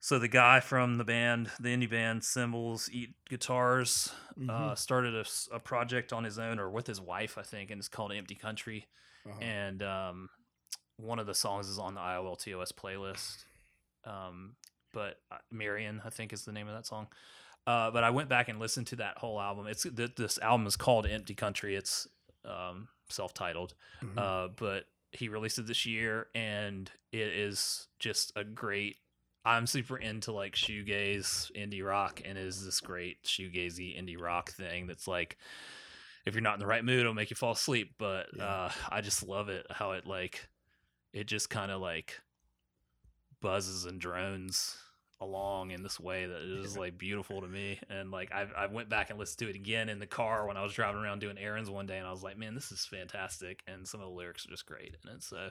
so 0.00 0.18
the 0.18 0.28
guy 0.28 0.60
from 0.60 0.96
the 0.98 1.04
band, 1.04 1.50
the 1.60 1.68
indie 1.70 1.90
band 1.90 2.22
Cymbals 2.24 2.88
Eat 2.92 3.14
Guitars, 3.28 4.12
Mm-hmm. 4.38 4.50
uh, 4.50 4.74
started 4.76 5.26
a 5.52 5.58
project 5.58 6.12
on 6.12 6.22
his 6.22 6.38
own 6.38 6.60
or 6.60 6.70
with 6.70 6.86
his 6.86 7.00
wife, 7.00 7.36
I 7.38 7.42
think, 7.42 7.72
and 7.72 7.80
it's 7.80 7.88
called 7.88 8.12
Empty 8.12 8.36
Country. 8.36 8.86
Uh-huh. 9.28 9.36
And 9.40 9.82
um, 9.82 10.28
one 10.96 11.18
of 11.18 11.26
the 11.26 11.34
songs 11.34 11.68
is 11.68 11.76
on 11.80 11.94
the 11.94 12.00
IOLTOS 12.00 12.72
playlist. 12.72 13.44
Um, 14.08 14.54
but 14.92 15.20
uh, 15.30 15.36
Marion, 15.52 16.00
I 16.04 16.10
think, 16.10 16.32
is 16.32 16.44
the 16.44 16.52
name 16.52 16.66
of 16.68 16.74
that 16.74 16.86
song. 16.86 17.08
Uh, 17.66 17.90
but 17.90 18.02
I 18.02 18.10
went 18.10 18.28
back 18.30 18.48
and 18.48 18.58
listened 18.58 18.86
to 18.88 18.96
that 18.96 19.18
whole 19.18 19.38
album. 19.40 19.66
It's 19.66 19.82
th- 19.82 20.14
this 20.16 20.38
album 20.38 20.66
is 20.66 20.76
called 20.76 21.06
Empty 21.06 21.34
Country. 21.34 21.76
It's 21.76 22.08
um, 22.44 22.88
self-titled, 23.10 23.74
Mhm. 24.02 24.18
uh, 24.18 24.48
but 24.56 24.86
he 25.12 25.28
released 25.28 25.58
it 25.58 25.66
this 25.66 25.84
year, 25.84 26.28
and 26.34 26.90
it 27.12 27.28
is 27.28 27.88
just 27.98 28.32
a 28.36 28.44
great 28.44 28.96
I'm 29.44 29.66
super 29.66 29.96
into 29.96 30.32
like 30.32 30.54
shoegaze, 30.54 31.50
indie 31.52 31.84
rock, 31.84 32.20
and 32.24 32.36
it 32.36 32.44
is 32.44 32.64
this 32.64 32.80
great 32.80 33.22
shoegazy 33.24 33.98
indie 33.98 34.20
rock 34.20 34.50
thing 34.50 34.86
that's 34.86 35.06
like 35.08 35.36
if 36.26 36.34
you're 36.34 36.42
not 36.42 36.54
in 36.54 36.60
the 36.60 36.66
right 36.66 36.84
mood, 36.84 37.00
it'll 37.00 37.14
make 37.14 37.30
you 37.30 37.36
fall 37.36 37.52
asleep. 37.52 37.94
But 37.98 38.26
Yeah. 38.36 38.44
uh, 38.44 38.72
I 38.90 39.00
just 39.00 39.22
love 39.26 39.48
it 39.48 39.66
how 39.70 39.92
it 39.92 40.06
like 40.06 40.48
it 41.14 41.24
just 41.24 41.48
kind 41.50 41.70
of 41.70 41.80
like 41.80 42.20
buzzes 43.40 43.84
and 43.84 44.00
drones 44.00 44.76
along 45.20 45.72
in 45.72 45.82
this 45.82 45.98
way 45.98 46.26
that 46.26 46.42
is 46.42 46.76
like 46.76 46.96
beautiful 46.96 47.40
to 47.40 47.48
me 47.48 47.76
and 47.90 48.12
like 48.12 48.30
I, 48.32 48.46
I 48.56 48.66
went 48.66 48.88
back 48.88 49.10
and 49.10 49.18
listened 49.18 49.38
to 49.40 49.50
it 49.50 49.56
again 49.56 49.88
in 49.88 49.98
the 49.98 50.06
car 50.06 50.46
when 50.46 50.56
i 50.56 50.62
was 50.62 50.72
driving 50.72 51.02
around 51.02 51.18
doing 51.18 51.36
errands 51.38 51.68
one 51.68 51.86
day 51.86 51.98
and 51.98 52.06
i 52.06 52.10
was 52.12 52.22
like 52.22 52.38
man 52.38 52.54
this 52.54 52.70
is 52.70 52.86
fantastic 52.86 53.64
and 53.66 53.86
some 53.86 54.00
of 54.00 54.06
the 54.06 54.12
lyrics 54.12 54.46
are 54.46 54.50
just 54.50 54.64
great 54.64 54.96
and 55.04 55.16
it's 55.16 55.32
uh 55.32 55.50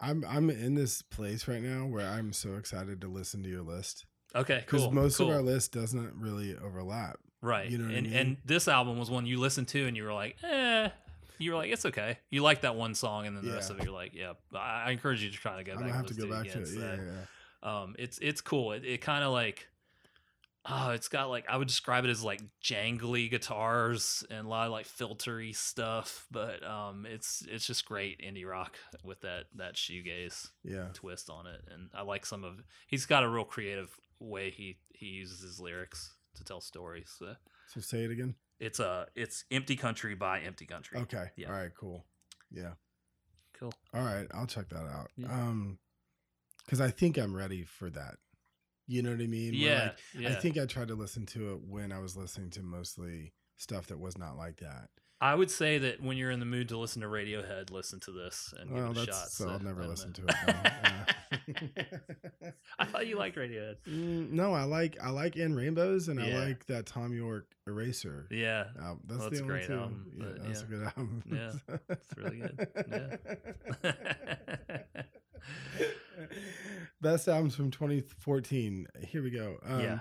I'm 0.00 0.24
I'm 0.26 0.48
in 0.50 0.74
this 0.74 1.02
place 1.02 1.46
right 1.46 1.62
now 1.62 1.84
where 1.86 2.08
I'm 2.08 2.32
so 2.32 2.54
excited 2.54 3.02
to 3.02 3.08
listen 3.08 3.42
to 3.42 3.48
your 3.48 3.62
list 3.62 4.06
okay 4.34 4.62
because 4.64 4.82
cool 4.84 4.92
most 4.92 5.18
cool. 5.18 5.28
of 5.30 5.36
our 5.36 5.42
list 5.42 5.72
doesn't 5.72 6.14
really 6.16 6.56
overlap. 6.56 7.18
right 7.42 7.68
you 7.68 7.78
know 7.78 7.84
what 7.84 7.94
I 7.94 7.98
and 7.98 8.06
mean? 8.06 8.16
and 8.16 8.36
this 8.44 8.66
album 8.66 8.98
was 8.98 9.10
one 9.10 9.26
you 9.26 9.38
listened 9.38 9.68
to 9.68 9.86
and 9.86 9.96
you 9.96 10.04
were 10.04 10.14
like 10.14 10.36
eh 10.42 10.88
you 11.40 11.50
were 11.50 11.56
like 11.56 11.70
it's 11.70 11.84
okay 11.86 12.18
you 12.30 12.42
like 12.42 12.60
that 12.60 12.76
one 12.76 12.94
song 12.94 13.26
and 13.26 13.36
then 13.36 13.44
the 13.44 13.52
rest 13.52 13.70
of 13.70 13.78
it 13.78 13.84
you're 13.84 13.92
like 13.92 14.12
yeah 14.14 14.34
I, 14.54 14.84
I 14.86 14.90
encourage 14.90 15.22
you 15.22 15.30
to 15.30 15.36
try 15.36 15.56
to 15.56 15.64
get 15.64 15.74
go 15.74 15.80
I'm 15.80 15.86
back 15.86 15.92
gonna 15.92 16.08
have 16.08 16.16
to 16.16 16.22
go 16.22 16.30
back 16.30 16.46
to 16.52 16.60
it. 16.60 16.68
Yeah, 16.68 16.74
so- 16.74 16.80
yeah, 16.80 16.96
yeah. 17.64 17.82
um 17.82 17.96
it's 17.98 18.18
it's 18.20 18.40
cool 18.40 18.72
it, 18.72 18.84
it 18.84 19.00
kind 19.00 19.24
of 19.24 19.32
like 19.32 19.66
oh 20.66 20.90
it's 20.90 21.08
got 21.08 21.30
like 21.30 21.46
i 21.48 21.56
would 21.56 21.66
describe 21.68 22.04
it 22.04 22.10
as 22.10 22.22
like 22.22 22.42
jangly 22.62 23.30
guitars 23.30 24.22
and 24.30 24.46
a 24.46 24.48
lot 24.48 24.66
of 24.66 24.72
like 24.72 24.86
filtery 24.86 25.56
stuff 25.56 26.26
but 26.30 26.62
um 26.62 27.06
it's 27.08 27.42
it's 27.50 27.66
just 27.66 27.86
great 27.86 28.20
indie 28.20 28.46
rock 28.46 28.76
with 29.02 29.22
that 29.22 29.44
that 29.54 29.74
shoegaze 29.74 30.48
yeah. 30.62 30.88
twist 30.92 31.30
on 31.30 31.46
it 31.46 31.62
and 31.72 31.88
i 31.94 32.02
like 32.02 32.26
some 32.26 32.44
of 32.44 32.62
he's 32.86 33.06
got 33.06 33.22
a 33.24 33.28
real 33.28 33.44
creative 33.44 33.88
way 34.18 34.50
he 34.50 34.76
he 34.92 35.06
uses 35.06 35.40
his 35.40 35.58
lyrics 35.58 36.12
to 36.34 36.44
tell 36.44 36.60
stories 36.60 37.10
so 37.18 37.34
So 37.68 37.80
say 37.80 38.04
it 38.04 38.10
again. 38.10 38.34
It's 38.60 38.78
uh 38.78 39.06
it's 39.14 39.44
empty 39.50 39.74
country 39.74 40.14
by 40.14 40.40
empty 40.40 40.66
country 40.66 40.98
Okay. 41.00 41.30
Yeah. 41.36 41.48
All 41.48 41.54
right. 41.54 41.70
Cool. 41.78 42.04
Yeah. 42.50 42.72
cool 43.58 43.72
All 43.94 44.04
right. 44.04 44.26
I'll 44.32 44.46
check 44.46 44.68
that 44.68 44.84
out. 44.84 45.08
Yeah. 45.16 45.32
Um, 45.32 45.78
because 46.64 46.80
I 46.80 46.90
think 46.90 47.18
I'm 47.18 47.34
ready 47.34 47.64
for 47.64 47.90
that. 47.90 48.16
You 48.86 49.02
know 49.02 49.10
what 49.10 49.20
I 49.20 49.26
mean? 49.26 49.54
Yeah, 49.54 49.82
like, 49.82 49.96
yeah. 50.22 50.28
I 50.30 50.34
think 50.34 50.58
I 50.58 50.66
tried 50.66 50.88
to 50.88 50.94
listen 50.94 51.26
to 51.26 51.52
it 51.52 51.60
when 51.66 51.90
I 51.90 51.98
was 51.98 52.16
listening 52.16 52.50
to 52.50 52.62
mostly 52.62 53.32
stuff 53.56 53.86
that 53.88 53.98
was 53.98 54.18
not 54.18 54.36
like 54.36 54.58
that. 54.60 54.88
I 55.22 55.34
would 55.34 55.50
say 55.50 55.76
that 55.76 56.02
when 56.02 56.16
you're 56.16 56.30
in 56.30 56.40
the 56.40 56.46
mood 56.46 56.70
to 56.70 56.78
listen 56.78 57.02
to 57.02 57.08
Radiohead, 57.08 57.70
listen 57.70 58.00
to 58.00 58.10
this 58.10 58.54
and 58.58 58.70
Well, 58.70 58.88
give 58.88 58.96
it 58.96 59.02
a 59.02 59.06
that's 59.06 59.18
shot. 59.18 59.28
so 59.32 59.48
I'll 59.50 59.58
never 59.58 59.82
I 59.82 59.86
listen 59.86 60.14
to 60.14 60.22
it. 60.26 60.34
Uh, 60.48 61.04
I 62.78 62.86
thought 62.86 63.06
you 63.06 63.18
liked 63.18 63.36
Radiohead. 63.36 63.76
Mm, 63.86 64.30
no, 64.30 64.54
I 64.54 64.62
like 64.64 64.96
I 65.02 65.10
like 65.10 65.36
In 65.36 65.54
Rainbows 65.54 66.08
and 66.08 66.18
Yeah. 66.20 66.38
I 66.40 66.44
like 66.46 66.64
that 66.66 66.86
Thom 66.86 67.12
Yorke 67.12 67.48
Eraser. 67.66 68.28
Yeah, 68.30 68.68
album. 68.80 69.00
That's 69.06 69.20
Well, 69.20 69.28
the 69.30 69.36
it's 69.36 69.40
a 69.40 69.42
only 69.42 69.54
great 69.54 69.66
two. 69.66 69.74
album, 69.74 70.10
Yeah, 70.16 70.26
that's 70.46 70.62
a 70.62 70.64
good 70.64 70.82
album. 70.84 71.22
Yeah, 71.30 71.52
it's 71.90 72.16
really 72.16 72.38
good. 72.38 72.68
Yeah. 73.84 73.92
Best 77.00 77.28
albums 77.28 77.54
from 77.54 77.70
2014. 77.70 78.86
Here 79.06 79.22
we 79.22 79.30
go. 79.30 79.56
Um, 79.64 79.80
Yeah. 79.80 79.98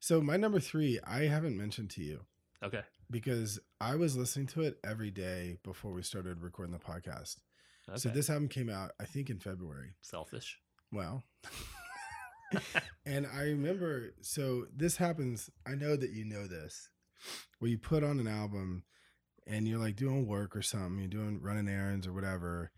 So 0.00 0.20
my 0.20 0.36
number 0.36 0.60
three, 0.60 1.00
I 1.04 1.22
haven't 1.24 1.56
mentioned 1.56 1.90
to 1.90 2.02
you 2.02 2.20
okay. 2.66 2.82
because 3.10 3.58
I 3.80 3.96
was 3.96 4.16
listening 4.16 4.46
to 4.48 4.62
it 4.62 4.78
every 4.84 5.10
day 5.10 5.58
before 5.64 5.92
we 5.92 6.02
started 6.02 6.42
recording 6.42 6.72
the 6.72 6.78
podcast. 6.78 7.36
okay. 7.88 7.98
So 7.98 8.08
this 8.10 8.28
album 8.30 8.48
came 8.48 8.68
out, 8.70 8.92
I 9.00 9.04
think, 9.04 9.30
in 9.30 9.38
February. 9.38 9.94
selfish. 10.02 10.58
Well, 10.92 11.22
and 13.06 13.26
I 13.26 13.42
remember, 13.42 14.14
so 14.20 14.66
this 14.74 14.96
happens. 14.96 15.50
I 15.66 15.74
know 15.74 15.96
that 15.96 16.10
you 16.10 16.24
know 16.24 16.46
this, 16.46 16.88
where 17.58 17.70
you 17.70 17.78
put 17.78 18.04
on 18.04 18.20
an 18.20 18.28
album 18.28 18.84
and 19.46 19.66
you're 19.66 19.80
like 19.80 19.96
doing 19.96 20.26
work 20.26 20.56
or 20.56 20.62
something, 20.62 20.98
you're 20.98 21.08
doing 21.08 21.40
running 21.42 21.68
errands 21.68 22.06
or 22.06 22.12
whatever, 22.12 22.70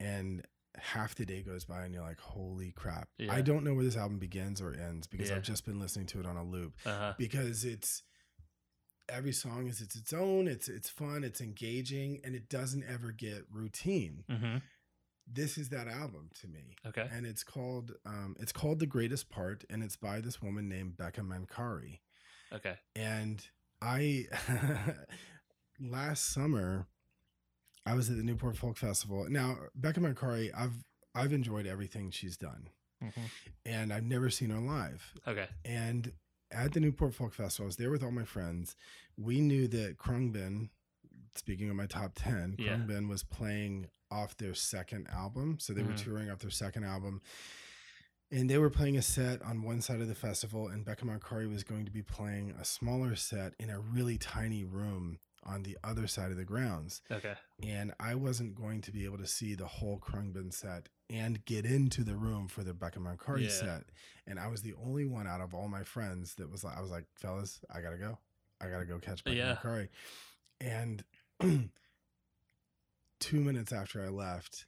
and 0.00 0.44
half 0.76 1.14
the 1.14 1.24
day 1.24 1.42
goes 1.42 1.64
by 1.64 1.84
and 1.84 1.94
you're 1.94 2.02
like, 2.02 2.18
holy 2.18 2.72
crap. 2.72 3.08
Yeah. 3.18 3.32
I 3.32 3.42
don't 3.42 3.62
know 3.62 3.74
where 3.74 3.84
this 3.84 3.96
album 3.96 4.18
begins 4.18 4.60
or 4.60 4.72
ends 4.74 5.06
because 5.06 5.30
Yeah. 5.30 5.36
I've 5.36 5.42
just 5.42 5.64
been 5.64 5.78
listening 5.78 6.06
to 6.06 6.20
it 6.20 6.26
on 6.26 6.36
a 6.36 6.44
loop 6.44 6.74
Uh-huh. 6.84 7.14
because 7.16 7.64
it's 7.64 8.02
every 9.08 9.32
song 9.32 9.66
is 9.66 9.80
it's 9.80 9.96
its 9.96 10.12
own, 10.12 10.48
it's 10.48 10.68
it's 10.68 10.88
fun, 10.90 11.24
it's 11.24 11.40
engaging, 11.40 12.20
and 12.24 12.34
it 12.34 12.48
doesn't 12.48 12.84
ever 12.88 13.12
get 13.12 13.44
routine. 13.52 14.24
Mm-hmm. 14.30 14.56
This 15.26 15.56
is 15.56 15.70
that 15.70 15.88
album 15.88 16.28
to 16.42 16.48
me 16.48 16.76
Okay. 16.86 17.08
and 17.10 17.24
it's 17.24 17.42
called 17.42 17.92
um, 18.04 18.36
it's 18.38 18.52
called 18.52 18.78
the 18.78 18.86
greatest 18.86 19.30
part 19.30 19.64
and 19.70 19.82
it's 19.82 19.96
by 19.96 20.20
this 20.20 20.42
woman 20.42 20.68
named 20.68 20.98
Becca 20.98 21.22
Mancari 21.22 22.00
Okay. 22.52 22.74
and 22.94 23.42
i 23.80 24.26
last 25.80 26.26
summer 26.32 26.86
i 27.86 27.94
was 27.94 28.08
at 28.10 28.16
the 28.16 28.22
newport 28.22 28.56
folk 28.56 28.76
festival 28.76 29.26
now 29.28 29.56
Becca 29.74 30.00
Mancari 30.00 30.50
i've 30.56 30.84
i've 31.14 31.32
enjoyed 31.32 31.66
everything 31.66 32.10
she's 32.10 32.36
done 32.36 32.68
Mm-hmm. 33.02 33.20
and 33.66 33.92
i've 33.92 34.04
never 34.04 34.30
seen 34.30 34.50
her 34.50 34.60
live 34.60 35.12
Okay. 35.26 35.46
and 35.64 36.12
at 36.54 36.72
the 36.72 36.80
newport 36.80 37.14
folk 37.14 37.34
festival 37.34 37.66
i 37.66 37.66
was 37.66 37.76
there 37.76 37.90
with 37.90 38.02
all 38.02 38.10
my 38.10 38.24
friends 38.24 38.76
we 39.16 39.40
knew 39.40 39.66
that 39.68 39.98
Khruangbin 39.98 40.68
speaking 41.34 41.68
of 41.68 41.76
my 41.76 41.86
top 41.86 42.12
10 42.14 42.56
Yeah. 42.58 42.76
Khruangbin 42.76 43.08
was 43.08 43.22
playing 43.24 43.88
off 44.10 44.36
their 44.36 44.54
second 44.54 45.08
album 45.08 45.58
so 45.58 45.72
they 45.72 45.82
were 45.82 45.92
Mhm. 45.92 46.04
touring 46.04 46.30
off 46.30 46.38
their 46.38 46.50
second 46.50 46.84
album 46.84 47.20
and 48.30 48.48
they 48.48 48.58
were 48.58 48.70
playing 48.70 48.96
a 48.96 49.02
set 49.02 49.42
on 49.42 49.62
one 49.62 49.80
side 49.80 50.00
of 50.00 50.08
the 50.08 50.14
festival 50.14 50.68
and 50.68 50.84
Becca 50.84 51.04
Mancari 51.04 51.48
was 51.48 51.62
going 51.64 51.84
to 51.84 51.90
be 51.90 52.02
playing 52.02 52.50
a 52.52 52.64
smaller 52.64 53.14
set 53.16 53.54
in 53.58 53.70
a 53.70 53.80
really 53.80 54.18
tiny 54.18 54.64
room 54.64 55.18
on 55.42 55.62
the 55.62 55.76
other 55.84 56.06
side 56.06 56.30
of 56.30 56.36
the 56.36 56.44
grounds 56.44 57.02
Okay. 57.10 57.34
and 57.62 57.92
I 58.00 58.14
wasn't 58.14 58.54
going 58.54 58.80
to 58.82 58.90
be 58.92 59.04
able 59.04 59.18
to 59.18 59.26
see 59.26 59.54
the 59.54 59.66
whole 59.66 59.98
Khruangbin 59.98 60.52
set 60.52 60.88
and 61.10 61.44
get 61.44 61.66
into 61.66 62.02
the 62.02 62.16
room 62.16 62.48
for 62.48 62.62
the 62.64 62.72
Becca 62.74 62.98
Mancari 62.98 63.42
Yeah. 63.44 63.48
set. 63.50 63.84
And 64.26 64.38
I 64.38 64.48
was 64.48 64.62
the 64.62 64.74
only 64.84 65.04
one 65.04 65.26
out 65.26 65.40
of 65.40 65.52
all 65.54 65.68
my 65.68 65.82
friends 65.82 66.34
that 66.36 66.50
was 66.50 66.64
like, 66.64 66.76
I 66.76 66.80
was 66.80 66.90
like, 66.90 67.04
fellas, 67.16 67.60
I 67.70 67.80
gotta 67.80 67.98
go. 67.98 68.18
I 68.60 68.68
gotta 68.68 68.86
go 68.86 68.98
catch 68.98 69.22
Becca 69.24 69.36
Yeah. 69.36 69.56
Mancari. 69.56 69.88
And 70.60 71.04
two 73.20 73.40
minutes 73.40 73.72
after 73.72 74.02
I 74.04 74.08
left, 74.08 74.66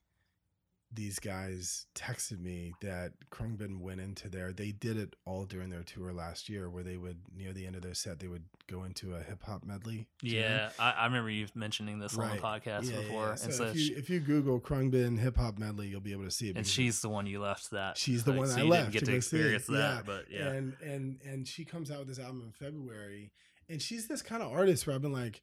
these 0.93 1.19
guys 1.19 1.87
texted 1.95 2.41
me 2.41 2.73
that 2.81 3.13
Khruangbin 3.31 3.81
went 3.81 4.01
into 4.01 4.29
there. 4.29 4.53
they 4.53 4.71
did 4.71 4.97
it 4.97 5.15
all 5.25 5.45
during 5.45 5.69
their 5.69 5.83
tour 5.83 6.13
last 6.13 6.49
year 6.49 6.71
where 6.71 6.85
they 6.85 6.97
would 6.97 7.19
near 7.37 7.53
the 7.53 7.67
end 7.67 7.75
of 7.77 7.83
their 7.83 7.93
set 7.93 8.21
they 8.21 8.29
would 8.29 8.45
go 8.69 8.85
into 8.85 9.15
a 9.15 9.21
hip 9.21 9.43
hop 9.45 9.65
medley. 9.65 10.07
Yeah, 10.23 10.71
I, 10.79 10.93
I 10.93 11.05
remember 11.07 11.29
you 11.31 11.47
mentioning 11.55 11.99
this 11.99 12.17
on 12.17 12.31
the 12.31 12.37
podcast 12.43 12.85
Yeah, 12.85 12.93
yeah, 12.93 13.01
before, 13.03 13.25
yeah. 13.25 13.31
and 13.31 13.39
So, 13.41 13.51
so 13.51 13.65
if 13.65 13.77
she, 13.77 13.83
you 13.93 13.97
if 13.97 14.09
you 14.11 14.21
Google 14.21 14.61
Khruangbin 14.61 15.19
hip 15.19 15.37
hop 15.37 15.59
medley, 15.59 15.89
you'll 15.89 16.01
be 16.01 16.13
able 16.13 16.25
to 16.25 16.31
see 16.31 16.49
it. 16.51 16.57
and 16.57 16.67
she's 16.67 17.01
the 17.01 17.09
one 17.09 17.27
you 17.27 17.41
left 17.41 17.73
that. 17.73 17.99
she's 17.99 18.25
the 18.25 18.31
like, 18.31 18.39
one 18.41 18.49
so 18.49 18.59
I 18.61 18.63
you 18.63 18.69
left 18.71 18.93
didn't 18.93 18.93
get 18.93 18.99
to 19.01 19.07
to 19.07 19.13
go 19.13 19.21
see. 19.21 19.37
experience 19.37 19.67
that, 19.67 19.75
Yeah. 19.75 20.03
but 20.07 20.25
yeah. 20.31 20.49
and 20.53 20.77
and 20.83 21.21
and 21.27 21.49
she 21.49 21.65
comes 21.65 21.91
out 21.91 21.99
with 21.99 22.09
this 22.09 22.19
album 22.21 22.43
in 22.47 22.53
February, 22.53 23.33
and 23.69 23.83
she's 23.83 24.07
this 24.09 24.23
kind 24.23 24.43
of 24.43 24.53
artist 24.53 24.87
where 24.87 24.95
I've 24.95 25.03
been 25.03 25.13
like, 25.13 25.43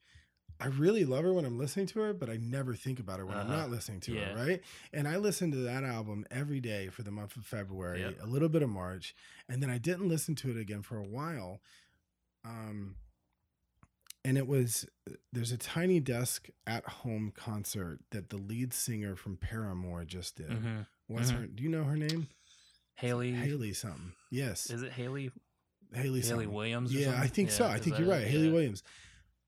I 0.63 0.67
really 0.67 1.03
love 1.03 1.23
her 1.25 1.33
when 1.33 1.43
I'm 1.43 1.57
listening 1.57 1.87
to 1.87 1.99
her, 1.99 2.13
but 2.13 2.29
I 2.29 2.37
never 2.37 2.73
think 2.73 2.99
about 2.99 3.19
her 3.19 3.25
when 3.25 3.35
I'm 3.37 3.47
Uh-huh. 3.47 3.57
not 3.63 3.69
listening 3.69 3.99
to 4.01 4.13
Yeah. 4.13 4.29
her, 4.33 4.35
right? 4.45 4.63
And 4.93 5.07
I 5.09 5.17
listened 5.17 5.51
to 5.53 5.59
that 5.59 5.83
album 5.83 6.25
every 6.31 6.61
day 6.61 6.87
for 6.87 7.03
the 7.03 7.11
month 7.11 7.35
of 7.35 7.45
February, 7.45 7.99
Yep. 7.99 8.21
a 8.21 8.25
little 8.27 8.47
bit 8.47 8.61
of 8.63 8.69
March, 8.69 9.13
and 9.49 9.61
then 9.61 9.69
I 9.69 9.77
didn't 9.77 10.07
listen 10.07 10.35
to 10.35 10.51
it 10.51 10.57
again 10.57 10.81
for 10.81 10.97
a 10.97 11.03
while. 11.03 11.61
Um, 12.45 12.95
and 14.23 14.37
it 14.37 14.47
was 14.47 14.85
there's 15.33 15.51
a 15.51 15.57
tiny 15.57 15.99
desk 15.99 16.47
at 16.65 16.85
home 16.87 17.31
concert 17.35 17.99
that 18.11 18.29
the 18.29 18.37
lead 18.37 18.73
singer 18.73 19.15
from 19.17 19.35
Paramore 19.35 20.05
just 20.05 20.37
did. 20.37 20.49
Mhm. 20.49 20.87
What's 21.07 21.31
Mhm. 21.31 21.35
her? 21.39 21.47
Do 21.47 21.61
you 21.63 21.69
know 21.69 21.83
her 21.83 21.97
name? 21.97 22.29
Hayley, 22.95 23.33
Hayley 23.33 23.73
something. 23.73 24.13
Yes, 24.31 24.69
is 24.69 24.81
it 24.81 24.93
Hayley? 24.93 25.31
Hayley. 25.91 26.03
Hayley 26.03 26.21
something. 26.21 26.51
Williams? 26.53 26.95
or 26.95 26.99
Yeah, 26.99 27.09
I 27.09 27.13
something? 27.13 27.29
think 27.31 27.51
so. 27.51 27.65
I 27.67 27.79
think 27.79 27.99
you're 27.99 28.07
it? 28.07 28.11
right. 28.11 28.27
Hayley 28.27 28.47
Yeah. 28.47 28.53
Williams. 28.53 28.81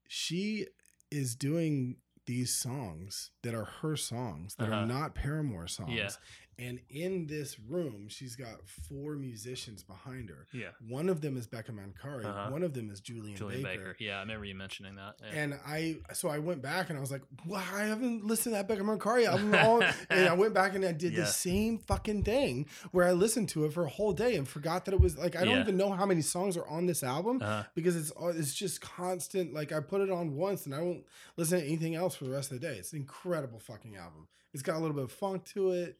She 0.09 0.67
is 1.11 1.35
doing 1.35 1.97
these 2.25 2.53
songs 2.55 3.31
that 3.43 3.53
are 3.53 3.65
her 3.65 3.95
songs 3.95 4.55
that 4.55 4.65
Uh-huh. 4.69 4.77
are 4.81 4.85
not 4.85 5.13
Paramore 5.15 5.67
songs. 5.67 5.91
Yeah. 5.93 6.09
And 6.57 6.79
in 6.89 7.27
this 7.27 7.59
room, 7.59 8.07
she's 8.07 8.35
got 8.35 8.65
four 8.65 9.15
musicians 9.15 9.83
behind 9.83 10.29
her. 10.29 10.47
Yeah, 10.53 10.69
One 10.87 11.09
of 11.09 11.19
them 11.19 11.35
is 11.35 11.47
Becca 11.47 11.73
Mancari. 11.73 12.23
Uh-huh. 12.23 12.49
One 12.49 12.63
of 12.63 12.73
them 12.73 12.89
is 12.89 13.01
Julien, 13.01 13.35
Julien 13.35 13.61
Baker. 13.61 13.79
Baker. 13.89 13.95
Yeah, 13.99 14.17
I 14.17 14.21
remember 14.21 14.45
you 14.45 14.55
mentioning 14.55 14.95
that. 14.95 15.15
Yeah. 15.21 15.39
And 15.41 15.59
I, 15.67 15.97
so 16.13 16.29
I 16.29 16.39
went 16.39 16.61
back 16.61 16.89
and 16.89 16.97
I 16.97 17.01
was 17.01 17.11
like, 17.11 17.23
well, 17.45 17.59
I 17.73 17.83
haven't 17.85 18.25
listened 18.25 18.53
to 18.55 18.57
that 18.59 18.67
Becca 18.69 18.83
Mancari 18.83 19.25
album. 19.25 19.53
All, 19.55 19.81
and 20.09 20.29
I 20.29 20.33
went 20.33 20.53
back 20.53 20.75
and 20.75 20.85
I 20.85 20.93
did 20.93 21.11
Yeah. 21.13 21.21
the 21.21 21.25
same 21.27 21.77
fucking 21.77 22.23
thing 22.23 22.67
where 22.91 23.05
I 23.05 23.11
listened 23.11 23.49
to 23.49 23.65
it 23.65 23.73
for 23.73 23.83
a 23.83 23.89
whole 23.89 24.13
day 24.13 24.35
and 24.37 24.47
forgot 24.47 24.85
that 24.85 24.93
it 24.93 25.01
was 25.01 25.17
like, 25.17 25.35
I 25.35 25.43
don't 25.43 25.55
Yeah. 25.55 25.61
even 25.61 25.75
know 25.75 25.91
how 25.91 26.05
many 26.05 26.21
songs 26.21 26.55
are 26.55 26.67
on 26.67 26.85
this 26.85 27.03
album 27.03 27.41
uh, 27.43 27.63
because 27.75 27.95
it's 27.97 28.13
it's 28.37 28.53
just 28.53 28.79
constant. 28.81 29.53
Like 29.53 29.73
I 29.73 29.81
put 29.81 29.99
it 30.01 30.09
on 30.09 30.35
once 30.35 30.65
and 30.65 30.73
I 30.73 30.81
won't 30.81 31.03
listen 31.35 31.59
to 31.59 31.65
anything 31.65 31.95
else 31.95 32.15
for 32.15 32.23
the 32.23 32.31
rest 32.31 32.51
of 32.51 32.61
the 32.61 32.65
day. 32.65 32.77
It's 32.77 32.93
an 32.93 32.99
incredible 32.99 33.59
fucking 33.59 33.97
album. 33.97 34.27
It's 34.53 34.63
got 34.63 34.77
a 34.77 34.79
little 34.79 34.95
bit 34.95 35.03
of 35.03 35.11
funk 35.11 35.43
to 35.53 35.71
it. 35.71 35.97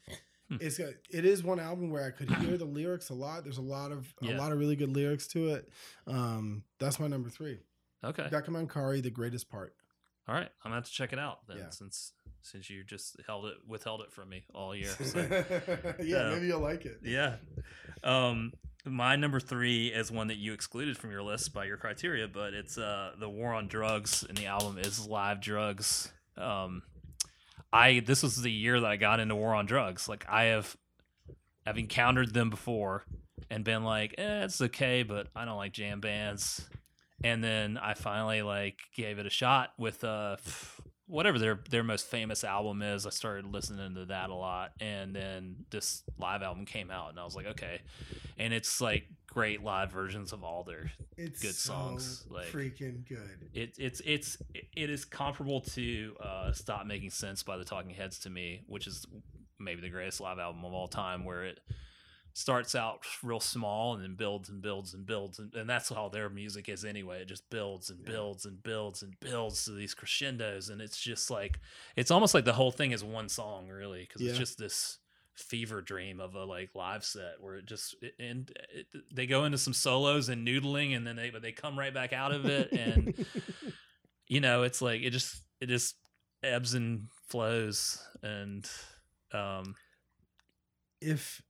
Hmm. 0.50 0.58
It's 0.62 0.78
got, 0.78 0.90
it 1.10 1.26
is 1.26 1.44
one 1.44 1.60
album 1.60 1.90
where 1.90 2.06
I 2.06 2.12
could 2.12 2.30
hear 2.36 2.56
the 2.58 2.66
lyrics 2.66 3.10
a 3.10 3.14
lot. 3.16 3.44
There's 3.44 3.58
a 3.58 3.64
lot 3.64 3.92
of 3.92 4.14
Yeah. 4.22 4.36
a 4.36 4.38
lot 4.38 4.52
of 4.52 4.60
really 4.60 4.76
good 4.76 4.92
lyrics 4.96 5.26
to 5.30 5.50
it. 5.50 5.70
Um, 6.06 6.64
that's 6.80 7.00
my 7.00 7.08
number 7.08 7.30
three. 7.30 7.60
Okay. 8.04 8.24
Beckham 8.32 8.50
Mancari, 8.50 9.02
the 9.02 9.10
greatest 9.10 9.50
part. 9.50 9.76
All 10.28 10.36
right. 10.36 10.44
I'm 10.64 10.70
gonna 10.70 10.76
have 10.76 10.86
to 10.86 10.92
check 10.92 11.14
it 11.14 11.20
out 11.20 11.48
then, 11.48 11.58
Yeah. 11.58 11.70
since 11.72 12.14
since 12.42 12.70
you 12.70 12.84
just 12.84 13.16
held 13.26 13.46
it 13.48 13.56
withheld 13.68 14.02
it 14.02 14.12
from 14.12 14.30
me 14.30 14.46
all 14.54 14.76
year. 14.76 14.94
So. 15.04 15.20
yeah, 15.20 15.94
Yeah. 16.04 16.30
maybe 16.36 16.46
you'll 16.48 16.60
like 16.60 16.86
it. 16.86 17.00
Yeah. 17.04 17.38
Um, 18.04 18.54
my 18.86 19.16
number 19.16 19.40
three 19.40 19.88
is 19.88 20.12
one 20.12 20.28
that 20.28 20.38
you 20.38 20.54
excluded 20.54 20.96
from 20.96 21.10
your 21.10 21.24
list 21.24 21.54
by 21.54 21.66
your 21.66 21.78
criteria, 21.78 22.28
but 22.28 22.54
it's 22.54 22.78
uh 22.78 23.14
the 23.20 23.28
War 23.30 23.54
on 23.54 23.68
Drugs, 23.68 24.24
and 24.28 24.38
the 24.38 24.46
album 24.46 24.78
is 24.78 25.08
Live 25.08 25.42
Drugs. 25.42 26.12
Um, 26.38 26.84
I 27.72 28.00
this 28.00 28.24
was 28.24 28.42
the 28.42 28.52
year 28.52 28.80
that 28.80 28.90
I 28.90 28.98
got 28.98 29.20
into 29.20 29.36
War 29.36 29.54
on 29.54 29.66
Drugs. 29.66 30.08
Like 30.08 30.26
I 30.30 30.46
have, 30.46 30.76
I've 31.66 31.78
encountered 31.78 32.34
them 32.34 32.50
before 32.50 33.06
and 33.50 33.64
been 33.64 33.84
like, 33.84 34.16
eh, 34.18 34.44
it's 34.44 34.62
okay, 34.62 35.04
but 35.04 35.28
I 35.36 35.46
don't 35.46 35.58
like 35.58 35.74
jam 35.74 36.00
bands. 36.00 36.68
And 37.24 37.44
then 37.44 37.78
I 37.78 37.94
finally 37.94 38.42
like 38.42 38.80
gave 38.96 39.20
it 39.20 39.26
a 39.26 39.30
shot 39.30 39.74
with 39.78 40.04
uh 40.04 40.38
whatever 41.08 41.38
their 41.38 41.60
their 41.70 41.84
most 41.84 42.08
famous 42.08 42.44
album 42.44 42.82
is. 42.82 43.06
I 43.06 43.10
started 43.10 43.46
listening 43.46 43.96
to 43.96 44.06
that 44.06 44.30
a 44.30 44.36
lot, 44.36 44.72
and 44.80 45.16
then 45.16 45.56
this 45.70 46.04
live 46.18 46.42
album 46.42 46.66
came 46.66 46.92
out, 46.92 47.10
and 47.10 47.20
I 47.20 47.24
was 47.24 47.36
like, 47.36 47.48
okay. 47.48 47.82
And 48.38 48.54
it's 48.54 48.82
like 48.82 49.06
great 49.36 49.62
live 49.64 49.92
versions 49.92 50.32
of 50.34 50.44
all 50.44 50.64
their. 50.64 50.90
It's 51.18 51.42
Good 51.42 51.54
so 51.54 51.74
songs, 51.74 52.26
like- 52.30 52.48
freaking 52.48 53.08
good. 53.08 53.50
It 53.54 53.76
it's 53.78 54.02
it's 54.06 54.38
it 54.76 54.90
is 54.90 55.06
comparable 55.06 55.62
to 55.62 56.16
uh, 56.20 56.52
"Stop 56.54 56.86
Making 56.88 57.10
Sense" 57.12 57.44
by 57.44 57.58
the 57.58 57.66
Talking 57.66 57.92
Heads 57.92 58.18
to 58.20 58.30
me, 58.30 58.64
which 58.68 58.88
is 58.88 59.06
maybe 59.60 59.82
the 59.82 59.90
greatest 59.90 60.20
live 60.22 60.40
album 60.40 60.64
of 60.66 60.74
all 60.74 60.88
time, 60.88 61.24
where 61.26 61.44
it 61.46 61.60
starts 62.34 62.76
out 62.76 63.00
real 63.24 63.40
small 63.40 63.94
and 63.94 64.04
then 64.04 64.16
builds 64.16 64.50
and 64.50 64.62
builds 64.62 64.94
and 64.94 65.06
builds 65.06 65.40
and, 65.40 65.54
and 65.56 65.70
that's 65.70 65.88
how 65.88 66.10
their 66.10 66.30
music 66.30 66.68
is 66.68 66.84
anyway 66.84 67.22
it 67.22 67.30
just 67.30 67.50
builds 67.50 67.90
and 67.90 68.02
Yeah. 68.02 68.12
builds 68.12 68.44
and 68.46 68.62
builds 68.62 69.04
and 69.04 69.18
builds 69.22 69.64
to 69.64 69.72
these 69.72 69.94
crescendos 69.94 70.68
and 70.68 70.82
it's 70.82 71.00
just 71.00 71.32
like 71.32 71.62
it's 71.96 72.12
almost 72.12 72.34
like 72.34 72.44
the 72.44 72.52
whole 72.52 72.74
thing 72.74 72.92
is 72.92 73.06
one 73.06 73.30
song 73.30 73.70
really 73.70 74.02
because 74.02 74.22
Yeah. 74.22 74.32
it's 74.32 74.38
just 74.38 74.58
this 74.58 74.98
fever 75.36 75.82
dream 75.82 76.20
of 76.20 76.34
a 76.36 76.44
like 76.46 76.70
live 76.76 77.04
set 77.04 77.36
where 77.42 77.56
it 77.56 77.66
just 77.66 77.96
it, 78.02 78.14
and 78.20 78.52
it, 78.74 78.88
they 79.14 79.26
go 79.28 79.46
into 79.46 79.58
some 79.58 79.74
solos 79.74 80.30
and 80.30 80.48
noodling 80.48 80.96
and 80.96 81.06
then 81.06 81.16
they 81.16 81.30
but 81.30 81.42
they 81.42 81.52
come 81.52 81.78
right 81.78 81.94
back 81.94 82.14
out 82.14 82.32
of 82.32 82.46
it 82.46 82.72
and 82.72 83.26
you 84.28 84.40
know 84.40 84.64
it's 84.64 84.82
like 84.82 85.02
it 85.02 85.10
just 85.12 85.42
it 85.62 85.68
just 85.68 85.96
ebbs 86.44 86.74
and 86.74 87.08
flows 87.28 88.02
and 88.24 88.70
um 89.34 89.76
if 91.02 91.42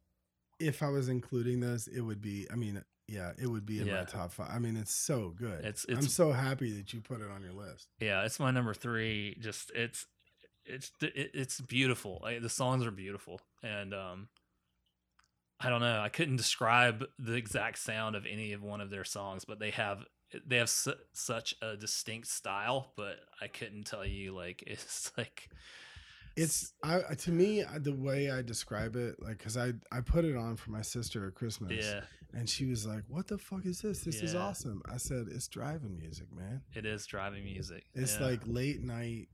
if 0.59 0.81
I 0.81 0.87
was 0.89 1.09
including 1.09 1.59
this, 1.59 1.87
it 1.87 1.99
would 1.99 2.21
be. 2.21 2.47
I 2.49 2.55
mean, 2.55 2.81
yeah, 3.09 3.31
it 3.37 3.45
would 3.47 3.65
be 3.65 3.81
in 3.81 3.87
Yeah. 3.87 3.99
my 3.99 4.03
top 4.05 4.31
five. 4.31 4.49
I 4.49 4.57
mean, 4.59 4.77
it's 4.77 4.95
so 4.95 5.33
good. 5.37 5.59
It's- 5.65 5.85
I'm 5.89 6.01
so 6.03 6.31
happy 6.31 6.71
that 6.77 6.93
you 6.93 7.01
put 7.01 7.19
it 7.19 7.29
on 7.29 7.41
your 7.43 7.51
list. 7.53 7.87
yeah 7.99 8.23
it's 8.23 8.39
my 8.39 8.51
number 8.51 8.73
three 8.73 9.35
just 9.41 9.71
it's 9.75 10.05
it's 10.65 10.91
it, 11.01 11.31
it's 11.33 11.61
beautiful 11.61 12.19
like, 12.23 12.41
the 12.41 12.49
songs 12.49 12.85
are 12.85 12.91
beautiful 12.91 13.39
and 13.63 13.93
um 13.93 14.27
i 15.59 15.69
don't 15.69 15.81
know 15.81 15.99
i 15.99 16.09
couldn't 16.09 16.35
describe 16.37 17.05
the 17.19 17.33
exact 17.33 17.77
sound 17.79 18.15
of 18.15 18.25
any 18.25 18.53
of 18.53 18.63
one 18.63 18.81
of 18.81 18.89
their 18.89 19.03
songs 19.03 19.45
but 19.45 19.59
they 19.59 19.71
have 19.71 20.05
they 20.45 20.57
have 20.57 20.69
su- 20.69 20.93
such 21.13 21.55
a 21.61 21.77
distinct 21.77 22.27
style 22.27 22.91
but 22.97 23.17
i 23.41 23.47
couldn't 23.47 23.83
tell 23.85 24.05
you 24.05 24.33
like 24.33 24.63
it's 24.67 25.11
like 25.17 25.49
It's 26.35 26.73
I 26.83 26.99
to 27.19 27.31
me 27.31 27.63
the 27.79 27.93
way 27.93 28.29
I 28.29 28.41
describe 28.41 28.97
it, 28.97 29.21
like, 29.21 29.39
cause 29.39 29.55
I 29.55 29.71
I 29.89 30.01
put 30.01 30.25
it 30.25 30.35
on 30.35 30.57
for 30.57 30.69
my 30.71 30.81
sister 30.81 31.25
at 31.27 31.33
Christmas, 31.33 31.71
yeah 31.85 32.01
and 32.35 32.49
she 32.49 32.65
was 32.65 32.85
like, 32.85 33.03
"What 33.07 33.27
the 33.27 33.37
fuck 33.37 33.65
is 33.65 33.79
this? 33.81 34.01
This 34.01 34.21
is 34.21 34.35
awesome." 34.35 34.81
I 34.91 34.97
said, 34.97 35.27
"It's 35.31 35.47
driving 35.47 35.97
music, 35.97 36.27
man. 36.35 36.61
it 36.75 36.85
is 36.85 37.05
driving 37.05 37.45
music 37.45 37.85
It's 37.93 38.19
yeah. 38.19 38.27
like 38.27 38.41
late 38.45 38.81
night." 38.81 39.29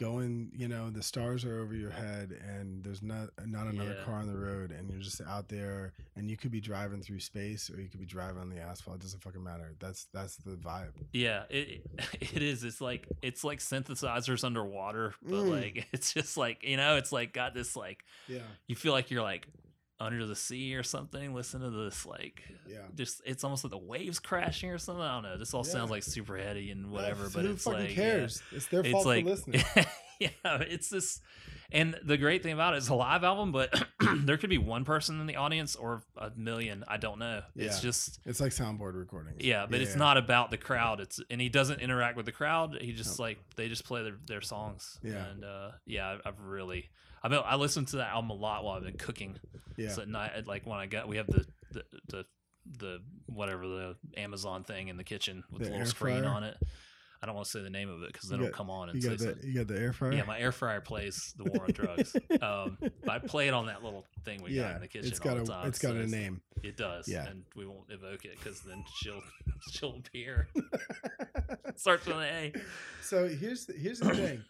Going, 0.00 0.50
you 0.56 0.66
know, 0.66 0.88
the 0.88 1.02
stars 1.02 1.44
are 1.44 1.60
over 1.60 1.74
your 1.74 1.90
head, 1.90 2.30
and 2.48 2.82
there's 2.82 3.02
not 3.02 3.28
not 3.44 3.66
another 3.66 3.96
Yeah. 3.98 4.04
car 4.06 4.14
on 4.14 4.26
the 4.32 4.38
road, 4.38 4.70
and 4.70 4.90
you're 4.90 4.98
just 5.02 5.20
out 5.20 5.48
there, 5.50 5.92
and 6.16 6.30
you 6.30 6.38
could 6.38 6.50
be 6.50 6.58
driving 6.62 7.02
through 7.02 7.20
space, 7.20 7.68
or 7.70 7.78
you 7.82 7.88
could 7.90 8.00
be 8.00 8.06
driving 8.06 8.40
on 8.40 8.48
the 8.48 8.58
asphalt. 8.60 8.96
It 8.96 9.02
doesn't 9.02 9.22
fucking 9.22 9.42
matter. 9.44 9.74
That's 9.78 10.06
that's 10.14 10.36
the 10.36 10.52
vibe. 10.56 10.92
Yeah, 11.12 11.42
it 11.50 11.82
it 12.18 12.40
is. 12.40 12.64
It's 12.64 12.80
like 12.80 13.08
it's 13.20 13.44
like 13.44 13.58
synthesizers 13.58 14.42
underwater, 14.42 15.12
but 15.22 15.34
Mm. 15.44 15.50
like 15.50 15.86
it's 15.92 16.14
just 16.14 16.38
like 16.38 16.62
you 16.64 16.78
know, 16.78 16.96
it's 16.96 17.12
like 17.12 17.34
got 17.34 17.52
this 17.52 17.76
like 17.76 18.02
Yeah, 18.26 18.38
you 18.68 18.76
feel 18.76 18.92
like 18.94 19.10
you're 19.10 19.22
like 19.22 19.48
under 20.00 20.26
the 20.26 20.34
sea 20.34 20.74
or 20.74 20.82
something. 20.82 21.34
Listen 21.34 21.60
to 21.60 21.70
this 21.70 22.06
like 22.06 22.42
yeah. 22.66 22.78
just 22.96 23.20
it's 23.26 23.44
almost 23.44 23.62
like 23.64 23.70
the 23.70 23.78
waves 23.78 24.18
crashing 24.18 24.70
or 24.70 24.78
something. 24.78 25.02
I 25.04 25.14
don't 25.14 25.22
know. 25.24 25.36
This 25.36 25.52
all 25.54 25.64
Yeah. 25.64 25.72
sounds 25.72 25.90
like 25.90 26.02
super 26.02 26.36
heady 26.38 26.70
and 26.70 26.90
whatever, 26.90 27.28
So 27.28 27.38
but 27.40 27.44
it's 27.44 27.66
like 27.66 27.90
yeah. 27.90 27.94
cares? 27.94 28.42
It's 28.50 28.66
their 28.66 28.80
it's 28.80 28.90
fault 28.90 29.06
like 29.06 29.24
for 29.24 29.30
listening. 29.30 29.62
yeah, 30.18 30.28
it's 30.44 30.88
this. 30.88 31.20
And 31.72 31.96
the 32.02 32.16
great 32.16 32.42
thing 32.42 32.52
about 32.52 32.74
it 32.74 32.78
is 32.78 32.88
a 32.88 32.94
live 32.96 33.22
album, 33.22 33.52
but 33.52 33.84
there 34.16 34.36
could 34.36 34.50
be 34.50 34.58
one 34.58 34.84
person 34.84 35.20
in 35.20 35.26
the 35.28 35.36
audience 35.36 35.76
or 35.76 36.02
a 36.16 36.32
million. 36.34 36.82
I 36.88 36.96
don't 36.96 37.20
know. 37.20 37.42
It's 37.54 37.80
just 37.80 38.18
It's 38.26 38.40
like 38.40 38.50
soundboard 38.50 38.98
recordings. 38.98 39.44
yeah, 39.44 39.66
but 39.70 39.80
it's 39.80 39.92
yeah. 39.92 39.98
not 39.98 40.16
about 40.16 40.50
the 40.50 40.56
crowd. 40.56 40.98
It's 41.00 41.20
and 41.30 41.40
he 41.40 41.48
doesn't 41.48 41.78
interact 41.80 42.16
with 42.16 42.26
the 42.26 42.32
crowd. 42.32 42.78
He 42.80 42.92
just 42.92 43.20
like 43.20 43.38
they 43.54 43.68
just 43.68 43.84
play 43.84 44.02
their, 44.02 44.16
their 44.26 44.40
songs. 44.40 44.98
Yeah. 45.04 45.24
and 45.30 45.44
uh, 45.44 45.70
yeah, 45.86 46.16
I've 46.24 46.40
really 46.40 46.90
I've 47.22 47.30
been, 47.30 47.40
I 47.44 47.56
listened 47.56 47.88
to 47.88 47.96
that 47.96 48.08
album 48.10 48.30
a 48.30 48.34
lot 48.34 48.64
while 48.64 48.76
I've 48.76 48.84
been 48.84 48.96
cooking. 48.96 49.38
Yeah. 49.76 49.90
So 49.90 50.02
at 50.02 50.08
night, 50.08 50.46
like 50.46 50.66
when 50.66 50.78
I 50.78 50.86
got 50.86 51.08
we 51.08 51.16
have 51.18 51.26
the 51.26 51.44
the 51.72 51.84
the, 52.08 52.24
the 52.78 52.98
whatever 53.26 53.66
the 53.66 53.96
Amazon 54.16 54.64
thing 54.64 54.88
in 54.88 54.96
the 54.96 55.04
kitchen 55.04 55.44
with 55.50 55.62
The 55.62 55.66
the, 55.68 55.70
little 55.72 55.86
screen 55.86 56.22
fryer? 56.22 56.32
on 56.32 56.44
it. 56.44 56.56
I 57.22 57.26
don't 57.26 57.34
want 57.34 57.44
to 57.44 57.50
say 57.50 57.62
the 57.62 57.68
name 57.68 57.90
of 57.90 58.02
it 58.02 58.10
because 58.14 58.30
then 58.30 58.40
it'll 58.40 58.50
come 58.50 58.70
on 58.70 58.88
and 58.88 58.96
You 58.96 59.02
say 59.02 59.08
got 59.10 59.18
the 59.18 59.24
something. 59.24 59.46
you 59.50 59.54
got 59.58 59.68
the 59.68 59.78
air 59.78 59.92
fryer. 59.92 60.12
Yeah, 60.14 60.22
my 60.24 60.38
air 60.38 60.52
fryer 60.52 60.80
plays 60.80 61.34
the 61.36 61.44
war 61.44 61.64
on 61.64 61.72
drugs. 61.72 62.16
Um, 62.42 62.78
but 62.80 63.10
I 63.10 63.18
play 63.18 63.48
it 63.48 63.52
on 63.52 63.66
that 63.66 63.84
little 63.84 64.06
thing 64.24 64.42
we 64.42 64.54
got 64.54 64.76
in 64.76 64.80
the 64.80 64.88
kitchen 64.88 65.08
It's 65.10 65.18
got 65.18 65.32
all 65.36 65.42
a 65.42 65.44
the 65.44 65.52
time. 65.52 65.68
it's 65.68 65.78
got 65.78 65.92
so 65.92 65.96
a 66.00 66.06
name. 66.06 66.40
It 66.62 66.78
does. 66.78 67.06
Yeah. 67.06 67.26
And 67.28 67.42
we 67.54 67.66
won't 67.66 67.90
evoke 67.90 68.24
it 68.24 68.38
because 68.38 68.60
then 68.62 68.82
she'll 68.96 69.20
she'll 69.72 69.96
appear. 69.96 70.48
Starts 71.76 72.06
with 72.06 72.16
an 72.16 72.22
A. 72.22 72.52
So 73.02 73.28
here's 73.28 73.66
the, 73.66 73.74
here's 73.74 74.00
the 74.00 74.14
thing. 74.14 74.42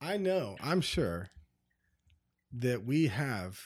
I 0.00 0.16
know, 0.18 0.56
I'm 0.60 0.80
sure 0.82 1.30
that 2.52 2.84
we 2.84 3.08
have 3.08 3.58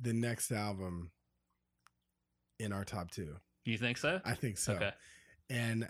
the 0.00 0.12
next 0.12 0.50
album 0.50 1.10
in 2.58 2.72
our 2.72 2.84
top 2.84 3.10
2. 3.10 3.36
You 3.64 3.78
think 3.78 3.96
so? 3.98 4.20
I 4.24 4.34
think 4.34 4.58
so. 4.58 4.74
Okay. 4.74 4.90
And 5.48 5.88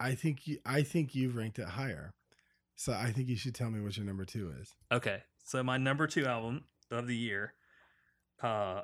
I 0.00 0.14
think 0.14 0.46
you 0.46 0.58
I 0.64 0.82
think 0.82 1.14
you've 1.14 1.36
ranked 1.36 1.58
it 1.58 1.66
higher. 1.66 2.14
So 2.76 2.92
I 2.92 3.10
think 3.10 3.28
you 3.28 3.36
should 3.36 3.54
tell 3.54 3.70
me 3.70 3.80
what 3.80 3.96
your 3.96 4.06
number 4.06 4.24
2 4.24 4.52
is. 4.60 4.74
Okay. 4.92 5.22
So 5.44 5.62
my 5.62 5.76
number 5.76 6.06
two 6.06 6.26
album 6.26 6.64
of 6.90 7.06
the 7.06 7.16
year 7.16 7.54
uh 8.42 8.82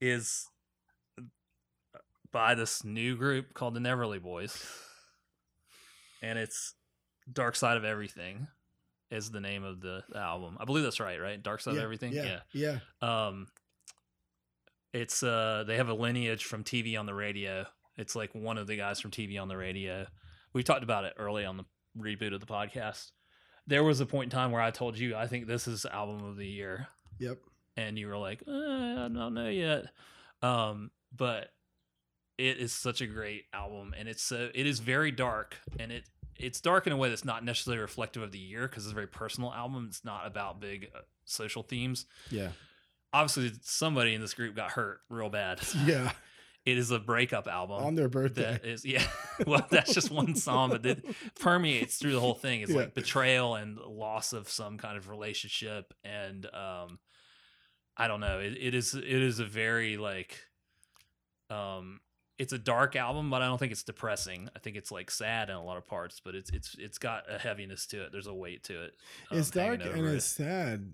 is 0.00 0.46
by 2.32 2.54
this 2.54 2.84
new 2.84 3.16
group 3.16 3.54
called 3.54 3.74
the 3.74 3.80
Neverly 3.80 4.18
Boys. 4.18 4.64
And 6.22 6.38
it's 6.38 6.74
Dark 7.32 7.54
Side 7.54 7.76
of 7.76 7.84
Everything 7.84 8.48
is 9.10 9.30
the 9.30 9.40
name 9.40 9.64
of 9.64 9.80
the 9.80 10.02
album. 10.14 10.56
I 10.60 10.64
believe 10.64 10.84
that's 10.84 11.00
right, 11.00 11.20
right? 11.20 11.42
Dark 11.42 11.60
Side 11.60 11.76
of 11.76 11.82
Everything? 11.82 12.12
Yeah. 12.12 12.40
Yeah. 12.52 12.78
Um, 13.00 13.46
it's 14.92 15.22
uh, 15.22 15.64
they 15.66 15.76
have 15.76 15.88
a 15.88 15.94
lineage 15.94 16.44
from 16.44 16.64
TV 16.64 16.98
on 16.98 17.06
the 17.06 17.14
radio. 17.14 17.66
It's 17.96 18.14
like 18.16 18.34
one 18.34 18.58
of 18.58 18.66
the 18.66 18.76
guys 18.76 19.00
from 19.00 19.10
TV 19.10 19.40
on 19.40 19.48
the 19.48 19.56
radio. 19.56 20.06
We 20.52 20.62
talked 20.62 20.82
about 20.82 21.04
it 21.04 21.14
early 21.18 21.44
on 21.44 21.56
the 21.56 21.64
reboot 21.98 22.32
of 22.34 22.40
the 22.40 22.46
podcast. 22.46 23.10
There 23.66 23.84
was 23.84 24.00
a 24.00 24.06
point 24.06 24.32
in 24.32 24.38
time 24.38 24.50
where 24.50 24.62
I 24.62 24.70
told 24.70 24.98
you 24.98 25.14
I 25.14 25.26
think 25.26 25.46
this 25.46 25.68
is 25.68 25.84
album 25.84 26.24
of 26.24 26.36
the 26.36 26.46
year, 26.46 26.88
Yep. 27.18 27.38
and 27.76 27.98
you 27.98 28.08
were 28.08 28.16
like, 28.16 28.42
eh, 28.48 28.50
I 28.50 29.08
don't 29.12 29.34
know 29.34 29.48
yet. 29.48 29.86
Um, 30.42 30.90
but 31.14 31.50
it 32.38 32.56
is 32.58 32.72
such 32.72 33.00
a 33.02 33.06
great 33.06 33.44
album, 33.52 33.94
and 33.98 34.08
it's 34.08 34.22
so 34.22 34.48
it 34.54 34.66
is 34.66 34.78
very 34.80 35.10
dark, 35.10 35.56
and 35.78 35.92
it 35.92 36.04
it's 36.38 36.60
dark 36.60 36.86
in 36.86 36.92
a 36.92 36.96
way 36.96 37.08
that's 37.08 37.24
not 37.24 37.44
necessarily 37.44 37.80
reflective 37.80 38.22
of 38.22 38.32
the 38.32 38.38
year 38.38 38.68
because 38.68 38.84
it's 38.84 38.92
a 38.92 38.94
very 38.94 39.06
personal 39.08 39.52
album. 39.52 39.86
It's 39.88 40.04
not 40.04 40.26
about 40.26 40.60
big 40.60 40.90
uh, 40.94 41.00
social 41.24 41.62
themes 41.62 42.06
Yeah. 42.30 42.48
obviously 43.12 43.52
somebody 43.62 44.14
in 44.14 44.20
this 44.20 44.34
group 44.34 44.54
got 44.56 44.70
hurt 44.72 45.00
real 45.10 45.30
bad. 45.30 45.60
Yeah. 45.86 46.12
It 46.64 46.76
is 46.76 46.90
a 46.90 46.98
breakup 46.98 47.46
album. 47.48 47.82
On 47.82 47.94
their 47.94 48.10
birthday. 48.10 48.42
that 48.60 48.64
is 48.66 48.84
yeah. 48.84 49.02
well, 49.46 49.66
that's 49.70 49.94
just 49.94 50.10
one 50.10 50.34
song, 50.34 50.68
but 50.70 50.84
it 50.84 51.02
permeates 51.40 51.96
through 51.96 52.12
the 52.12 52.20
whole 52.20 52.34
thing. 52.34 52.60
It's 52.60 52.70
Yeah. 52.70 52.76
like 52.78 52.94
betrayal 52.94 53.54
and 53.54 53.78
loss 53.78 54.34
of 54.34 54.50
some 54.50 54.76
kind 54.76 54.98
of 54.98 55.08
relationship, 55.08 55.94
and 56.04 56.44
um, 56.54 56.98
I 57.96 58.06
don't 58.06 58.20
know. 58.20 58.38
It, 58.40 58.58
it 58.60 58.74
is 58.74 58.94
it 58.94 59.02
is 59.06 59.38
a 59.40 59.46
very 59.46 59.96
like, 59.96 60.38
um, 61.48 62.00
it's 62.38 62.52
a 62.52 62.58
dark 62.58 62.94
album, 62.96 63.30
but 63.30 63.42
I 63.42 63.46
don't 63.46 63.58
think 63.58 63.72
it's 63.72 63.82
depressing. 63.82 64.48
I 64.54 64.58
think 64.60 64.76
it's 64.76 64.92
like 64.92 65.10
sad 65.10 65.50
in 65.50 65.56
a 65.56 65.64
lot 65.64 65.76
of 65.76 65.86
parts, 65.86 66.20
but 66.24 66.34
it's 66.34 66.50
it's 66.50 66.76
it's 66.78 66.98
got 66.98 67.24
a 67.28 67.38
heaviness 67.38 67.86
to 67.88 68.02
it. 68.04 68.12
There's 68.12 68.28
a 68.28 68.34
weight 68.34 68.62
to 68.64 68.84
it. 68.84 68.94
um, 69.30 69.38
it's 69.38 69.50
dark 69.50 69.80
and 69.82 69.90
over 69.90 70.14
it's 70.14 70.24
sad 70.24 70.92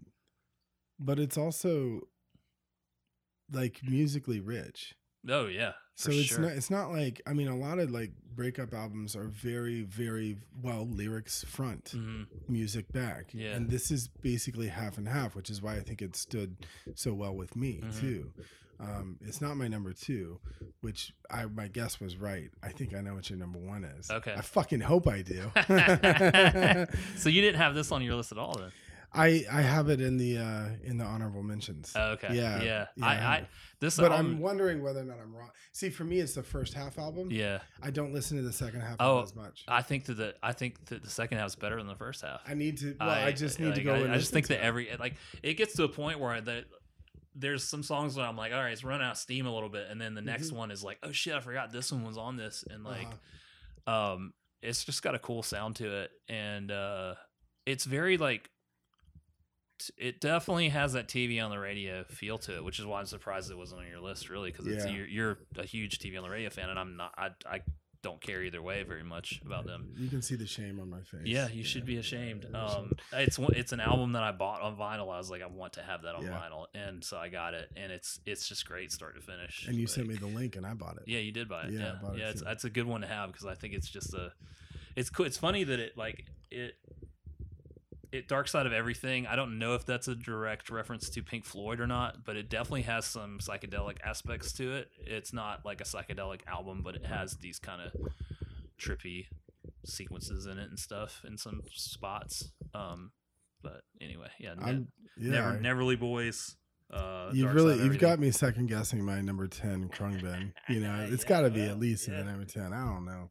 but 0.98 1.18
it's 1.18 1.36
also 1.36 2.00
like 3.52 3.80
musically 3.84 4.40
rich. 4.40 4.94
Oh 5.28 5.46
yeah. 5.46 5.72
So 5.96 6.10
it's 6.10 6.24
sure. 6.28 6.40
not 6.40 6.52
it's 6.52 6.70
not 6.70 6.90
like 6.90 7.20
I 7.26 7.32
mean 7.32 7.48
a 7.48 7.56
lot 7.56 7.78
of 7.78 7.90
like 7.90 8.12
breakup 8.34 8.74
albums 8.74 9.14
are 9.14 9.24
very 9.24 9.82
very 9.82 10.38
well 10.60 10.86
lyrics 10.88 11.44
front 11.44 11.92
Mhm. 11.96 12.26
music 12.48 12.92
back 12.92 13.26
Yeah. 13.32 13.54
and 13.54 13.70
this 13.70 13.90
is 13.90 14.08
basically 14.08 14.68
half 14.68 14.98
and 14.98 15.06
half 15.08 15.34
which 15.36 15.50
is 15.50 15.62
why 15.62 15.76
I 15.76 15.80
think 15.80 16.02
it 16.02 16.16
stood 16.16 16.56
so 16.94 17.14
well 17.14 17.34
with 17.34 17.54
me 17.54 17.80
Mhm. 17.82 18.00
too 18.00 18.32
um, 18.80 19.16
it's 19.20 19.40
not 19.40 19.56
my 19.56 19.68
number 19.68 19.92
two 19.92 20.38
which 20.80 21.12
I 21.30 21.46
my 21.46 21.68
guess 21.68 22.00
was 22.00 22.16
right 22.16 22.50
I 22.62 22.68
think 22.70 22.94
I 22.94 23.00
know 23.00 23.14
what 23.14 23.30
your 23.30 23.38
number 23.38 23.58
one 23.58 23.84
is 23.84 24.10
Okay. 24.10 24.34
I 24.36 24.40
fucking 24.40 24.80
hope 24.80 25.06
I 25.08 25.22
do 25.22 25.50
so 27.16 27.28
you 27.28 27.40
didn't 27.40 27.56
have 27.60 27.74
this 27.74 27.92
on 27.92 28.02
your 28.02 28.14
list 28.16 28.32
at 28.32 28.38
all 28.38 28.54
then? 28.58 28.70
I 29.16 29.44
I 29.50 29.62
have 29.62 29.90
it 29.90 30.00
in 30.00 30.16
the 30.16 30.38
uh 30.38 30.68
in 30.82 30.98
the 30.98 31.04
honorable 31.04 31.42
mentions 31.42 31.92
Oh, 31.94 32.12
okay. 32.12 32.28
Yeah, 32.34 32.62
Yeah. 32.62 32.86
yeah, 32.96 33.06
I, 33.06 33.14
I 33.14 33.16
I 33.36 33.48
this 33.80 33.96
but 33.96 34.10
album, 34.10 34.26
I'm 34.36 34.40
wondering 34.40 34.82
whether 34.82 35.00
or 35.00 35.04
not 35.04 35.18
I'm 35.22 35.34
wrong 35.34 35.50
see 35.72 35.90
for 35.90 36.02
me 36.04 36.18
it's 36.18 36.34
the 36.34 36.42
first 36.42 36.74
half 36.74 36.98
album 36.98 37.28
yeah. 37.30 37.60
I 37.82 37.90
don't 37.90 38.12
listen 38.12 38.36
to 38.38 38.42
the 38.42 38.52
second 38.52 38.80
half 38.80 38.96
Oh, 38.98 39.22
as 39.22 39.36
much 39.36 39.64
I 39.68 39.82
think 39.82 40.06
that 40.06 40.14
the 40.14 40.34
I 40.42 40.52
think 40.52 40.84
that 40.86 41.02
the 41.02 41.10
second 41.10 41.38
half 41.38 41.48
is 41.48 41.54
better 41.54 41.76
than 41.76 41.86
the 41.86 41.94
first 41.94 42.22
half. 42.22 42.40
I 42.46 42.54
need 42.54 42.78
to. 42.78 42.96
Well, 42.98 43.08
I, 43.08 43.32
just 43.32 43.60
need 43.60 43.74
to 43.76 43.82
go. 43.82 43.94
I, 43.94 43.98
and 43.98 44.12
I 44.12 44.18
just 44.18 44.32
think 44.32 44.48
that 44.48 44.58
it. 44.58 44.62
every 44.64 44.88
like 44.98 45.14
it 45.42 45.54
gets 45.54 45.74
to 45.76 45.84
a 45.84 45.88
point 45.88 46.18
where 46.20 46.40
that 46.40 46.64
there's 47.34 47.64
some 47.64 47.82
songs 47.82 48.16
where 48.16 48.26
I'm 48.26 48.36
like, 48.36 48.52
all 48.52 48.60
right, 48.60 48.72
it's 48.72 48.84
running 48.84 49.06
out 49.06 49.12
of 49.12 49.18
steam 49.18 49.46
a 49.46 49.52
little 49.52 49.68
bit, 49.68 49.88
and 49.90 50.00
then 50.00 50.14
the 50.14 50.22
next 50.22 50.50
Mhm. 50.50 50.56
one 50.56 50.70
is 50.70 50.84
like, 50.84 50.98
oh 51.02 51.12
shit, 51.12 51.34
I 51.34 51.40
forgot 51.40 51.72
this 51.72 51.90
one 51.92 52.04
was 52.04 52.16
on 52.16 52.36
this, 52.36 52.64
and 52.70 52.84
like, 52.84 53.08
Uh-huh. 53.86 54.14
um, 54.14 54.34
it's 54.62 54.84
just 54.84 55.02
got 55.02 55.14
a 55.14 55.18
cool 55.18 55.42
sound 55.42 55.76
to 55.76 56.02
it, 56.02 56.10
and 56.28 56.70
uh, 56.70 57.14
it's 57.66 57.84
very 57.84 58.16
like. 58.16 58.50
t- 59.78 59.92
It 59.98 60.20
definitely 60.20 60.68
has 60.70 60.92
that 60.92 61.08
TV 61.08 61.40
on 61.44 61.50
the 61.50 61.58
radio 61.58 62.04
feel 62.04 62.38
to 62.38 62.54
it, 62.56 62.64
which 62.64 62.78
is 62.78 62.86
why 62.86 63.00
I'm 63.00 63.06
surprised 63.06 63.50
it 63.50 63.56
wasn't 63.58 63.80
on 63.82 63.88
your 63.88 64.00
list, 64.00 64.30
really, 64.30 64.50
because 64.52 64.66
Yeah. 64.66 64.86
you're, 64.86 65.06
you're 65.06 65.38
a 65.58 65.64
huge 65.66 65.98
TV 65.98 66.16
on 66.16 66.22
the 66.22 66.30
radio 66.30 66.48
fan, 66.50 66.70
and 66.70 66.78
I'm 66.78 66.96
not. 66.96 67.12
I, 67.18 67.30
I 67.46 67.60
don't 68.04 68.20
care 68.20 68.42
either 68.42 68.60
way 68.62 68.82
very 68.84 69.02
much 69.02 69.40
about 69.44 69.66
them. 69.66 69.92
You 69.96 70.08
can 70.08 70.22
see 70.22 70.36
the 70.36 70.46
shame 70.46 70.78
on 70.78 70.88
my 70.90 71.00
face. 71.00 71.22
Yeah, 71.24 71.48
you 71.48 71.64
should 71.64 71.84
be 71.86 71.96
ashamed. 71.96 72.46
Yeah, 72.52 72.64
Um, 72.64 72.92
it's 73.14 73.38
it's 73.38 73.72
an 73.72 73.80
album 73.80 74.12
that 74.12 74.22
I 74.22 74.30
bought 74.30 74.60
on 74.60 74.76
vinyl. 74.76 75.12
I 75.12 75.18
was 75.18 75.30
like, 75.30 75.42
I 75.42 75.46
want 75.46 75.72
to 75.72 75.82
have 75.82 76.02
that 76.02 76.14
on 76.14 76.22
Yeah. 76.24 76.38
vinyl, 76.38 76.66
and 76.74 77.02
so 77.02 77.16
I 77.16 77.28
got 77.30 77.54
it, 77.54 77.70
and 77.76 77.90
it's 77.90 78.20
it's 78.26 78.46
just 78.48 78.66
great 78.66 78.92
start 78.92 79.16
to 79.16 79.20
finish. 79.22 79.66
and 79.66 79.74
you 79.76 79.86
sent 79.86 80.06
me 80.06 80.14
the 80.14 80.26
link, 80.26 80.54
and 80.56 80.64
I 80.66 80.74
bought 80.74 80.98
it. 80.98 81.04
Yeah, 81.06 81.18
you 81.20 81.32
did 81.32 81.48
buy 81.48 81.64
it. 81.64 81.72
Yeah, 81.72 81.94
I 82.06 82.14
Yeah, 82.16 82.26
it. 82.26 82.30
It's 82.32 82.42
too. 82.42 82.48
it's 82.48 82.64
a 82.64 82.70
good 82.70 82.86
one 82.86 83.00
to 83.00 83.06
have 83.08 83.32
because 83.32 83.46
I 83.46 83.54
think 83.54 83.74
it's 83.74 83.88
just 83.88 84.12
a, 84.14 84.32
it's 84.94 85.08
cool. 85.10 85.24
It's 85.26 85.38
funny 85.38 85.64
that 85.64 85.80
it 85.80 85.96
like 85.96 86.26
it. 86.50 86.74
It 88.14 88.28
Dark 88.28 88.46
Side 88.46 88.64
of 88.64 88.72
Everything. 88.72 89.26
I 89.26 89.34
don't 89.34 89.58
know 89.58 89.74
if 89.74 89.84
that's 89.84 90.06
a 90.06 90.14
direct 90.14 90.70
reference 90.70 91.10
to 91.10 91.22
Pink 91.22 91.44
Floyd 91.44 91.80
or 91.80 91.86
not, 91.88 92.24
but 92.24 92.36
it 92.36 92.48
definitely 92.48 92.82
has 92.82 93.04
some 93.06 93.38
psychedelic 93.40 93.96
aspects 94.04 94.52
to 94.52 94.72
it. 94.76 94.88
It's 95.00 95.32
not 95.32 95.64
like 95.64 95.80
a 95.80 95.84
psychedelic 95.84 96.42
album, 96.46 96.82
but 96.84 96.94
it 96.94 97.04
has 97.06 97.36
these 97.38 97.58
kind 97.58 97.82
of 97.82 97.92
trippy 98.80 99.26
sequences 99.84 100.46
in 100.46 100.58
it 100.58 100.68
and 100.68 100.78
stuff 100.78 101.22
in 101.26 101.36
some 101.36 101.62
spots. 101.74 102.52
Um, 102.72 103.10
but 103.64 103.80
anyway, 104.00 104.28
yeah, 104.38 104.54
ne- 104.54 104.86
Yeah. 105.18 105.30
Never, 105.32 105.60
Neverly 105.60 105.96
Boys. 105.96 106.54
Uh, 106.92 107.30
You've 107.32 107.46
Dark 107.46 107.56
really 107.56 107.82
you've 107.82 107.98
got 107.98 108.20
me 108.20 108.30
second 108.30 108.68
guessing 108.68 109.04
my 109.04 109.20
number 109.22 109.48
ten 109.48 109.88
Khruangbin. 109.88 110.52
You 110.68 110.78
know, 110.78 111.08
it's 111.10 111.24
Yeah, 111.24 111.28
got 111.28 111.40
to 111.40 111.50
be 111.50 111.62
at 111.62 111.80
least 111.80 112.06
in 112.06 112.16
the 112.16 112.22
number 112.22 112.44
ten. 112.44 112.72
I 112.72 112.84
don't 112.84 113.06
know. 113.06 113.30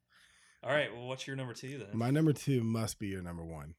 All 0.61 0.71
right, 0.71 0.93
well, 0.93 1.07
what's 1.07 1.25
your 1.25 1.37
number 1.37 1.53
two 1.53 1.77
then? 1.77 1.97
My 1.97 2.09
number 2.09 2.33
two 2.33 2.63
must 2.63 2.99
be 2.99 3.07
your 3.07 3.21
number 3.21 3.45
one. 3.45 3.75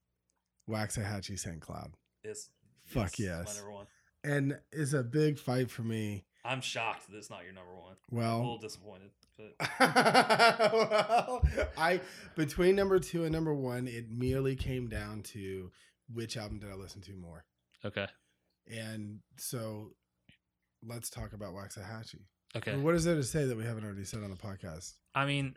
Waxahatchee 0.69 1.39
St. 1.39 1.61
Cloud, 1.61 1.93
Is 2.25 2.49
Fuck 2.87 3.19
yes, 3.19 3.29
yes. 3.29 3.47
My 3.47 3.55
number 3.55 3.73
one. 3.73 3.87
and 4.25 4.59
it's 4.73 4.93
a 4.93 5.03
big 5.03 5.39
fight 5.39 5.71
for 5.71 5.83
me. 5.83 6.25
I'm 6.45 6.61
shocked 6.61 7.11
that 7.11 7.17
it's 7.17 7.31
not 7.31 7.45
your 7.45 7.55
number 7.55 7.75
one. 7.75 7.97
Well, 8.11 8.35
I'm 8.37 8.41
a 8.41 8.43
little 8.43 8.59
disappointed. 8.59 9.11
Well, 9.81 11.43
I 11.77 12.01
between 12.37 12.77
number 12.77 12.99
two 12.99 13.25
and 13.25 13.33
number 13.33 13.55
one, 13.55 13.87
it 13.89 14.11
merely 14.11 14.57
came 14.57 14.89
down 14.89 15.23
to 15.23 15.71
which 16.13 16.37
album 16.37 16.59
did 16.59 16.71
I 16.71 16.75
listen 16.75 17.01
to 17.03 17.15
more, 17.15 17.45
okay, 17.85 18.07
and 18.71 19.21
so 19.37 19.93
let's 20.87 21.11
talk 21.11 21.33
about 21.33 21.55
Waxahatchee. 21.55 22.23
okay. 22.57 22.77
What 22.77 22.95
is 22.95 23.05
there 23.05 23.15
to 23.17 23.23
say 23.25 23.45
that 23.47 23.57
we 23.57 23.65
haven't 23.65 23.85
already 23.85 24.05
said 24.05 24.23
on 24.23 24.31
the 24.31 24.37
podcast? 24.37 24.95
I 25.15 25.25
mean, 25.27 25.57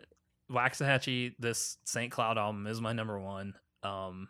Waxahatchee, 0.51 1.35
this 1.37 1.77
St. 1.85 2.11
Cloud 2.11 2.37
album 2.37 2.65
is 2.67 2.79
my 2.81 2.93
number 2.93 3.19
one. 3.19 3.53
Um, 3.83 4.29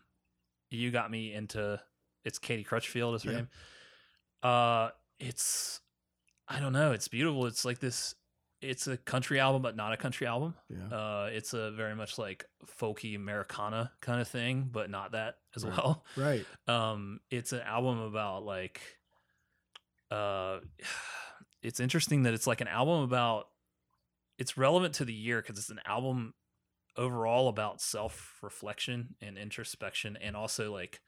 you 0.69 0.91
got 0.91 1.09
me 1.11 1.33
into 1.33 1.79
it's 2.25 2.39
Katie 2.39 2.63
Crutchfield 2.63 3.15
is 3.15 3.23
her 3.23 3.31
Yeah. 3.31 3.37
name. 3.37 3.49
Uh, 4.43 4.89
it's 5.19 5.79
I 6.47 6.59
don't 6.59 6.73
know. 6.73 6.91
It's 6.93 7.07
beautiful. 7.07 7.45
It's 7.45 7.65
like 7.65 7.79
this. 7.79 8.15
It's 8.61 8.87
a 8.87 8.97
country 8.97 9.39
album, 9.39 9.61
but 9.61 9.75
not 9.75 9.93
a 9.93 9.97
country 9.97 10.25
album. 10.25 10.55
Yeah, 10.69 10.87
Uh, 10.87 11.29
it's 11.31 11.53
a 11.53 11.71
very 11.71 11.93
much 11.95 12.17
like 12.17 12.45
folky 12.79 13.15
Americana 13.15 13.91
kind 14.01 14.19
of 14.19 14.27
thing, 14.27 14.69
but 14.71 14.89
not 14.89 15.11
that 15.11 15.35
as 15.55 15.63
Right. 15.63 15.73
well. 15.77 16.05
right. 16.15 16.45
um 16.67 17.19
it's 17.29 17.53
an 17.53 17.61
album 17.61 17.99
about 17.99 18.43
like 18.43 18.81
uh 20.11 20.59
it's 21.61 21.79
interesting 21.79 22.23
that 22.23 22.33
it's 22.33 22.47
like 22.47 22.61
an 22.61 22.67
album 22.67 23.01
about 23.03 23.47
it's 24.37 24.57
relevant 24.57 24.93
to 24.95 25.05
the 25.05 25.13
year 25.13 25.41
because 25.41 25.57
it's 25.57 25.69
an 25.71 25.79
album 25.85 26.33
overall 26.97 27.47
about 27.47 27.81
self-reflection 27.81 29.15
and 29.21 29.37
introspection 29.37 30.17
and 30.21 30.35
also 30.35 30.71
like 30.73 31.01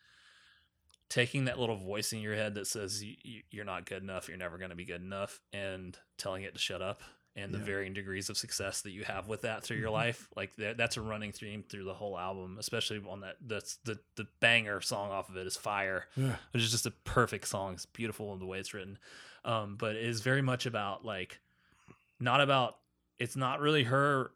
taking 1.10 1.46
that 1.46 1.60
little 1.60 1.76
voice 1.78 2.14
in 2.14 2.20
your 2.20 2.36
head 2.36 2.54
that 2.56 2.68
says 2.68 3.04
you, 3.04 3.16
you- 3.24 3.44
you're 3.50 3.66
not 3.66 3.86
good 3.86 4.04
enough 4.04 4.28
you're 4.28 4.38
never 4.38 4.58
going 4.58 4.70
to 4.70 4.76
be 4.76 4.86
good 4.86 5.02
enough 5.02 5.40
and 5.54 5.98
telling 6.18 6.44
it 6.44 6.54
to 6.54 6.60
shut 6.60 6.82
up 6.82 7.02
and 7.36 7.54
the 7.54 7.58
Yeah. 7.60 7.64
varying 7.66 7.94
degrees 7.94 8.30
of 8.30 8.38
success 8.38 8.82
that 8.82 8.92
you 8.92 9.04
have 9.06 9.28
with 9.28 9.42
that 9.42 9.64
through 9.64 9.78
your 9.78 9.90
Mhm. 9.90 9.94
life 9.94 10.28
like 10.36 10.56
that, 10.58 10.78
that's 10.78 10.98
a 10.98 11.02
running 11.02 11.32
theme 11.32 11.64
through 11.64 11.86
the 11.86 11.94
whole 11.94 12.18
album 12.20 12.58
especially 12.60 13.02
on 13.08 13.22
that 13.22 13.38
that's 13.42 13.78
the 13.78 14.00
the 14.16 14.26
banger 14.40 14.82
song 14.82 15.10
off 15.12 15.30
of 15.30 15.38
it 15.38 15.48
is 15.48 15.58
fire 15.58 16.08
Yeah. 16.16 16.38
which 16.52 16.62
is 16.64 16.72
just 16.72 16.86
a 16.86 16.92
perfect 16.92 17.48
song. 17.48 17.74
It's 17.74 17.86
beautiful 17.86 18.34
in 18.34 18.40
the 18.40 18.46
way 18.46 18.60
it's 18.60 18.74
written. 18.74 19.00
Um, 19.46 19.78
but 19.78 19.96
it 19.96 20.04
is 20.04 20.22
very 20.22 20.42
much 20.42 20.66
about 20.66 21.06
like 21.06 21.40
not 22.20 22.42
about 22.42 22.80
it's 23.20 23.36
not 23.36 23.60
really 23.62 23.84
her 23.86 24.32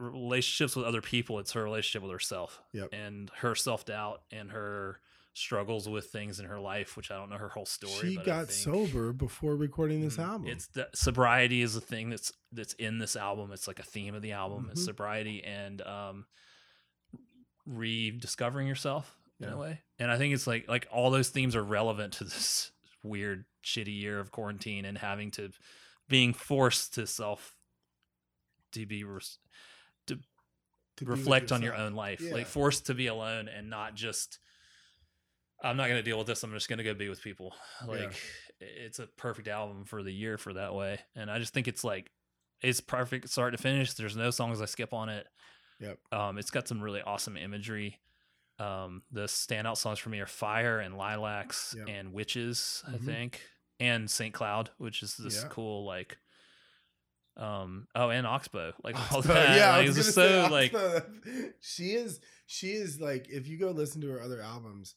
relationships 0.00 0.74
with 0.74 0.86
other 0.86 1.00
people, 1.02 1.38
it's 1.38 1.52
her 1.52 1.62
relationship 1.62 2.02
with 2.02 2.12
herself. 2.12 2.60
Yep. 2.72 2.88
And 2.92 3.30
her 3.38 3.54
self 3.54 3.84
doubt 3.84 4.22
and 4.32 4.50
her 4.50 5.00
struggles 5.32 5.88
with 5.88 6.06
things 6.06 6.40
in 6.40 6.46
her 6.46 6.58
life, 6.58 6.96
which 6.96 7.10
I 7.10 7.16
don't 7.16 7.30
know 7.30 7.36
her 7.38 7.48
whole 7.50 7.64
story. 7.66 7.92
She 8.10 8.16
got 8.16 8.50
sober 8.50 9.12
before 9.12 9.54
recording 9.56 10.00
this 10.00 10.16
Mhm. 10.16 10.24
album. 10.24 10.46
It's 10.48 10.66
the 10.66 10.88
sobriety 10.94 11.62
is 11.62 11.76
a 11.76 11.80
thing 11.80 12.10
that's 12.10 12.32
that's 12.52 12.72
in 12.74 12.98
this 12.98 13.14
album. 13.14 13.52
It's 13.52 13.68
like 13.68 13.78
a 13.78 13.84
theme 13.84 14.14
of 14.16 14.22
the 14.22 14.32
album. 14.32 14.68
It's 14.72 14.80
Mhm. 14.82 14.86
sobriety 14.86 15.44
and 15.44 15.80
um 15.82 16.26
rediscovering 17.66 18.66
yourself 18.66 19.16
in 19.38 19.48
Yeah. 19.48 19.54
a 19.54 19.58
way. 19.58 19.82
And 19.98 20.10
I 20.10 20.18
think 20.18 20.34
it's 20.34 20.46
like 20.46 20.68
like 20.68 20.86
all 20.90 21.10
those 21.10 21.28
themes 21.30 21.54
are 21.54 21.62
relevant 21.64 22.12
to 22.14 22.24
this 22.24 22.72
weird 23.02 23.44
shitty 23.64 23.98
year 23.98 24.18
of 24.18 24.30
quarantine 24.30 24.84
and 24.84 24.98
having 24.98 25.30
to 25.32 25.52
being 26.08 26.34
forced 26.34 26.94
to 26.94 27.06
self 27.06 27.56
to 28.72 28.84
be 28.86 29.04
res- 29.04 29.38
To 29.38 29.46
be 29.46 29.46
with 29.46 29.69
reflect 31.02 31.52
on 31.52 31.62
your 31.62 31.74
own 31.74 31.94
life 31.94 32.20
Yeah. 32.20 32.34
like 32.34 32.46
forced 32.46 32.86
to 32.86 32.94
be 32.94 33.06
alone 33.08 33.48
and 33.48 33.70
not 33.70 33.94
just 33.94 34.38
i'm 35.62 35.76
not 35.76 35.84
going 35.88 35.98
to 35.98 36.02
deal 36.02 36.18
with 36.18 36.26
this 36.26 36.42
i'm 36.42 36.52
just 36.52 36.68
going 36.68 36.78
to 36.78 36.84
go 36.84 36.94
be 36.94 37.08
with 37.08 37.22
people 37.22 37.54
like 37.86 38.14
it's 38.60 38.98
a 38.98 39.06
perfect 39.06 39.48
album 39.48 39.84
for 39.84 40.02
the 40.02 40.12
year 40.12 40.38
for 40.38 40.52
that 40.54 40.74
way 40.74 40.98
and 41.14 41.30
i 41.30 41.38
just 41.38 41.52
think 41.54 41.68
it's 41.68 41.84
like 41.84 42.10
it's 42.62 42.80
perfect 42.80 43.28
start 43.28 43.52
to 43.52 43.58
finish 43.58 43.94
there's 43.94 44.16
no 44.16 44.30
songs 44.30 44.60
i 44.60 44.64
skip 44.64 44.92
on 44.92 45.08
it 45.08 45.26
Yep. 45.80 45.98
um 46.12 46.38
it's 46.38 46.50
got 46.50 46.68
some 46.68 46.80
really 46.82 47.00
awesome 47.02 47.36
imagery 47.36 47.98
um 48.58 49.02
the 49.10 49.22
standout 49.22 49.78
songs 49.78 49.98
for 49.98 50.10
me 50.10 50.20
are 50.20 50.26
fire 50.26 50.78
and 50.80 50.96
lilacs 50.96 51.74
Yep. 51.78 51.88
and 51.88 52.12
witches 52.12 52.82
i 52.86 52.92
Mhm. 52.92 53.04
think 53.06 53.40
and 53.78 54.10
st 54.10 54.34
cloud 54.34 54.70
which 54.76 55.02
is 55.02 55.16
this 55.16 55.42
Yeah. 55.42 55.48
cool 55.48 55.86
like 55.86 56.18
um 57.36 57.86
oh 57.94 58.10
and 58.10 58.26
oxbow 58.26 58.72
like 58.82 58.96
all 59.12 59.22
that 59.22 59.56
yeah, 59.56 59.76
like, 59.76 59.86
was 59.86 59.96
gonna 59.96 60.12
say 60.12 60.42
so 60.44 60.48
like 60.50 60.74
she 61.60 61.92
is 61.92 62.20
she 62.46 62.72
is 62.72 63.00
like 63.00 63.28
if 63.28 63.46
you 63.48 63.56
go 63.58 63.70
listen 63.70 64.00
to 64.00 64.08
her 64.08 64.20
other 64.20 64.40
albums, 64.42 64.94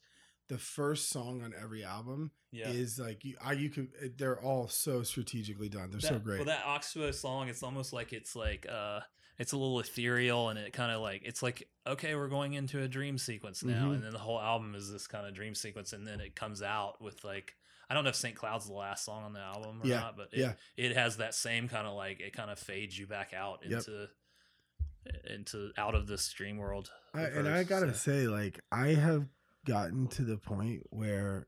the 0.49 0.57
first 0.57 1.09
song 1.09 1.41
on 1.43 1.53
every 1.61 1.83
album 1.83 2.31
yeah 2.51 2.69
is 2.69 2.99
like 2.99 3.23
you, 3.23 3.35
I, 3.43 3.53
you 3.53 3.69
could 3.69 3.89
they're 4.17 4.39
all 4.41 4.67
so 4.67 5.03
strategically 5.03 5.69
done. 5.69 5.91
They're 5.91 5.99
so 6.01 6.19
great. 6.19 6.37
Well, 6.39 6.47
that 6.47 6.65
Oxbow 6.65 7.11
song, 7.11 7.49
it's 7.49 7.63
almost 7.63 7.93
like 7.93 8.11
it's 8.13 8.35
like 8.35 8.65
uh 8.69 9.01
it's 9.39 9.51
a 9.51 9.57
little 9.57 9.79
ethereal 9.79 10.49
and 10.49 10.59
it 10.59 10.73
kind 10.73 10.91
of 10.91 11.01
like 11.01 11.21
it's 11.25 11.41
like 11.43 11.67
okay, 11.87 12.15
we're 12.15 12.27
going 12.27 12.53
into 12.53 12.81
a 12.81 12.87
dream 12.87 13.17
sequence 13.17 13.63
now, 13.63 13.89
Mhm. 13.89 13.95
and 13.95 14.03
then 14.03 14.11
the 14.11 14.19
whole 14.19 14.39
album 14.39 14.75
is 14.75 14.91
this 14.91 15.07
kind 15.07 15.25
of 15.27 15.33
dream 15.33 15.55
sequence, 15.55 15.93
and 15.93 16.05
then 16.05 16.19
it 16.19 16.35
comes 16.35 16.61
out 16.61 17.01
with 17.01 17.23
like 17.23 17.55
I 17.89 17.93
don't 17.93 18.03
know 18.03 18.09
if 18.11 18.15
St. 18.15 18.35
Cloud's 18.35 18.65
the 18.67 18.73
last 18.73 19.05
song 19.05 19.23
on 19.23 19.33
the 19.33 19.39
album 19.39 19.81
or 19.83 19.87
Yeah, 19.87 19.99
not, 19.99 20.17
but 20.17 20.29
it, 20.33 20.39
yeah. 20.39 20.53
it 20.77 20.95
has 20.95 21.17
that 21.17 21.33
same 21.35 21.67
kind 21.67 21.85
of 21.87 21.93
like 21.95 22.19
it 22.21 22.33
kind 22.33 22.49
of 22.49 22.57
fades 22.59 22.97
you 22.97 23.05
back 23.07 23.33
out 23.33 23.59
Yep. 23.63 23.71
into 23.79 24.07
into 25.29 25.71
out 25.77 25.95
of 25.95 26.07
this 26.07 26.31
dream 26.31 26.57
world. 26.57 26.89
I, 27.13 27.23
and 27.23 27.47
I 27.47 27.63
gotta 27.63 27.93
so- 27.93 28.11
say, 28.11 28.27
like, 28.27 28.59
I 28.71 28.89
have 28.89 29.27
gotten 29.65 30.07
to 30.09 30.23
the 30.23 30.37
point 30.37 30.83
where 30.89 31.47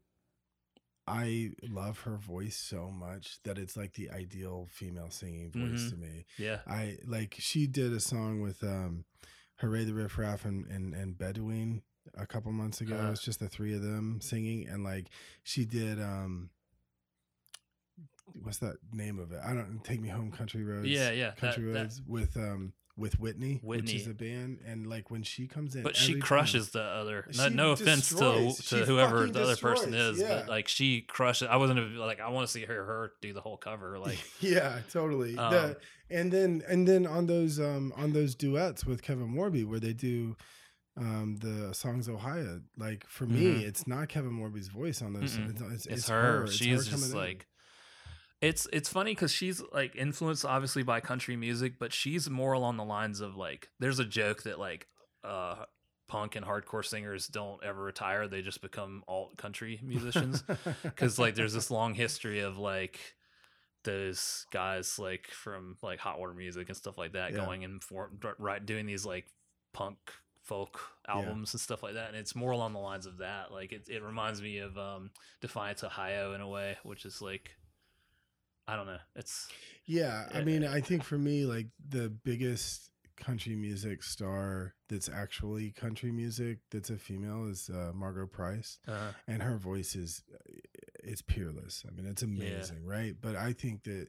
I 1.08 1.52
love 1.62 2.00
her 2.02 2.18
voice 2.18 2.58
so 2.58 2.90
much 2.90 3.38
that 3.44 3.58
it's 3.58 3.78
like 3.78 3.94
the 3.94 4.10
ideal 4.10 4.68
female 4.72 5.12
singing 5.12 5.52
voice 5.52 5.84
Mhm. 5.84 5.90
to 5.92 5.96
me. 5.98 6.26
Yeah. 6.38 6.62
I 6.68 6.98
like 7.06 7.36
she 7.38 7.68
did 7.68 7.94
a 7.94 8.00
song 8.00 8.42
with 8.42 8.64
um 8.64 9.06
Hooray 9.60 9.86
the 9.86 9.94
Riff 9.94 10.18
Raff 10.18 10.44
and, 10.46 10.66
and, 10.66 10.94
and 10.94 11.18
Bedouine 11.18 11.84
a 12.18 12.26
couple 12.26 12.52
months 12.52 12.82
ago. 12.82 12.96
Uh-huh. 12.96 13.12
It's 13.12 13.22
just 13.22 13.40
the 13.40 13.48
three 13.50 13.74
of 13.74 13.82
them 13.82 14.20
singing 14.22 14.68
and 14.68 14.84
like 14.84 15.08
she 15.44 15.66
did 15.66 16.02
um 16.02 16.50
what's 18.42 18.58
that 18.60 18.78
name 18.92 19.20
of 19.20 19.32
it? 19.32 19.40
I 19.46 19.54
don't 19.54 19.82
take 19.84 20.02
me 20.02 20.10
home 20.10 20.32
country 20.32 20.64
roads. 20.64 20.88
Yeah, 20.88 21.12
yeah. 21.12 21.32
Country 21.32 21.72
that- 21.72 21.80
roads 21.80 22.02
with 22.08 22.36
um 22.38 22.74
with 22.98 23.20
Whitney, 23.20 23.60
which 23.62 23.94
is 23.94 24.08
Whitney. 24.08 24.12
a 24.12 24.14
band 24.38 24.60
and 24.66 24.88
like 24.88 25.12
when 25.12 25.22
she 25.22 25.48
comes 25.48 25.76
in 25.76 25.84
but 25.84 25.98
she 25.98 26.14
time- 26.14 26.22
crushes 26.22 26.70
the 26.70 26.82
other. 26.82 27.28
No, 27.38 27.50
no 27.50 27.72
offense 27.72 28.08
to 28.10 28.16
destroys. 28.16 28.56
to 28.58 28.64
She 28.80 28.86
whoever 28.86 29.28
the 29.28 29.44
other 29.44 29.58
person 29.58 29.94
is, 29.94 30.18
yeah. 30.20 30.30
but 30.40 30.48
like 30.50 30.70
she 30.70 31.02
crushes. 31.02 31.50
I 31.52 31.58
wasn't 31.58 31.96
like 31.98 32.22
I 32.22 32.30
want 32.30 32.48
to 32.48 32.52
see 32.54 32.64
her 32.64 32.86
her 32.86 33.12
do 33.22 33.34
the 33.34 33.42
whole 33.42 33.58
cover. 33.58 34.00
Like 34.06 34.20
yeah 34.40 34.80
totally 34.92 35.38
Um, 35.38 35.52
the, 35.52 35.78
and 36.10 36.32
then 36.32 36.62
and 36.70 36.88
then 36.88 37.06
on 37.06 37.26
those 37.26 37.60
um 37.60 37.92
on 37.98 38.14
those 38.14 38.34
duets 38.36 38.86
with 38.86 39.02
kevin 39.02 39.28
morby 39.28 39.66
where 39.66 39.80
they 39.80 39.94
do 39.94 40.38
um 40.98 41.38
the 41.42 41.74
Songs: 41.74 42.08
Ohia 42.08 42.62
like 42.78 43.06
for 43.08 43.26
me 43.26 43.42
Mhm. 43.42 43.68
it's 43.68 43.86
not 43.88 44.08
kevin 44.10 44.32
morby's 44.32 44.68
voice 44.70 45.02
on 45.02 45.14
those 45.14 45.36
it's, 45.38 45.62
it's, 45.62 45.72
it's, 45.72 45.86
it's 45.88 46.10
her. 46.10 46.48
She's 46.48 46.86
her 46.88 46.92
just 46.92 46.92
coming 46.92 47.12
in. 47.12 47.18
like 47.18 47.48
it's 48.42 48.68
it's 48.72 48.90
funny 48.90 49.12
because 49.12 49.32
she's 49.32 49.62
like 49.74 49.96
influenced 49.96 50.46
obviously 50.46 50.84
by 50.84 51.00
country 51.00 51.36
music, 51.36 51.80
but 51.80 51.92
she's 51.94 52.30
more 52.30 52.54
along 52.54 52.78
the 52.78 52.84
lines 52.84 53.20
of 53.22 53.36
like 53.36 53.70
there's 53.80 54.00
a 54.00 54.06
joke 54.06 54.44
that 54.44 54.60
like 54.60 54.88
uh 55.24 55.66
punk 56.08 56.36
and 56.36 56.46
hardcore 56.46 56.86
singers 56.86 57.28
don't 57.28 57.64
ever 57.64 57.82
retire; 57.82 58.28
they 58.28 58.42
just 58.42 58.62
become 58.62 59.04
alt 59.08 59.36
country 59.38 59.80
musicians. 59.84 60.44
Because 60.84 61.18
like 61.18 61.36
there's 61.36 61.54
this 61.54 61.72
long 61.72 61.94
history 61.96 62.42
of 62.42 62.58
like 62.58 63.00
those 63.84 64.46
guys 64.52 64.98
like 65.00 65.28
from 65.28 65.78
like 65.82 66.00
hot 66.00 66.20
water 66.20 66.34
music 66.34 66.68
and 66.70 66.78
stuff 66.78 66.98
like 66.98 67.14
that 67.14 67.32
Yeah. 67.32 67.38
going 67.38 67.64
and 67.64 67.84
for 67.84 68.12
right 68.40 68.64
doing 68.66 68.86
these 68.86 69.06
like 69.06 69.28
punk 69.74 69.98
folk 70.46 70.80
Yeah. 71.08 71.16
albums 71.16 71.54
and 71.54 71.60
stuff 71.62 71.82
like 71.84 71.96
that 71.96 72.08
and 72.10 72.18
it's 72.18 72.36
more 72.36 72.52
along 72.52 72.74
the 72.74 72.80
lines 72.80 73.06
of 73.06 73.18
that 73.18 73.52
like 73.52 73.72
it, 73.74 73.88
it 73.90 74.02
reminds 74.04 74.42
me 74.42 74.60
of 74.60 74.78
um 74.78 75.10
defiance 75.42 75.84
ohio 75.84 76.34
in 76.34 76.42
a 76.42 76.48
way 76.48 76.78
which 76.84 77.04
is 77.04 77.22
like 77.22 77.50
i 78.68 78.76
don't 78.76 78.86
know 78.88 78.98
it's 79.16 79.48
yeah 79.86 80.28
i 80.34 80.40
Yeah. 80.40 80.44
mean 80.44 80.64
i 80.66 80.82
think 80.82 81.04
for 81.04 81.18
me 81.18 81.46
like 81.46 81.68
the 81.90 82.10
biggest 82.10 82.90
country 83.18 83.56
music 83.56 84.04
star 84.04 84.76
that's 84.90 85.10
actually 85.10 85.72
country 85.72 86.12
music 86.12 86.60
that's 86.72 86.90
a 86.90 86.98
female 86.98 87.48
is 87.48 87.70
uh, 87.74 87.92
Margo 87.94 88.28
Price 88.28 88.78
uh, 88.90 89.12
and 89.28 89.42
her 89.42 89.56
voice 89.58 89.96
is 89.96 90.22
it's 91.02 91.22
peerless. 91.22 91.86
I 91.88 91.92
mean, 91.96 92.08
it's 92.08 92.24
amazing, 92.24 92.84
right? 92.84 93.14
But 93.22 93.36
I 93.38 93.54
think 93.54 93.84
that 93.84 94.08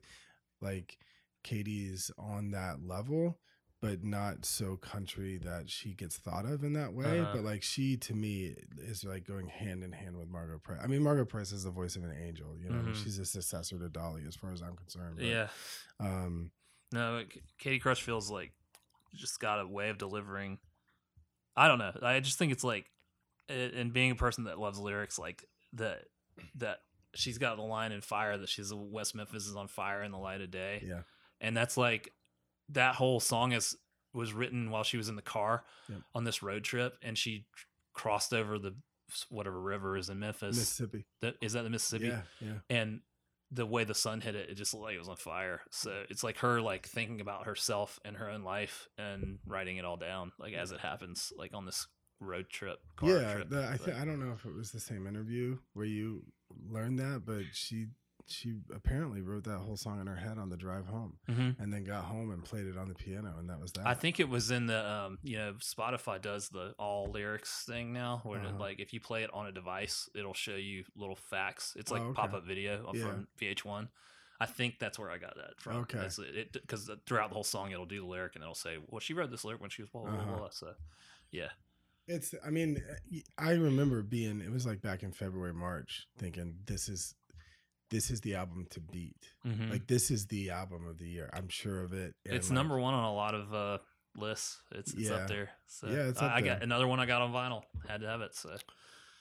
like 0.61 0.99
Katie's 1.45 2.11
on 2.19 2.51
that 2.51 2.79
level, 2.85 3.39
but 3.83 4.03
not 4.03 4.45
so 4.47 4.77
country 4.77 5.39
that 5.39 5.69
she 5.69 5.93
gets 5.95 6.17
thought 6.17 6.45
of 6.47 6.65
in 6.65 6.73
that 6.73 6.93
way. 6.95 7.21
Uh-huh. 7.21 7.33
But 7.35 7.45
like 7.45 7.63
she 7.63 7.97
to 7.99 8.15
me 8.15 8.55
is 8.79 9.05
like 9.05 9.27
going 9.27 9.49
hand 9.49 9.85
in 9.85 9.93
hand 9.93 10.17
with 10.17 10.29
Margo 10.29 10.59
Price. 10.59 10.81
I 10.83 10.87
mean, 10.87 11.03
Margo 11.03 11.25
Price 11.25 11.53
is 11.53 11.65
the 11.65 11.71
voice 11.71 11.95
of 11.97 12.03
an 12.05 12.13
angel. 12.27 12.57
You 12.59 12.71
know, 12.71 12.77
Mhm. 12.83 12.95
she's 12.97 13.19
a 13.19 13.25
successor 13.27 13.79
to 13.79 13.89
Dolly 13.89 14.23
as 14.27 14.35
far 14.35 14.53
as 14.53 14.63
I'm 14.63 14.77
concerned. 14.77 15.17
but, 15.17 15.25
yeah 15.27 15.49
Um. 16.01 16.51
no 16.93 17.25
Katie 17.59 17.79
Crutchfield 17.79 18.29
like 18.31 18.53
just 19.15 19.41
got 19.41 19.61
a 19.61 19.67
way 19.67 19.89
of 19.89 19.97
delivering 19.99 20.59
i 21.57 21.69
don't 21.69 21.79
know 21.79 21.91
i 22.03 22.21
just 22.21 22.39
think 22.39 22.53
it's 22.53 22.63
like 22.65 22.91
and 23.49 23.93
being 23.93 24.11
a 24.11 24.15
person 24.15 24.45
that 24.45 24.59
loves 24.59 24.79
lyrics 24.79 25.19
like 25.19 25.45
that 25.73 26.05
that 26.57 26.81
she's 27.15 27.39
got 27.39 27.57
the 27.57 27.63
line 27.63 27.93
in 27.93 28.01
fire 28.03 28.37
that 28.37 28.49
she's 28.49 28.75
west 28.75 29.15
memphis 29.15 29.47
is 29.47 29.57
on 29.57 29.69
fire 29.69 30.03
in 30.03 30.13
the 30.13 30.19
light 30.19 30.43
of 30.43 30.51
day 30.51 30.83
Yeah. 30.87 31.03
and 31.41 31.57
that's 31.57 31.77
like 31.79 32.13
that 32.71 32.95
whole 32.97 33.21
song 33.21 33.53
is 33.53 33.77
was 34.15 34.33
written 34.33 34.71
while 34.71 34.83
she 34.85 34.97
was 34.97 35.09
in 35.09 35.17
the 35.17 35.23
car 35.23 35.65
Yep. 35.89 36.01
on 36.15 36.25
this 36.25 36.43
road 36.43 36.65
trip 36.65 36.95
and 37.03 37.17
she 37.19 37.47
crossed 37.93 38.33
over 38.33 38.59
the 38.59 38.75
whatever 39.29 39.61
river 39.61 39.97
is 39.97 40.09
in 40.09 40.19
memphis 40.19 40.57
Mississippi. 40.57 41.05
that 41.21 41.35
is 41.41 41.53
that 41.53 41.63
the 41.63 41.71
mississippi 41.71 42.07
Yeah. 42.07 42.23
Yeah. 42.41 42.55
and 42.71 43.01
the 43.53 43.65
way 43.67 43.85
the 43.85 43.95
sun 43.95 44.21
hit 44.21 44.35
it, 44.35 44.51
it 44.51 44.55
just 44.55 44.75
looked 44.75 44.85
like 44.87 44.97
it 44.97 44.99
was 44.99 45.09
on 45.09 45.15
fire. 45.17 45.61
So 45.71 46.03
it's 46.11 46.25
like 46.25 46.39
her 46.39 46.61
like 46.61 46.89
thinking 46.89 47.21
about 47.21 47.47
herself 47.47 48.01
and 48.05 48.17
her 48.17 48.29
own 48.29 48.43
life 48.43 48.89
and 48.99 49.39
writing 49.47 49.77
it 49.77 49.85
all 49.85 49.97
down, 49.97 50.33
like 50.41 50.53
as 50.55 50.73
it 50.73 50.81
happens, 50.81 51.33
like 51.37 51.55
on 51.55 51.65
this 51.65 51.87
road 52.19 52.49
trip. 52.51 52.81
Car 52.97 53.09
yeah, 53.09 53.35
trip. 53.35 53.49
the, 53.51 53.69
I 53.69 53.77
think 53.77 53.97
I 53.99 54.05
don't 54.05 54.19
know 54.19 54.33
if 54.33 54.45
it 54.45 54.53
was 54.53 54.73
the 54.73 54.81
same 54.81 55.07
interview 55.07 55.59
where 55.75 55.87
you 55.87 56.25
learned 56.69 56.99
that, 56.99 57.23
but 57.25 57.43
she 57.53 57.87
she 58.29 58.55
apparently 58.75 59.21
wrote 59.21 59.45
that 59.45 59.59
whole 59.59 59.77
song 59.77 60.01
in 60.01 60.07
her 60.07 60.17
head 60.17 60.39
on 60.39 60.49
the 60.49 60.57
drive 60.57 60.87
home, 60.87 61.19
Mhm. 61.29 61.59
and 61.61 61.73
then 61.73 61.85
got 61.85 62.05
home 62.05 62.31
and 62.31 62.45
played 62.45 62.67
it 62.67 62.77
on 62.77 62.89
the 62.89 62.95
piano, 62.95 63.37
and 63.39 63.49
that 63.51 63.61
was 63.61 63.73
that. 63.73 63.87
I 63.87 63.95
think 63.95 64.19
it 64.21 64.29
was 64.29 64.51
in 64.51 64.67
the 64.67 64.85
um, 64.89 65.19
you 65.23 65.37
know, 65.37 65.55
Spotify 65.55 66.21
does 66.21 66.49
the 66.49 66.75
all 66.79 67.11
lyrics 67.11 67.65
thing 67.65 67.93
now, 67.93 68.21
where 68.25 68.41
Uh-huh. 68.41 68.59
like 68.59 68.81
if 68.81 68.93
you 68.93 69.01
play 69.01 69.23
it 69.23 69.33
on 69.33 69.47
a 69.47 69.53
device, 69.53 70.09
it'll 70.15 70.35
show 70.35 70.57
you 70.57 70.85
little 70.95 71.17
facts. 71.17 71.75
It's 71.77 71.91
like 71.91 72.03
Oh, 72.03 72.07
okay. 72.07 72.15
pop 72.23 72.33
up 72.35 72.45
video 72.45 72.93
Yeah. 72.93 73.03
from 73.03 73.29
VH1. 73.39 73.89
I 74.39 74.45
think 74.47 74.79
that's 74.79 74.99
where 74.99 75.11
I 75.11 75.17
got 75.19 75.35
that 75.37 75.59
from. 75.61 75.77
Okay. 75.79 76.07
It 76.19 76.53
because 76.53 76.91
throughout 77.07 77.31
the 77.31 77.35
whole 77.35 77.45
song, 77.45 77.71
it'll 77.71 77.87
do 77.87 78.01
the 78.01 78.07
lyric 78.07 78.35
and 78.35 78.43
it'll 78.43 78.55
say, 78.55 78.77
"Well, 78.87 79.01
she 79.01 79.15
wrote 79.15 79.31
this 79.31 79.45
lyric 79.45 79.61
when 79.63 79.71
she 79.71 79.83
was 79.83 79.91
blah 79.91 80.03
blah 80.03 80.11
blah." 80.13 80.21
Uh-huh. 80.23 80.37
blah. 80.37 80.51
So, 80.51 80.75
yeah, 81.31 81.53
it's. 82.07 82.35
I 82.45 82.51
mean, 82.51 82.83
I 83.39 83.53
remember 83.53 84.03
being. 84.03 84.41
It 84.43 84.51
was 84.51 84.67
like 84.67 84.83
back 84.83 85.03
in 85.03 85.13
February, 85.13 85.55
March, 85.55 86.07
thinking 86.19 86.59
this 86.67 86.89
is 86.91 87.15
this 87.91 88.11
is 88.11 88.21
the 88.23 88.35
album 88.35 88.67
to 88.71 88.81
beat. 88.81 89.17
Mhm. 89.47 89.71
Like 89.71 89.87
this 89.87 90.11
is 90.11 90.27
the 90.27 90.51
album 90.51 90.87
of 90.87 90.99
the 90.99 91.09
year. 91.09 91.31
I'm 91.33 91.49
sure 91.49 91.83
of 91.83 91.93
it. 91.93 92.15
and, 92.25 92.35
it's 92.35 92.49
like, 92.51 92.55
number 92.55 92.79
one 92.79 92.95
on 92.95 93.05
a 93.05 93.15
lot 93.15 93.35
of 93.35 93.55
uh, 93.55 93.79
lists. 94.17 94.61
It's, 94.73 94.93
it's 94.95 95.09
Yeah. 95.09 95.17
up 95.17 95.29
there. 95.29 95.51
So 95.67 95.89
Yeah, 95.89 96.09
it's 96.09 96.21
I, 96.21 96.37
I 96.37 96.41
got 96.41 96.63
another 96.63 96.87
one. 96.89 96.99
I 97.01 97.07
got 97.07 97.23
on 97.23 97.33
vinyl. 97.33 97.63
Had 97.89 98.01
to 98.01 98.09
have 98.09 98.21
it. 98.23 98.35
So 98.35 98.57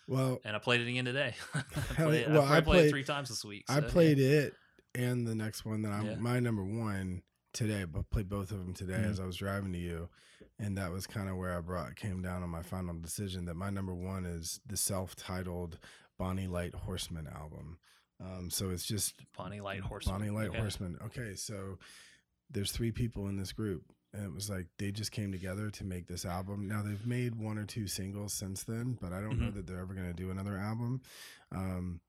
Well, 0.08 0.40
and 0.44 0.56
I 0.56 0.60
played 0.60 0.82
it 0.82 0.88
again 0.90 1.06
today. 1.06 1.36
I 1.54 1.62
played, 1.96 2.22
yeah. 2.28 2.30
I 2.30 2.34
Well, 2.34 2.44
I 2.44 2.48
played 2.62 2.64
played- 2.66 2.86
it 2.86 2.90
three 2.90 3.04
times 3.04 3.30
this 3.30 3.44
week. 3.46 3.66
I 3.70 3.80
so, 3.80 3.86
yeah. 3.86 3.92
played 3.92 4.20
it 4.20 4.54
and 4.96 5.28
the 5.28 5.36
next 5.36 5.66
one 5.66 5.82
that 5.84 5.92
I'm 5.92 6.06
Yeah. 6.06 6.16
my 6.16 6.40
number 6.40 6.64
one 6.64 7.22
today, 7.54 7.84
but 7.86 8.10
played 8.10 8.30
both 8.30 8.52
of 8.52 8.58
them 8.60 8.74
today 8.74 8.94
Mhm. 8.96 9.10
as 9.12 9.20
I 9.20 9.26
was 9.26 9.36
driving 9.38 9.72
to 9.74 9.80
you, 9.80 10.10
and 10.60 10.78
that 10.78 10.92
was 10.92 11.06
kind 11.08 11.30
of 11.30 11.38
where 11.38 11.56
I 11.58 11.62
brought 11.62 11.96
came 11.96 12.22
down 12.22 12.44
on 12.44 12.50
my 12.50 12.64
final 12.64 12.94
decision 12.96 13.46
that 13.46 13.56
my 13.56 13.70
number 13.70 13.94
one 13.94 14.26
is 14.26 14.60
the 14.66 14.76
self-titled 14.78 15.80
Bonny 16.18 16.48
Light 16.48 16.74
Horseman 16.76 17.28
album. 17.28 17.78
Um, 18.24 18.50
so 18.50 18.70
it's 18.70 18.86
just 18.86 19.16
Bonny 19.38 19.60
Light 19.60 19.82
Horseman. 19.82 20.18
Bonny 20.20 20.30
Light. 20.30 20.56
Horseman. 20.56 20.98
Okay, 21.06 21.36
so 21.36 21.78
there's 22.50 22.72
three 22.72 22.92
people 22.92 23.28
in 23.28 23.38
this 23.38 23.52
group, 23.52 23.84
and 24.14 24.24
it 24.26 24.34
was 24.34 24.50
like 24.50 24.68
they 24.78 24.92
just 24.92 25.12
came 25.12 25.32
together 25.32 25.70
to 25.72 25.84
make 25.84 26.08
this 26.08 26.26
album. 26.26 26.68
Now 26.68 26.82
they've 26.82 27.06
made 27.06 27.36
one 27.36 27.58
or 27.58 27.66
two 27.66 27.88
singles 27.88 28.34
since 28.34 28.64
then, 28.64 28.98
but 29.02 29.12
I 29.12 29.20
don't 29.22 29.40
know 29.40 29.48
Mhm. 29.52 29.56
that 29.56 29.68
they're 29.68 29.80
ever 29.80 29.94
going 29.94 30.08
to 30.08 30.14
do 30.14 30.32
another 30.32 30.58
album. 30.58 31.02
Um, 31.52 32.00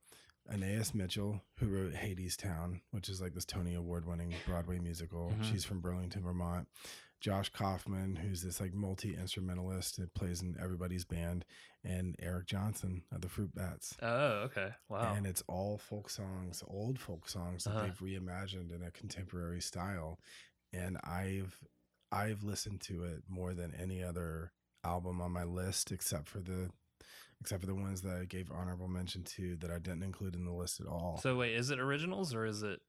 Anais 0.49 0.85
Mitchell, 0.95 1.43
who 1.59 1.67
wrote 1.67 1.93
Hadestown, 1.95 2.81
which 2.93 3.09
is 3.09 3.21
like 3.21 3.35
this 3.35 3.45
Tony 3.45 3.75
Award 3.75 4.05
winning 4.07 4.33
Broadway 4.47 4.79
musical. 4.79 5.33
Mhm. 5.33 5.43
She's 5.51 5.65
from 5.65 5.81
Burlington, 5.81 6.23
Vermont. 6.23 6.69
Josh 7.27 7.49
Kaufman, 7.49 8.15
who's 8.15 8.41
this 8.43 8.61
like 8.61 8.73
multi 8.73 9.17
instrumentalist 9.17 9.97
that 9.99 10.15
plays 10.15 10.43
in 10.43 10.57
everybody's 10.63 11.05
band, 11.05 11.45
and 11.83 12.15
Eric 12.21 12.47
Johnson 12.47 13.03
of 13.13 13.21
the 13.21 13.29
Fruit 13.29 13.53
Bats 13.53 13.97
Oh, 14.01 14.45
okay. 14.45 14.69
Wow. 14.89 15.13
and 15.17 15.27
it's 15.27 15.43
all 15.49 15.77
folk 15.77 16.09
songs, 16.09 16.63
old 16.69 17.01
folk 17.01 17.29
songs 17.29 17.65
that 17.65 17.71
Uh-huh. 17.71 17.83
they've 17.87 17.99
reimagined 17.99 18.73
in 18.73 18.81
a 18.85 18.93
contemporary 18.93 19.61
style. 19.61 20.21
And 20.73 20.99
I've 21.03 21.59
I've 22.13 22.45
listened 22.45 22.81
to 22.83 23.03
it 23.03 23.25
more 23.29 23.55
than 23.55 23.75
any 23.75 24.05
other 24.05 24.53
album 24.85 25.21
on 25.21 25.33
my 25.33 25.43
list, 25.43 25.91
except 25.91 26.29
for 26.29 26.39
the 26.39 26.71
except 27.41 27.61
for 27.61 27.67
the 27.67 27.75
ones 27.75 28.03
that 28.03 28.17
I 28.17 28.25
gave 28.27 28.53
honorable 28.53 28.87
mention 28.87 29.25
to 29.25 29.57
that 29.57 29.71
I 29.73 29.79
didn't 29.81 30.05
include 30.05 30.37
in 30.37 30.45
the 30.45 30.53
list 30.53 30.79
at 30.81 30.87
all. 30.87 31.19
so 31.21 31.35
wait, 31.35 31.57
is 31.57 31.71
it 31.71 31.81
originals 31.81 32.33
or 32.33 32.47
is 32.47 32.63
it? 32.63 32.81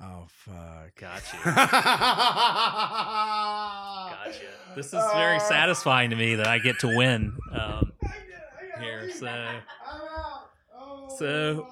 Oh 0.00 0.26
fuck! 0.28 0.94
Gotcha. 0.96 1.36
gotcha. 4.24 4.46
This 4.76 4.86
is 4.86 5.02
very 5.14 5.40
satisfying 5.40 6.10
to 6.10 6.16
me 6.16 6.36
that 6.36 6.46
I 6.46 6.58
get 6.58 6.78
to 6.80 6.88
win. 6.96 7.36
Um, 7.52 7.92
here, 8.80 9.10
so- 9.10 9.60
so, 11.18 11.66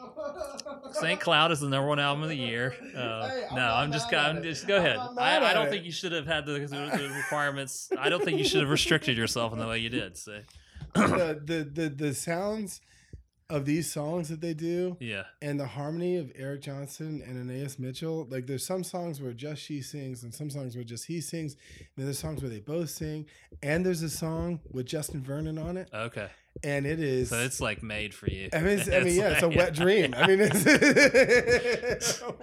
St. 0.93 1.19
Cloud 1.21 1.53
is 1.53 1.61
the 1.61 1.69
number 1.69 1.89
one 1.89 1.99
album 1.99 2.23
of 2.23 2.29
the 2.29 2.37
year. 2.37 2.75
Uh, 2.99 3.29
Hey, 3.29 3.45
no, 3.55 3.63
I'm 3.63 3.93
just, 3.93 4.13
I'm 4.13 4.43
just 4.43 4.67
go 4.67 4.77
ahead. 4.77 4.97
I, 4.97 5.39
I 5.51 5.55
don't 5.55 5.69
think 5.71 5.85
you 5.85 5.93
should 5.93 6.11
have 6.13 6.27
had 6.27 6.45
the, 6.47 6.53
the, 6.53 6.67
the 6.67 7.13
requirements. 7.17 7.91
I 7.97 8.09
don't 8.09 8.23
think 8.25 8.39
you 8.39 8.45
should 8.45 8.61
have 8.61 8.69
restricted 8.71 9.17
yourself 9.17 9.53
in 9.53 9.59
the 9.61 9.67
way 9.69 9.79
you 9.79 9.89
did. 9.89 10.17
So, 10.17 10.41
the, 10.95 11.41
the 11.45 11.65
the 11.73 11.89
the 11.89 12.15
sounds 12.15 12.81
of 13.51 13.65
these 13.65 13.91
songs 13.91 14.29
that 14.29 14.43
they 14.43 14.53
do 14.53 14.95
yeah, 15.01 15.23
and 15.41 15.59
the 15.59 15.67
harmony 15.67 16.17
of 16.19 16.31
Eric 16.37 16.61
Johnson 16.61 17.23
and 17.27 17.39
Anais 17.41 17.77
Mitchell, 17.79 18.27
like 18.31 18.47
there's 18.47 18.67
some 18.67 18.85
songs 18.85 19.23
where 19.23 19.33
just 19.33 19.63
she 19.63 19.81
sings 19.81 20.23
and 20.23 20.35
some 20.35 20.51
songs 20.51 20.75
where 20.75 20.85
just 20.85 21.07
he 21.07 21.21
sings. 21.23 21.55
And 21.79 21.87
then 21.97 22.05
there's 22.07 22.19
songs 22.19 22.43
where 22.43 22.51
they 22.51 22.61
both 22.61 22.91
sing, 22.91 23.25
and 23.63 23.87
there's 23.87 24.03
a 24.03 24.11
song 24.11 24.61
with 24.71 24.85
Justin 24.87 25.23
Vernon 25.23 25.57
on 25.57 25.79
it, 25.79 25.89
okay, 25.95 26.29
and 26.63 26.87
it 26.87 27.01
is. 27.01 27.31
So 27.31 27.39
it's 27.39 27.61
like 27.61 27.83
made 27.83 28.13
for 28.13 28.29
you. 28.31 28.51
I 28.53 28.59
mean, 28.61 28.79
it's, 28.81 28.89
I 28.93 29.01
mean, 29.01 29.17
yeah, 29.17 29.29
it's 29.31 29.43
a 29.43 29.49
wet 29.49 29.75
dream. 29.75 30.15
I 30.15 30.27
mean, 30.27 30.41
it's, 30.41 30.65
it's 30.67 32.17
so 32.17 32.37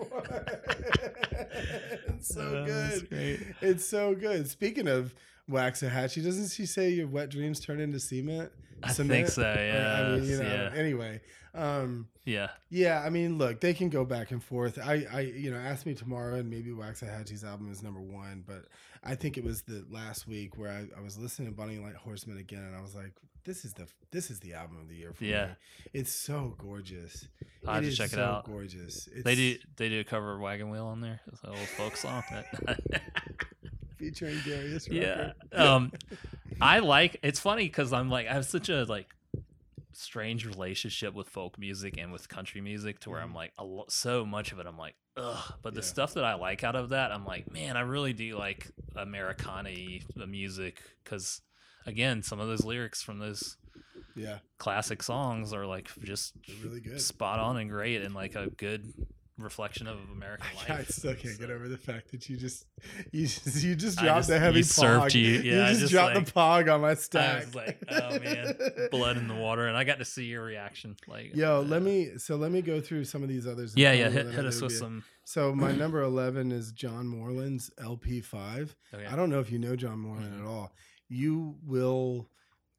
Oh, 2.37 2.65
good. 2.65 3.55
It's 3.61 3.85
so 3.85 4.15
good. 4.15 4.49
Speaking 4.49 4.87
of 4.87 5.13
Waxahatchee, 5.49 6.23
doesn't 6.23 6.49
she 6.49 6.65
say 6.65 6.89
your 6.89 7.07
wet 7.07 7.29
dreams 7.29 7.59
turn 7.59 7.79
into 7.79 7.99
cement? 7.99 8.51
I 8.83 8.91
think 8.93 9.27
so. 9.27 9.41
Yeah. 9.41 9.99
I 10.01 10.15
mean, 10.15 10.29
you 10.29 10.37
know. 10.37 10.43
yeah. 10.43 10.71
Anyway, 10.75 11.21
um, 11.53 12.07
Yeah. 12.25 12.49
yeah. 12.69 13.01
I 13.05 13.09
mean, 13.09 13.37
look, 13.37 13.61
they 13.61 13.73
can 13.73 13.89
go 13.89 14.03
back 14.05 14.31
and 14.31 14.43
forth. 14.43 14.77
I, 14.77 15.05
I, 15.11 15.19
you 15.21 15.51
know, 15.51 15.57
ask 15.57 15.85
me 15.85 15.93
tomorrow, 15.93 16.35
and 16.35 16.49
maybe 16.49 16.71
Waxahatchee's 16.71 17.43
album 17.43 17.71
is 17.71 17.81
number 17.81 18.01
one. 18.01 18.43
But 18.45 18.65
I 19.03 19.15
think 19.15 19.37
it 19.37 19.43
was 19.43 19.61
the 19.63 19.85
last 19.89 20.27
week 20.27 20.57
where 20.57 20.71
I, 20.71 20.87
I 20.97 21.01
was 21.01 21.17
listening 21.17 21.49
to 21.49 21.55
Bonny 21.55 21.77
Light 21.77 21.95
Horseman 21.95 22.37
again, 22.37 22.63
and 22.63 22.75
I 22.75 22.81
was 22.81 22.95
like, 22.95 23.13
this 23.45 23.63
is 23.63 23.73
the 23.73 23.87
this 24.11 24.31
is 24.31 24.39
the 24.39 24.53
album 24.55 24.77
of 24.81 24.89
the 24.89 24.95
year 24.95 25.13
for 25.13 25.23
Yeah. 25.23 25.45
me. 25.47 25.51
It's 25.93 26.11
so 26.11 26.55
gorgeous. 26.57 27.27
I 27.67 27.75
have 27.75 27.83
to 27.83 27.91
check 27.91 28.07
it 28.07 28.15
so 28.15 28.23
out. 28.23 28.45
Gorgeous. 28.45 29.07
It's 29.13 29.23
They 29.23 29.35
do. 29.35 29.57
They 29.77 29.89
do 29.89 29.99
a 29.99 30.03
cover 30.03 30.33
of 30.33 30.39
Wagon 30.41 30.69
Wheel 30.69 30.87
on 30.87 30.99
there. 31.01 31.21
It's 31.31 31.43
an 31.43 31.49
old 31.51 31.59
folk 31.59 31.95
song. 31.95 32.23
featuring 33.97 34.37
Darius. 34.45 34.87
yeah. 34.89 35.33
Um, 35.53 35.91
I 36.61 36.79
like. 36.79 37.19
It's 37.23 37.39
funny 37.39 37.65
because 37.65 37.91
I'm 37.93 38.09
like 38.09 38.27
I 38.27 38.33
have 38.33 38.45
such 38.45 38.69
a 38.69 38.83
like 38.85 39.07
strange 39.93 40.45
relationship 40.45 41.13
with 41.13 41.29
folk 41.29 41.57
music 41.57 41.95
and 41.97 42.11
with 42.11 42.27
country 42.27 42.59
music 42.61 42.99
to 43.01 43.09
where 43.09 43.21
I'm 43.21 43.31
Mhm. 43.31 43.35
like 43.35 43.53
a 43.57 43.63
lo- 43.63 43.85
so 43.87 44.25
much 44.25 44.51
of 44.51 44.59
it 44.59 44.65
I'm 44.65 44.77
like 44.77 44.95
ugh 45.15 45.53
but 45.61 45.73
the 45.73 45.79
Yeah. 45.79 45.85
stuff 45.85 46.13
that 46.15 46.25
I 46.25 46.33
like 46.35 46.65
out 46.65 46.75
of 46.75 46.89
that 46.89 47.13
I'm 47.13 47.23
like 47.25 47.49
man 47.51 47.77
I 47.77 47.81
really 47.81 48.11
do 48.11 48.37
like 48.37 48.69
Americana 48.97 49.69
the 50.15 50.27
music 50.27 50.81
because 51.03 51.41
again 51.85 52.23
some 52.23 52.41
of 52.41 52.47
those 52.47 52.65
lyrics 52.65 53.01
from 53.01 53.19
those 53.19 53.55
yeah, 54.17 54.39
classic 54.57 55.01
songs 55.03 55.53
are 55.53 55.65
like 55.65 55.89
just 56.03 56.33
they're 56.47 56.55
really 56.65 56.81
good. 56.81 56.99
spot 57.01 57.39
on 57.39 57.55
and 57.57 57.69
great 57.69 58.01
and 58.01 58.13
like 58.13 58.35
a 58.35 58.49
good 58.49 58.93
reflection 59.37 59.85
of 59.87 59.97
American 60.13 60.47
life. 60.55 60.71
I 60.71 60.83
still 60.85 61.13
can't 61.15 61.37
get 61.39 61.49
over 61.51 61.67
the 61.67 61.77
fact 61.77 62.11
that 62.11 62.29
you 62.29 62.37
just 62.37 62.65
you 63.11 63.27
just, 63.27 63.63
you 63.63 63.75
just 63.75 63.97
dropped 63.99 64.19
just 64.19 64.29
the 64.29 64.39
heavy 64.39 64.59
usurped 64.59 65.07
pog. 65.07 65.15
you. 65.15 65.27
Yeah, 65.51 65.65
I 65.65 65.69
just, 65.69 65.81
just, 65.81 65.91
dropped 65.91 66.15
like- 66.15 66.25
the 66.25 66.31
pog 66.31 66.73
on 66.73 66.81
my 66.81 66.91
I 66.91 66.93
stack. 66.93 67.45
was 67.45 67.55
like, 67.55 67.77
oh 67.89 68.19
man, 68.19 68.55
blood 68.91 69.17
in 69.17 69.27
the 69.27 69.35
water, 69.35 69.67
and 69.67 69.75
I 69.75 69.83
got 69.83 69.99
to 69.99 70.05
see 70.05 70.25
your 70.25 70.43
reaction. 70.43 70.95
Like, 71.07 71.35
Yo, 71.35 71.57
uh, 71.57 71.61
let 71.63 71.81
me 71.81 72.17
so 72.17 72.35
let 72.37 72.51
me 72.51 72.61
go 72.61 72.79
through 72.79 73.03
some 73.05 73.23
of 73.23 73.29
these 73.29 73.45
others. 73.45 73.73
Yeah, 73.75 73.91
yeah. 73.91 74.09
Hit, 74.09 74.27
hit 74.27 74.45
us 74.45 74.61
with 74.61 74.71
some. 74.71 75.03
So 75.25 75.53
my 75.53 75.71
number 75.75 76.01
eleven 76.01 76.51
is 76.51 76.71
John 76.71 77.07
Moreland's 77.07 77.71
LP 77.77 78.21
five. 78.21 78.75
Okay. 78.93 79.05
I 79.05 79.15
don't 79.15 79.29
know 79.29 79.39
if 79.39 79.51
you 79.51 79.59
know 79.59 79.75
John 79.75 79.99
Moreland 79.99 80.39
at 80.39 80.47
all. 80.47 80.71
You 81.09 81.55
will 81.65 82.29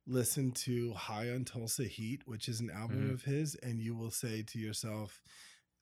listen 0.08 0.52
to 0.52 0.92
High 0.94 1.30
on 1.30 1.44
Tulsa 1.44 1.84
Heat, 1.84 2.22
which 2.26 2.48
is 2.48 2.60
an 2.60 2.70
album 2.70 3.08
Mhm. 3.08 3.14
of 3.14 3.22
his, 3.24 3.56
and 3.56 3.80
you 3.80 3.94
will 3.96 4.10
say 4.12 4.42
to 4.42 4.58
yourself, 4.58 5.20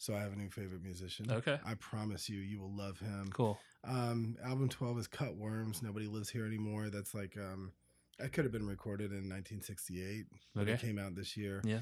"So 0.05 0.15
I 0.15 0.21
have 0.21 0.33
a 0.33 0.37
new 0.37 0.51
favorite 0.51 0.83
musician." 0.83 1.31
Okay. 1.31 1.59
I 1.65 1.75
promise 1.75 2.29
you, 2.29 2.39
you 2.41 2.61
will 2.61 2.73
love 2.75 2.99
him. 2.99 3.31
Cool. 3.33 3.59
Um, 3.85 4.37
album 4.45 4.69
twelve 4.69 4.99
is 4.99 5.07
Cut 5.07 5.37
Worms. 5.37 5.83
Nobody 5.83 6.07
lives 6.07 6.29
here 6.31 6.47
anymore. 6.47 6.89
That's 6.91 7.15
like 7.15 7.37
um, 7.37 7.73
that 8.19 8.33
could 8.33 8.45
have 8.45 8.53
been 8.53 8.67
recorded 8.67 9.11
in 9.11 9.29
1968. 9.29 10.27
But 10.55 10.63
Okay. 10.63 10.73
it 10.73 10.81
came 10.81 10.99
out 10.99 11.15
this 11.15 11.37
year. 11.37 11.61
Yeah. 11.65 11.81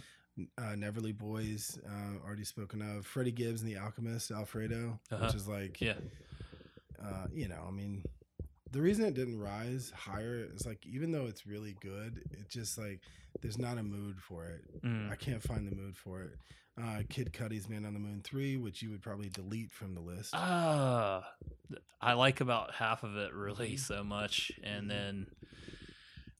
Uh, 0.57 0.75
Neverly 0.75 1.13
Boys, 1.13 1.79
uh, 1.87 2.25
already 2.27 2.45
spoken 2.45 2.81
of. 2.81 3.05
Freddie 3.07 3.33
Gibbs 3.33 3.61
and 3.61 3.71
the 3.71 3.77
Alchemist, 3.77 4.31
Alfredo, 4.31 4.99
Uh-huh. 5.11 5.27
which 5.27 5.35
is 5.35 5.47
like, 5.47 5.79
Yeah. 5.81 5.99
uh, 7.03 7.27
you 7.33 7.49
know, 7.49 7.63
I 7.69 7.71
mean, 7.71 8.03
the 8.71 8.81
reason 8.81 9.05
it 9.05 9.13
didn't 9.15 9.39
rise 9.39 9.91
higher 9.95 10.49
is 10.55 10.65
like, 10.65 10.87
even 10.87 11.13
though 11.13 11.27
it's 11.27 11.47
really 11.47 11.77
good, 11.81 12.23
it 12.31 12.49
just 12.49 12.79
like, 12.79 13.01
there's 13.43 13.59
not 13.59 13.77
a 13.77 13.83
mood 13.83 14.21
for 14.23 14.47
it. 14.47 14.83
Mm. 14.83 15.11
I 15.11 15.17
can't 15.17 15.43
find 15.43 15.67
the 15.71 15.75
mood 15.77 15.97
for 15.99 16.23
it. 16.23 16.39
Uh, 16.81 17.03
Kid 17.11 17.33
Cudi's 17.33 17.69
Man 17.69 17.85
on 17.85 17.93
the 17.93 18.01
Moon 18.01 18.23
3, 18.25 18.57
which 18.57 18.81
you 18.83 18.91
would 18.91 19.03
probably 19.03 19.29
delete 19.29 19.71
from 19.71 19.95
the 19.95 20.01
list. 20.01 20.31
Ah, 20.33 21.31
I 22.01 22.15
like 22.15 22.41
about 22.41 22.75
half 22.75 23.03
of 23.03 23.17
it 23.17 23.35
really 23.35 23.75
Mhm. 23.75 23.79
so 23.79 24.03
much, 24.03 24.51
and 24.63 24.87
Mhm. 24.87 24.89
then 24.89 25.27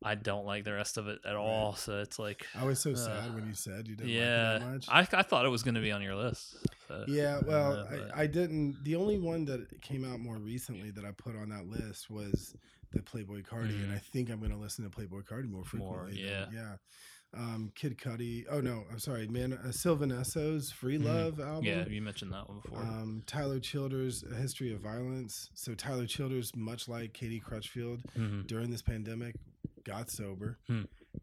I 0.03 0.15
don't 0.15 0.47
like 0.47 0.65
the 0.65 0.73
rest 0.73 0.97
of 0.97 1.07
it 1.07 1.21
at 1.27 1.37
all. 1.37 1.75
So 1.77 2.01
it's 2.01 2.19
like, 2.19 2.47
I 2.55 2.65
was 2.65 2.81
so 2.81 2.93
uh, 2.93 2.97
sad 2.97 3.35
when 3.35 3.47
you 3.47 3.53
said 3.55 3.87
you 3.87 3.95
didn't 3.95 4.11
yeah, 4.11 4.53
like 4.55 4.57
it 4.57 4.65
that 4.65 4.73
much. 4.73 4.87
I, 5.15 5.19
I 5.19 5.23
thought 5.23 5.45
it 5.45 5.51
was 5.51 5.63
going 5.63 5.75
to 5.75 5.81
be 5.83 5.93
on 5.93 6.01
your 6.03 6.17
list. 6.17 6.57
so, 6.89 7.05
yeah, 7.07 7.39
well, 7.47 7.73
uh, 7.81 8.09
I, 8.15 8.23
I 8.23 8.27
didn't. 8.27 8.83
The 8.85 8.97
only 8.97 9.19
one 9.19 9.45
that 9.45 9.83
came 9.83 10.03
out 10.11 10.19
more 10.19 10.39
recently 10.39 10.91
that 10.93 11.05
I 11.05 11.11
put 11.13 11.37
on 11.37 11.51
that 11.51 11.67
list 11.67 12.09
was 12.11 12.57
the 12.93 13.01
Playboi 13.01 13.47
Carti, 13.47 13.75
and 13.83 13.91
Mhm. 13.93 13.95
I 13.95 13.99
think 13.99 14.31
I'm 14.31 14.39
going 14.39 14.51
to 14.51 14.57
listen 14.57 14.83
to 14.85 14.91
Playboi 14.91 15.25
Carti 15.25 15.49
more 15.49 15.65
frequently. 15.65 15.99
More, 15.99 16.07
than- 16.47 16.53
yeah. 16.55 16.77
Um, 17.35 17.73
Kid 17.75 17.97
Cudi. 17.97 18.45
Oh 18.51 18.61
no, 18.61 18.85
I'm 18.91 18.99
sorry, 18.99 19.27
man. 19.27 19.55
Uh, 19.55 19.73
Free 20.71 20.99
Mhm. 20.99 21.05
Love 21.05 21.41
album. 21.41 21.65
yeah, 21.65 21.87
you 21.89 22.03
mentioned 22.03 22.33
that 22.33 22.47
one 22.49 22.61
before. 22.61 22.81
Um, 22.83 23.23
Tyler 23.27 23.59
Childers' 23.59 24.23
A 24.23 24.35
History 24.35 24.73
of 24.73 24.81
Violence. 24.81 25.49
So 25.55 25.75
Tyler 25.75 26.07
Childers, 26.07 26.55
much 26.55 26.89
like 26.89 27.15
Katie 27.15 27.41
Crutchfield, 27.41 28.03
Mhm. 28.17 28.47
during 28.47 28.71
this 28.71 28.83
pandemic, 28.83 29.37
got 29.85 30.11
sober. 30.11 30.59
Hmm. 30.67 30.83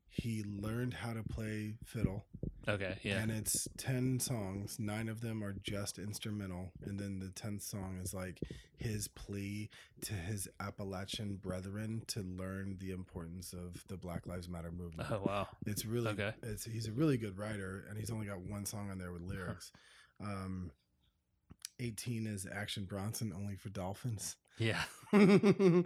He 0.10 0.44
learned 0.44 0.96
how 0.96 1.14
to 1.14 1.24
play 1.24 1.78
fiddle. 1.86 2.26
Okay, 2.68 2.98
yeah, 3.04 3.18
And 3.20 3.32
it's 3.32 3.68
10 3.78 4.20
songs. 4.20 4.78
Nine 4.80 5.10
of 5.10 5.22
them 5.22 5.44
are 5.44 5.54
just 5.64 5.98
instrumental. 5.98 6.72
And 6.86 7.00
then 7.00 7.20
the 7.20 7.28
10th 7.28 7.62
song 7.64 8.00
is 8.04 8.14
like 8.14 8.40
his 8.78 9.08
plea 9.08 9.70
to 10.02 10.14
his 10.14 10.48
Appalachian 10.60 11.38
brethren 11.38 12.04
to 12.08 12.22
learn 12.22 12.78
the 12.80 12.92
importance 12.92 13.54
of 13.54 13.84
the 13.88 13.98
Black 13.98 14.28
Lives 14.28 14.48
Matter 14.50 14.72
movement. 14.72 15.10
oh 15.12 15.22
wow, 15.26 15.48
It's 15.66 15.86
really, 15.86 16.10
Okay. 16.10 16.34
it's, 16.44 16.66
he's 16.66 16.88
a 16.88 16.92
really 16.92 17.18
good 17.18 17.38
writer. 17.40 17.86
And 17.90 17.98
he's 17.98 18.12
only 18.12 18.28
got 18.28 18.40
one 18.42 18.66
song 18.66 18.92
on 18.92 18.98
there 19.00 19.12
with 19.12 19.22
lyrics. 19.24 19.72
Um, 20.22 20.72
18 21.80 22.28
is 22.28 22.46
Action 22.54 22.84
Bronson, 22.84 23.32
only 23.34 23.56
for 23.56 23.70
dolphins. 23.70 24.36
yeah, 24.58 24.84
19 25.14 25.84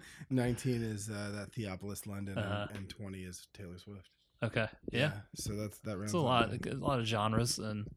is 0.84 1.10
uh, 1.10 1.32
that 1.36 1.54
Theophilus 1.54 2.08
London. 2.08 2.38
Uh-huh. 2.38 2.66
And, 2.70 2.78
and 2.80 2.90
20 2.90 3.20
is 3.24 3.48
Taylor 3.54 3.78
Swift. 3.78 4.10
Okay, 4.44 4.68
yeah. 4.92 5.12
So 5.36 5.54
that's 5.56 5.80
that 5.80 5.98
rounds 5.98 6.06
It's 6.12 6.14
a 6.14 6.18
lot, 6.20 6.50
a 6.68 6.76
lot 6.76 7.00
of 7.00 7.06
genres 7.06 7.60
and 7.60 7.88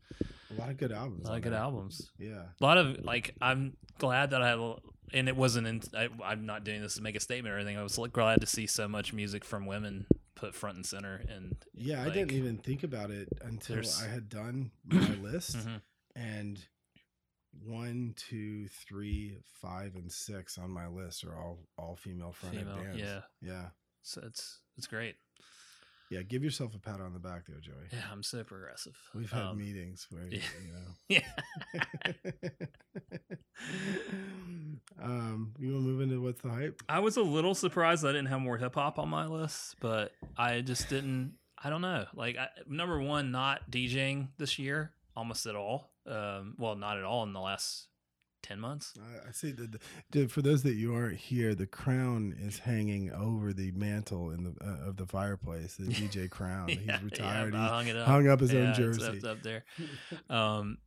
a 0.51 0.55
lot 0.60 0.70
of 0.70 0.77
good 0.77 0.93
albums. 0.93 1.24
a 1.27 1.28
lot 1.28 1.36
of 1.39 1.43
good 1.43 1.52
there. 1.52 1.60
albums. 1.60 2.10
Yeah. 2.18 2.43
a 2.60 2.64
lot 2.64 2.78
of 2.78 3.05
like 3.05 3.35
i'm 3.40 3.77
glad 3.98 4.31
that 4.31 4.43
i 4.43 4.52
and 5.12 5.28
it 5.28 5.36
wasn't 5.36 5.66
in 5.66 5.82
I, 5.97 6.09
i'm 6.24 6.47
not 6.47 6.64
doing 6.64 6.81
this 6.82 6.94
to 6.97 7.02
make 7.02 7.16
a 7.16 7.20
statement 7.20 7.52
or 7.55 7.59
anything 7.59 7.77
i 7.77 7.82
was 7.82 7.98
like, 7.98 8.12
glad 8.12 8.40
to 8.40 8.47
see 8.47 8.66
so 8.66 8.86
much 8.89 9.12
music 9.12 9.44
from 9.44 9.66
women 9.66 10.06
put 10.35 10.55
front 10.55 10.77
and 10.77 10.85
center 10.86 11.23
and 11.28 11.56
Yeah, 11.74 12.02
I 12.05 12.10
didn't 12.10 12.32
even 12.32 12.59
think 12.59 12.82
about 12.85 13.10
it 13.10 13.28
until 13.43 13.77
there's- 13.77 14.02
I 14.02 14.09
had 14.09 14.28
done 14.28 14.70
my 14.85 15.14
list. 15.14 15.56
Mhm. 15.56 15.81
And 16.14 16.59
one, 17.64 18.14
two, 18.16 18.68
three, 18.68 19.39
five, 19.62 19.94
and 19.94 20.12
six 20.12 20.59
on 20.59 20.70
my 20.70 20.86
list 20.89 21.24
are 21.24 21.35
all 21.35 21.59
all 21.78 21.97
female 21.97 22.32
fronted 22.32 22.60
female 22.66 22.77
bands. 22.82 22.98
yeah 23.01 23.20
Yeah. 23.40 23.68
so 24.02 24.20
it's 24.27 24.60
it's 24.77 24.86
great 24.86 25.16
Yeah. 26.11 26.23
Give 26.23 26.45
yourself 26.45 26.74
a 26.74 26.78
pat 26.78 27.01
on 27.01 27.12
the 27.12 27.19
back 27.19 27.47
there, 27.47 27.59
Joey. 27.61 27.74
yeah 27.93 27.99
i'm 28.12 28.23
so 28.23 28.45
progressive 28.45 28.97
We've 29.15 29.31
had 29.31 29.43
Um, 29.43 29.59
meetings 29.59 30.07
where 30.11 30.27
yeah. 30.28 30.41
you 31.09 31.23
yeah 31.74 31.81
um, 35.03 35.53
you 35.59 35.73
want 35.73 35.85
to 35.85 35.89
move 35.89 36.01
into 36.01 36.20
what's 36.23 36.41
the 36.43 36.51
hype? 36.51 36.83
i 36.89 36.99
was 37.01 37.16
a 37.16 37.23
little 37.23 37.55
surprised 37.55 38.05
i 38.05 38.09
didn't 38.09 38.27
have 38.27 38.41
more 38.41 38.57
hip-hop 38.59 38.99
on 38.99 39.09
my 39.09 39.27
list 39.27 39.77
but 39.81 40.12
i 40.37 40.61
just 40.61 40.89
didn't 40.89 41.33
i 41.62 41.70
don't 41.70 41.81
know 41.83 42.05
like 42.15 42.37
I, 42.37 42.49
number 42.69 43.01
one 43.01 43.31
not 43.31 43.70
djing 43.70 44.28
this 44.39 44.59
year 44.59 44.93
almost 45.16 45.47
at 45.47 45.57
all 45.57 45.91
um 46.07 46.55
well 46.59 46.77
not 46.77 46.99
at 46.99 47.05
all 47.05 47.23
in 47.24 47.33
the 47.33 47.41
last 47.41 47.89
10 48.47 48.60
months 48.60 48.94
I, 49.01 49.28
I 49.28 49.32
see 49.32 49.52
the- 49.52 49.78
the- 50.10 50.28
For 50.28 50.40
those 50.43 50.62
that 50.62 50.74
you 50.74 50.94
aren't 50.94 51.16
here, 51.18 51.55
the 51.55 51.66
crown 51.66 52.35
is 52.40 52.59
hanging 52.60 53.12
over 53.12 53.52
the 53.52 53.73
mantle 53.73 54.31
in 54.31 54.44
the 54.44 54.55
uh, 54.64 54.89
of 54.89 54.97
the 54.97 55.06
fireplace. 55.06 55.77
The 55.77 55.86
DJ 55.86 56.31
crown. 56.39 56.68
He's 56.68 57.02
retired. 57.02 57.55
Yeah, 57.55 57.68
hung 57.68 57.86
it 57.89 57.97
up. 57.97 58.06
hung 58.06 58.28
up 58.28 58.40
his 58.40 58.52
Yeah, 58.52 58.60
own 58.60 58.68
it's 58.70 58.78
jersey. 58.78 59.18
up, 59.18 59.24
up 59.24 59.43
there. 59.43 59.64
Um, 60.31 60.78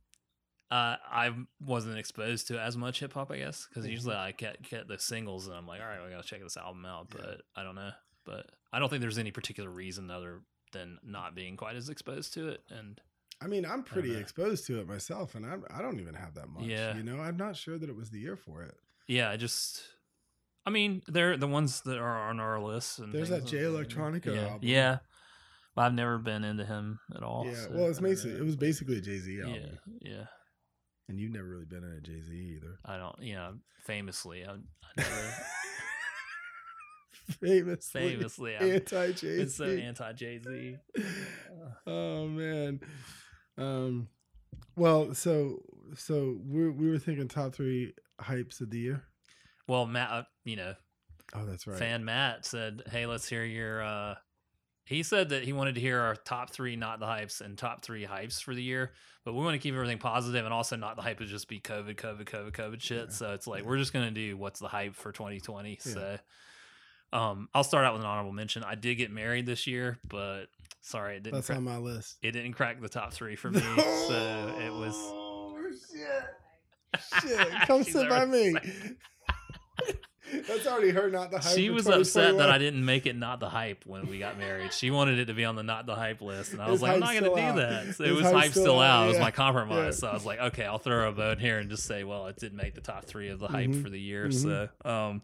uh, 0.70 0.96
I 1.10 1.34
wasn't 1.60 1.98
exposed 1.98 2.46
to 2.48 2.60
as 2.60 2.76
much 2.76 3.00
hip 3.00 3.12
hop, 3.12 3.30
I 3.32 3.38
guess, 3.38 3.66
because 3.68 3.86
Mhm. 3.86 3.90
usually 3.90 4.14
I 4.14 4.30
get 4.32 4.62
get 4.62 4.86
the 4.88 4.98
singles 4.98 5.46
and 5.48 5.56
I'm 5.56 5.66
like, 5.66 5.80
all 5.80 5.86
right, 5.88 6.02
we 6.04 6.10
gotta 6.10 6.26
check 6.26 6.42
this 6.42 6.56
album 6.56 6.84
out. 6.86 7.08
Yeah. 7.14 7.20
But 7.22 7.42
I 7.56 7.62
don't 7.64 7.74
know. 7.74 7.90
But 8.24 8.46
I 8.72 8.78
don't 8.78 8.88
think 8.88 9.00
there's 9.00 9.18
any 9.18 9.32
particular 9.32 9.68
reason 9.70 10.10
other 10.10 10.42
than 10.72 10.98
not 11.02 11.34
being 11.34 11.56
quite 11.56 11.74
as 11.74 11.88
exposed 11.88 12.32
to 12.34 12.48
it. 12.48 12.60
And 12.70 13.00
I 13.42 13.46
mean, 13.46 13.64
I'm 13.64 13.82
pretty 13.82 14.14
exposed 14.16 14.66
to 14.66 14.80
it 14.80 14.88
myself, 14.88 15.34
and 15.34 15.46
I'm, 15.46 15.64
I 15.70 15.80
don't 15.80 15.98
even 15.98 16.14
have 16.14 16.34
that 16.34 16.48
much. 16.48 16.64
Yeah. 16.64 16.96
You 16.96 17.02
know, 17.02 17.18
I'm 17.20 17.36
not 17.38 17.56
sure 17.56 17.78
that 17.78 17.88
it 17.88 17.96
was 17.96 18.10
the 18.10 18.18
year 18.18 18.36
for 18.36 18.62
it. 18.62 18.74
yeah, 19.06 19.30
I 19.30 19.36
just. 19.36 19.82
I 20.66 20.70
mean, 20.70 21.02
they're 21.08 21.38
the 21.38 21.48
ones 21.48 21.80
that 21.82 21.96
are 21.96 22.28
on 22.28 22.38
our 22.38 22.60
list. 22.60 22.98
And 22.98 23.14
There's 23.14 23.30
that 23.30 23.46
Jay 23.46 23.60
Electronica 23.62 24.26
yeah, 24.26 24.42
album. 24.42 24.60
Yeah, 24.62 24.98
well, 25.74 25.86
I've 25.86 25.94
never 25.94 26.18
been 26.18 26.44
into 26.44 26.66
him 26.66 27.00
at 27.16 27.22
all. 27.22 27.46
yeah. 27.46 27.54
so 27.54 27.70
well, 27.72 27.88
it's 27.88 27.98
I 27.98 28.02
basically 28.02 28.38
it 28.38 28.44
was 28.44 28.56
basically 28.56 28.98
a 28.98 29.00
Jay 29.00 29.18
Z 29.18 29.32
yeah, 29.32 29.44
album, 29.44 29.78
yeah. 30.02 30.24
and 31.08 31.18
you've 31.18 31.32
never 31.32 31.48
really 31.48 31.64
been 31.64 31.82
in 31.82 31.92
a 31.92 32.00
Jay 32.00 32.20
Z 32.20 32.34
either. 32.34 32.78
I 32.84 32.98
don't, 32.98 33.16
you 33.22 33.34
know, 33.34 33.54
famously, 33.86 34.44
I, 34.44 34.52
I 34.52 34.56
never. 34.98 35.34
famously, 37.40 38.10
Famously, 38.10 38.54
anti 38.56 39.12
Jay 39.12 39.36
Z. 39.36 39.42
It's 39.42 39.54
so 39.54 39.64
anti 39.64 40.12
Jay 40.12 40.38
Z. 40.38 40.76
oh 41.86 42.26
man. 42.26 42.80
Um. 43.60 44.08
Well, 44.76 45.14
so 45.14 45.62
so 45.96 46.38
we 46.46 46.68
we 46.70 46.90
were 46.90 46.98
thinking 46.98 47.28
top 47.28 47.54
three 47.54 47.92
hypes 48.20 48.60
of 48.60 48.70
the 48.70 48.78
year. 48.78 49.04
Well, 49.68 49.86
Matt, 49.86 50.10
uh, 50.10 50.22
you 50.44 50.56
know, 50.56 50.74
Oh, 51.34 51.44
that's 51.44 51.66
right. 51.66 51.78
fan 51.78 52.04
Matt 52.04 52.44
said, 52.46 52.82
"Hey, 52.90 53.06
let's 53.06 53.28
hear 53.28 53.44
your." 53.44 53.82
uh 53.82 54.14
He 54.84 55.02
said 55.04 55.28
that 55.28 55.44
he 55.44 55.52
wanted 55.52 55.76
to 55.76 55.80
hear 55.80 56.00
our 56.00 56.16
top 56.16 56.50
three, 56.50 56.74
not 56.76 56.98
the 56.98 57.06
hypes, 57.06 57.40
and 57.40 57.56
top 57.56 57.82
three 57.82 58.04
hypes 58.06 58.42
for 58.42 58.54
the 58.54 58.62
year. 58.62 58.92
But 59.24 59.34
we 59.34 59.44
want 59.44 59.54
to 59.54 59.58
keep 59.58 59.74
everything 59.74 59.98
positive, 59.98 60.44
and 60.44 60.52
also 60.54 60.74
not 60.76 60.96
the 60.96 61.02
hype 61.02 61.20
is 61.20 61.30
just 61.30 61.46
be 61.48 61.60
COVID, 61.60 61.94
COVID, 61.96 62.24
COVID, 62.24 62.52
COVID 62.52 62.80
shit. 62.82 63.08
Yeah. 63.08 63.14
So 63.14 63.32
it's 63.34 63.46
like 63.46 63.62
Yeah. 63.62 63.68
we're 63.68 63.78
just 63.78 63.92
gonna 63.92 64.10
do 64.10 64.36
what's 64.36 64.58
the 64.58 64.68
hype 64.68 64.94
for 64.96 65.12
2020. 65.12 65.72
Yeah. 65.72 65.92
So, 65.92 66.18
um, 67.12 67.48
I'll 67.54 67.64
start 67.64 67.84
out 67.84 67.94
with 67.94 68.02
an 68.02 68.08
honorable 68.08 68.32
mention. 68.32 68.62
I 68.64 68.74
did 68.74 68.94
get 68.96 69.10
married 69.10 69.46
this 69.46 69.66
year, 69.66 69.98
but 70.08 70.46
sorry, 70.80 71.16
it 71.16 71.22
didn't. 71.24 71.34
That's 71.36 71.46
crack, 71.46 71.58
on 71.58 71.64
my 71.64 71.78
list. 71.78 72.18
it 72.22 72.32
didn't 72.32 72.52
crack 72.52 72.80
the 72.80 72.88
top 72.88 73.12
three 73.12 73.36
for 73.36 73.50
me. 73.52 73.60
so 73.60 74.54
it 74.60 74.72
was. 74.72 74.94
Oh 74.96 75.56
shit! 75.92 77.22
Shit! 77.22 77.48
Come 77.66 77.82
sit 77.84 78.08
by 78.08 78.24
me. 78.26 78.54
That's 80.46 80.64
already 80.64 80.90
her, 80.90 81.10
not 81.10 81.32
the 81.32 81.40
hype. 81.40 81.56
She 81.56 81.70
was 81.70 81.88
upset 81.88 82.38
that 82.38 82.50
I 82.50 82.58
didn't 82.58 82.84
make 82.84 83.06
it 83.06 83.16
not 83.16 83.40
the 83.40 83.48
hype 83.48 83.84
when 83.84 84.06
we 84.06 84.20
got 84.20 84.38
married. 84.38 84.72
She 84.72 84.92
wanted 84.92 85.18
it 85.18 85.24
to 85.24 85.34
be 85.34 85.44
on 85.44 85.56
the 85.56 85.64
not 85.64 85.86
the 85.86 85.96
hype 85.96 86.20
list, 86.20 86.52
and 86.52 86.62
I 86.62 86.70
was 86.70 86.80
like, 86.80 86.92
I'm 86.92 87.00
not 87.00 87.10
going 87.18 87.24
to 87.24 87.30
do 87.30 87.36
out? 87.40 87.56
that. 87.56 87.94
So 87.96 88.04
it 88.04 88.12
was 88.12 88.26
hype 88.26 88.52
still 88.52 88.62
still 88.62 88.78
out? 88.80 89.02
out. 89.02 89.04
It 89.06 89.08
was 89.08 89.18
my 89.18 89.32
compromise. 89.32 89.76
Yeah. 89.84 89.90
So 89.90 90.06
I 90.06 90.14
was 90.14 90.24
like, 90.24 90.38
okay, 90.38 90.64
I'll 90.64 90.78
throw 90.78 91.08
a 91.08 91.12
bone 91.12 91.38
here 91.38 91.58
and 91.58 91.68
just 91.68 91.84
say, 91.84 92.04
well, 92.04 92.28
it 92.28 92.36
didn't 92.36 92.58
make 92.58 92.76
the 92.76 92.80
top 92.80 93.06
three 93.06 93.28
of 93.30 93.40
the 93.40 93.48
hype 93.48 93.70
Mhm. 93.70 93.82
for 93.82 93.90
the 93.90 93.98
year. 93.98 94.28
Mhm. 94.28 94.34
So, 94.84 94.88
um, 94.88 95.22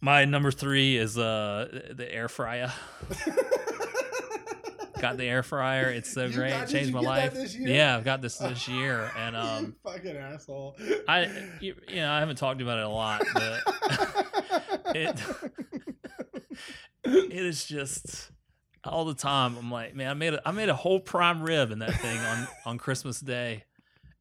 my 0.00 0.24
number 0.24 0.50
three 0.50 0.96
is 0.96 1.16
uh 1.18 1.92
the 1.94 2.12
air 2.12 2.28
fryer. 2.28 2.72
Got 5.00 5.18
the 5.18 5.24
air 5.24 5.42
fryer. 5.42 5.90
It's 5.90 6.10
so 6.10 6.24
You 6.24 6.32
great. 6.32 6.50
got- 6.50 6.62
It 6.70 6.72
changed 6.72 6.90
my 6.92 7.00
life. 7.00 7.36
Yeah, 7.58 7.96
I've 7.96 8.04
got 8.04 8.22
this 8.22 8.38
this 8.38 8.66
year, 8.66 9.10
and 9.18 9.34
You 9.36 9.42
um, 9.42 9.76
fucking 9.84 10.16
asshole. 10.16 10.74
I 11.06 11.24
you, 11.60 11.74
you 11.88 11.96
know 11.96 12.10
I 12.10 12.20
haven't 12.20 12.36
talked 12.36 12.62
about 12.62 12.78
it 12.78 12.84
a 12.84 12.88
lot, 12.88 13.22
but 13.34 13.62
it 14.96 15.22
it 17.04 17.32
is 17.46 17.66
just 17.66 18.30
all 18.84 19.04
the 19.04 19.14
time. 19.14 19.56
I'm 19.58 19.70
like, 19.70 19.94
man, 19.94 20.10
I 20.10 20.14
made 20.14 20.32
a 20.32 20.48
I 20.48 20.52
made 20.52 20.70
a 20.70 20.74
whole 20.74 20.98
prime 21.00 21.42
rib 21.42 21.70
in 21.72 21.80
that 21.80 21.92
thing 22.00 22.18
on 22.18 22.48
on 22.64 22.78
Christmas 22.78 23.20
Day, 23.20 23.64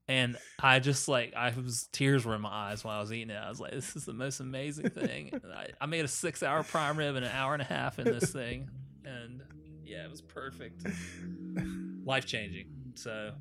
and 0.08 0.38
I 0.62 0.80
just 0.80 1.08
like 1.08 1.34
I 1.36 1.52
was 1.52 1.88
tears 1.92 2.26
were 2.26 2.36
in 2.36 2.42
my 2.42 2.50
eyes 2.50 2.84
while 2.84 2.98
I 2.98 3.02
was 3.02 3.12
eating 3.12 3.32
it. 3.32 3.38
I 3.38 3.50
was 3.50 3.60
like, 3.60 3.72
this 3.72 3.96
is 3.96 4.06
the 4.06 4.14
most 4.14 4.40
amazing 4.40 4.90
thing. 4.90 5.40
I, 5.56 5.68
I 5.82 5.86
made 5.88 6.06
a 6.06 6.08
six 6.08 6.44
hour 6.44 6.64
prime 6.64 6.98
rib 6.98 7.16
in 7.16 7.24
an 7.24 7.32
hour 7.32 7.54
and 7.54 7.62
a 7.62 7.66
half 7.66 8.00
in 8.00 8.06
this 8.06 8.32
thing, 8.32 8.70
and 9.04 9.42
yeah, 9.84 10.06
it 10.06 10.12
was 10.12 10.22
perfect, 10.22 10.86
life 12.04 12.26
changing. 12.26 12.68
So 12.96 13.32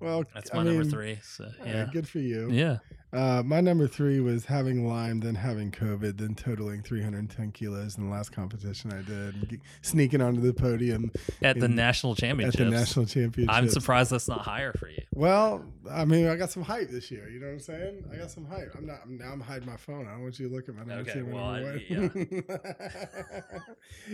well, 0.00 0.24
that's 0.34 0.50
I 0.52 0.56
my 0.58 0.62
number 0.64 0.82
mean, 0.82 0.90
three. 0.90 1.18
So 1.22 1.48
yeah, 1.64 1.86
good 1.92 2.08
for 2.08 2.18
you. 2.18 2.50
yeah. 2.50 2.78
Uh, 3.12 3.42
my 3.44 3.60
number 3.60 3.86
three 3.86 4.20
was 4.20 4.46
having 4.46 4.88
Lyme, 4.88 5.20
then 5.20 5.34
having 5.34 5.70
COVID, 5.70 6.16
then 6.16 6.34
totaling 6.34 6.82
310 6.82 7.52
kilos 7.52 7.98
in 7.98 8.04
the 8.06 8.10
last 8.10 8.32
competition 8.32 8.90
I 8.90 9.02
did, 9.02 9.50
ge- 9.50 9.60
sneaking 9.82 10.22
onto 10.22 10.40
the 10.40 10.54
podium 10.54 11.10
At 11.42 11.58
the 11.58 11.66
in- 11.66 11.74
national 11.74 12.12
at 12.12 12.18
the 12.18 12.64
national 12.70 13.04
championship. 13.04 13.50
I'm 13.54 13.68
surprised 13.68 14.12
that's 14.12 14.28
not 14.28 14.40
higher 14.40 14.72
for 14.72 14.88
you. 14.88 15.02
Well, 15.14 15.62
I 15.90 16.06
mean, 16.06 16.26
I 16.26 16.36
got 16.36 16.50
some 16.50 16.62
hype 16.62 16.88
this 16.88 17.10
year. 17.10 17.28
You 17.28 17.38
know 17.38 17.48
what 17.48 17.52
I'm 17.52 17.60
saying? 17.60 18.04
I 18.10 18.16
got 18.16 18.30
some 18.30 18.46
hype. 18.46 18.72
I'm 18.78 18.86
not. 18.86 19.00
I'm, 19.04 19.18
now 19.18 19.30
I'm 19.32 19.40
hiding 19.40 19.66
my 19.68 19.76
phone. 19.76 20.06
I 20.08 20.12
don't 20.12 20.22
want 20.22 20.38
you 20.38 20.48
to 20.48 20.54
look 20.54 20.68
at 20.70 20.74
my 20.74 20.84
number 20.84 21.10
Okay, 21.10 21.20
well, 21.22 21.44
I- 21.44 21.62
one. 21.62 22.44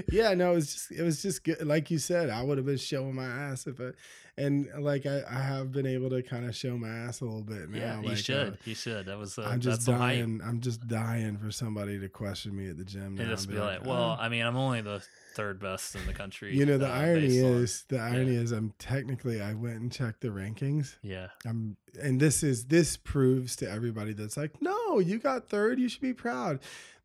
yeah, 0.12 0.34
no, 0.34 0.52
it 0.52 0.54
was 0.56 0.72
just. 0.74 0.90
It 0.90 1.02
was 1.02 1.22
just 1.22 1.44
good. 1.44 1.64
Like 1.66 1.90
you 1.90 1.98
said, 1.98 2.30
I 2.30 2.42
would 2.42 2.56
have 2.58 2.66
been 2.66 2.76
showing 2.78 3.14
my 3.14 3.26
ass 3.26 3.66
if 3.66 3.80
I, 3.80 3.90
and 4.38 4.68
like 4.78 5.04
I, 5.06 5.22
I 5.28 5.40
have 5.40 5.72
been 5.72 5.86
able 5.86 6.10
to 6.10 6.22
kind 6.22 6.46
of 6.46 6.54
show 6.56 6.76
my 6.78 6.88
ass 6.88 7.20
a 7.20 7.24
little 7.24 7.42
bit 7.42 7.68
now. 7.70 7.78
Yeah, 7.78 8.00
you 8.10 8.16
should. 8.16 8.52
uh, 8.54 8.56
you 8.64 8.74
should. 8.74 9.06
That 9.06 9.18
was. 9.18 9.38
Uh, 9.38 9.42
I'm 9.42 9.60
just 9.60 9.86
dying. 9.86 10.40
I'm 10.44 10.60
just 10.60 10.86
dying 10.88 11.36
for 11.38 11.50
somebody 11.50 11.98
to 12.00 12.08
question 12.08 12.56
me 12.56 12.68
at 12.68 12.78
the 12.78 12.84
gym 12.84 13.14
now. 13.16 13.22
And 13.22 13.30
just 13.30 13.48
be 13.48 13.56
like, 13.58 13.84
well, 13.84 14.16
"Oh." 14.18 14.22
I 14.22 14.28
mean, 14.28 14.44
I'm 14.44 14.56
only 14.56 14.80
the 14.80 15.02
third 15.34 15.60
best 15.60 15.94
in 15.94 16.04
the 16.06 16.12
country. 16.12 16.56
you 16.56 16.66
know, 16.66 16.78
the 16.78 16.88
uh, 16.88 16.92
irony 16.92 17.28
based 17.28 17.44
on- 17.44 17.52
is, 17.62 17.84
the 17.88 17.98
irony 17.98 18.34
is, 18.34 18.50
I'm 18.50 18.72
technically, 18.78 19.40
I 19.40 19.54
went 19.54 19.76
and 19.80 19.92
checked 19.92 20.20
the 20.20 20.28
rankings. 20.28 20.96
yeah, 21.02 21.28
I'm, 21.46 21.76
and 22.02 22.18
this 22.20 22.42
is 22.42 22.64
this 22.66 22.96
proves 22.96 23.54
to 23.56 23.70
everybody 23.70 24.12
that's 24.14 24.36
like, 24.36 24.60
no, 24.60 24.98
you 24.98 25.18
got 25.18 25.48
third, 25.48 25.78
you 25.78 25.88
should 25.88 26.00
be 26.02 26.12
proud. 26.14 26.58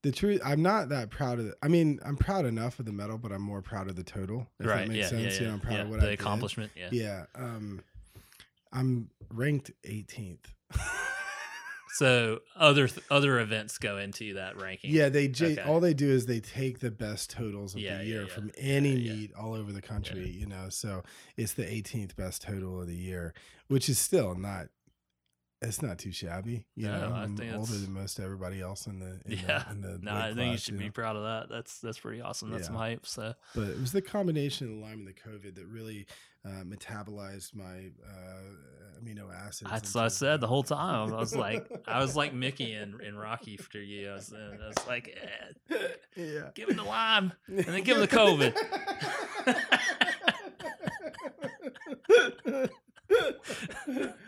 The 0.04 0.12
truth, 0.12 0.42
I'm 0.46 0.62
not 0.62 0.90
that 0.90 1.10
proud 1.10 1.40
of 1.40 1.48
it. 1.48 1.56
I 1.64 1.68
mean, 1.70 2.00
I'm 2.06 2.18
proud 2.18 2.46
enough 2.46 2.78
of 2.80 2.86
the 2.86 2.92
medal, 2.92 3.18
but 3.18 3.32
I'm 3.32 3.42
more 3.42 3.62
proud 3.62 3.90
of 3.90 3.96
the 3.96 4.04
total. 4.04 4.48
If 4.60 4.66
right. 4.68 4.80
that 4.80 4.88
makes 4.90 5.00
Yeah, 5.00 5.08
sense. 5.08 5.36
yeah, 5.36 5.42
You 5.42 5.48
know. 5.48 5.54
I'm 5.54 5.60
proud 5.62 5.74
yeah. 5.76 5.82
of 5.84 5.90
what 5.90 6.00
the 6.02 6.08
I 6.08 6.10
did. 6.12 6.20
accomplishment. 6.20 6.72
Yeah. 6.76 6.90
Yeah. 6.92 7.26
Um, 7.36 7.82
I'm 8.72 9.10
ranked 9.30 9.72
18th. 9.88 10.46
So 11.96 12.40
other 12.56 12.88
th- 12.88 13.06
other 13.12 13.40
events 13.40 13.78
go 13.78 14.00
into 14.00 14.34
that 14.34 14.60
ranking. 14.60 14.90
Yeah, 14.92 15.10
they 15.10 15.28
j- 15.28 15.52
Okay. 15.52 15.62
all 15.62 15.80
they 15.80 15.94
do 15.94 16.10
is 16.10 16.26
they 16.26 16.40
take 16.40 16.80
the 16.80 16.90
best 16.90 17.30
totals 17.30 17.76
of 17.76 17.82
Yeah, 17.82 18.00
the 18.00 18.06
year 18.06 18.22
yeah. 18.24 18.28
from 18.30 18.50
any 18.58 18.94
Yeah, 18.94 19.12
yeah. 19.12 19.20
meet 19.20 19.34
all 19.36 19.54
over 19.54 19.72
the 19.72 19.82
country, 19.82 20.28
you 20.28 20.48
know. 20.48 20.70
So 20.70 21.04
it's 21.38 21.54
the 21.54 21.66
18th 21.66 22.16
best 22.16 22.42
total 22.42 22.82
of 22.82 22.88
the 22.88 22.96
year, 22.96 23.36
which 23.68 23.90
is 23.90 24.00
still 24.00 24.34
not 24.34 24.70
it's 25.64 25.82
not 25.82 25.98
too 25.98 26.12
shabby, 26.12 26.66
you 26.76 26.88
No, 26.88 27.10
know. 27.10 27.16
I 27.16 27.24
I'm 27.24 27.32
older 27.32 27.44
it's- 27.44 27.82
than 27.82 27.94
most 27.94 28.20
everybody 28.20 28.62
else 28.62 28.86
in 28.88 29.00
the 29.00 29.20
in 29.26 29.40
Yeah. 29.40 29.64
the, 29.68 29.72
in 29.72 29.82
the 29.82 29.98
No, 30.02 30.14
I 30.16 30.34
think 30.34 30.52
you 30.52 30.58
should 30.58 30.74
know. 30.76 30.80
be 30.82 30.90
proud 30.92 31.16
of 31.16 31.24
that. 31.24 31.48
That's 31.54 31.80
that's 31.80 32.00
pretty 32.00 32.22
awesome. 32.22 32.52
That's 32.52 32.66
some 32.68 32.76
Yeah. 32.76 32.82
hype. 32.82 33.06
So 33.06 33.34
But 33.56 33.70
it 33.70 33.80
was 33.80 33.92
the 33.92 34.02
combination 34.02 34.68
of 34.68 34.74
the 34.76 34.80
Lyme 34.82 35.00
and 35.00 35.08
the 35.08 35.14
COVID 35.14 35.56
that 35.56 35.66
really 35.68 36.06
uh, 36.46 36.64
metabolized 36.66 37.56
my 37.56 37.92
uh, 38.06 39.00
amino 39.02 39.34
acids. 39.34 39.72
that's 39.72 39.96
what 39.96 40.04
I 40.04 40.08
said 40.10 40.42
the 40.42 40.48
whole 40.48 40.64
time. 40.64 41.14
I 41.14 41.18
was 41.18 41.34
like, 41.34 41.66
I 41.88 42.00
was 42.00 42.16
like 42.18 42.34
Mickey 42.34 42.74
and, 42.82 43.00
in 43.00 43.16
Rocky 43.16 43.56
for 43.56 43.78
you. 43.78 44.10
I 44.12 44.16
was, 44.16 44.34
I 44.34 44.68
was 44.68 44.76
like, 44.88 45.18
eh, 45.70 45.78
yeah. 46.18 46.50
give 46.54 46.68
him 46.70 46.76
the 46.76 46.84
Lyme 46.84 47.32
and 47.48 47.60
then 47.66 47.84
give 47.84 47.96
him 47.98 48.02
the 48.02 48.08
COVID. 48.18 48.54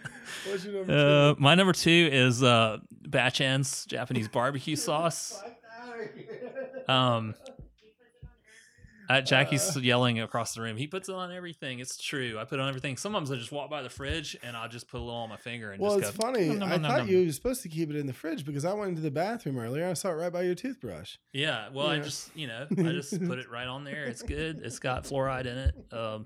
What's 0.49 0.65
your 0.65 0.73
number 0.75 0.93
Uh, 0.93 1.33
two? 1.35 1.41
my 1.41 1.55
number 1.55 1.73
two 1.73 2.09
is 2.11 2.43
uh, 2.43 2.77
Bachan's 3.07 3.85
Japanese 3.85 4.27
barbecue 4.27 4.75
sauce. 4.77 5.41
Fuck 5.43 5.55
outta 5.87 6.09
here. 6.15 6.83
Um, 6.87 7.35
uh, 9.09 9.21
Jackie's 9.21 9.75
yelling 9.77 10.19
across 10.19 10.55
the 10.55 10.61
room. 10.61 10.77
He 10.77 10.87
puts 10.87 11.09
it 11.09 11.15
on 11.15 11.31
everything. 11.31 11.79
It's 11.79 11.97
true. 11.97 12.37
I 12.39 12.43
put 12.45 12.59
it 12.59 12.61
on 12.61 12.69
everything. 12.69 12.97
Sometimes 12.97 13.31
I 13.31 13.35
just 13.35 13.51
walk 13.51 13.69
by 13.69 13.81
the 13.83 13.89
fridge 13.89 14.35
and 14.43 14.55
I'll 14.57 14.67
just 14.69 14.87
put 14.87 14.99
a 14.99 15.03
little 15.03 15.19
on 15.19 15.29
my 15.29 15.37
finger 15.37 15.71
and 15.71 15.81
well, 15.81 15.99
just 15.99 16.09
it's 16.11 16.17
go. 16.17 16.25
funny. 16.31 16.47
nom, 16.49 16.59
nom, 16.59 16.69
I 16.71 16.77
nom, 16.77 16.91
thought 16.91 16.97
nom. 16.99 17.07
you 17.07 17.25
were 17.25 17.31
supposed 17.31 17.61
to 17.63 17.69
keep 17.69 17.89
it 17.89 17.95
in 17.95 18.07
the 18.07 18.13
fridge 18.13 18.45
because 18.45 18.65
I 18.65 18.73
went 18.73 18.89
into 18.89 19.01
the 19.01 19.11
bathroom 19.11 19.59
earlier. 19.59 19.87
I 19.87 19.93
saw 19.93 20.09
it 20.09 20.13
right 20.13 20.31
by 20.33 20.41
your 20.43 20.55
toothbrush. 20.55 21.17
Yeah. 21.33 21.69
Well, 21.73 21.87
I 21.87 21.95
Yeah. 21.97 22.01
just 22.03 22.35
you 22.35 22.47
know 22.47 22.65
I 22.77 22.81
just 22.93 23.23
put 23.25 23.37
it 23.39 23.49
right 23.49 23.67
on 23.67 23.83
there. 23.83 24.05
It's 24.05 24.21
good. 24.23 24.61
It's 24.63 24.79
got 24.79 25.03
fluoride 25.03 25.45
in 25.45 25.57
it. 25.57 25.75
Um, 25.91 26.25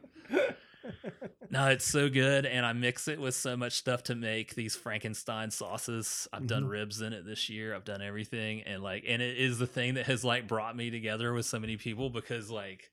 no, 1.52 1.68
it's 1.70 1.86
so 1.86 2.10
good, 2.10 2.46
and 2.46 2.66
I 2.66 2.74
mix 2.74 3.08
it 3.08 3.20
with 3.20 3.34
so 3.36 3.58
much 3.58 3.74
stuff 3.74 4.04
to 4.04 4.16
make 4.16 4.56
these 4.56 4.76
Frankenstein 4.76 5.50
sauces. 5.52 6.28
I've 6.32 6.46
done 6.48 6.66
Mhm. 6.66 6.70
ribs 6.70 7.02
in 7.02 7.14
it 7.14 7.26
this 7.26 7.50
year. 7.50 7.76
I've 7.76 7.86
done 7.86 8.02
everything, 8.02 8.62
and 8.64 8.84
like, 8.84 9.04
and 9.08 9.22
it 9.22 9.38
is 9.38 9.58
the 9.58 9.68
thing 9.68 9.96
that 9.96 10.06
has 10.06 10.24
like 10.24 10.48
brought 10.48 10.76
me 10.76 10.92
together 10.92 11.34
with 11.34 11.46
so 11.46 11.60
many 11.60 11.78
people 11.78 12.10
because 12.10 12.52
like 12.52 12.92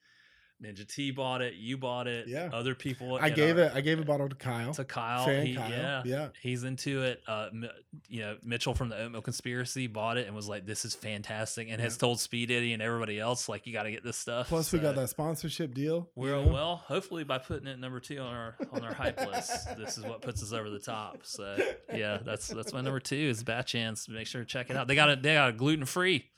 Ninja 0.62 0.88
T 0.88 1.10
bought 1.10 1.42
it, 1.42 1.52
you 1.54 1.76
bought 1.76 2.06
it, 2.06 2.28
Yeah. 2.28 2.48
other 2.50 2.74
people. 2.74 3.18
I 3.20 3.28
gave 3.28 3.58
our- 3.58 3.64
it. 3.64 3.72
I 3.74 3.82
gave 3.82 4.00
a 4.00 4.04
bottle 4.04 4.26
to 4.28 4.34
Kyle. 4.34 4.72
to 4.72 4.84
Kyle. 4.84 5.28
He- 5.28 5.54
Kyle. 5.54 5.70
Yeah, 5.70 6.02
yeah. 6.06 6.28
he's 6.40 6.64
into 6.64 7.02
it. 7.02 7.22
Uh, 7.26 7.50
you 8.08 8.20
know, 8.20 8.38
Mitchell 8.42 8.72
from 8.72 8.88
the 8.88 8.96
Oatmeal 8.98 9.20
Conspiracy 9.20 9.86
bought 9.86 10.16
it 10.16 10.26
and 10.26 10.34
was 10.34 10.48
like, 10.48 10.64
"This 10.64 10.86
is 10.86 10.94
fantastic," 10.94 11.68
and 11.70 11.78
has 11.82 11.98
told 11.98 12.20
Speed 12.20 12.50
Eddie 12.50 12.72
and 12.72 12.80
everybody 12.80 13.20
else 13.20 13.50
like, 13.50 13.66
"You 13.66 13.74
got 13.74 13.82
to 13.82 13.90
get 13.90 14.02
this 14.02 14.16
stuff." 14.16 14.48
Plus, 14.48 14.72
we 14.72 14.78
got 14.78 14.94
that 14.96 15.10
sponsorship 15.10 15.74
deal. 15.74 16.10
you 16.16 16.22
Well, 16.22 16.44
know? 16.46 16.52
well, 16.52 16.76
hopefully 16.76 17.24
by 17.24 17.36
putting 17.36 17.66
it 17.66 17.78
number 17.78 18.00
two 18.00 18.18
on 18.18 18.32
our 18.34 18.56
on 18.72 18.82
our 18.82 18.94
hype 18.94 19.20
list, 19.26 19.76
this 19.76 19.98
is 19.98 20.04
what 20.04 20.22
puts 20.22 20.42
us 20.42 20.52
over 20.54 20.70
the 20.70 20.78
top. 20.80 21.18
So 21.24 21.54
yeah, 21.92 22.18
that's 22.24 22.48
that's 22.48 22.72
my 22.72 22.80
number 22.80 23.00
two 23.00 23.14
is 23.16 23.44
Batchance. 23.44 24.08
Make 24.08 24.26
sure 24.26 24.40
to 24.40 24.46
check 24.46 24.70
it 24.70 24.76
out. 24.76 24.88
They 24.88 24.94
got 24.94 25.10
a 25.10 25.16
they 25.16 25.34
got 25.34 25.50
a 25.50 25.52
gluten 25.52 25.84
free 25.84 26.30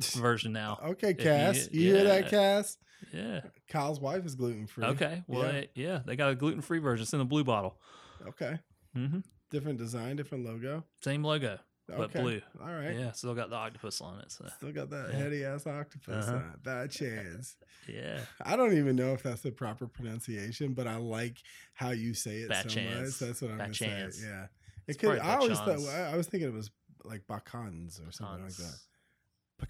version 0.00 0.52
now. 0.52 0.78
Okay, 0.90 1.10
If 1.10 1.18
you- 1.18 1.24
Cass. 1.24 1.68
You, 1.70 1.94
hear 1.94 2.04
that. 2.04 2.30
Cass? 2.30 2.76
Yeah. 3.12 3.40
Kyle's 3.68 4.00
wife 4.00 4.24
is 4.26 4.34
gluten 4.34 4.66
free. 4.66 4.84
Okay. 4.84 5.22
Well, 5.26 5.44
Yeah. 5.52 5.60
yeah. 5.74 5.86
yeah, 5.88 6.00
they 6.04 6.16
got 6.16 6.30
a 6.30 6.34
gluten 6.34 6.60
free 6.60 6.78
version. 6.78 7.02
It's 7.02 7.12
in 7.12 7.18
the 7.18 7.24
blue 7.24 7.44
bottle. 7.44 7.78
Okay. 8.26 8.58
hmm 8.94 9.20
Different 9.50 9.78
design, 9.78 10.16
different 10.16 10.44
logo. 10.44 10.84
Same 11.02 11.24
logo, 11.24 11.58
but 11.88 11.98
okay. 12.10 12.20
blue. 12.20 12.40
All 12.60 12.68
right. 12.68 12.94
Yeah, 12.96 13.10
still 13.12 13.34
got 13.34 13.50
the 13.50 13.56
octopus 13.56 14.00
on 14.00 14.20
it. 14.20 14.30
So 14.30 14.46
Still 14.58 14.70
got 14.72 14.90
that 14.90 15.10
Yeah. 15.12 15.18
heady 15.18 15.44
ass 15.44 15.66
octopus. 15.66 16.28
Uh-huh. 16.28 16.36
on 16.36 16.52
it. 16.54 16.62
Bad 16.62 16.90
chance. 16.92 17.56
yeah, 17.88 18.20
I 18.44 18.54
don't 18.54 18.74
even 18.76 18.94
know 18.94 19.12
if 19.12 19.22
that's 19.24 19.40
the 19.40 19.50
proper 19.50 19.88
pronunciation, 19.88 20.72
but 20.74 20.86
I 20.86 20.96
like 20.96 21.38
how 21.74 21.90
you 21.90 22.14
say 22.14 22.36
it 22.38 22.48
Bad 22.48 22.64
so 22.64 22.68
chance. 22.76 23.20
much. 23.20 23.28
That's 23.28 23.42
what 23.42 23.50
I'm 23.50 23.58
gonna 23.58 23.72
chance. 23.72 24.18
say. 24.20 24.26
Yeah. 24.28 24.44
It 24.44 24.48
It's 24.86 24.98
could. 24.98 25.18
I 25.18 25.34
always 25.36 25.58
thought. 25.58 25.80
I 25.88 26.16
was 26.16 26.28
thinking 26.28 26.48
it 26.48 26.54
was 26.54 26.70
like 27.04 27.22
bacans 27.26 27.98
or 28.06 28.12
something 28.12 28.44
like 28.44 28.54
that. 28.54 28.62
Tons. 28.62 28.86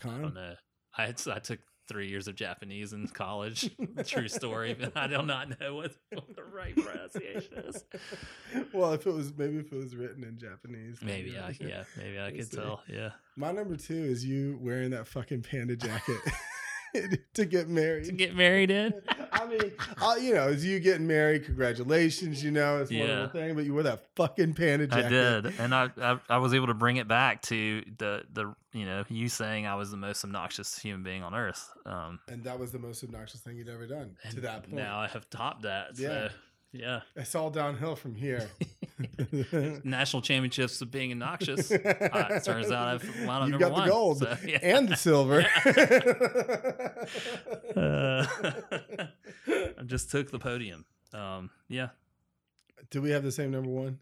I 0.02 0.06
don't 0.08 0.20
Pecan. 0.22 0.34
know. 0.34 0.54
I 0.98 1.06
had, 1.06 1.22
I 1.28 1.38
took 1.38 1.60
three 1.90 2.08
years 2.08 2.28
of 2.28 2.36
Japanese 2.36 2.92
in 2.92 3.08
college. 3.08 3.68
True 4.06 4.28
story, 4.28 4.76
but 4.78 4.96
I 4.96 5.08
do 5.08 5.22
not 5.22 5.60
know 5.60 5.74
what, 5.74 5.92
what 6.12 6.36
the 6.36 6.44
right 6.44 6.74
pronunciation 6.74 7.58
is. 7.66 7.84
well, 8.72 8.92
if 8.92 9.06
it 9.06 9.12
was 9.12 9.32
maybe 9.36 9.58
if 9.58 9.72
it 9.72 9.76
was 9.76 9.96
written 9.96 10.22
in 10.22 10.38
Japanese, 10.38 11.02
Maybe 11.02 11.30
yeah. 11.30 11.46
I 11.46 11.56
yeah, 11.60 11.84
maybe 11.96 12.20
I 12.20 12.30
could 12.36 12.52
tell. 12.52 12.82
Yeah. 12.88 13.10
My 13.36 13.50
number 13.50 13.76
two 13.76 13.94
is 13.94 14.24
you 14.24 14.56
wearing 14.62 14.90
that 14.90 15.08
fucking 15.08 15.42
panda 15.42 15.74
jacket 15.74 16.20
to 17.34 17.44
get 17.44 17.68
married. 17.68 18.04
To 18.04 18.12
get 18.12 18.36
married 18.36 18.70
in. 18.70 18.94
I 19.40 19.46
mean, 19.46 19.72
uh, 20.00 20.14
you 20.20 20.34
know, 20.34 20.48
as 20.48 20.64
you 20.64 20.78
getting 20.80 21.06
married. 21.06 21.44
Congratulations, 21.46 22.42
you 22.44 22.50
know, 22.50 22.78
it's 22.78 22.90
a 22.90 22.94
Yeah. 22.94 23.00
wonderful 23.00 23.40
thing. 23.40 23.54
But 23.54 23.64
you 23.64 23.74
wear 23.74 23.84
that 23.84 24.04
fucking 24.16 24.54
panda 24.54 24.88
I 24.90 25.08
did, 25.08 25.46
and 25.58 25.74
I, 25.74 25.90
I 26.00 26.20
I 26.28 26.38
was 26.38 26.52
able 26.54 26.66
to 26.68 26.74
bring 26.74 26.96
it 26.96 27.08
back 27.08 27.42
to 27.42 27.82
the 27.98 28.22
the 28.32 28.54
you 28.72 28.84
know 28.84 29.04
you 29.08 29.28
saying 29.28 29.66
I 29.66 29.74
was 29.74 29.90
the 29.90 29.96
most 29.96 30.22
obnoxious 30.24 30.78
human 30.78 31.02
being 31.02 31.22
on 31.22 31.34
earth. 31.34 31.70
Um, 31.86 32.20
and 32.28 32.44
that 32.44 32.58
was 32.58 32.70
the 32.72 32.78
most 32.78 33.02
obnoxious 33.02 33.40
thing 33.40 33.56
you'd 33.56 33.68
ever 33.68 33.86
done 33.86 34.16
to 34.30 34.40
that 34.42 34.64
point. 34.64 34.74
now 34.74 34.98
I 34.98 35.08
have 35.08 35.28
topped 35.30 35.62
that. 35.62 35.96
So 35.96 36.02
yeah, 36.02 36.28
it's 36.72 37.34
all 37.34 37.50
downhill 37.50 37.96
from 37.96 38.14
here. 38.14 38.48
national 39.84 40.22
championships 40.22 40.80
of 40.80 40.90
being 40.90 41.12
obnoxious. 41.12 41.70
Uh, 42.10 42.26
it 42.30 42.44
turns 42.44 42.70
out 42.70 42.88
I've 42.88 43.26
wound 43.26 43.44
up 43.44 43.48
You've 43.48 43.60
number 43.60 43.68
got 43.68 43.72
one. 43.72 43.86
the 43.86 43.90
gold 43.92 44.18
so, 44.18 44.36
yeah. 44.44 44.58
and 44.62 44.88
the 44.88 44.96
silver. 44.96 45.44
Uh, 47.76 48.26
I 49.48 49.82
just 49.86 50.10
took 50.10 50.30
the 50.30 50.38
podium. 50.38 50.84
Um, 51.14 51.50
yeah. 51.68 51.88
Do 52.90 53.00
we 53.00 53.10
have 53.10 53.22
the 53.22 53.32
same 53.32 53.50
number 53.52 53.70
one? 53.70 53.98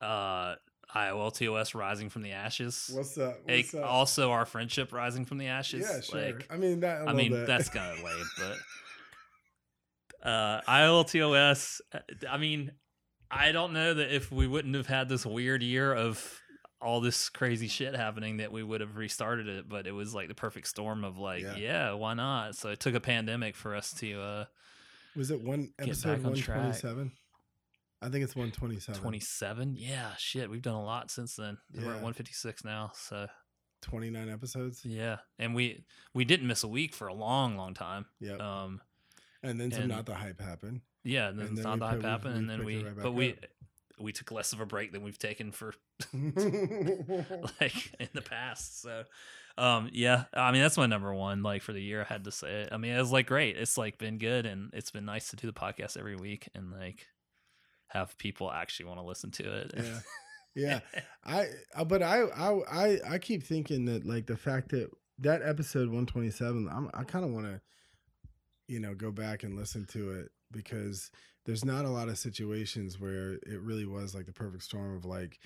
Uh, 0.00 0.56
IOLTOS 0.94 1.74
rising 1.74 2.08
from 2.08 2.22
the 2.22 2.32
ashes. 2.32 2.90
What's 2.92 3.18
up? 3.18 3.38
What's 3.44 3.74
up? 3.74 3.84
also 3.84 4.30
our 4.30 4.46
friendship 4.46 4.92
rising 4.92 5.24
from 5.24 5.38
the 5.38 5.46
ashes. 5.48 5.86
yeah, 5.88 6.00
sure. 6.00 6.32
Like, 6.32 6.48
I 6.50 6.56
mean 6.56 6.80
that. 6.80 7.02
I 7.02 7.10
I 7.10 7.12
mean, 7.12 7.32
that. 7.32 7.46
that's 7.46 7.68
kind 7.68 7.96
of 7.98 8.04
lame, 8.04 8.26
but 8.38 8.56
uh, 10.26 10.60
IOLTOS. 10.68 11.80
uh, 11.92 11.98
I 12.28 12.36
mean, 12.38 12.72
I 13.30 13.52
don't 13.52 13.72
know 13.72 13.94
that 13.94 14.14
if 14.14 14.30
we 14.30 14.46
wouldn't 14.46 14.74
have 14.74 14.86
had 14.86 15.08
this 15.08 15.24
weird 15.26 15.62
year 15.62 15.94
of 15.94 16.40
all 16.80 17.00
this 17.00 17.28
crazy 17.28 17.68
shit 17.68 17.94
happening, 17.96 18.36
that 18.38 18.52
we 18.52 18.62
would 18.62 18.80
have 18.80 18.96
restarted 18.96 19.48
it. 19.48 19.68
But 19.68 19.86
it 19.86 19.92
was 19.92 20.14
like 20.14 20.28
the 20.28 20.34
perfect 20.34 20.68
storm 20.68 21.04
of 21.04 21.18
like, 21.18 21.42
Yeah. 21.42 21.56
yeah, 21.56 21.92
why 21.92 22.14
not? 22.14 22.54
So 22.56 22.68
it 22.70 22.80
took 22.80 22.94
a 22.94 23.00
pandemic 23.00 23.56
for 23.56 23.74
us 23.74 23.92
to 23.94 24.20
uh, 24.20 24.44
was 25.16 25.30
it 25.30 25.40
one 25.40 25.72
episode 25.78 26.22
one 26.22 26.34
twenty 26.34 26.72
seven. 26.72 27.12
I 28.02 28.10
think 28.10 28.24
it's 28.24 28.36
one 28.36 28.50
twenty 28.50 28.78
seven. 28.78 29.00
27. 29.00 29.74
Yeah, 29.78 30.10
shit, 30.18 30.50
we've 30.50 30.60
done 30.62 30.74
a 30.74 30.84
lot 30.84 31.10
since 31.10 31.34
then. 31.34 31.56
We're 31.74 31.82
at 31.84 32.02
156 32.02 32.62
now, 32.64 32.92
so 32.94 33.26
29 33.82 34.28
episodes. 34.28 34.84
yeah, 34.84 35.16
and 35.38 35.54
we 35.54 35.84
we 36.14 36.24
didn't 36.26 36.46
miss 36.46 36.62
a 36.62 36.68
week 36.68 36.94
for 36.94 37.06
a 37.08 37.14
long, 37.14 37.56
long 37.56 37.72
time. 37.72 38.04
yeah 38.20 38.34
Um, 38.36 38.82
and 39.46 39.60
then 39.60 39.70
some 39.70 39.88
not 39.88 40.06
the 40.06 40.14
hype 40.14 40.40
happened. 40.40 40.80
Yeah, 41.04 41.28
and 41.28 41.38
then 41.38 41.46
And 41.48 41.56
then 41.58 41.64
not 41.64 41.78
the 41.78 41.86
hype 41.86 42.02
happened, 42.02 42.34
we 42.34 42.38
and 42.40 42.50
then 42.50 42.64
we, 42.64 42.82
right 42.82 42.94
but 43.02 43.12
we 43.12 43.30
up. 43.32 43.38
we 43.98 44.12
took 44.12 44.30
less 44.32 44.52
of 44.52 44.60
a 44.60 44.66
break 44.66 44.92
than 44.92 45.02
we've 45.02 45.18
taken 45.18 45.52
for 45.52 45.72
like 46.12 47.94
in 48.00 48.08
the 48.12 48.22
past. 48.22 48.82
So, 48.82 49.04
um, 49.58 49.88
yeah, 49.92 50.24
I 50.34 50.52
mean 50.52 50.62
that's 50.62 50.76
my 50.76 50.86
number 50.86 51.14
one. 51.14 51.42
Like 51.42 51.62
for 51.62 51.72
the 51.72 51.82
year, 51.82 52.02
I 52.02 52.12
had 52.12 52.24
to 52.24 52.32
say 52.32 52.62
it. 52.62 52.68
I 52.72 52.76
mean, 52.76 52.92
it 52.92 52.98
was 52.98 53.12
like 53.12 53.26
great. 53.26 53.56
It's 53.56 53.78
like 53.78 53.98
been 53.98 54.18
good, 54.18 54.46
and 54.46 54.70
it's 54.74 54.90
been 54.90 55.04
nice 55.04 55.28
to 55.30 55.36
do 55.36 55.46
the 55.46 55.52
podcast 55.52 55.96
every 55.96 56.16
week 56.16 56.48
and 56.54 56.72
like 56.72 57.06
have 57.88 58.18
people 58.18 58.50
actually 58.50 58.86
want 58.86 58.98
to 58.98 59.04
listen 59.06 59.30
to 59.32 59.44
it. 59.60 59.72
yeah. 59.76 59.98
Yeah. 60.58 60.80
I 61.22 61.48
uh, 61.74 61.84
but 61.84 62.02
I 62.02 62.22
I 62.22 62.60
I 62.70 62.98
I 63.10 63.18
keep 63.18 63.42
thinking 63.44 63.84
that 63.84 64.06
like 64.06 64.26
the 64.26 64.38
fact 64.38 64.70
that 64.70 64.88
that 65.18 65.42
episode 65.42 65.88
127 65.88 66.66
I'm, 66.72 66.90
I 66.94 67.04
kind 67.04 67.26
of 67.26 67.30
want 67.30 67.44
to 67.44 67.60
you 68.68 68.80
know 68.80 68.94
go 68.94 69.10
back 69.10 69.42
and 69.42 69.56
listen 69.56 69.84
to 69.86 70.12
it 70.12 70.28
because 70.52 71.10
there's 71.44 71.64
not 71.64 71.84
a 71.84 71.90
lot 71.90 72.08
of 72.08 72.18
situations 72.18 73.00
where 73.00 73.34
it 73.46 73.60
really 73.60 73.86
was 73.86 74.14
like 74.14 74.26
the 74.26 74.32
perfect 74.32 74.62
storm 74.62 74.96
of 74.96 75.04
like 75.04 75.38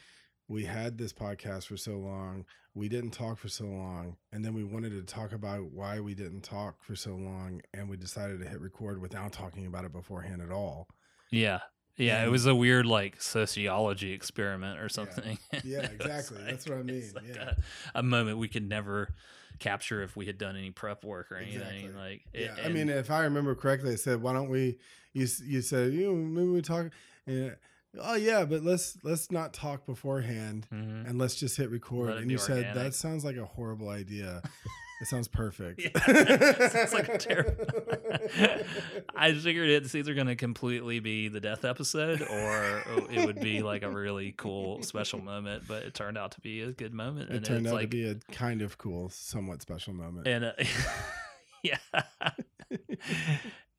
we 0.48 0.64
had 0.64 0.98
this 0.98 1.12
podcast 1.12 1.66
for 1.66 1.76
so 1.76 1.92
long 1.92 2.44
we 2.74 2.88
didn't 2.88 3.10
talk 3.10 3.38
for 3.38 3.48
so 3.48 3.64
long 3.64 4.16
and 4.32 4.44
then 4.44 4.54
we 4.54 4.64
wanted 4.64 4.90
to 4.90 5.02
talk 5.02 5.32
about 5.32 5.70
why 5.72 6.00
we 6.00 6.14
didn't 6.14 6.42
talk 6.42 6.82
for 6.82 6.94
so 6.94 7.14
long 7.14 7.60
and 7.74 7.88
we 7.88 7.96
decided 7.96 8.40
to 8.40 8.48
hit 8.48 8.60
record 8.60 9.00
without 9.00 9.32
talking 9.32 9.66
about 9.66 9.84
it 9.84 9.92
beforehand 9.92 10.40
at 10.40 10.52
all. 10.52 10.86
Yeah, 11.30 11.60
yeah. 12.00 12.24
It 12.24 12.30
was 12.30 12.46
a 12.46 12.54
weird 12.54 12.86
like 12.86 13.20
sociology 13.22 14.12
experiment 14.12 14.80
or 14.80 14.88
something. 14.88 15.38
Yeah, 15.64 15.80
was 15.82 15.90
exactly. 15.90 16.38
That's 16.44 16.66
what 16.68 16.78
I 16.78 16.82
mean, 16.84 17.04
like 17.14 17.24
yeah. 17.34 17.54
a, 17.94 18.00
a 18.00 18.02
moment 18.02 18.38
we 18.38 18.48
could 18.48 18.68
never 18.68 19.14
capture 19.58 20.02
if 20.02 20.16
we 20.16 20.26
had 20.26 20.38
done 20.38 20.56
any 20.56 20.70
prep 20.70 21.04
work 21.04 21.30
or 21.30 21.36
anything. 21.36 21.60
Exactly. 21.86 21.92
Like, 21.92 22.22
Yeah, 22.32 22.56
it, 22.56 22.66
I 22.66 22.68
mean, 22.70 22.88
if 22.88 23.10
I 23.10 23.22
remember 23.24 23.54
correctly, 23.54 23.92
I 23.92 23.96
said, 23.96 24.22
"Why 24.22 24.32
don't 24.32 24.48
we?" 24.50 24.78
You 25.12 25.26
you 25.44 25.60
said, 25.60 25.92
"You 25.92 26.06
know, 26.06 26.14
maybe 26.14 26.48
we 26.48 26.62
talk." 26.62 26.86
And, 27.26 27.56
oh 28.00 28.14
yeah, 28.14 28.44
but 28.44 28.62
let's 28.62 28.96
let's 29.02 29.30
not 29.30 29.52
talk 29.52 29.84
beforehand, 29.86 30.66
Mhm. 30.72 31.08
and 31.08 31.18
let's 31.18 31.34
just 31.34 31.56
hit 31.56 31.70
record. 31.70 32.16
And 32.16 32.30
you 32.30 32.38
said 32.38 32.74
that 32.74 32.94
sounds 32.94 33.24
like 33.24 33.36
a 33.36 33.44
horrible 33.44 33.88
idea. 33.88 34.42
it 35.00 35.06
sounds 35.06 35.28
perfect. 35.28 35.80
Yeah, 35.82 36.68
sounds 36.68 36.92
like 36.92 37.08
a 37.08 37.16
terrible. 37.16 37.64
I 39.16 39.32
figured 39.32 39.70
it's 39.70 39.94
either 39.94 40.12
going 40.12 40.26
to 40.26 40.36
completely 40.36 41.00
be 41.00 41.28
the 41.28 41.40
death 41.40 41.64
episode 41.64 42.20
or 42.20 42.82
it 43.10 43.24
would 43.24 43.40
be 43.40 43.62
like 43.62 43.82
a 43.82 43.90
really 43.90 44.32
cool 44.36 44.82
special 44.82 45.20
moment. 45.20 45.64
But 45.66 45.84
it 45.84 45.94
turned 45.94 46.18
out 46.18 46.32
to 46.32 46.40
be 46.40 46.60
a 46.62 46.72
good 46.72 46.92
moment, 46.92 47.30
it 47.30 47.36
and 47.36 47.44
turned 47.44 47.66
out 47.66 47.74
like 47.74 47.90
to 47.90 47.96
be 47.96 48.08
a 48.08 48.16
kind 48.32 48.60
of 48.60 48.76
cool, 48.76 49.08
somewhat 49.08 49.62
special 49.62 49.94
moment. 49.94 50.28
and 50.28 50.44
uh, 50.44 50.52
yeah, 51.62 51.78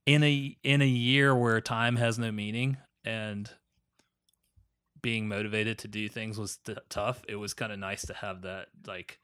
in 0.06 0.24
a 0.24 0.58
in 0.64 0.82
a 0.82 0.88
year 0.88 1.36
where 1.36 1.62
time 1.62 1.98
has 1.98 2.18
no 2.18 2.32
meaning 2.32 2.78
and 3.06 3.50
being 5.02 5.28
motivated 5.28 5.78
to 5.80 5.88
do 5.88 6.08
things 6.08 6.38
was 6.38 6.58
t- 6.58 6.76
tough. 6.90 7.24
It 7.28 7.36
was 7.36 7.54
kind 7.54 7.72
of 7.72 7.80
nice 7.80 8.06
to 8.08 8.14
have 8.14 8.42
that 8.44 8.68
like 8.88 9.20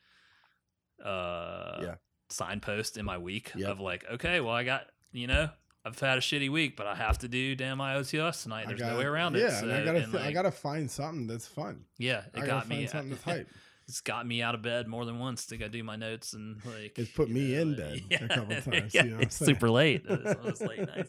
uh 1.03 1.79
Yeah. 1.83 1.95
signpost 2.29 2.97
in 2.97 3.05
my 3.05 3.17
week 3.17 3.51
Yep. 3.55 3.69
of 3.69 3.79
like, 3.79 4.05
okay, 4.11 4.39
well, 4.39 4.53
I 4.53 4.63
got 4.63 4.87
you 5.11 5.27
know. 5.27 5.49
I've 5.85 5.97
had 5.97 6.17
a 6.17 6.21
shitty 6.21 6.51
week, 6.51 6.75
but 6.75 6.85
I 6.85 6.95
have 6.95 7.17
to 7.19 7.29
do 7.29 7.55
damn 7.55 7.77
IOLTOS 7.77 8.43
tonight. 8.43 8.63
I 8.63 8.65
There's 8.67 8.79
gotta- 8.81 8.93
no 8.95 8.99
way 8.99 9.05
around 9.05 9.35
yeah, 9.37 9.45
it. 9.47 9.51
So, 9.61 9.73
I 9.73 9.85
gotta 9.85 10.05
fi- 10.07 10.17
I 10.27 10.31
gotta 10.33 10.51
find 10.51 10.91
something 10.91 11.27
that's 11.27 11.47
fun. 11.47 11.85
yeah, 11.97 12.23
I 12.25 12.27
it 12.27 12.33
gotta 12.33 12.47
got 12.47 12.65
find 12.67 12.81
me. 12.81 12.87
something 12.87 13.09
that's 13.11 13.23
hype. 13.23 13.47
it's 13.87 14.01
got 14.01 14.27
me 14.27 14.41
out 14.41 14.53
of 14.53 14.61
bed 14.61 14.85
more 14.89 15.05
than 15.05 15.17
once 15.17 15.45
to 15.45 15.55
go 15.55 15.69
do 15.69 15.81
my 15.85 15.95
notes 15.95 16.33
and 16.33 16.59
like 16.65 16.99
It's 16.99 17.09
put 17.11 17.29
me 17.29 17.53
know, 17.55 17.61
in 17.61 17.75
bed 17.77 18.01
a 18.11 18.27
couple 18.27 18.59
times, 18.69 18.93
Yeah, 18.93 19.03
you 19.05 19.11
know 19.11 19.19
it's 19.21 19.37
super 19.37 19.69
late. 19.69 20.05
Late. 20.09 21.05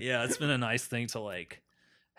Yeah, 0.00 0.24
it's 0.24 0.38
been 0.38 0.48
a 0.48 0.56
nice 0.56 0.86
thing 0.86 1.08
to 1.08 1.20
like 1.20 1.60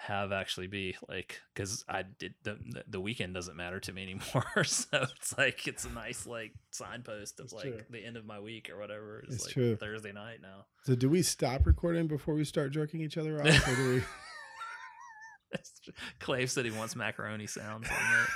have 0.08 0.34
actually 0.34 0.68
be 0.68 0.96
like 1.08 1.40
because 1.54 1.86
I 1.88 2.04
did 2.04 2.34
the 2.44 2.58
the 2.88 3.00
weekend 3.00 3.34
doesn't 3.34 3.56
matter 3.56 3.80
to 3.80 3.94
me 3.94 4.04
anymore. 4.04 4.64
so 4.66 5.06
it's 5.16 5.38
like 5.38 5.66
it's 5.68 5.86
a 5.86 5.90
nice 5.90 6.26
like 6.28 6.52
signpost 6.72 7.40
of 7.40 7.46
It's 7.46 7.54
like 7.54 7.64
true. 7.64 7.80
the 7.90 8.04
end 8.06 8.18
of 8.18 8.26
my 8.26 8.40
week 8.40 8.70
or 8.70 8.78
whatever. 8.78 9.20
It's, 9.20 9.36
It's 9.36 9.46
like 9.46 9.54
true. 9.54 9.76
Thursday 9.78 10.12
night 10.12 10.40
now. 10.42 10.66
So, 10.84 10.96
do 10.96 11.10
we 11.10 11.22
stop 11.22 11.66
recording 11.66 12.08
before 12.08 12.36
we 12.36 12.44
start 12.44 12.72
jerking 12.72 13.00
each 13.00 13.18
other 13.18 13.40
off? 13.42 13.68
Or 13.68 13.76
do 13.76 13.94
we... 13.96 14.04
Clave 16.20 16.52
said 16.52 16.66
he 16.66 16.72
wants 16.72 16.96
macaroni 16.96 17.48
sounds 17.48 17.88
on 17.90 18.28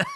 it. 0.00 0.06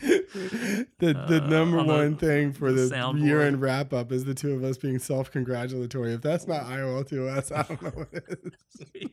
The 0.00 0.86
the 0.98 1.42
Uh, 1.42 1.46
number 1.48 1.78
on 1.78 1.86
the- 1.86 1.92
one 1.92 2.16
thing 2.16 2.52
for 2.52 2.72
the 2.72 2.86
the 2.88 3.20
year 3.20 3.42
end 3.42 3.60
wrap 3.60 3.92
up 3.92 4.10
is 4.12 4.24
the 4.24 4.34
two 4.34 4.54
of 4.54 4.64
us 4.64 4.76
being 4.76 4.98
self 4.98 5.30
congratulatory. 5.30 6.12
If 6.14 6.22
that's 6.22 6.46
not 6.46 6.64
IOL 6.64 7.06
to 7.08 7.28
us, 7.28 7.50
I 7.52 7.62
don't 7.62 7.82
know 7.82 7.90
what 7.90 8.08
it 8.12 9.10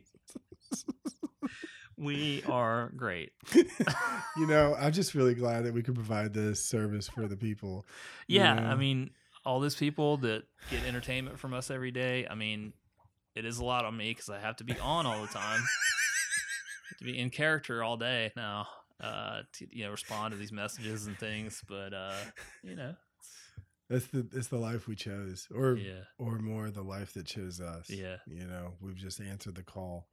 we 1.97 2.41
are 2.47 2.91
great. 2.95 3.31
you 3.55 4.47
know, 4.47 4.75
I'm 4.79 4.91
just 4.91 5.13
really 5.13 5.35
glad 5.35 5.65
that 5.65 5.73
we 5.73 5.83
could 5.83 5.95
provide 5.95 6.33
this 6.33 6.63
service 6.63 7.07
for 7.07 7.27
the 7.27 7.37
people. 7.37 7.85
you 8.27 8.39
Yeah, 8.39 8.55
know? 8.55 8.63
I 8.63 8.75
mean, 8.75 9.11
all 9.45 9.59
those 9.59 9.75
people 9.75 10.17
that 10.17 10.43
get 10.71 10.83
entertainment 10.85 11.37
from 11.39 11.53
us 11.53 11.69
every 11.69 11.91
day. 11.91 12.25
I 12.29 12.33
mean, 12.35 12.73
it 13.35 13.45
is 13.45 13.59
a 13.59 13.63
lot 13.65 13.85
on 13.85 13.95
me 13.95 14.11
because 14.11 14.29
I 14.29 14.39
have 14.39 14.55
to 14.57 14.63
be 14.63 14.77
on 14.79 15.05
all 15.05 15.21
the 15.21 15.27
time, 15.27 15.61
to 16.99 17.03
be 17.03 17.19
in 17.19 17.29
character 17.29 17.83
all 17.83 17.97
day 17.97 18.31
now. 18.35 18.67
Uh, 19.01 19.41
to 19.53 19.67
you 19.75 19.83
know, 19.83 19.91
respond 19.91 20.31
to 20.31 20.37
these 20.37 20.51
messages 20.51 21.07
and 21.07 21.17
things, 21.17 21.61
but 21.67 21.93
uh, 21.93 22.13
you 22.63 22.75
know, 22.75 22.93
That's 23.89 24.05
the 24.07 24.27
it's 24.33 24.47
the 24.47 24.57
life 24.59 24.87
we 24.87 24.95
chose, 24.95 25.47
or 25.53 25.75
yeah, 25.75 26.01
or 26.19 26.37
more 26.39 26.69
the 26.69 26.83
life 26.83 27.13
that 27.13 27.25
chose 27.25 27.59
us. 27.59 27.89
Yeah. 27.89 28.17
you 28.27 28.45
know, 28.45 28.73
we've 28.79 28.95
just 28.95 29.19
answered 29.19 29.55
the 29.55 29.63
call. 29.63 30.07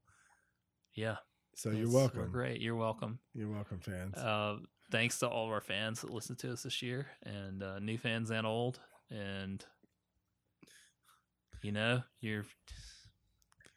yeah. 0.95 1.17
So 1.55 1.71
you're 1.71 1.91
welcome. 1.91 2.31
Great, 2.31 2.61
you're 2.61 2.77
welcome. 2.77 3.19
You're 3.35 3.51
welcome, 3.51 3.81
fans. 3.81 4.15
Uh, 4.17 4.59
thanks 4.93 5.19
to 5.19 5.29
all 5.29 5.47
of 5.47 5.51
our 5.53 5.61
fans 5.61 6.01
that 6.03 6.11
listened 6.11 6.39
to 6.39 6.53
us 6.53 6.63
this 6.63 6.83
year, 6.83 7.09
and 7.25 7.63
uh, 7.65 7.81
new 7.81 7.99
fans 7.99 8.31
and 8.31 8.47
old, 8.47 8.79
and 9.11 9.65
you 11.63 11.73
know, 11.73 12.03
you're 12.21 12.45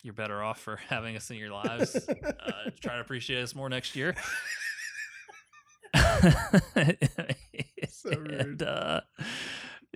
you're 0.04 0.14
better 0.14 0.42
off 0.44 0.60
for 0.60 0.76
having 0.90 1.16
us 1.16 1.30
in 1.32 1.38
your 1.38 1.50
lives. 1.52 1.96
uh, 1.96 2.70
try 2.80 2.96
to 2.96 3.02
appreciate 3.02 3.42
us 3.42 3.56
more 3.56 3.68
next 3.70 3.96
year. 3.96 4.16
So 7.90 8.10
rude. 8.18 8.32
and 8.32 8.64
uh, 8.64 9.02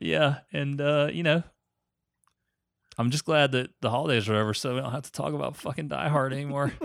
yeah, 0.02 0.40
and 0.52 0.80
uh, 0.82 1.10
you 1.12 1.24
know, 1.24 1.44
I'm 2.98 3.12
just 3.12 3.26
glad 3.26 3.52
that 3.54 3.70
the 3.82 3.90
holidays 3.90 4.28
are 4.30 4.36
over, 4.36 4.54
so 4.54 4.76
we 4.76 4.82
don't 4.82 4.92
have 4.92 5.04
to 5.04 5.12
talk 5.12 5.34
about 5.34 5.56
fucking 5.56 5.88
Die 5.90 6.10
Hard 6.10 6.34
anymore. 6.34 6.74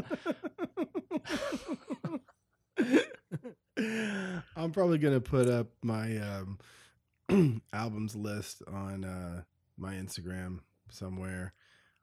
I'm 4.57 4.73
probably 4.73 4.99
gonna 4.99 5.21
put 5.21 5.49
up 5.49 5.69
my 5.83 6.19
um, 6.19 7.63
albums 7.73 8.15
list 8.15 8.63
on 8.71 9.05
uh, 9.05 9.43
my 9.79 9.95
Instagram 9.95 10.59
somewhere. 10.91 11.55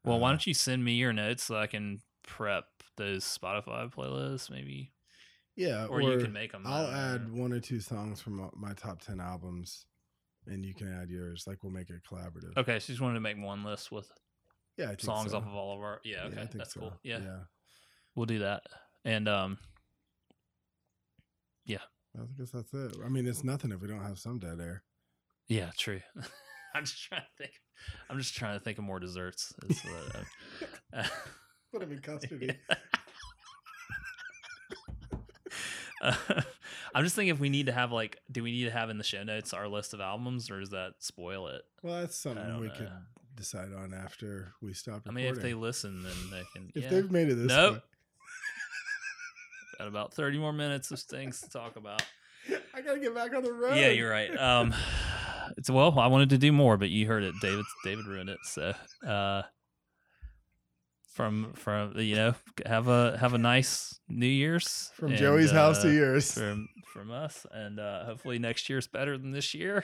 well, 0.04 0.20
why 0.20 0.30
Uh, 0.30 0.32
don't 0.34 0.48
you 0.48 0.54
send 0.54 0.84
me 0.84 0.94
your 0.94 1.14
notes 1.14 1.44
so 1.44 1.56
I 1.58 1.68
can 1.68 2.02
prep 2.24 2.66
those 2.96 3.24
Spotify 3.26 3.92
playlists, 3.94 4.50
maybe, 4.50 4.92
Yeah, 5.58 5.88
or, 5.88 6.02
you 6.02 6.20
can 6.20 6.32
make 6.32 6.52
them. 6.52 6.64
I'll 6.66 6.88
add 6.88 7.32
one 7.34 7.52
or 7.52 7.60
two 7.60 7.80
songs 7.80 8.22
from 8.22 8.50
my 8.56 8.74
top 8.74 9.02
ten 9.02 9.20
albums, 9.20 9.86
and 10.46 10.64
you 10.64 10.76
can 10.76 10.94
add 10.94 11.10
yours. 11.10 11.46
Like 11.48 11.64
we'll 11.64 11.74
make 11.74 11.90
it 11.90 12.02
collaborative. 12.10 12.56
Okay, 12.56 12.78
so 12.80 12.92
you 12.92 12.94
just 12.94 13.02
wanted 13.02 13.16
to 13.16 13.22
make 13.22 13.38
one 13.38 13.64
list 13.64 13.92
with 13.92 14.08
Yeah, 14.78 14.94
songs 15.00 15.32
so. 15.32 15.38
off 15.38 15.48
of 15.48 15.56
all 15.56 15.76
of 15.76 15.82
our. 15.82 16.00
Yeah, 16.06 16.26
okay, 16.26 16.36
I 16.36 16.40
think 16.46 16.58
that's 16.60 16.76
so. 16.76 16.82
cool. 16.82 16.94
Yeah, 17.04 17.20
yeah. 17.20 17.40
we'll 18.16 18.28
do 18.28 18.40
that. 18.40 18.62
And 19.04 19.28
um, 19.28 19.58
yeah, 21.66 21.80
I 22.16 22.22
guess 22.38 22.52
that's 22.52 22.74
it. 22.74 22.96
I 23.04 23.10
mean, 23.10 23.28
it's 23.28 23.44
nothing 23.44 23.72
if 23.72 23.82
we 23.82 23.88
don't 23.88 24.04
have 24.04 24.20
some 24.20 24.38
dead 24.38 24.60
air. 24.62 24.84
yeah, 25.48 25.72
true. 25.76 26.02
I'm 26.76 26.86
just 26.86 27.02
trying 27.04 27.22
to 27.22 27.44
think. 27.44 27.54
I'm 28.12 28.20
just 28.20 28.36
trying 28.36 28.60
to 28.60 28.64
think 28.64 28.78
of 28.78 28.84
more 28.84 29.00
desserts. 29.00 29.54
Is 29.68 29.82
what, 29.82 30.26
uh, 30.94 31.04
Put 31.72 31.82
them 31.82 31.92
in 31.92 32.00
custody. 32.00 32.52
Uh, 36.02 36.14
I'm 36.94 37.04
just 37.04 37.16
thinking 37.16 37.34
if 37.34 37.40
we 37.40 37.50
need 37.50 37.68
to 37.68 37.72
have 37.72 37.92
like, 37.92 38.20
do 38.32 38.44
we 38.44 38.52
need 38.52 38.66
to 38.66 38.72
have 38.72 38.90
in 38.90 38.98
the 38.98 39.04
show 39.04 39.24
notes 39.24 39.54
our 39.54 39.68
list 39.68 39.94
of 39.94 40.02
albums, 40.02 40.52
or 40.52 40.60
does 40.60 40.70
that 40.70 40.94
spoil 41.00 41.48
it? 41.48 41.64
Well, 41.82 42.02
that's 42.02 42.16
something 42.16 42.60
we 42.60 42.68
know. 42.68 42.74
could 42.74 42.92
decide 43.36 43.70
on 43.74 43.94
after 43.94 44.54
we 44.62 44.74
stop. 44.74 45.04
I 45.08 45.12
mean, 45.12 45.26
if 45.26 45.42
they 45.42 45.54
listen, 45.54 46.04
then 46.04 46.14
they 46.32 46.44
can. 46.54 46.72
if 46.76 46.84
yeah. 46.84 46.90
they've 46.90 47.12
made 47.12 47.30
it 47.30 47.36
this 47.36 47.48
Nope. 47.48 47.74
far. 47.76 47.84
Got 49.80 49.88
about 49.88 50.14
30 50.14 50.40
more 50.40 50.54
minutes 50.54 50.90
of 50.90 51.00
things 51.00 51.40
to 51.42 51.50
talk 51.50 51.76
about. 51.76 52.02
I 52.74 52.82
gotta 52.82 53.00
get 53.00 53.14
back 53.14 53.36
on 53.36 53.44
the 53.44 53.54
road. 53.54 53.78
Yeah, 53.78 53.90
you're 53.90 54.10
right. 54.10 54.36
Um, 54.36 54.74
it's 55.58 55.70
well, 55.70 56.00
I 56.00 56.08
wanted 56.08 56.30
to 56.32 56.38
do 56.38 56.52
more, 56.52 56.78
but 56.78 56.90
you 56.90 57.06
heard 57.06 57.24
it. 57.24 57.36
David, 57.42 57.66
David 57.84 58.06
ruined 58.08 58.30
it. 58.30 58.40
So, 58.44 58.74
uh, 59.08 59.44
from 61.18 61.52
from 61.56 61.98
you 61.98 62.16
know, 62.16 62.36
have 62.68 62.88
a 62.88 63.18
have 63.18 63.34
a 63.34 63.40
nice 63.40 64.00
New 64.08 64.28
Year's 64.28 64.92
From 64.94 65.10
and, 65.10 65.18
Joey's 65.18 65.50
house 65.50 65.82
to 65.82 65.90
uh, 65.90 65.92
yours. 65.92 66.32
From 66.32 66.70
from 66.86 67.10
us, 67.10 67.48
and 67.52 67.80
uh, 67.80 68.06
hopefully 68.06 68.38
next 68.38 68.70
year's 68.70 68.86
better 68.86 69.18
than 69.18 69.32
this 69.32 69.56
year. 69.56 69.84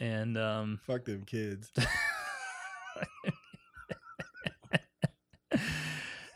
And 0.00 0.38
um, 0.38 0.80
Fuck 0.86 1.04
them 1.04 1.24
kids. 1.26 1.70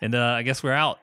and 0.02 0.14
uh, 0.14 0.22
I 0.22 0.42
guess 0.42 0.62
we're 0.62 0.72
out. 0.72 0.98